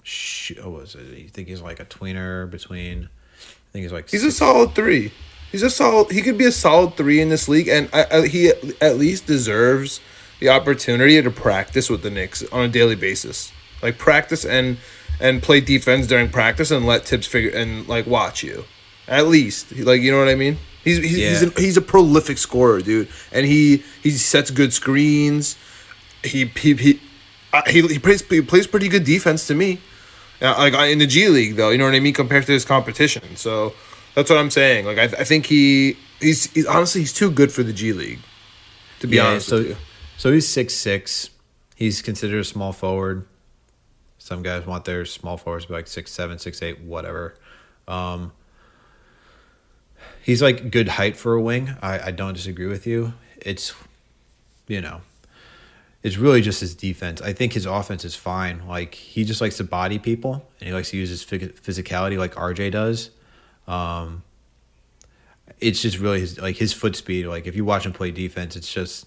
Sh- 0.04 0.54
oh, 0.62 0.70
what 0.70 0.82
was 0.82 0.96
it? 0.96 1.18
You 1.18 1.30
think 1.30 1.48
he's 1.48 1.62
like 1.62 1.80
a 1.80 1.86
tweener 1.86 2.50
between? 2.50 3.06
I 3.06 3.72
think 3.72 3.84
he's 3.84 3.92
like. 3.92 4.10
He's 4.10 4.24
a 4.24 4.32
solid 4.32 4.76
three. 4.76 5.12
He's 5.52 5.64
a 5.64 5.70
solid. 5.70 6.12
He 6.12 6.22
could 6.22 6.38
be 6.38 6.46
a 6.46 6.52
solid 6.52 6.98
three 6.98 7.22
in 7.22 7.30
this 7.30 7.48
league, 7.48 7.68
and 7.68 7.90
I, 7.94 8.06
I, 8.12 8.28
he 8.28 8.52
at 8.82 8.98
least 8.98 9.26
deserves 9.26 10.02
the 10.40 10.50
opportunity 10.50 11.22
to 11.22 11.32
practice 11.32 11.90
with 11.90 12.04
the 12.04 12.10
Knicks 12.10 12.44
on 12.52 12.66
a 12.66 12.68
daily 12.68 12.96
basis. 12.96 13.52
Like 13.82 13.98
practice 13.98 14.46
and 14.46 14.78
and 15.20 15.42
play 15.44 15.62
defense 15.62 16.08
during 16.08 16.30
practice, 16.30 16.72
and 16.72 16.86
let 16.86 17.06
Tibbs 17.06 17.28
figure 17.28 17.52
and 17.52 17.88
like 17.88 18.06
watch 18.08 18.44
you. 18.44 18.66
At 19.08 19.28
least, 19.28 19.72
like 19.78 20.02
you 20.02 20.12
know 20.12 20.20
what 20.20 20.30
I 20.30 20.36
mean. 20.36 20.58
He's 20.84 20.98
he's 20.98 21.12
he's, 21.16 21.42
Yeah. 21.42 21.48
an, 21.48 21.54
he's 21.58 21.78
a 21.78 21.82
prolific 21.82 22.38
scorer, 22.38 22.82
dude, 22.82 23.08
and 23.32 23.46
he 23.46 23.84
he 24.02 24.12
sets 24.12 24.52
good 24.52 24.74
screens. 24.74 25.58
He 26.24 26.46
he 26.46 26.74
he 26.76 27.02
uh, 27.54 27.62
he, 27.68 27.82
he 27.88 28.00
plays 28.00 28.22
he 28.28 28.42
plays 28.42 28.68
pretty 28.68 28.88
good 28.90 29.04
defense 29.04 29.46
to 29.48 29.54
me. 29.56 29.80
Uh, 30.42 30.56
like 30.58 30.74
uh, 30.74 30.84
in 30.84 31.00
the 31.00 31.08
G 31.08 31.28
League, 31.30 31.56
though, 31.56 31.70
you 31.70 31.78
know 31.78 31.86
what 31.86 31.96
I 31.96 32.00
mean, 32.00 32.14
compared 32.14 32.46
to 32.48 32.52
his 32.52 32.66
competition. 32.66 33.36
So 33.36 33.74
that's 34.16 34.30
what 34.30 34.40
I'm 34.40 34.50
saying. 34.52 34.86
Like 34.86 34.98
I, 34.98 35.04
I 35.04 35.24
think 35.24 35.46
he 35.46 35.98
he's, 36.20 36.52
he's 36.54 36.66
honestly 36.66 37.02
he's 37.02 37.14
too 37.14 37.30
good 37.32 37.52
for 37.52 37.64
the 37.64 37.74
G 37.74 37.94
League. 37.94 38.20
To 39.00 39.08
be 39.08 39.18
yeah, 39.18 39.28
honest 39.28 39.48
so 39.48 39.76
so 40.18 40.32
he's 40.32 40.48
six 40.48 40.74
six. 40.74 41.30
He's 41.76 42.02
considered 42.02 42.40
a 42.40 42.44
small 42.44 42.72
forward. 42.72 43.28
Some 44.18 44.42
guys 44.42 44.66
want 44.66 44.86
their 44.86 45.06
small 45.06 45.38
forwards 45.38 45.66
to 45.66 45.70
be 45.70 45.76
like 45.76 45.88
six 45.88 46.12
seven, 46.12 46.40
six 46.40 46.62
eight, 46.62 46.80
whatever. 46.82 47.36
Um, 47.88 48.32
he's 50.22 50.42
like 50.42 50.72
good 50.72 50.88
height 50.88 51.18
for 51.18 51.34
a 51.34 51.42
wing. 51.42 51.76
I, 51.82 52.00
I 52.08 52.12
don't 52.12 52.34
disagree 52.34 52.68
with 52.68 52.88
you. 52.88 53.14
It's 53.38 53.74
you 54.68 54.82
know, 54.82 55.02
it's 56.04 56.18
really 56.18 56.42
just 56.42 56.62
his 56.62 56.74
defense. 56.76 57.22
I 57.22 57.34
think 57.34 57.54
his 57.54 57.66
offense 57.66 58.06
is 58.06 58.16
fine. 58.16 58.68
Like 58.68 58.96
he 58.96 59.24
just 59.24 59.42
likes 59.42 59.58
to 59.58 59.64
body 59.64 60.00
people 60.00 60.46
and 60.60 60.68
he 60.68 60.74
likes 60.74 60.92
to 60.92 60.98
use 60.98 61.10
his 61.10 61.26
physicality 61.26 62.18
like 62.18 62.36
RJ 62.36 62.72
does. 62.72 63.10
Um, 63.68 64.24
it's 65.60 65.82
just 65.82 66.00
really 66.00 66.20
his 66.20 66.40
like 66.40 66.58
his 66.58 66.74
foot 66.74 66.96
speed. 66.96 67.26
Like 67.26 67.48
if 67.48 67.56
you 67.56 67.66
watch 67.66 67.86
him 67.86 67.94
play 67.94 68.12
defense, 68.12 68.56
it's 68.56 68.72
just 68.72 69.06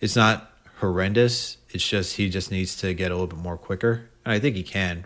it's 0.00 0.16
not 0.16 0.50
horrendous. 0.78 1.56
It's 1.70 1.86
just 1.86 2.16
he 2.16 2.28
just 2.28 2.50
needs 2.50 2.76
to 2.76 2.94
get 2.94 3.10
a 3.10 3.14
little 3.14 3.26
bit 3.26 3.38
more 3.38 3.56
quicker, 3.56 4.08
and 4.24 4.32
I 4.32 4.38
think 4.38 4.56
he 4.56 4.62
can. 4.62 5.04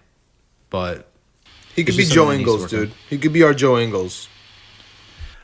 But 0.69 1.09
he 1.75 1.85
could 1.85 1.97
be 1.97 2.05
Joe 2.05 2.27
something 2.27 2.29
that 2.29 2.37
needs 2.39 2.47
to 2.47 2.53
Ingles, 2.53 2.61
work 2.61 2.73
on. 2.73 2.87
dude. 2.87 2.95
He 3.09 3.19
could 3.19 3.33
be 3.33 3.43
our 3.43 3.55
Joe 3.55 3.79
Ingles. 3.79 4.29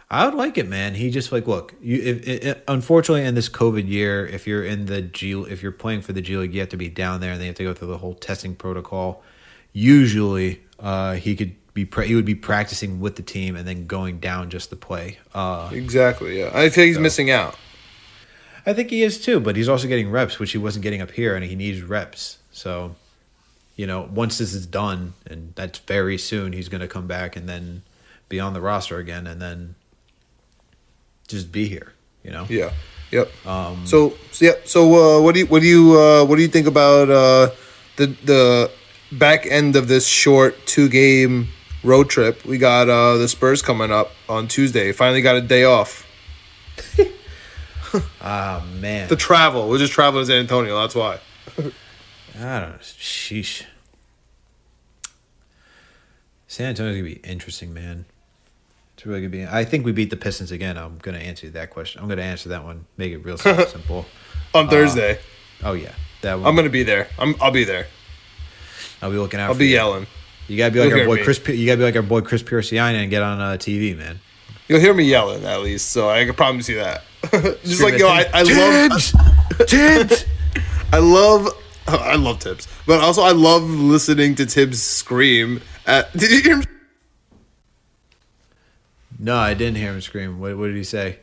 I 0.09 0.25
would 0.25 0.35
like 0.35 0.57
it, 0.57 0.69
man. 0.69 0.95
He 0.95 1.11
just 1.11 1.33
like 1.33 1.49
look. 1.49 1.75
You, 1.81 2.01
if, 2.01 2.29
if, 2.29 2.59
unfortunately, 2.69 3.25
in 3.25 3.35
this 3.35 3.49
COVID 3.49 3.89
year, 3.89 4.25
if 4.25 4.47
you're 4.47 4.65
in 4.65 4.87
the 4.87 5.03
G, 5.03 5.33
if 5.33 5.63
you're 5.63 5.73
playing 5.73 6.03
for 6.03 6.13
the 6.13 6.21
G 6.21 6.37
League, 6.37 6.55
you 6.55 6.61
have 6.61 6.69
to 6.69 6.77
be 6.77 6.89
down 6.89 7.21
there, 7.21 7.33
and 7.33 7.41
they 7.41 7.47
have 7.47 7.57
to 7.57 7.65
go 7.65 7.75
through 7.75 7.89
the 7.89 7.99
whole 7.99 8.15
testing 8.15 8.55
protocol. 8.55 9.23
Usually, 9.73 10.63
uh, 10.79 11.15
he 11.15 11.35
could 11.35 11.57
be 11.75 11.89
he 12.05 12.15
would 12.15 12.25
be 12.25 12.37
practicing 12.37 13.01
with 13.01 13.17
the 13.17 13.23
team 13.23 13.57
and 13.57 13.67
then 13.67 13.87
going 13.87 14.21
down 14.21 14.49
just 14.49 14.71
to 14.71 14.77
play. 14.77 15.19
Uh, 15.35 15.71
Exactly. 15.73 16.39
Yeah, 16.39 16.51
I 16.55 16.69
think 16.69 16.89
he's 16.89 16.99
missing 16.99 17.31
out. 17.31 17.57
I 18.67 18.75
think 18.75 18.91
he 18.91 19.05
is 19.05 19.21
too, 19.21 19.39
but 19.39 19.55
he's 19.55 19.69
also 19.69 19.87
getting 19.87 20.11
reps, 20.11 20.41
which 20.41 20.51
he 20.51 20.59
wasn't 20.59 20.83
getting 20.83 21.01
up 21.01 21.13
here, 21.13 21.37
and 21.37 21.45
he 21.45 21.55
needs 21.55 21.83
reps. 21.83 22.39
So, 22.51 22.97
you 23.77 23.87
know, 23.87 24.09
once 24.13 24.39
this 24.39 24.53
is 24.53 24.67
done, 24.67 25.15
and 25.25 25.53
that's 25.55 25.79
very 25.79 26.19
soon, 26.19 26.53
he's 26.53 26.69
going 26.69 26.81
to 26.81 26.89
come 26.89 27.07
back 27.07 27.37
and 27.37 27.49
then 27.49 27.83
be 28.29 28.41
on 28.41 28.55
the 28.55 28.61
roster 28.61 28.99
again, 28.99 29.27
and 29.29 29.41
then 29.41 29.77
just 31.29 31.53
be 31.53 31.69
here. 31.69 31.93
You 32.25 32.33
know, 32.33 32.47
Yeah. 32.49 32.73
Yep. 33.13 33.47
Um, 33.47 33.87
so, 33.87 34.15
so 34.33 34.45
yeah. 34.45 34.53
So 34.65 35.19
uh, 35.19 35.23
what 35.23 35.35
do 35.35 35.41
you 35.41 35.47
what 35.47 35.63
do 35.63 35.69
you 35.69 35.99
uh, 35.99 36.25
what 36.25 36.35
do 36.37 36.43
you 36.43 36.49
think 36.49 36.67
about 36.67 37.09
uh, 37.09 37.51
the 37.95 38.07
the 38.25 38.71
back 39.13 39.47
end 39.47 39.77
of 39.77 39.87
this 39.87 40.09
short 40.09 40.67
two 40.67 40.89
game 40.89 41.49
road 41.85 42.11
trip? 42.11 42.45
We 42.45 42.59
got 42.59 42.89
uh, 42.89 43.17
the 43.17 43.29
Spurs 43.29 43.63
coming 43.63 43.93
up 43.93 44.11
on 44.29 44.49
Tuesday. 44.49 44.91
Finally 44.91 45.23
got 45.23 45.37
a 45.37 45.41
day 45.41 45.63
off. 45.63 46.05
ah 48.21 48.65
man, 48.81 49.09
The 49.09 49.17
travel. 49.17 49.69
We're 49.69 49.79
just 49.79 49.93
traveling 49.93 50.23
to 50.23 50.27
San 50.27 50.41
Antonio. 50.41 50.79
That's 50.81 50.95
why. 50.95 51.19
I 51.59 51.63
don't 52.61 52.71
know. 52.71 52.77
Sheesh. 52.83 53.65
San 56.49 56.69
Antonio's 56.69 56.97
gonna 56.97 57.09
be 57.15 57.21
interesting, 57.29 57.73
man. 57.75 58.05
It's 58.95 59.05
really 59.07 59.21
gonna 59.21 59.31
be. 59.31 59.47
I 59.47 59.65
think 59.65 59.85
we 59.85 59.93
beat 59.93 60.11
the 60.11 60.17
Pistons 60.17 60.51
again. 60.53 60.79
I'm 60.79 60.99
gonna 60.99 61.19
answer 61.19 61.49
that 61.51 61.71
question. 61.71 62.01
I'm 62.03 62.09
gonna 62.09 62.23
answer 62.23 62.49
that 62.51 62.65
one. 62.65 62.87
Make 62.97 63.13
it 63.13 63.19
real 63.19 63.37
simple. 63.39 64.07
On 64.55 64.69
Thursday, 64.69 65.19
Oh 65.63 65.73
yeah, 65.75 65.93
that 66.23 66.35
one. 66.39 66.47
I'm 66.47 66.57
gonna 66.57 66.71
be 66.71 66.83
there. 66.83 67.09
I'm 67.19 67.35
I'll 67.41 67.51
be 67.51 67.65
there. 67.65 67.87
I'll 69.03 69.11
be 69.11 69.19
looking 69.19 69.41
out. 69.41 69.49
I'll 69.49 69.55
for 69.55 69.59
be 69.59 69.67
you. 69.67 69.75
yelling. 69.75 70.07
You 70.49 70.57
gotta 70.57 70.73
be 70.73 70.81
like 70.81 70.91
You'll 70.91 71.01
our 71.01 71.07
boy 71.07 71.17
me. 71.17 71.25
Chris. 71.25 71.41
You 71.49 71.67
gotta 71.67 71.79
be 71.79 71.85
like 71.85 71.97
our 71.97 72.03
boy 72.03 72.21
Chris 72.23 72.43
Pierciani 72.43 72.95
and 73.03 73.11
get 73.11 73.23
on 73.23 73.41
uh, 73.41 73.53
TV, 73.59 73.97
man. 73.97 74.21
You'll 74.69 74.81
hear 74.81 74.95
me 74.95 75.05
yelling 75.05 75.45
at 75.45 75.63
least, 75.63 75.93
so 75.93 76.09
I 76.09 76.25
can 76.25 76.35
promise 76.35 76.69
you 76.69 76.77
that. 76.77 77.05
just 77.31 77.79
Scream 77.79 77.93
like 77.93 78.01
yo, 78.01 78.09
I, 78.09 78.27
I 78.33 78.43
love 78.43 79.03
Tibbs. 79.67 80.25
I 80.93 80.99
love 80.99 81.49
I 81.89 82.17
love 82.17 82.41
Tibbs, 82.41 82.67
but 82.87 83.01
also 83.01 83.23
I 83.23 83.33
love 83.33 83.63
listening 83.63 84.35
to 84.37 84.47
Tibbs 84.47 84.83
scream 84.83 85.61
at. 85.87 86.13
Did 86.17 86.31
you 86.31 86.43
hear 86.43 86.57
him? 86.57 86.65
No, 89.19 89.37
I 89.37 89.55
didn't 89.55 89.77
hear 89.77 89.93
him 89.93 90.01
scream. 90.01 90.41
What, 90.41 90.59
what 90.59 90.67
did 90.67 90.77
he 90.77 90.85
say? 90.85 91.21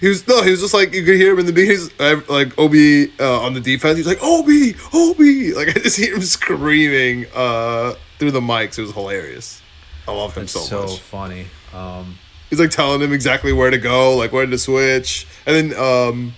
He 0.00 0.08
was 0.08 0.26
no, 0.26 0.42
he 0.42 0.50
was 0.50 0.60
just 0.60 0.74
like 0.74 0.92
you 0.92 1.04
could 1.04 1.14
hear 1.14 1.32
him 1.32 1.38
in 1.38 1.46
the 1.46 1.52
beginning. 1.52 1.90
Like 2.28 2.58
Obi 2.58 3.12
uh, 3.20 3.40
on 3.40 3.54
the 3.54 3.60
defense, 3.60 3.96
he's 3.96 4.06
like 4.06 4.22
Obi, 4.22 4.74
Obi. 4.92 5.54
Like 5.54 5.68
I 5.68 5.72
just 5.74 5.96
hear 5.96 6.16
him 6.16 6.22
screaming 6.22 7.26
uh, 7.34 7.94
through 8.18 8.32
the 8.32 8.40
mics. 8.40 8.78
It 8.78 8.82
was 8.82 8.92
hilarious. 8.92 9.62
I 10.08 10.12
love 10.12 10.36
him 10.36 10.42
It's 10.42 10.52
so, 10.52 10.60
so, 10.60 10.80
much. 10.82 10.90
So 10.90 10.96
funny. 10.96 11.46
Um, 11.72 12.18
He's 12.50 12.60
like 12.60 12.70
telling 12.70 13.00
him 13.00 13.12
exactly 13.12 13.52
where 13.52 13.70
to 13.70 13.78
go, 13.78 14.16
like 14.16 14.32
when 14.32 14.50
to 14.50 14.58
switch, 14.58 15.26
and 15.46 15.72
then 15.72 15.78
um, 15.80 16.34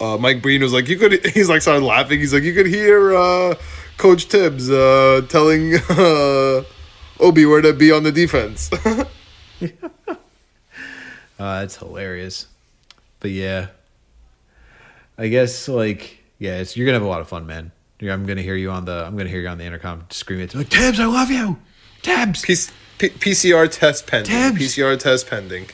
uh, 0.00 0.16
Mike 0.16 0.42
Breen 0.42 0.62
was 0.62 0.72
like, 0.72 0.88
"You 0.88 0.96
could." 0.96 1.24
He's 1.34 1.48
like 1.48 1.62
started 1.62 1.84
laughing. 1.84 2.20
He's 2.20 2.32
like, 2.32 2.42
"You 2.42 2.54
could 2.54 2.66
hear 2.66 3.14
uh, 3.14 3.54
Coach 3.96 4.28
Tibbs 4.28 4.70
uh, 4.70 5.22
telling 5.28 5.74
uh, 5.90 6.62
Obi 7.18 7.46
where 7.46 7.60
to 7.62 7.72
be 7.72 7.92
on 7.92 8.02
the 8.02 8.12
defense." 8.12 8.70
uh, 11.38 11.62
it's 11.64 11.76
hilarious. 11.76 12.46
But 13.20 13.30
yeah, 13.32 13.68
I 15.18 15.28
guess 15.28 15.68
like 15.68 16.18
yeah, 16.38 16.58
it's, 16.58 16.76
you're 16.76 16.86
gonna 16.86 16.98
have 16.98 17.06
a 17.06 17.08
lot 17.08 17.20
of 17.20 17.28
fun, 17.28 17.46
man. 17.46 17.72
I'm 18.00 18.24
gonna 18.24 18.42
hear 18.42 18.56
you 18.56 18.70
on 18.70 18.86
the. 18.86 19.04
I'm 19.04 19.16
gonna 19.16 19.28
hear 19.28 19.40
you 19.40 19.48
on 19.48 19.58
the 19.58 19.64
intercom 19.64 20.06
screaming 20.08 20.48
like 20.54 20.70
Tibbs, 20.70 20.98
I 20.98 21.04
love 21.04 21.30
you, 21.30 21.58
Tibbs, 22.00 22.42
P- 22.42 22.56
P- 23.00 23.08
PCR 23.08 23.70
test 23.70 24.06
pending. 24.06 24.30
Tibbs. 24.30 24.58
PCR 24.76 24.98
test 24.98 25.26
pending. 25.26 25.68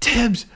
Tibbs. 0.00 0.46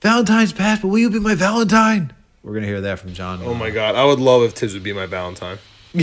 Valentine's 0.00 0.52
passed, 0.52 0.82
but 0.82 0.88
will 0.88 1.00
you 1.00 1.10
be 1.10 1.18
my 1.18 1.34
Valentine? 1.34 2.12
We're 2.44 2.54
gonna 2.54 2.66
hear 2.66 2.80
that 2.82 3.00
from 3.00 3.12
John. 3.12 3.42
Oh 3.42 3.52
my 3.52 3.70
god, 3.70 3.96
I 3.96 4.04
would 4.04 4.20
love 4.20 4.44
if 4.44 4.54
Tibbs 4.54 4.72
would 4.72 4.84
be 4.84 4.92
my 4.92 5.06
Valentine. 5.06 5.58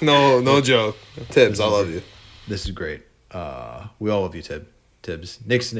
no, 0.00 0.40
no 0.40 0.62
joke. 0.62 0.96
Tibbs, 1.28 1.60
I 1.60 1.66
love 1.66 1.90
you. 1.90 2.00
This 2.48 2.64
is 2.64 2.70
great. 2.70 3.02
uh, 3.30 3.88
we 3.98 4.08
all 4.10 4.22
love 4.22 4.34
you, 4.34 4.40
Tib. 4.40 4.66
Tibbs. 5.02 5.38
Knicks, 5.44 5.74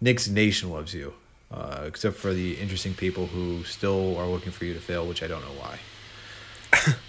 Knicks 0.00 0.28
Nation 0.28 0.70
loves 0.70 0.94
you, 0.94 1.12
uh, 1.50 1.82
except 1.86 2.14
for 2.14 2.32
the 2.32 2.54
interesting 2.54 2.94
people 2.94 3.26
who 3.26 3.64
still 3.64 4.16
are 4.16 4.28
looking 4.28 4.52
for 4.52 4.64
you 4.64 4.74
to 4.74 4.80
fail, 4.80 5.04
which 5.04 5.24
I 5.24 5.26
don't 5.26 5.42
know 5.42 5.60
why. 5.60 5.80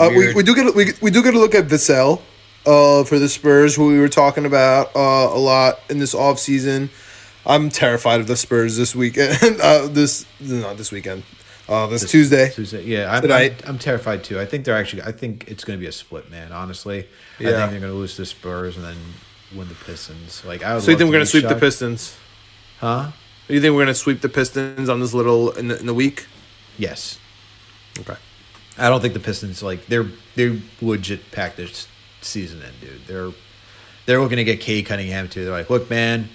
Uh, 0.00 0.10
we, 0.10 0.32
we 0.32 0.44
do 0.44 0.54
get 0.54 0.72
we, 0.76 0.92
we 1.02 1.10
do 1.10 1.24
get 1.24 1.32
to 1.32 1.40
look 1.40 1.56
at 1.56 1.66
Vassell 1.66 2.22
uh, 2.68 3.04
for 3.04 3.18
the 3.18 3.28
Spurs, 3.28 3.76
who 3.76 3.86
we 3.86 3.98
were 3.98 4.10
talking 4.10 4.44
about 4.44 4.94
uh, 4.94 5.30
a 5.32 5.38
lot 5.38 5.80
in 5.88 5.98
this 5.98 6.14
off 6.14 6.38
season. 6.38 6.90
I'm 7.46 7.70
terrified 7.70 8.20
of 8.20 8.26
the 8.26 8.36
Spurs 8.36 8.76
this 8.76 8.94
weekend. 9.02 9.60
uh, 9.60 9.86
this 9.86 10.26
not 10.40 10.76
this 10.76 10.92
weekend. 10.92 11.22
Uh, 11.66 11.86
this, 11.86 12.10
Tuesday. 12.10 12.50
Tuesday. 12.50 12.82
Yeah, 12.84 13.12
I'm, 13.12 13.30
I'm, 13.30 13.52
I'm 13.66 13.78
terrified 13.78 14.24
too. 14.24 14.40
I 14.40 14.46
think 14.46 14.64
they're 14.64 14.76
actually. 14.76 15.02
I 15.02 15.12
think 15.12 15.48
it's 15.48 15.64
going 15.64 15.78
to 15.78 15.80
be 15.80 15.88
a 15.88 15.92
split, 15.92 16.30
man. 16.30 16.52
Honestly, 16.52 17.00
I 17.00 17.42
think 17.42 17.50
they're 17.50 17.68
going 17.68 17.82
to 17.82 17.92
lose 17.92 18.16
the 18.16 18.26
Spurs 18.26 18.76
and 18.76 18.84
then 18.84 18.96
win 19.54 19.68
the 19.68 19.74
Pistons. 19.74 20.44
Like 20.44 20.62
I 20.62 20.74
would. 20.74 20.82
So 20.82 20.90
you 20.90 20.96
think 20.96 21.08
we're 21.08 21.14
gonna 21.14 21.24
be 21.24 21.30
sweep 21.30 21.48
the. 21.48 21.56
Pistons? 21.56 22.16
Huh? 22.80 23.10
You 23.48 23.60
think 23.60 23.74
we're 23.74 23.82
gonna 23.82 23.94
sweep 23.94 24.20
the 24.20 24.28
Pistons 24.28 24.88
on 24.88 25.00
this 25.00 25.14
little 25.14 25.52
in 25.52 25.68
the, 25.68 25.78
in 25.78 25.86
the 25.86 25.94
week? 25.94 26.26
Yes. 26.76 27.18
Okay. 27.98 28.16
I 28.76 28.88
don't 28.88 29.00
think 29.00 29.14
the 29.14 29.20
Pistons 29.20 29.62
like 29.62 29.86
they're 29.86 30.06
they're 30.36 30.56
legit 30.80 31.32
packed 31.32 31.56
this 31.56 31.88
season 32.20 32.62
end, 32.62 32.74
dude. 32.80 33.06
They're 33.06 33.30
they're 34.06 34.20
looking 34.20 34.36
to 34.38 34.44
get 34.44 34.60
Cade 34.60 34.86
Cunningham 34.86 35.28
too. 35.28 35.44
They're 35.44 35.52
like, 35.52 35.68
look, 35.70 35.90
man, 35.90 36.28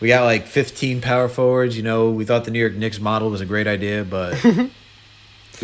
we 0.00 0.08
got 0.08 0.24
like 0.24 0.46
15 0.46 1.00
power 1.00 1.28
forwards. 1.28 1.76
You 1.76 1.82
know, 1.82 2.10
we 2.10 2.24
thought 2.24 2.44
the 2.44 2.50
New 2.50 2.58
York 2.60 2.74
Knicks 2.74 2.98
model 3.00 3.30
was 3.30 3.40
a 3.40 3.46
great 3.46 3.66
idea, 3.66 4.04
but 4.04 4.42
we 4.44 4.50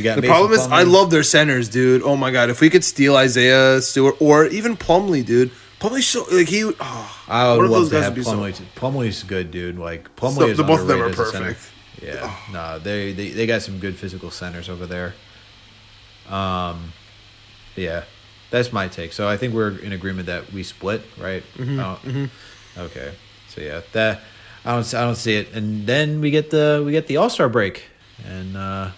got 0.02 0.16
The 0.16 0.22
Mason 0.22 0.22
problem 0.28 0.52
is, 0.52 0.66
I 0.68 0.82
love 0.84 1.10
their 1.10 1.22
centers, 1.24 1.68
dude. 1.68 2.02
Oh 2.02 2.16
my 2.16 2.30
god, 2.30 2.50
if 2.50 2.60
we 2.60 2.70
could 2.70 2.84
steal 2.84 3.16
Isaiah 3.16 3.80
Stewart 3.80 4.14
or 4.20 4.46
even 4.46 4.76
Plumlee, 4.76 5.24
dude. 5.26 5.50
Plumlee's 5.80 6.06
so 6.08 6.24
like 6.32 6.48
he. 6.48 6.64
Oh, 6.64 7.22
I 7.28 7.52
would 7.56 7.70
love 7.70 7.82
those 7.82 7.88
to 7.90 7.94
guys 7.96 8.04
have 8.04 8.24
so- 8.24 8.32
Plumlee. 8.36 8.56
too. 8.56 8.64
Plumlee's 8.74 9.22
good, 9.22 9.50
dude. 9.50 9.78
Like 9.78 10.14
Plumlee 10.16 10.34
So, 10.38 10.46
is 10.48 10.56
the 10.56 10.64
both 10.64 10.80
of 10.80 10.86
them 10.88 11.00
are 11.02 11.06
as 11.06 11.18
a 11.18 11.26
center. 11.26 11.46
perfect. 11.54 11.72
Yeah, 12.02 12.32
no, 12.52 12.78
they, 12.78 13.12
they 13.12 13.30
they 13.30 13.46
got 13.46 13.62
some 13.62 13.80
good 13.80 13.96
physical 13.96 14.30
centers 14.30 14.68
over 14.68 14.86
there. 14.86 15.14
Um, 16.28 16.92
yeah, 17.74 18.04
that's 18.50 18.72
my 18.72 18.88
take. 18.88 19.12
So 19.12 19.28
I 19.28 19.36
think 19.36 19.54
we're 19.54 19.78
in 19.78 19.92
agreement 19.92 20.26
that 20.26 20.52
we 20.52 20.62
split, 20.62 21.02
right? 21.18 21.42
Mm-hmm, 21.56 21.80
Oh, 21.80 22.82
Okay, 22.84 23.12
so 23.48 23.60
yeah, 23.60 23.80
that 23.92 24.20
I 24.64 24.72
don't 24.72 24.94
I 24.94 25.00
don't 25.02 25.16
see 25.16 25.34
it, 25.36 25.52
and 25.52 25.86
then 25.86 26.20
we 26.20 26.30
get 26.30 26.50
the 26.50 26.82
we 26.84 26.92
get 26.92 27.06
the 27.08 27.16
All 27.16 27.28
Star 27.30 27.48
break, 27.48 27.84
and 28.24 28.56
uh, 28.56 28.90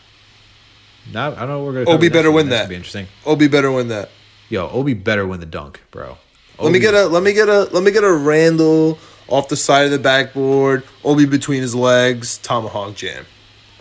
now 1.13 1.33
I 1.33 1.35
don't 1.41 1.49
know 1.49 1.59
what 1.61 1.75
we're 1.75 1.85
gonna. 1.85 1.97
Obi 1.97 2.09
better 2.11 2.31
win 2.31 2.51
that. 2.51 2.69
Be 2.69 2.75
interesting. 2.75 3.07
Obi 3.25 3.49
better 3.49 3.73
win 3.73 3.89
that. 3.89 4.11
Yo, 4.51 4.69
Obi 4.69 4.95
better 4.95 5.27
win 5.27 5.41
the 5.41 5.47
dunk, 5.47 5.81
bro. 5.91 6.19
Let 6.59 6.73
me 6.73 6.79
get 6.79 6.93
a 6.93 7.07
let 7.07 7.23
me 7.23 7.33
get 7.33 7.49
a 7.49 7.65
let 7.73 7.83
me 7.83 7.91
get 7.91 8.05
a 8.05 8.13
Randle 8.13 8.99
off 9.29 9.49
the 9.49 9.57
side 9.57 9.87
of 9.87 9.93
the 9.93 9.99
backboard, 9.99 10.83
Obi 11.05 11.25
between 11.25 11.63
his 11.63 11.75
legs, 11.75 12.37
tomahawk 12.39 12.97
jam. 12.97 13.25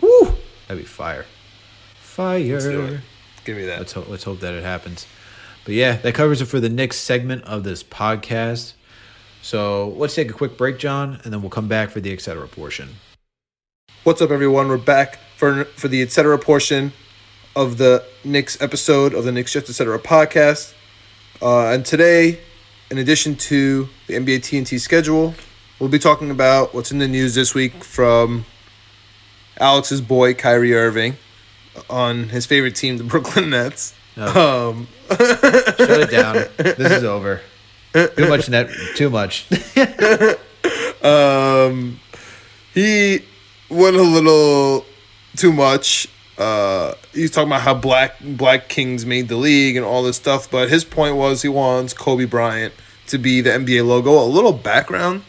Woo! 0.00 0.34
That'd 0.68 0.82
be 0.82 0.88
fire. 0.88 1.26
Fire. 2.00 3.00
Give 3.44 3.56
me 3.56 3.66
that. 3.66 3.78
Let's 3.80 3.92
hope, 3.92 4.08
let's 4.08 4.24
hope 4.24 4.40
that 4.40 4.54
it 4.54 4.62
happens. 4.62 5.06
But 5.64 5.74
yeah, 5.74 5.96
that 5.96 6.14
covers 6.14 6.40
it 6.40 6.46
for 6.46 6.60
the 6.60 6.68
next 6.68 6.98
segment 6.98 7.44
of 7.44 7.64
this 7.64 7.82
podcast. 7.82 8.74
So 9.42 9.90
let's 9.90 10.14
take 10.14 10.30
a 10.30 10.34
quick 10.34 10.56
break, 10.56 10.78
John, 10.78 11.20
and 11.24 11.32
then 11.32 11.42
we'll 11.42 11.50
come 11.50 11.68
back 11.68 11.90
for 11.90 12.00
the 12.00 12.12
etc. 12.12 12.46
portion. 12.48 12.96
What's 14.04 14.22
up, 14.22 14.30
everyone? 14.30 14.68
We're 14.68 14.78
back 14.78 15.18
for 15.36 15.64
for 15.64 15.88
the 15.88 16.02
etc. 16.02 16.38
portion 16.38 16.92
of 17.54 17.78
the 17.78 18.04
Knicks 18.24 18.60
episode 18.60 19.12
of 19.14 19.24
the 19.24 19.32
Knicks 19.32 19.52
Jets 19.52 19.68
Etc. 19.68 19.98
podcast. 19.98 20.74
Uh, 21.42 21.72
and 21.72 21.84
today, 21.84 22.40
in 22.90 22.98
addition 22.98 23.34
to 23.34 23.88
the 24.06 24.14
NBA 24.14 24.38
TNT 24.38 24.78
schedule, 24.78 25.34
we'll 25.78 25.88
be 25.88 25.98
talking 25.98 26.30
about 26.30 26.74
what's 26.74 26.90
in 26.90 26.98
the 26.98 27.08
news 27.08 27.34
this 27.34 27.54
week 27.54 27.84
from 27.84 28.44
Alex's 29.58 30.00
boy 30.00 30.34
Kyrie 30.34 30.74
Irving 30.74 31.16
on 31.88 32.30
his 32.30 32.46
favorite 32.46 32.76
team, 32.76 32.98
the 32.98 33.04
Brooklyn 33.12 33.50
Nets. 33.50 33.94
Um, 34.28 34.88
Shut 35.08 36.00
it 36.00 36.10
down. 36.10 36.34
this 36.56 36.92
is 36.92 37.04
over. 37.04 37.40
Too 37.92 38.28
much 38.28 38.48
net. 38.48 38.70
Too 38.94 39.10
much. 39.10 39.46
um, 41.02 41.98
he 42.74 43.24
went 43.68 43.96
a 43.96 44.02
little 44.02 44.84
too 45.36 45.52
much. 45.52 46.08
Uh, 46.38 46.94
he's 47.12 47.30
talking 47.30 47.48
about 47.48 47.62
how 47.62 47.74
black 47.74 48.16
black 48.22 48.68
kings 48.68 49.04
made 49.04 49.28
the 49.28 49.36
league 49.36 49.76
and 49.76 49.84
all 49.84 50.02
this 50.02 50.16
stuff, 50.16 50.50
but 50.50 50.70
his 50.70 50.84
point 50.84 51.16
was 51.16 51.42
he 51.42 51.48
wants 51.48 51.92
Kobe 51.92 52.24
Bryant 52.24 52.72
to 53.08 53.18
be 53.18 53.40
the 53.40 53.50
NBA 53.50 53.86
logo. 53.86 54.22
A 54.22 54.24
little 54.24 54.52
background: 54.52 55.22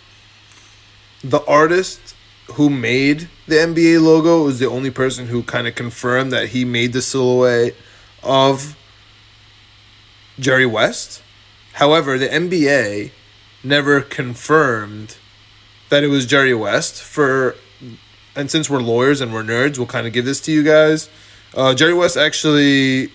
the 1.23 1.43
artist 1.45 2.15
who 2.53 2.69
made 2.69 3.29
the 3.47 3.55
NBA 3.55 4.01
logo 4.01 4.43
was 4.43 4.59
the 4.59 4.67
only 4.69 4.91
person 4.91 5.27
who 5.27 5.41
kind 5.43 5.67
of 5.67 5.75
confirmed 5.75 6.31
that 6.31 6.49
he 6.49 6.65
made 6.65 6.93
the 6.93 7.01
silhouette 7.01 7.75
of 8.23 8.77
Jerry 10.39 10.65
West. 10.65 11.21
However, 11.73 12.17
the 12.17 12.27
NBA 12.27 13.11
never 13.63 14.01
confirmed 14.01 15.17
that 15.89 16.03
it 16.03 16.07
was 16.07 16.25
Jerry 16.25 16.53
West 16.53 17.01
for 17.01 17.55
and 18.35 18.49
since 18.49 18.69
we're 18.69 18.79
lawyers 18.79 19.19
and 19.21 19.33
we're 19.33 19.43
nerds, 19.43 19.77
we'll 19.77 19.87
kind 19.87 20.07
of 20.07 20.13
give 20.13 20.25
this 20.25 20.39
to 20.41 20.51
you 20.51 20.63
guys. 20.63 21.09
Uh, 21.53 21.73
Jerry 21.73 21.93
West 21.93 22.15
actually 22.17 23.07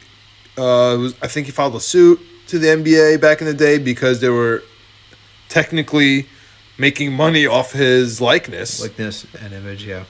uh, 0.58 0.96
was 0.98 1.14
I 1.22 1.26
think 1.26 1.46
he 1.46 1.52
filed 1.52 1.74
a 1.74 1.80
suit 1.80 2.20
to 2.48 2.58
the 2.58 2.68
NBA 2.68 3.20
back 3.20 3.40
in 3.40 3.46
the 3.46 3.54
day 3.54 3.78
because 3.78 4.20
they 4.20 4.28
were 4.28 4.62
technically 5.48 6.26
making 6.78 7.12
money 7.12 7.46
off 7.46 7.72
his 7.72 8.20
likeness. 8.20 8.80
Likeness 8.80 9.26
and 9.40 9.52
image, 9.52 9.84
yeah. 9.84 10.04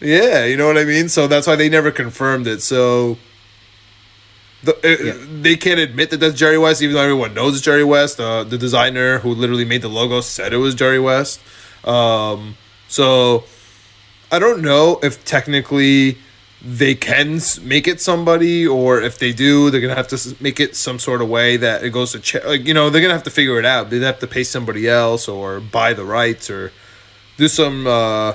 Yeah, 0.00 0.44
you 0.44 0.56
know 0.56 0.66
what 0.66 0.78
I 0.78 0.84
mean. 0.84 1.08
So 1.08 1.26
that's 1.26 1.46
why 1.46 1.56
they 1.56 1.68
never 1.68 1.90
confirmed 1.90 2.46
it. 2.46 2.62
So 2.62 3.18
the, 4.64 4.74
uh, 4.76 5.04
Yeah. 5.04 5.14
they 5.42 5.56
can't 5.56 5.80
admit 5.80 6.10
that 6.10 6.18
that's 6.20 6.38
Jerry 6.38 6.58
West, 6.58 6.82
even 6.82 6.94
though 6.94 7.02
everyone 7.02 7.34
knows 7.34 7.54
it's 7.56 7.64
Jerry 7.64 7.84
West. 7.84 8.20
Uh, 8.20 8.44
the 8.44 8.58
designer 8.58 9.18
who 9.20 9.34
literally 9.34 9.64
made 9.64 9.82
the 9.82 9.88
logo 9.88 10.20
said 10.20 10.52
it 10.52 10.58
was 10.58 10.74
Jerry 10.74 11.00
West. 11.00 11.40
Um, 11.84 12.56
so 12.88 13.44
I 14.30 14.38
don't 14.38 14.62
know 14.62 15.00
if 15.02 15.24
technically 15.24 16.18
they 16.64 16.94
can 16.94 17.40
make 17.62 17.88
it 17.88 18.00
somebody, 18.00 18.64
or 18.66 19.00
if 19.02 19.18
they 19.18 19.32
do, 19.32 19.68
they're 19.70 19.80
gonna 19.80 19.96
have 19.96 20.06
to 20.08 20.36
make 20.40 20.60
it 20.60 20.76
some 20.76 21.00
sort 21.00 21.20
of 21.20 21.28
way 21.28 21.56
that 21.56 21.82
it 21.82 21.90
goes 21.90 22.12
to 22.12 22.20
cha- 22.20 22.46
like 22.46 22.64
you 22.64 22.72
know 22.72 22.88
they're 22.88 23.02
gonna 23.02 23.14
have 23.14 23.24
to 23.24 23.30
figure 23.30 23.58
it 23.58 23.64
out. 23.66 23.90
They 23.90 23.98
have 23.98 24.20
to 24.20 24.28
pay 24.28 24.44
somebody 24.44 24.88
else 24.88 25.26
or 25.26 25.58
buy 25.58 25.92
the 25.92 26.04
rights 26.04 26.48
or 26.50 26.70
do 27.36 27.48
some. 27.48 27.86
Uh, 27.86 28.34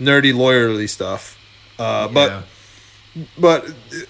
nerdy 0.00 0.32
lawyerly 0.32 0.88
stuff. 0.88 1.36
Uh, 1.78 2.06
but 2.08 2.30
Yeah. 3.16 3.22
but 3.38 3.66
I, 3.66 4.04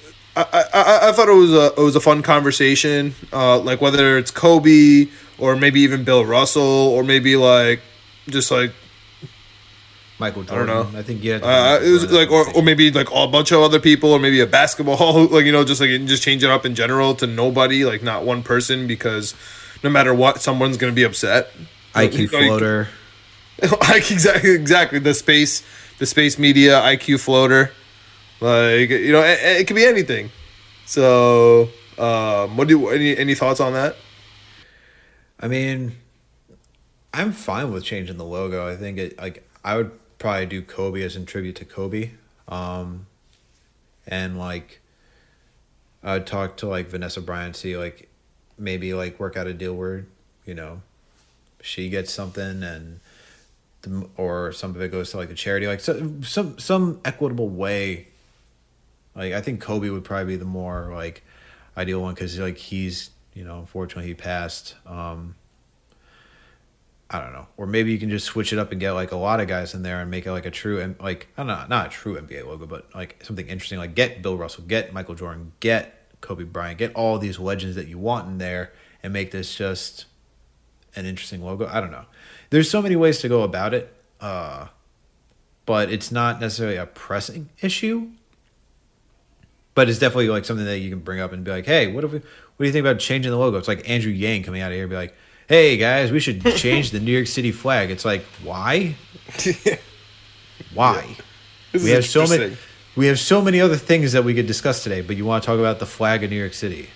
I, 0.52 0.64
I- 0.74 1.08
I 1.08 1.12
thought 1.12 1.28
it 1.28 1.34
was 1.34 1.52
a 1.52 1.66
it 1.78 1.82
was 1.84 1.96
a 1.96 2.00
fun 2.00 2.22
conversation. 2.22 3.14
Uh, 3.32 3.58
like 3.58 3.80
whether 3.80 4.18
it's 4.18 4.30
Kobe 4.30 5.06
or 5.38 5.56
maybe 5.56 5.80
even 5.80 6.04
Bill 6.04 6.24
Russell 6.24 6.62
or 6.62 7.02
maybe 7.04 7.36
like 7.36 7.80
just 8.28 8.50
like 8.50 8.72
Michael 10.18 10.42
I 10.42 10.46
don't 10.46 10.66
Jordan. 10.66 10.92
know. 10.92 10.98
I 10.98 11.02
think 11.02 11.22
yeah. 11.22 11.36
uh, 11.36 11.78
it 11.80 11.90
was 11.90 12.10
like 12.10 12.30
or, 12.30 12.44
or 12.56 12.62
maybe 12.62 12.90
like 12.90 13.08
a 13.12 13.26
bunch 13.28 13.52
of 13.52 13.60
other 13.62 13.78
people 13.78 14.12
or 14.12 14.18
maybe 14.18 14.40
a 14.40 14.46
basketball 14.46 15.26
like 15.30 15.44
you 15.46 15.52
know 15.52 15.64
just 15.64 15.80
like 15.80 15.90
just 16.06 16.22
change 16.22 16.42
it 16.42 16.50
up 16.50 16.66
in 16.66 16.74
general 16.74 17.14
to 17.16 17.26
nobody 17.26 17.84
like 17.84 18.02
not 18.02 18.24
one 18.24 18.42
person 18.42 18.86
because 18.88 19.34
no 19.84 19.90
matter 19.90 20.12
what 20.12 20.40
someone's 20.42 20.76
gonna 20.76 20.92
be 20.92 21.04
upset. 21.04 21.50
IQ 21.94 22.18
you- 22.18 22.28
floater. 22.28 22.88
like 23.88 24.10
exactly 24.10 24.50
exactly 24.52 24.98
the 25.00 25.14
space 25.14 25.64
the 25.98 26.06
space 26.06 26.38
media 26.38 26.80
IQ 26.80 27.18
floater 27.20 27.72
like 28.40 28.90
you 28.90 29.12
know 29.12 29.22
it, 29.22 29.38
it 29.42 29.66
could 29.66 29.76
be 29.76 29.84
anything 29.84 30.30
so 30.86 31.68
um 31.98 32.56
what 32.56 32.68
do 32.68 32.78
you 32.78 32.88
any 32.88 33.16
any 33.16 33.34
thoughts 33.34 33.60
on 33.60 33.72
that 33.72 33.96
I 35.40 35.48
mean, 35.48 35.96
I'm 37.14 37.32
fine 37.32 37.72
with 37.72 37.84
changing 37.84 38.16
the 38.16 38.24
logo. 38.24 38.68
I 38.68 38.76
think 38.76 38.98
it 38.98 39.18
like 39.18 39.48
I 39.64 39.76
would 39.76 39.92
probably 40.18 40.46
do 40.46 40.62
Kobe 40.62 41.02
as 41.02 41.16
in 41.16 41.26
tribute 41.26 41.56
to 41.56 41.64
Kobe. 41.64 42.10
Um 42.48 43.06
and 44.06 44.38
like 44.38 44.80
I'd 46.02 46.26
talk 46.26 46.56
to 46.58 46.68
like 46.68 46.88
Vanessa 46.88 47.20
Bryant, 47.20 47.56
see 47.56 47.76
like 47.76 48.08
maybe 48.58 48.94
like 48.94 49.20
work 49.20 49.36
out 49.36 49.46
a 49.46 49.54
deal 49.54 49.74
where, 49.74 50.06
you 50.44 50.54
know, 50.54 50.82
she 51.60 51.88
gets 51.88 52.12
something 52.12 52.62
and 52.62 53.00
the, 53.82 54.08
or 54.16 54.52
some 54.52 54.70
of 54.74 54.80
it 54.82 54.90
goes 54.90 55.10
to 55.12 55.18
like 55.18 55.30
a 55.30 55.34
charity, 55.34 55.66
like 55.66 55.80
so, 55.80 56.20
some 56.22 56.58
some 56.58 57.00
equitable 57.04 57.48
way. 57.48 58.08
Like 59.18 59.32
I 59.32 59.40
think 59.40 59.60
Kobe 59.60 59.90
would 59.90 60.04
probably 60.04 60.34
be 60.34 60.36
the 60.36 60.44
more 60.44 60.90
like 60.94 61.24
ideal 61.76 62.00
one 62.00 62.14
because 62.14 62.38
like 62.38 62.56
he's 62.56 63.10
you 63.34 63.44
know 63.44 63.58
unfortunately 63.58 64.08
he 64.08 64.14
passed. 64.14 64.76
Um, 64.86 65.34
I 67.10 67.20
don't 67.20 67.32
know, 67.32 67.46
or 67.56 67.66
maybe 67.66 67.90
you 67.90 67.98
can 67.98 68.10
just 68.10 68.26
switch 68.26 68.52
it 68.52 68.58
up 68.58 68.70
and 68.70 68.80
get 68.80 68.92
like 68.92 69.12
a 69.12 69.16
lot 69.16 69.40
of 69.40 69.48
guys 69.48 69.74
in 69.74 69.82
there 69.82 70.00
and 70.00 70.10
make 70.10 70.26
it 70.26 70.32
like 70.32 70.46
a 70.46 70.50
true 70.50 70.80
and 70.80 70.98
like 71.00 71.26
I 71.36 71.40
don't 71.42 71.48
know, 71.48 71.64
not 71.68 71.86
a 71.86 71.90
true 71.90 72.20
NBA 72.20 72.46
logo, 72.46 72.66
but 72.66 72.94
like 72.94 73.18
something 73.24 73.48
interesting. 73.48 73.78
Like 73.78 73.96
get 73.96 74.22
Bill 74.22 74.36
Russell, 74.36 74.64
get 74.64 74.92
Michael 74.92 75.16
Jordan, 75.16 75.52
get 75.58 76.12
Kobe 76.20 76.44
Bryant, 76.44 76.78
get 76.78 76.94
all 76.94 77.18
these 77.18 77.40
legends 77.40 77.74
that 77.74 77.88
you 77.88 77.98
want 77.98 78.28
in 78.28 78.38
there, 78.38 78.72
and 79.02 79.12
make 79.12 79.32
this 79.32 79.52
just 79.52 80.06
an 80.94 81.06
interesting 81.06 81.42
logo. 81.42 81.66
I 81.66 81.80
don't 81.80 81.90
know. 81.90 82.04
There's 82.50 82.70
so 82.70 82.80
many 82.80 82.94
ways 82.94 83.18
to 83.20 83.28
go 83.28 83.42
about 83.42 83.74
it, 83.74 83.92
uh, 84.20 84.68
but 85.66 85.90
it's 85.90 86.12
not 86.12 86.40
necessarily 86.40 86.76
a 86.76 86.86
pressing 86.86 87.48
issue. 87.60 88.10
But 89.78 89.88
it's 89.88 90.00
definitely 90.00 90.28
like 90.28 90.44
something 90.44 90.66
that 90.66 90.80
you 90.80 90.90
can 90.90 90.98
bring 90.98 91.20
up 91.20 91.32
and 91.32 91.44
be 91.44 91.52
like, 91.52 91.64
"Hey, 91.64 91.86
what 91.86 92.02
if 92.02 92.10
we, 92.10 92.18
what 92.18 92.58
do 92.58 92.64
you 92.64 92.72
think 92.72 92.84
about 92.84 92.98
changing 92.98 93.30
the 93.30 93.38
logo?" 93.38 93.58
It's 93.58 93.68
like 93.68 93.88
Andrew 93.88 94.10
Yang 94.10 94.42
coming 94.42 94.60
out 94.60 94.72
of 94.72 94.74
here 94.74 94.82
and 94.82 94.90
be 94.90 94.96
like, 94.96 95.14
"Hey 95.46 95.76
guys, 95.76 96.10
we 96.10 96.18
should 96.18 96.44
change 96.56 96.90
the 96.90 96.98
New 96.98 97.12
York 97.12 97.28
City 97.28 97.52
flag." 97.52 97.92
It's 97.92 98.04
like, 98.04 98.24
why? 98.42 98.96
Why? 100.74 101.16
This 101.70 101.84
we 101.84 101.90
have 101.90 102.04
so 102.04 102.26
many. 102.26 102.56
We 102.96 103.06
have 103.06 103.20
so 103.20 103.40
many 103.40 103.60
other 103.60 103.76
things 103.76 104.10
that 104.14 104.24
we 104.24 104.34
could 104.34 104.48
discuss 104.48 104.82
today, 104.82 105.00
but 105.00 105.16
you 105.16 105.24
want 105.24 105.44
to 105.44 105.46
talk 105.46 105.60
about 105.60 105.78
the 105.78 105.86
flag 105.86 106.24
of 106.24 106.30
New 106.30 106.36
York 106.40 106.54
City? 106.54 106.88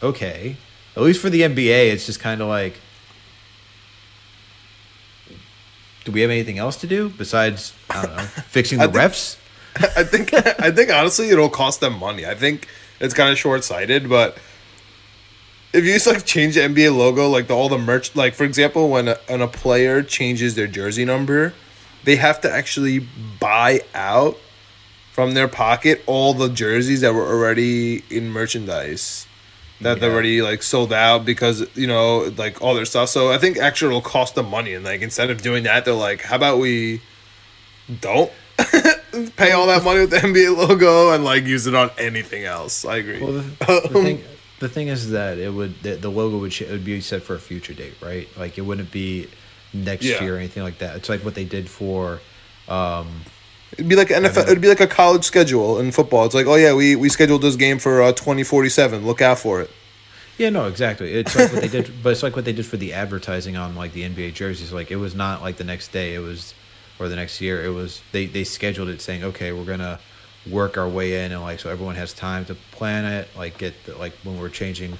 Okay, 0.00 0.56
at 0.96 1.02
least 1.02 1.20
for 1.20 1.30
the 1.30 1.40
NBA, 1.40 1.90
it's 1.92 2.06
just 2.06 2.20
kind 2.20 2.40
of 2.40 2.46
like, 2.46 2.78
do 6.04 6.12
we 6.12 6.20
have 6.20 6.30
anything 6.30 6.58
else 6.58 6.76
to 6.76 6.86
do 6.86 7.08
besides 7.08 7.74
I 7.90 8.06
don't 8.06 8.16
know 8.16 8.22
fixing 8.22 8.78
the 8.78 8.84
think- 8.88 8.94
refs? 8.94 9.36
I 9.96 10.04
think 10.04 10.34
I 10.34 10.70
think 10.70 10.90
honestly 10.90 11.30
it'll 11.30 11.48
cost 11.48 11.80
them 11.80 11.98
money. 11.98 12.26
I 12.26 12.34
think 12.34 12.68
it's 13.00 13.14
kind 13.14 13.30
of 13.30 13.38
short 13.38 13.64
sighted, 13.64 14.08
but 14.08 14.36
if 15.72 15.84
you 15.84 15.92
just 15.92 16.06
like 16.06 16.24
change 16.24 16.54
the 16.54 16.62
NBA 16.62 16.96
logo, 16.96 17.28
like 17.28 17.46
the 17.46 17.54
all 17.54 17.68
the 17.68 17.78
merch, 17.78 18.14
like 18.16 18.34
for 18.34 18.44
example, 18.44 18.88
when 18.88 19.08
a, 19.08 19.18
when 19.28 19.40
a 19.40 19.48
player 19.48 20.02
changes 20.02 20.54
their 20.54 20.66
jersey 20.66 21.04
number, 21.04 21.54
they 22.04 22.16
have 22.16 22.40
to 22.40 22.50
actually 22.50 23.06
buy 23.38 23.80
out 23.94 24.36
from 25.12 25.34
their 25.34 25.48
pocket 25.48 26.02
all 26.06 26.34
the 26.34 26.48
jerseys 26.48 27.02
that 27.02 27.14
were 27.14 27.26
already 27.26 28.02
in 28.10 28.30
merchandise 28.30 29.26
that 29.80 29.98
they 30.00 30.10
already 30.10 30.42
like 30.42 30.62
sold 30.62 30.92
out 30.92 31.24
because 31.24 31.66
you 31.76 31.86
know 31.86 32.32
like 32.36 32.60
all 32.60 32.74
their 32.74 32.84
stuff. 32.84 33.08
So 33.08 33.32
I 33.32 33.38
think 33.38 33.56
actually 33.56 33.88
it'll 33.96 34.02
cost 34.02 34.34
them 34.34 34.50
money, 34.50 34.74
and 34.74 34.84
like 34.84 35.00
instead 35.00 35.30
of 35.30 35.42
doing 35.42 35.64
that, 35.64 35.84
they're 35.84 35.94
like, 35.94 36.22
how 36.22 36.36
about 36.36 36.58
we 36.58 37.00
don't 38.00 38.30
pay 39.36 39.52
all 39.52 39.66
that 39.68 39.84
money 39.84 40.00
with 40.00 40.10
the 40.10 40.16
NBA 40.26 40.56
logo 40.56 41.12
and 41.12 41.24
like 41.24 41.44
use 41.44 41.66
it 41.66 41.74
on 41.74 41.90
anything 41.98 42.44
else. 42.44 42.84
I 42.84 42.96
agree. 42.96 43.20
Well, 43.22 43.32
the, 43.32 43.42
the 43.92 44.02
thing 44.02 44.24
the 44.60 44.68
thing 44.68 44.88
is 44.88 45.10
that 45.10 45.38
it 45.38 45.52
would 45.52 45.82
the, 45.82 45.96
the 45.96 46.10
logo 46.10 46.38
would 46.38 46.58
it 46.60 46.70
would 46.70 46.84
be 46.84 47.00
set 47.00 47.22
for 47.22 47.34
a 47.34 47.38
future 47.40 47.74
date, 47.74 47.94
right? 48.02 48.28
Like 48.38 48.58
it 48.58 48.62
wouldn't 48.62 48.90
be 48.90 49.28
next 49.72 50.04
Yeah. 50.04 50.22
year 50.22 50.34
or 50.34 50.38
anything 50.38 50.62
like 50.62 50.78
that. 50.78 50.96
It's 50.96 51.08
like 51.08 51.24
what 51.24 51.34
they 51.34 51.44
did 51.44 51.68
for. 51.68 52.20
Um, 52.68 53.08
It'd 53.72 53.88
be 53.88 53.94
like 53.96 54.08
NFL. 54.08 54.44
It'd 54.48 54.60
be 54.60 54.68
like 54.68 54.80
a 54.80 54.86
college 54.88 55.24
schedule 55.24 55.78
in 55.78 55.92
football. 55.92 56.24
It's 56.26 56.34
like, 56.34 56.46
oh 56.46 56.56
yeah, 56.56 56.74
we 56.74 56.96
we 56.96 57.08
scheduled 57.08 57.42
this 57.42 57.56
game 57.56 57.78
for 57.78 58.02
uh, 58.02 58.12
twenty 58.12 58.42
forty 58.42 58.68
seven. 58.68 59.06
Look 59.06 59.22
out 59.22 59.38
for 59.38 59.60
it. 59.60 59.70
Yeah, 60.38 60.48
no, 60.50 60.66
exactly. 60.66 61.12
It's 61.12 61.36
like 61.36 61.52
what 61.52 61.60
they 61.62 61.68
did, 61.68 61.90
but 62.02 62.10
it's 62.10 62.22
like 62.22 62.34
what 62.34 62.44
they 62.44 62.52
did 62.52 62.66
for 62.66 62.76
the 62.78 62.92
advertising 62.94 63.56
on 63.56 63.76
like 63.76 63.92
the 63.92 64.02
NBA 64.08 64.34
jerseys. 64.34 64.72
Like 64.72 64.90
it 64.90 64.96
was 64.96 65.14
not 65.14 65.40
like 65.42 65.56
the 65.56 65.64
next 65.64 65.92
day. 65.92 66.14
It 66.14 66.18
was 66.18 66.52
or 67.00 67.08
the 67.08 67.16
next 67.16 67.40
year. 67.40 67.64
It 67.64 67.70
was 67.70 68.02
they 68.12 68.26
they 68.26 68.44
scheduled 68.44 68.88
it 68.88 69.00
saying, 69.00 69.24
okay, 69.24 69.52
we're 69.52 69.64
gonna 69.64 69.98
work 70.48 70.78
our 70.78 70.88
way 70.88 71.24
in 71.24 71.32
and 71.32 71.42
like 71.42 71.60
so 71.60 71.68
everyone 71.68 71.96
has 71.96 72.12
time 72.12 72.44
to 72.44 72.54
plan 72.54 73.04
it. 73.04 73.28
Like 73.36 73.58
get 73.58 73.74
the, 73.86 73.96
like 73.96 74.12
when 74.22 74.38
we're 74.38 74.50
changing, 74.50 74.96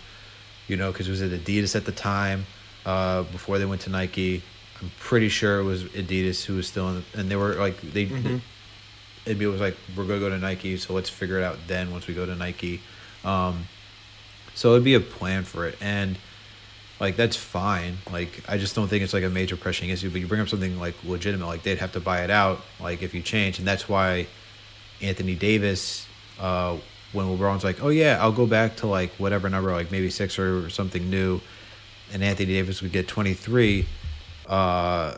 you 0.67 0.77
know, 0.77 0.91
because 0.91 1.07
it 1.07 1.11
was 1.11 1.23
at 1.23 1.31
Adidas 1.31 1.77
at 1.77 1.85
the 1.85 1.93
time 1.93 2.47
uh, 2.87 3.23
before 3.25 3.59
they 3.59 3.67
went 3.67 3.83
to 3.83 3.91
Nike. 3.91 4.43
I'm 4.81 4.91
pretty 4.99 5.29
sure 5.29 5.61
it 5.61 5.65
was 5.65 5.85
Adidas 5.85 6.45
who 6.45 6.57
was 6.57 6.67
still 6.67 6.89
in, 6.89 7.05
and 7.15 7.31
they 7.31 7.37
were 7.37 7.55
like 7.55 7.81
they. 7.81 8.05
It 9.27 9.37
was 9.39 9.61
like 9.61 9.77
we're 9.95 10.07
gonna 10.07 10.19
go 10.19 10.31
to 10.31 10.39
Nike, 10.39 10.79
so 10.79 10.95
let's 10.95 11.11
figure 11.11 11.39
it 11.39 11.45
out 11.45 11.59
then. 11.67 11.93
Once 11.93 12.07
we 12.07 12.15
go 12.15 12.25
to 12.25 12.35
Nike, 12.35 12.81
um, 13.23 13.67
so 14.55 14.73
it'd 14.73 14.83
be 14.83 14.95
a 14.95 15.01
plan 15.01 15.45
for 15.45 15.69
it, 15.69 15.77
and 15.83 16.17
like 17.01 17.17
that's 17.17 17.37
fine. 17.37 17.97
Like 18.13 18.43
I 18.47 18.59
just 18.59 18.77
don't 18.77 18.87
think 18.87 19.03
it's 19.03 19.15
like 19.15 19.25
a 19.25 19.31
major 19.31 19.57
pressing 19.57 19.89
issue. 19.89 20.11
But 20.11 20.21
you 20.21 20.27
bring 20.27 20.41
up 20.41 20.49
something 20.49 20.79
like 20.79 20.95
legitimate, 21.03 21.47
like 21.47 21.63
they'd 21.63 21.79
have 21.79 21.93
to 21.93 22.01
buy 22.01 22.23
it 22.23 22.31
out, 22.31 22.61
like 22.79 23.03
if 23.03 23.15
you 23.15 23.23
change, 23.23 23.59
and 23.59 23.67
that's 23.67 23.89
why 23.89 24.27
Anthony 25.01 25.35
Davis, 25.35 26.07
uh, 26.39 26.77
when 27.13 27.27
LeBron's 27.27 27.65
like, 27.65 27.83
oh 27.83 27.89
yeah, 27.89 28.19
I'll 28.21 28.33
go 28.33 28.47
back 28.47 28.77
to 28.77 28.87
like 28.87 29.11
whatever 29.13 29.49
number, 29.49 29.73
like 29.73 29.91
maybe 29.91 30.11
six 30.11 30.39
or 30.39 30.69
something 30.69 31.09
new, 31.09 31.41
and 32.13 32.23
Anthony 32.23 32.53
Davis 32.53 32.83
would 32.83 32.93
get 32.93 33.09
twenty 33.09 33.35
three. 33.35 33.87
Uh, 34.47 35.17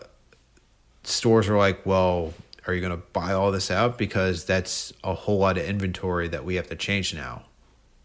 stores 1.03 1.49
are 1.49 1.57
like, 1.59 1.85
well, 1.85 2.33
are 2.67 2.75
you 2.75 2.81
going 2.81 2.93
to 2.93 3.03
buy 3.13 3.33
all 3.33 3.51
this 3.51 3.71
out 3.71 3.99
because 3.99 4.45
that's 4.45 4.93
a 5.03 5.15
whole 5.15 5.39
lot 5.39 5.59
of 5.59 5.65
inventory 5.65 6.29
that 6.29 6.45
we 6.45 6.55
have 6.55 6.69
to 6.69 6.77
change 6.77 7.13
now, 7.13 7.43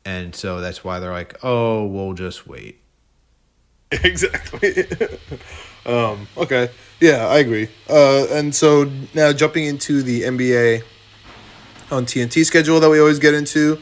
and 0.03 0.33
so 0.33 0.61
that's 0.61 0.83
why 0.83 0.99
they're 0.99 1.11
like, 1.11 1.37
oh, 1.43 1.85
we'll 1.85 2.13
just 2.13 2.47
wait. 2.47 2.81
exactly. 4.03 4.85
um, 5.85 6.27
okay. 6.38 6.69
Yeah, 6.99 7.27
I 7.27 7.38
agree. 7.38 7.69
Uh, 7.89 8.26
and 8.31 8.53
so 8.53 8.91
now 9.14 9.31
jumping 9.34 9.65
into 9.65 10.01
the 10.01 10.23
NBA 10.23 10.84
on 11.91 12.05
TNT 12.05 12.45
schedule 12.45 12.80
that 12.80 12.89
we 12.89 12.99
always 12.99 13.19
get 13.19 13.34
into. 13.34 13.80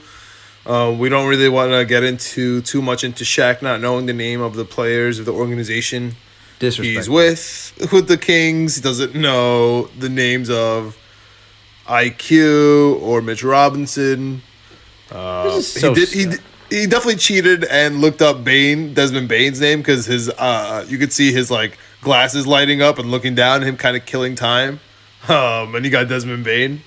Uh, 0.65 0.95
we 0.97 1.09
don't 1.09 1.27
really 1.27 1.49
want 1.49 1.71
to 1.71 1.85
get 1.85 2.03
into 2.03 2.61
too 2.61 2.81
much 2.81 3.03
into 3.03 3.23
Shaq 3.23 3.61
not 3.61 3.81
knowing 3.81 4.07
the 4.07 4.13
name 4.13 4.41
of 4.41 4.55
the 4.55 4.65
players 4.65 5.19
of 5.19 5.25
the 5.25 5.33
organization 5.33 6.15
he's 6.59 7.09
with 7.09 7.89
with 7.91 8.07
the 8.07 8.17
Kings. 8.17 8.75
He 8.75 8.81
doesn't 8.81 9.15
know 9.15 9.83
the 9.99 10.09
names 10.09 10.49
of 10.49 10.97
IQ 11.87 12.99
or 13.01 13.21
Mitch 13.21 13.43
Robinson. 13.43 14.41
Uh, 15.11 15.43
This 15.43 15.75
is 15.75 15.81
so 15.81 15.93
he 15.93 15.99
did. 15.99 16.09
He, 16.09 16.23
sad. 16.23 16.41
He 16.69 16.87
definitely 16.87 17.17
cheated 17.17 17.63
and 17.65 18.01
looked 18.01 18.21
up 18.21 18.43
Bane 18.43 18.93
Desmond 18.93 19.29
Bane's 19.29 19.61
name 19.61 19.79
because 19.79 20.05
his 20.05 20.29
uh 20.29 20.85
you 20.87 20.97
could 20.97 21.13
see 21.13 21.31
his 21.31 21.51
like 21.51 21.77
glasses 22.01 22.47
lighting 22.47 22.81
up 22.81 22.99
and 22.99 23.11
looking 23.11 23.35
down 23.35 23.61
him 23.61 23.77
kind 23.77 23.95
of 23.97 24.05
killing 24.05 24.35
time. 24.35 24.79
Um, 25.27 25.73
and 25.73 25.83
he 25.83 25.89
got 25.89 26.07
Desmond 26.07 26.43
Bane. 26.43 26.81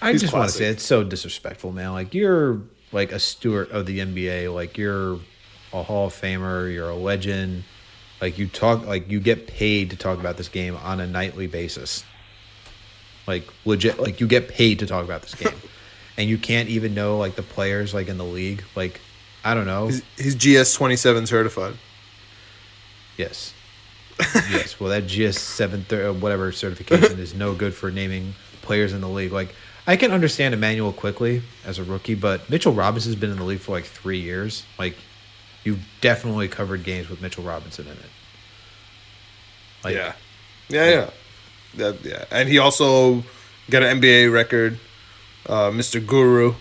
I 0.00 0.12
He's 0.12 0.20
just 0.20 0.32
want 0.32 0.48
to 0.48 0.56
say 0.56 0.66
it's 0.66 0.84
so 0.84 1.02
disrespectful, 1.02 1.72
man. 1.72 1.92
Like 1.92 2.14
you're 2.14 2.60
like 2.92 3.12
a 3.12 3.18
steward 3.18 3.70
of 3.70 3.86
the 3.86 3.98
NBA. 3.98 4.52
Like 4.54 4.78
you're 4.78 5.18
a 5.72 5.82
Hall 5.82 6.06
of 6.06 6.14
Famer. 6.14 6.72
You're 6.72 6.88
a 6.88 6.96
legend. 6.96 7.64
Like 8.20 8.38
you 8.38 8.46
talk, 8.46 8.86
like 8.86 9.10
you 9.10 9.20
get 9.20 9.46
paid 9.46 9.90
to 9.90 9.96
talk 9.96 10.18
about 10.18 10.36
this 10.36 10.48
game 10.48 10.76
on 10.76 11.00
a 11.00 11.06
nightly 11.06 11.46
basis. 11.46 12.04
Like 13.26 13.44
legit, 13.64 13.98
like 13.98 14.20
you 14.20 14.26
get 14.26 14.48
paid 14.48 14.78
to 14.80 14.86
talk 14.86 15.04
about 15.04 15.22
this 15.22 15.34
game, 15.34 15.54
and 16.20 16.28
you 16.28 16.36
can't 16.36 16.68
even 16.68 16.94
know 16.94 17.16
like 17.16 17.34
the 17.34 17.42
players 17.42 17.94
like 17.94 18.08
in 18.08 18.18
the 18.18 18.24
league. 18.24 18.62
Like 18.76 19.00
I 19.42 19.54
don't 19.54 19.64
know. 19.64 19.86
He's, 19.86 20.36
he's 20.36 20.62
GS 20.62 20.74
twenty 20.74 20.96
seven 20.96 21.26
certified. 21.26 21.74
Yes. 23.16 23.54
yes. 24.50 24.78
Well, 24.78 24.90
that 24.90 25.06
GS 25.06 25.40
seven 25.40 25.84
thir- 25.84 26.10
uh, 26.10 26.12
whatever 26.12 26.52
certification 26.52 27.18
is 27.18 27.34
no 27.34 27.54
good 27.54 27.74
for 27.74 27.90
naming 27.90 28.34
players 28.60 28.92
in 28.92 29.00
the 29.00 29.08
league. 29.08 29.32
Like 29.32 29.54
I 29.86 29.96
can 29.96 30.12
understand 30.12 30.52
Immanuel 30.52 30.92
Quickley 30.92 31.40
as 31.64 31.78
a 31.78 31.84
rookie, 31.84 32.14
but 32.14 32.50
Mitchell 32.50 32.74
Robinson's 32.74 33.16
been 33.16 33.30
in 33.30 33.38
the 33.38 33.44
league 33.44 33.60
for 33.60 33.72
like 33.72 33.86
three 33.86 34.20
years. 34.20 34.64
Like 34.78 34.96
you've 35.64 35.82
definitely 36.02 36.48
covered 36.48 36.84
games 36.84 37.08
with 37.08 37.22
Mitchell 37.22 37.44
Robinson 37.44 37.86
in 37.86 37.92
it. 37.92 37.98
Like, 39.82 39.94
yeah, 39.94 40.12
yeah, 40.68 40.90
yeah. 40.90 41.10
That 41.76 42.04
yeah, 42.04 42.24
and 42.30 42.46
he 42.46 42.58
also 42.58 43.24
got 43.70 43.82
an 43.82 44.02
NBA 44.02 44.30
record, 44.30 44.78
uh, 45.48 45.70
Mr. 45.70 46.04
Guru, 46.04 46.54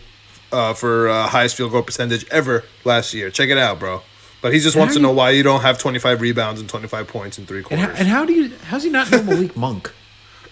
uh, 0.51 0.73
for 0.73 1.09
uh, 1.09 1.27
highest 1.27 1.55
field 1.55 1.71
goal 1.71 1.83
percentage 1.83 2.25
ever 2.29 2.63
last 2.85 3.13
year. 3.13 3.29
Check 3.29 3.49
it 3.49 3.57
out, 3.57 3.79
bro. 3.79 4.01
But 4.41 4.53
he 4.53 4.59
just 4.59 4.75
wants 4.77 4.93
to 4.95 4.99
How 4.99 5.03
know 5.03 5.11
you- 5.11 5.17
why 5.17 5.29
you 5.31 5.43
don't 5.43 5.61
have 5.61 5.77
twenty 5.79 5.99
five 5.99 6.21
rebounds 6.21 6.61
and 6.61 6.69
twenty 6.69 6.87
five 6.87 7.07
points 7.07 7.37
in 7.37 7.45
three 7.45 7.57
And 7.59 7.65
quarters. 7.67 7.85
how, 7.87 7.93
and 7.93 8.07
how 8.07 8.25
do 8.25 8.33
you? 8.33 8.51
How's 8.65 8.83
he 8.83 8.89
not 8.89 9.11
know 9.11 9.21
Malik 9.23 9.55
Monk? 9.57 9.91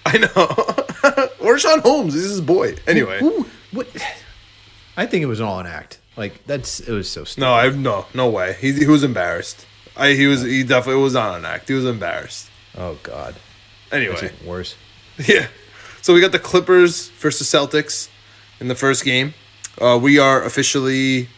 I 0.05 0.17
know. 0.17 0.27
or 1.39 1.55
Richaun 1.55 1.81
Holmes. 1.81 2.13
This 2.13 2.23
is 2.23 2.31
his 2.31 2.41
boy. 2.41 2.75
Anyway, 2.85 3.19
Who? 3.19 3.45
What? 3.71 3.87
I 4.97 5.05
think 5.05 5.23
it 5.23 5.27
was 5.27 5.39
all 5.41 5.59
an 5.59 5.67
act. 5.67 5.99
Like 6.17 6.45
that's 6.45 6.79
it 6.81 6.91
was 6.91 7.09
so 7.09 7.23
stupid. 7.23 7.41
no, 7.45 7.53
I 7.53 7.69
no, 7.69 8.05
no 8.13 8.29
way. 8.29 8.57
He 8.59 8.73
he 8.73 8.87
was 8.87 9.03
embarrassed. 9.03 9.65
I 9.95 10.13
he 10.13 10.25
was 10.27 10.41
he 10.41 10.63
definitely 10.63 11.01
was 11.01 11.15
on 11.15 11.35
an 11.35 11.45
act. 11.45 11.67
He 11.67 11.73
was 11.73 11.85
embarrassed. 11.85 12.49
Oh 12.77 12.97
God. 13.03 13.35
Anyway, 13.91 14.31
worse. 14.45 14.75
Yeah. 15.25 15.47
So 16.01 16.13
we 16.13 16.19
got 16.21 16.31
the 16.31 16.39
Clippers 16.39 17.07
versus 17.09 17.47
Celtics 17.49 18.09
in 18.59 18.67
the 18.67 18.75
first 18.75 19.03
game. 19.03 19.33
Uh, 19.79 19.99
we 20.01 20.17
are 20.19 20.43
officially, 20.43 21.29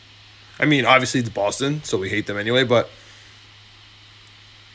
I 0.59 0.65
mean, 0.65 0.85
obviously 0.85 1.19
it's 1.19 1.29
Boston, 1.29 1.83
so 1.83 1.97
we 1.97 2.09
hate 2.09 2.27
them 2.27 2.37
anyway. 2.37 2.63
But 2.63 2.89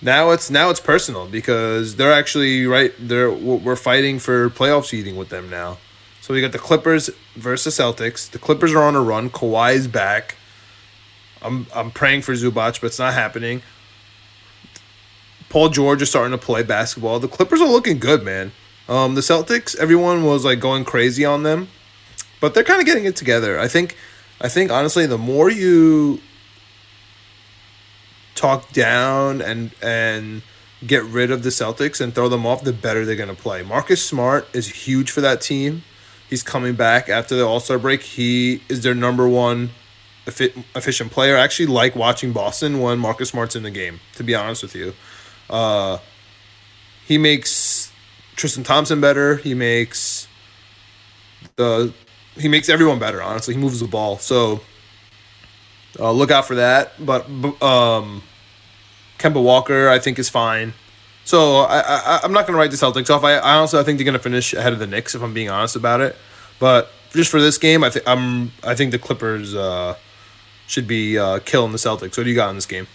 now 0.02 0.30
it's 0.30 0.50
now 0.50 0.70
it's 0.70 0.80
personal 0.80 1.26
because 1.26 1.96
they're 1.96 2.12
actually 2.12 2.66
right. 2.66 2.92
They're 2.98 3.30
we're 3.30 3.76
fighting 3.76 4.18
for 4.18 4.50
playoff 4.50 4.84
seeding 4.84 5.16
with 5.16 5.30
them 5.30 5.48
now. 5.48 5.78
So 6.20 6.32
we 6.32 6.40
got 6.40 6.52
the 6.52 6.58
Clippers 6.58 7.10
versus 7.36 7.76
Celtics. 7.76 8.30
The 8.30 8.38
Clippers 8.38 8.72
are 8.72 8.82
on 8.82 8.96
a 8.96 9.00
run. 9.02 9.30
Kawhi's 9.30 9.88
back. 9.88 10.36
I'm 11.42 11.66
I'm 11.74 11.90
praying 11.90 12.22
for 12.22 12.32
Zubac, 12.32 12.80
but 12.80 12.88
it's 12.88 12.98
not 12.98 13.14
happening. 13.14 13.62
Paul 15.48 15.68
George 15.68 16.02
is 16.02 16.10
starting 16.10 16.32
to 16.32 16.44
play 16.44 16.62
basketball. 16.62 17.20
The 17.20 17.28
Clippers 17.28 17.60
are 17.60 17.68
looking 17.68 17.98
good, 17.98 18.24
man. 18.24 18.52
Um, 18.88 19.14
the 19.14 19.20
Celtics, 19.20 19.76
everyone 19.76 20.24
was 20.24 20.44
like 20.44 20.60
going 20.60 20.84
crazy 20.84 21.24
on 21.24 21.42
them, 21.42 21.68
but 22.44 22.52
they're 22.52 22.62
kind 22.62 22.78
of 22.78 22.84
getting 22.84 23.06
it 23.06 23.16
together. 23.16 23.58
I 23.58 23.68
think, 23.68 23.96
I 24.38 24.50
think 24.50 24.70
honestly, 24.70 25.06
the 25.06 25.16
more 25.16 25.50
you 25.50 26.20
talk 28.34 28.70
down 28.70 29.40
and 29.40 29.70
and 29.82 30.42
get 30.86 31.04
rid 31.04 31.30
of 31.30 31.42
the 31.42 31.48
Celtics 31.48 32.02
and 32.02 32.14
throw 32.14 32.28
them 32.28 32.44
off, 32.44 32.62
the 32.62 32.74
better 32.74 33.06
they're 33.06 33.16
gonna 33.16 33.34
play. 33.34 33.62
Marcus 33.62 34.04
Smart 34.04 34.46
is 34.52 34.68
huge 34.68 35.10
for 35.10 35.22
that 35.22 35.40
team. 35.40 35.84
He's 36.28 36.42
coming 36.42 36.74
back 36.74 37.08
after 37.08 37.34
the 37.34 37.46
All 37.46 37.60
Star 37.60 37.78
break. 37.78 38.02
He 38.02 38.62
is 38.68 38.82
their 38.82 38.94
number 38.94 39.26
one 39.26 39.70
efficient 40.26 41.12
player. 41.12 41.38
I 41.38 41.40
actually 41.40 41.68
like 41.68 41.96
watching 41.96 42.34
Boston 42.34 42.78
when 42.78 42.98
Marcus 42.98 43.30
Smart's 43.30 43.56
in 43.56 43.62
the 43.62 43.70
game. 43.70 44.00
To 44.16 44.22
be 44.22 44.34
honest 44.34 44.62
with 44.62 44.74
you, 44.74 44.92
uh, 45.48 45.96
he 47.06 47.16
makes 47.16 47.90
Tristan 48.36 48.64
Thompson 48.64 49.00
better. 49.00 49.36
He 49.36 49.54
makes 49.54 50.28
the 51.56 51.94
he 52.36 52.48
makes 52.48 52.68
everyone 52.68 52.98
better. 52.98 53.22
Honestly, 53.22 53.54
he 53.54 53.60
moves 53.60 53.80
the 53.80 53.86
ball. 53.86 54.18
So 54.18 54.60
uh, 55.98 56.12
look 56.12 56.30
out 56.30 56.46
for 56.46 56.56
that. 56.56 56.92
But 57.04 57.26
um, 57.62 58.22
Kemba 59.18 59.42
Walker, 59.42 59.88
I 59.88 59.98
think, 59.98 60.18
is 60.18 60.28
fine. 60.28 60.74
So 61.24 61.60
I, 61.60 61.80
I 61.80 62.20
I'm 62.22 62.32
not 62.32 62.46
gonna 62.46 62.58
write 62.58 62.70
the 62.70 62.76
Celtics 62.76 63.08
off. 63.10 63.24
I, 63.24 63.36
I 63.36 63.56
honestly 63.56 63.80
I 63.80 63.82
think 63.82 63.98
they're 63.98 64.04
gonna 64.04 64.18
finish 64.18 64.52
ahead 64.52 64.72
of 64.72 64.78
the 64.78 64.86
Knicks 64.86 65.14
if 65.14 65.22
I'm 65.22 65.32
being 65.32 65.48
honest 65.48 65.74
about 65.74 66.00
it. 66.00 66.16
But 66.58 66.90
just 67.12 67.30
for 67.30 67.40
this 67.40 67.56
game, 67.56 67.82
I 67.82 67.90
think 67.90 68.06
I'm 68.06 68.52
I 68.62 68.74
think 68.74 68.90
the 68.90 68.98
Clippers 68.98 69.54
uh, 69.54 69.96
should 70.66 70.86
be 70.86 71.18
uh, 71.18 71.38
killing 71.40 71.72
the 71.72 71.78
Celtics. 71.78 72.16
What 72.16 72.24
do 72.24 72.28
you 72.28 72.34
got 72.34 72.50
in 72.50 72.56
this 72.56 72.66
game? 72.66 72.86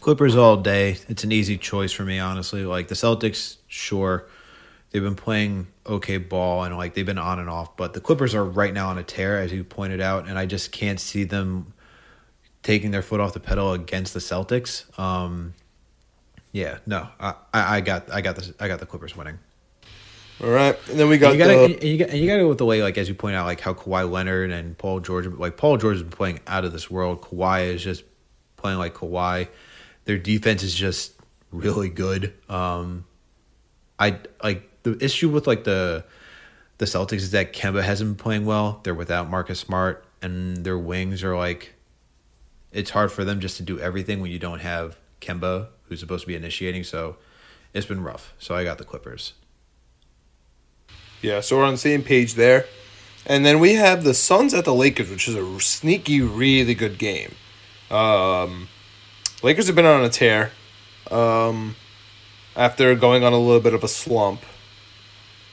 Clippers 0.00 0.34
all 0.34 0.56
day. 0.56 0.96
It's 1.08 1.24
an 1.24 1.30
easy 1.30 1.58
choice 1.58 1.92
for 1.92 2.04
me, 2.04 2.18
honestly. 2.18 2.64
Like 2.64 2.88
the 2.88 2.94
Celtics, 2.94 3.56
sure, 3.68 4.24
they've 4.90 5.02
been 5.02 5.16
playing 5.16 5.68
okay 5.86 6.18
ball 6.18 6.64
and 6.64 6.76
like 6.76 6.94
they've 6.94 7.06
been 7.06 7.18
on 7.18 7.38
and 7.38 7.48
off, 7.48 7.76
but 7.76 7.92
the 7.92 8.00
Clippers 8.00 8.34
are 8.34 8.44
right 8.44 8.72
now 8.72 8.88
on 8.88 8.98
a 8.98 9.02
tear, 9.02 9.38
as 9.38 9.52
you 9.52 9.64
pointed 9.64 10.00
out, 10.00 10.28
and 10.28 10.38
I 10.38 10.46
just 10.46 10.72
can't 10.72 11.00
see 11.00 11.24
them 11.24 11.72
taking 12.62 12.90
their 12.90 13.02
foot 13.02 13.20
off 13.20 13.32
the 13.32 13.40
pedal 13.40 13.72
against 13.72 14.14
the 14.14 14.20
Celtics. 14.20 14.98
Um, 14.98 15.54
yeah, 16.52 16.78
no, 16.86 17.08
I, 17.18 17.34
I 17.52 17.80
got 17.80 18.12
I 18.12 18.20
got 18.20 18.36
the 18.36 18.54
I 18.58 18.68
got 18.68 18.80
the 18.80 18.86
Clippers 18.86 19.16
winning. 19.16 19.38
All 20.42 20.48
right, 20.48 20.76
and 20.88 20.98
then 20.98 21.08
we 21.08 21.18
got 21.18 21.32
And 21.32 21.38
you 21.38 21.46
gotta 21.46 21.68
the 21.68 21.74
and 21.74 21.84
you 21.84 21.98
got 21.98 22.08
and 22.08 22.18
you 22.18 22.26
gotta 22.26 22.42
go 22.42 22.48
with 22.48 22.58
the 22.58 22.64
way 22.64 22.82
like 22.82 22.98
as 22.98 23.08
you 23.08 23.14
point 23.14 23.36
out 23.36 23.46
like 23.46 23.60
how 23.60 23.74
Kawhi 23.74 24.10
Leonard 24.10 24.50
and 24.50 24.76
Paul 24.76 25.00
George 25.00 25.26
like 25.26 25.56
Paul 25.56 25.76
George 25.76 25.96
has 25.96 26.02
been 26.02 26.10
playing 26.10 26.40
out 26.46 26.64
of 26.64 26.72
this 26.72 26.90
world. 26.90 27.20
Kawhi 27.20 27.66
is 27.66 27.84
just 27.84 28.04
playing 28.56 28.78
like 28.78 28.94
Kawhi. 28.94 29.48
Their 30.06 30.18
defense 30.18 30.62
is 30.62 30.74
just 30.74 31.12
really 31.52 31.90
good. 31.90 32.32
Um, 32.48 33.04
I 33.98 34.18
like 34.42 34.69
the 34.82 35.02
issue 35.02 35.28
with 35.28 35.46
like 35.46 35.64
the 35.64 36.04
the 36.78 36.86
Celtics 36.86 37.16
is 37.16 37.30
that 37.32 37.52
Kemba 37.52 37.82
hasn't 37.82 38.16
been 38.16 38.22
playing 38.22 38.46
well. 38.46 38.80
They're 38.82 38.94
without 38.94 39.28
Marcus 39.28 39.60
Smart, 39.60 40.04
and 40.22 40.64
their 40.64 40.78
wings 40.78 41.22
are 41.22 41.36
like 41.36 41.74
it's 42.72 42.90
hard 42.90 43.12
for 43.12 43.24
them 43.24 43.40
just 43.40 43.56
to 43.56 43.62
do 43.62 43.78
everything 43.78 44.20
when 44.20 44.30
you 44.30 44.38
don't 44.38 44.60
have 44.60 44.96
Kemba, 45.20 45.68
who's 45.84 46.00
supposed 46.00 46.22
to 46.22 46.26
be 46.28 46.36
initiating. 46.36 46.84
So 46.84 47.16
it's 47.74 47.86
been 47.86 48.02
rough. 48.02 48.34
So 48.38 48.54
I 48.54 48.64
got 48.64 48.78
the 48.78 48.84
Clippers. 48.84 49.34
Yeah, 51.22 51.40
so 51.40 51.58
we're 51.58 51.64
on 51.64 51.72
the 51.74 51.78
same 51.78 52.02
page 52.02 52.34
there. 52.34 52.66
And 53.26 53.44
then 53.44 53.60
we 53.60 53.74
have 53.74 54.04
the 54.04 54.14
Suns 54.14 54.54
at 54.54 54.64
the 54.64 54.74
Lakers, 54.74 55.10
which 55.10 55.28
is 55.28 55.34
a 55.34 55.60
sneaky, 55.60 56.22
really 56.22 56.74
good 56.74 56.98
game. 56.98 57.34
Um, 57.90 58.68
Lakers 59.42 59.66
have 59.66 59.76
been 59.76 59.84
on 59.84 60.02
a 60.02 60.08
tear 60.08 60.52
um, 61.10 61.76
after 62.56 62.94
going 62.94 63.24
on 63.24 63.32
a 63.32 63.38
little 63.38 63.60
bit 63.60 63.74
of 63.74 63.84
a 63.84 63.88
slump. 63.88 64.42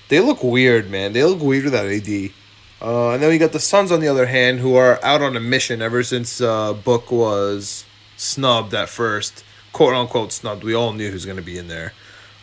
They 0.10 0.20
look 0.20 0.44
weird, 0.44 0.90
man. 0.90 1.14
They 1.14 1.24
look 1.24 1.42
weird 1.42 1.66
without 1.66 1.88
AD. 1.88 2.32
Uh, 2.80 3.12
and 3.12 3.24
then 3.24 3.30
we 3.30 3.38
got 3.38 3.52
the 3.52 3.60
Suns, 3.60 3.92
on 3.92 4.00
the 4.00 4.08
other 4.08 4.28
hand, 4.28 4.60
who 4.60 4.76
are 4.76 5.04
out 5.04 5.22
on 5.22 5.36
a 5.36 5.40
mission 5.40 5.82
ever 5.82 6.04
since 6.04 6.40
uh, 6.40 6.74
Book 6.74 7.12
was 7.12 7.86
snubbed 8.16 8.74
at 8.74 8.90
first. 8.90 9.44
Quote 9.74 9.94
unquote 9.94 10.32
snubbed. 10.32 10.64
We 10.64 10.74
all 10.74 10.94
knew 10.94 11.12
who's 11.12 11.26
going 11.26 11.38
to 11.38 11.44
be 11.44 11.58
in 11.58 11.68
there. 11.68 11.94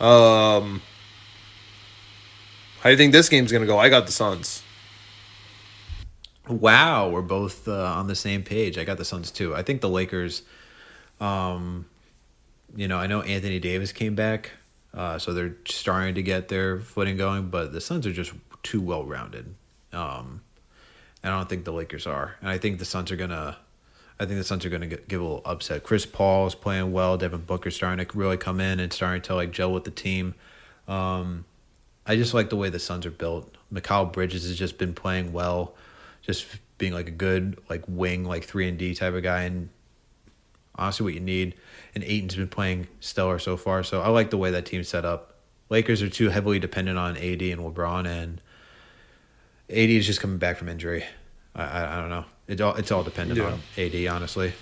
Um, 0.00 0.82
how 2.84 2.90
do 2.90 2.90
you 2.90 2.96
think 2.98 3.12
this 3.12 3.30
game's 3.30 3.50
gonna 3.50 3.64
go? 3.64 3.78
I 3.78 3.88
got 3.88 4.04
the 4.04 4.12
Suns. 4.12 4.62
Wow, 6.46 7.08
we're 7.08 7.22
both 7.22 7.66
uh, 7.66 7.72
on 7.72 8.08
the 8.08 8.14
same 8.14 8.42
page. 8.42 8.76
I 8.76 8.84
got 8.84 8.98
the 8.98 9.06
Suns 9.06 9.30
too. 9.30 9.54
I 9.54 9.62
think 9.62 9.80
the 9.80 9.88
Lakers. 9.88 10.42
Um, 11.20 11.86
you 12.76 12.88
know, 12.88 12.98
I 12.98 13.06
know 13.06 13.22
Anthony 13.22 13.58
Davis 13.58 13.92
came 13.92 14.14
back, 14.14 14.50
uh, 14.94 15.18
so 15.18 15.32
they're 15.32 15.56
starting 15.66 16.14
to 16.14 16.22
get 16.22 16.48
their 16.48 16.80
footing 16.80 17.16
going. 17.16 17.48
But 17.48 17.72
the 17.72 17.80
Suns 17.80 18.06
are 18.06 18.12
just 18.12 18.32
too 18.62 18.80
well 18.80 19.04
rounded. 19.04 19.54
Um, 19.92 20.40
I 21.22 21.28
don't 21.28 21.48
think 21.48 21.64
the 21.64 21.72
Lakers 21.72 22.06
are, 22.06 22.36
and 22.40 22.50
I 22.50 22.58
think 22.58 22.78
the 22.78 22.84
Suns 22.84 23.10
are 23.10 23.16
gonna. 23.16 23.56
I 24.20 24.26
think 24.26 24.38
the 24.38 24.44
Suns 24.44 24.64
are 24.64 24.70
gonna 24.70 24.86
get, 24.86 25.08
give 25.08 25.20
a 25.20 25.24
little 25.24 25.42
upset. 25.44 25.82
Chris 25.82 26.06
Paul 26.06 26.46
is 26.46 26.54
playing 26.54 26.92
well. 26.92 27.16
Devin 27.16 27.40
Booker's 27.40 27.74
starting 27.74 28.04
to 28.04 28.18
really 28.18 28.36
come 28.36 28.60
in 28.60 28.78
and 28.78 28.92
starting 28.92 29.22
to 29.22 29.34
like 29.34 29.50
gel 29.50 29.72
with 29.72 29.84
the 29.84 29.90
team. 29.90 30.34
Um, 30.86 31.44
I 32.06 32.16
just 32.16 32.34
like 32.34 32.50
the 32.50 32.56
way 32.56 32.68
the 32.68 32.78
Suns 32.78 33.06
are 33.06 33.10
built. 33.10 33.56
Mikal 33.72 34.12
Bridges 34.12 34.46
has 34.46 34.56
just 34.56 34.78
been 34.78 34.94
playing 34.94 35.32
well, 35.32 35.74
just 36.22 36.46
being 36.78 36.92
like 36.92 37.08
a 37.08 37.12
good 37.12 37.58
like 37.68 37.82
wing, 37.88 38.24
like 38.24 38.44
three 38.44 38.68
and 38.68 38.78
D 38.78 38.94
type 38.94 39.14
of 39.14 39.22
guy, 39.22 39.42
and 39.42 39.70
honestly, 40.76 41.04
what 41.04 41.14
you 41.14 41.20
need. 41.20 41.54
And 41.94 42.02
Ayton's 42.04 42.34
been 42.36 42.48
playing 42.48 42.88
stellar 43.00 43.38
so 43.38 43.56
far, 43.56 43.82
so 43.84 44.00
I 44.02 44.08
like 44.08 44.30
the 44.30 44.36
way 44.38 44.50
that 44.50 44.66
team's 44.66 44.88
set 44.88 45.04
up. 45.04 45.34
Lakers 45.70 46.02
are 46.02 46.08
too 46.08 46.28
heavily 46.28 46.58
dependent 46.58 46.98
on 46.98 47.16
AD 47.16 47.40
and 47.42 47.60
LeBron, 47.60 48.06
and 48.06 48.40
AD 49.70 49.76
is 49.90 50.06
just 50.06 50.20
coming 50.20 50.38
back 50.38 50.56
from 50.56 50.68
injury. 50.68 51.04
I 51.54 51.62
I, 51.64 51.96
I 51.96 52.00
don't 52.00 52.10
know. 52.10 52.24
It's 52.48 52.60
all 52.60 52.74
it's 52.74 52.90
all 52.90 53.02
dependent 53.02 53.38
Yeah. 53.38 53.52
on 53.52 53.60
AD, 53.78 54.06
honestly. 54.14 54.52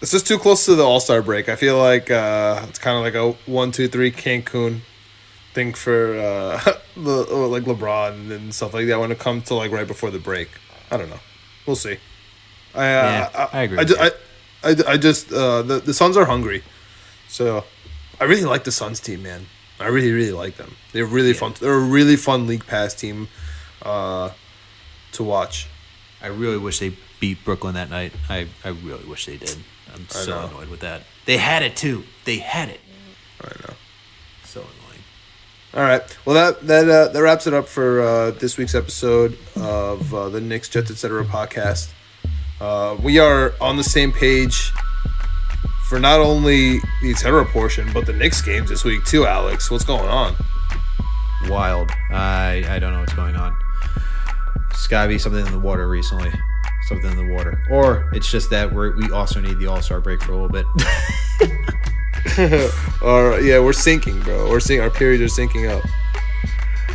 This 0.00 0.14
is 0.14 0.22
too 0.22 0.38
close 0.38 0.64
to 0.66 0.74
the 0.74 0.82
All 0.84 1.00
Star 1.00 1.22
break. 1.22 1.48
I 1.48 1.56
feel 1.56 1.76
like 1.78 2.10
uh, 2.10 2.64
it's 2.68 2.78
kind 2.78 2.96
of 2.96 3.02
like 3.02 3.14
a 3.14 3.32
one, 3.50 3.72
two, 3.72 3.88
three 3.88 4.10
Cancun 4.12 4.80
thing 5.54 5.74
for 5.74 6.16
uh, 6.18 6.60
the 6.96 7.10
like 7.10 7.64
LeBron 7.64 8.30
and 8.30 8.54
stuff 8.54 8.74
like 8.74 8.86
that 8.86 8.98
when 9.00 9.10
it 9.12 9.18
comes 9.18 9.44
to 9.48 9.54
like 9.54 9.70
right 9.70 9.86
before 9.86 10.10
the 10.10 10.18
break. 10.18 10.48
I 10.90 10.96
don't 10.96 11.10
know. 11.10 11.18
We'll 11.66 11.76
see. 11.76 11.98
I 12.74 12.80
uh, 12.80 13.02
Yeah, 13.34 13.48
I 13.52 13.62
agree 13.62 13.78
I, 13.78 13.80
with 13.82 13.88
ju- 13.88 13.96
you. 14.04 14.10
I, 14.62 14.70
I, 14.70 14.92
I 14.92 14.96
just 14.96 15.32
uh, 15.32 15.62
the 15.62 15.78
the 15.80 15.94
Suns 15.94 16.16
are 16.16 16.24
hungry, 16.24 16.62
so 17.28 17.64
I 18.20 18.24
really 18.24 18.44
like 18.44 18.64
the 18.64 18.72
Suns 18.72 19.00
team, 19.00 19.22
man. 19.22 19.46
I 19.80 19.86
really 19.86 20.12
really 20.12 20.32
like 20.32 20.56
them. 20.56 20.76
They're 20.92 21.06
really 21.06 21.32
fun. 21.32 21.54
They're 21.60 21.72
a 21.72 21.78
really 21.78 22.16
fun 22.16 22.46
league 22.46 22.66
pass 22.66 22.94
team 22.94 23.28
uh, 23.82 24.30
to 25.12 25.24
watch. 25.24 25.68
I 26.20 26.28
really 26.28 26.58
wish 26.58 26.80
they 26.80 26.96
beat 27.20 27.44
Brooklyn 27.44 27.74
that 27.74 27.90
night. 27.90 28.12
I, 28.28 28.48
I 28.64 28.70
really 28.70 29.04
wish 29.04 29.26
they 29.26 29.36
did. 29.36 29.56
I'm 29.94 30.08
so 30.08 30.30
know. 30.30 30.48
annoyed 30.48 30.68
with 30.68 30.80
that. 30.80 31.02
They 31.26 31.36
had 31.36 31.62
it 31.62 31.76
too. 31.76 32.04
They 32.24 32.38
had 32.38 32.68
it. 32.68 32.80
I 33.40 33.48
know. 33.48 33.74
So 34.44 34.60
annoying. 34.60 35.02
All 35.74 35.82
right. 35.82 36.18
Well, 36.24 36.34
that 36.34 36.66
that 36.66 36.88
uh, 36.88 37.08
that 37.08 37.22
wraps 37.22 37.46
it 37.46 37.54
up 37.54 37.68
for 37.68 38.00
uh, 38.00 38.30
this 38.32 38.56
week's 38.56 38.74
episode 38.74 39.38
of 39.56 40.12
uh, 40.12 40.28
the 40.28 40.40
Knicks 40.40 40.68
Jets 40.68 40.90
Etc. 40.90 41.24
podcast. 41.24 41.92
Uh, 42.60 42.96
we 43.02 43.18
are 43.18 43.54
on 43.60 43.76
the 43.76 43.84
same 43.84 44.12
page 44.12 44.72
for 45.88 45.98
not 45.98 46.20
only 46.20 46.78
the 47.02 47.10
Etc. 47.10 47.44
portion, 47.46 47.88
but 47.92 48.06
the 48.06 48.12
Knicks 48.12 48.42
games 48.42 48.68
this 48.68 48.84
week 48.84 49.04
too. 49.04 49.26
Alex, 49.26 49.70
what's 49.70 49.84
going 49.84 50.08
on? 50.08 50.34
Wild. 51.48 51.90
I 52.10 52.64
I 52.68 52.78
don't 52.78 52.92
know 52.92 53.00
what's 53.00 53.14
going 53.14 53.36
on. 53.36 53.56
It's 54.70 54.86
gotta 54.86 55.08
be 55.08 55.18
something 55.18 55.44
in 55.44 55.52
the 55.52 55.58
water 55.58 55.88
recently. 55.88 56.32
Something 56.88 57.10
in 57.10 57.16
the 57.28 57.34
water, 57.34 57.62
or 57.70 58.08
it's 58.12 58.30
just 58.30 58.50
that 58.50 58.72
we 58.72 58.90
we 58.90 59.10
also 59.10 59.40
need 59.40 59.58
the 59.58 59.66
All 59.66 59.80
Star 59.82 60.00
break 60.00 60.22
for 60.22 60.32
a 60.32 60.36
little 60.36 60.48
bit. 60.48 60.66
Or 63.00 63.40
yeah, 63.40 63.58
we're 63.60 63.72
sinking, 63.72 64.20
bro. 64.20 64.50
We're 64.50 64.60
sinking. 64.60 64.82
Our 64.82 64.90
periods 64.90 65.22
are 65.22 65.42
syncing 65.42 65.68
up. 65.70 65.84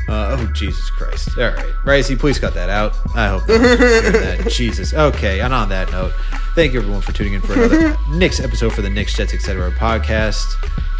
Uh, 0.07 0.37
oh 0.39 0.51
Jesus 0.53 0.89
Christ! 0.89 1.29
All 1.37 1.43
right, 1.45 1.73
Ricey, 1.85 2.17
please 2.17 2.39
cut 2.39 2.53
that 2.53 2.69
out. 2.69 2.95
I 3.15 3.27
hope 3.27 3.47
no 3.47 3.57
one's 3.57 3.79
hearing 3.79 4.11
that. 4.13 4.49
Jesus. 4.51 4.93
Okay, 4.93 5.41
and 5.41 5.53
on 5.53 5.69
that 5.69 5.91
note, 5.91 6.13
thank 6.55 6.73
you 6.73 6.79
everyone 6.81 7.01
for 7.01 7.13
tuning 7.13 7.33
in 7.33 7.41
for 7.41 7.53
another 7.53 7.97
Knicks 8.09 8.39
episode 8.39 8.73
for 8.73 8.81
the 8.81 8.89
Knicks 8.89 9.15
Jets 9.15 9.33
Etc. 9.33 9.71
podcast. 9.71 10.43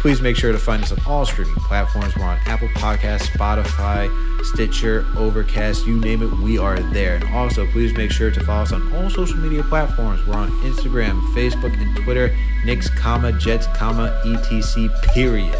Please 0.00 0.20
make 0.20 0.36
sure 0.36 0.52
to 0.52 0.58
find 0.58 0.82
us 0.82 0.92
on 0.92 0.98
all 1.06 1.24
streaming 1.24 1.54
platforms. 1.54 2.14
We're 2.14 2.24
on 2.24 2.38
Apple 2.44 2.68
Podcasts, 2.68 3.28
Spotify, 3.28 4.10
Stitcher, 4.44 5.06
Overcast, 5.16 5.86
you 5.86 5.98
name 5.98 6.22
it, 6.22 6.30
we 6.40 6.58
are 6.58 6.78
there. 6.78 7.14
And 7.14 7.24
also, 7.34 7.66
please 7.68 7.96
make 7.96 8.10
sure 8.10 8.30
to 8.30 8.44
follow 8.44 8.62
us 8.62 8.72
on 8.72 8.92
all 8.94 9.08
social 9.08 9.38
media 9.38 9.62
platforms. 9.62 10.24
We're 10.26 10.34
on 10.34 10.50
Instagram, 10.60 11.22
Facebook, 11.34 11.72
and 11.80 11.96
Twitter. 12.04 12.36
Knicks, 12.66 12.90
comma 12.90 13.32
Jets, 13.32 13.66
comma 13.68 14.20
etc. 14.26 14.90
Period. 15.14 15.58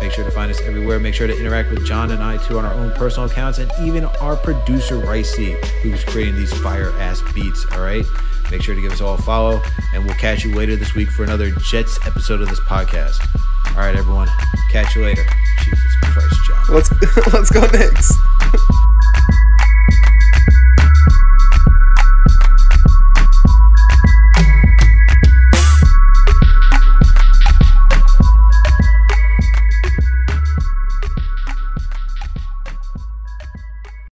Make 0.00 0.12
sure 0.12 0.24
to 0.24 0.30
find 0.30 0.50
us 0.50 0.60
everywhere. 0.62 0.98
Make 0.98 1.14
sure 1.14 1.26
to 1.26 1.38
interact 1.38 1.70
with 1.70 1.84
John 1.84 2.10
and 2.10 2.22
I 2.22 2.38
too 2.38 2.58
on 2.58 2.64
our 2.64 2.72
own 2.72 2.92
personal 2.92 3.28
accounts, 3.28 3.58
and 3.58 3.70
even 3.82 4.04
our 4.04 4.36
producer 4.36 4.96
Ricey, 4.96 5.62
who's 5.82 6.02
creating 6.04 6.36
these 6.36 6.52
fire 6.60 6.90
ass 6.98 7.22
beats. 7.34 7.66
All 7.72 7.80
right. 7.80 8.04
Make 8.50 8.62
sure 8.62 8.74
to 8.74 8.80
give 8.80 8.92
us 8.92 9.00
all 9.00 9.14
a 9.14 9.18
follow, 9.18 9.62
and 9.94 10.04
we'll 10.04 10.16
catch 10.16 10.44
you 10.44 10.54
later 10.54 10.74
this 10.74 10.94
week 10.94 11.08
for 11.10 11.22
another 11.22 11.50
Jets 11.50 11.98
episode 12.06 12.40
of 12.40 12.48
this 12.48 12.60
podcast. 12.60 13.20
All 13.68 13.76
right, 13.76 13.94
everyone. 13.94 14.28
Catch 14.70 14.96
you 14.96 15.04
later. 15.04 15.24
Jesus 15.62 15.96
Christ, 16.02 16.36
John. 16.48 16.74
Let's 16.74 16.90
let's 17.32 17.50
go 17.50 17.60
Knicks. 17.66 18.12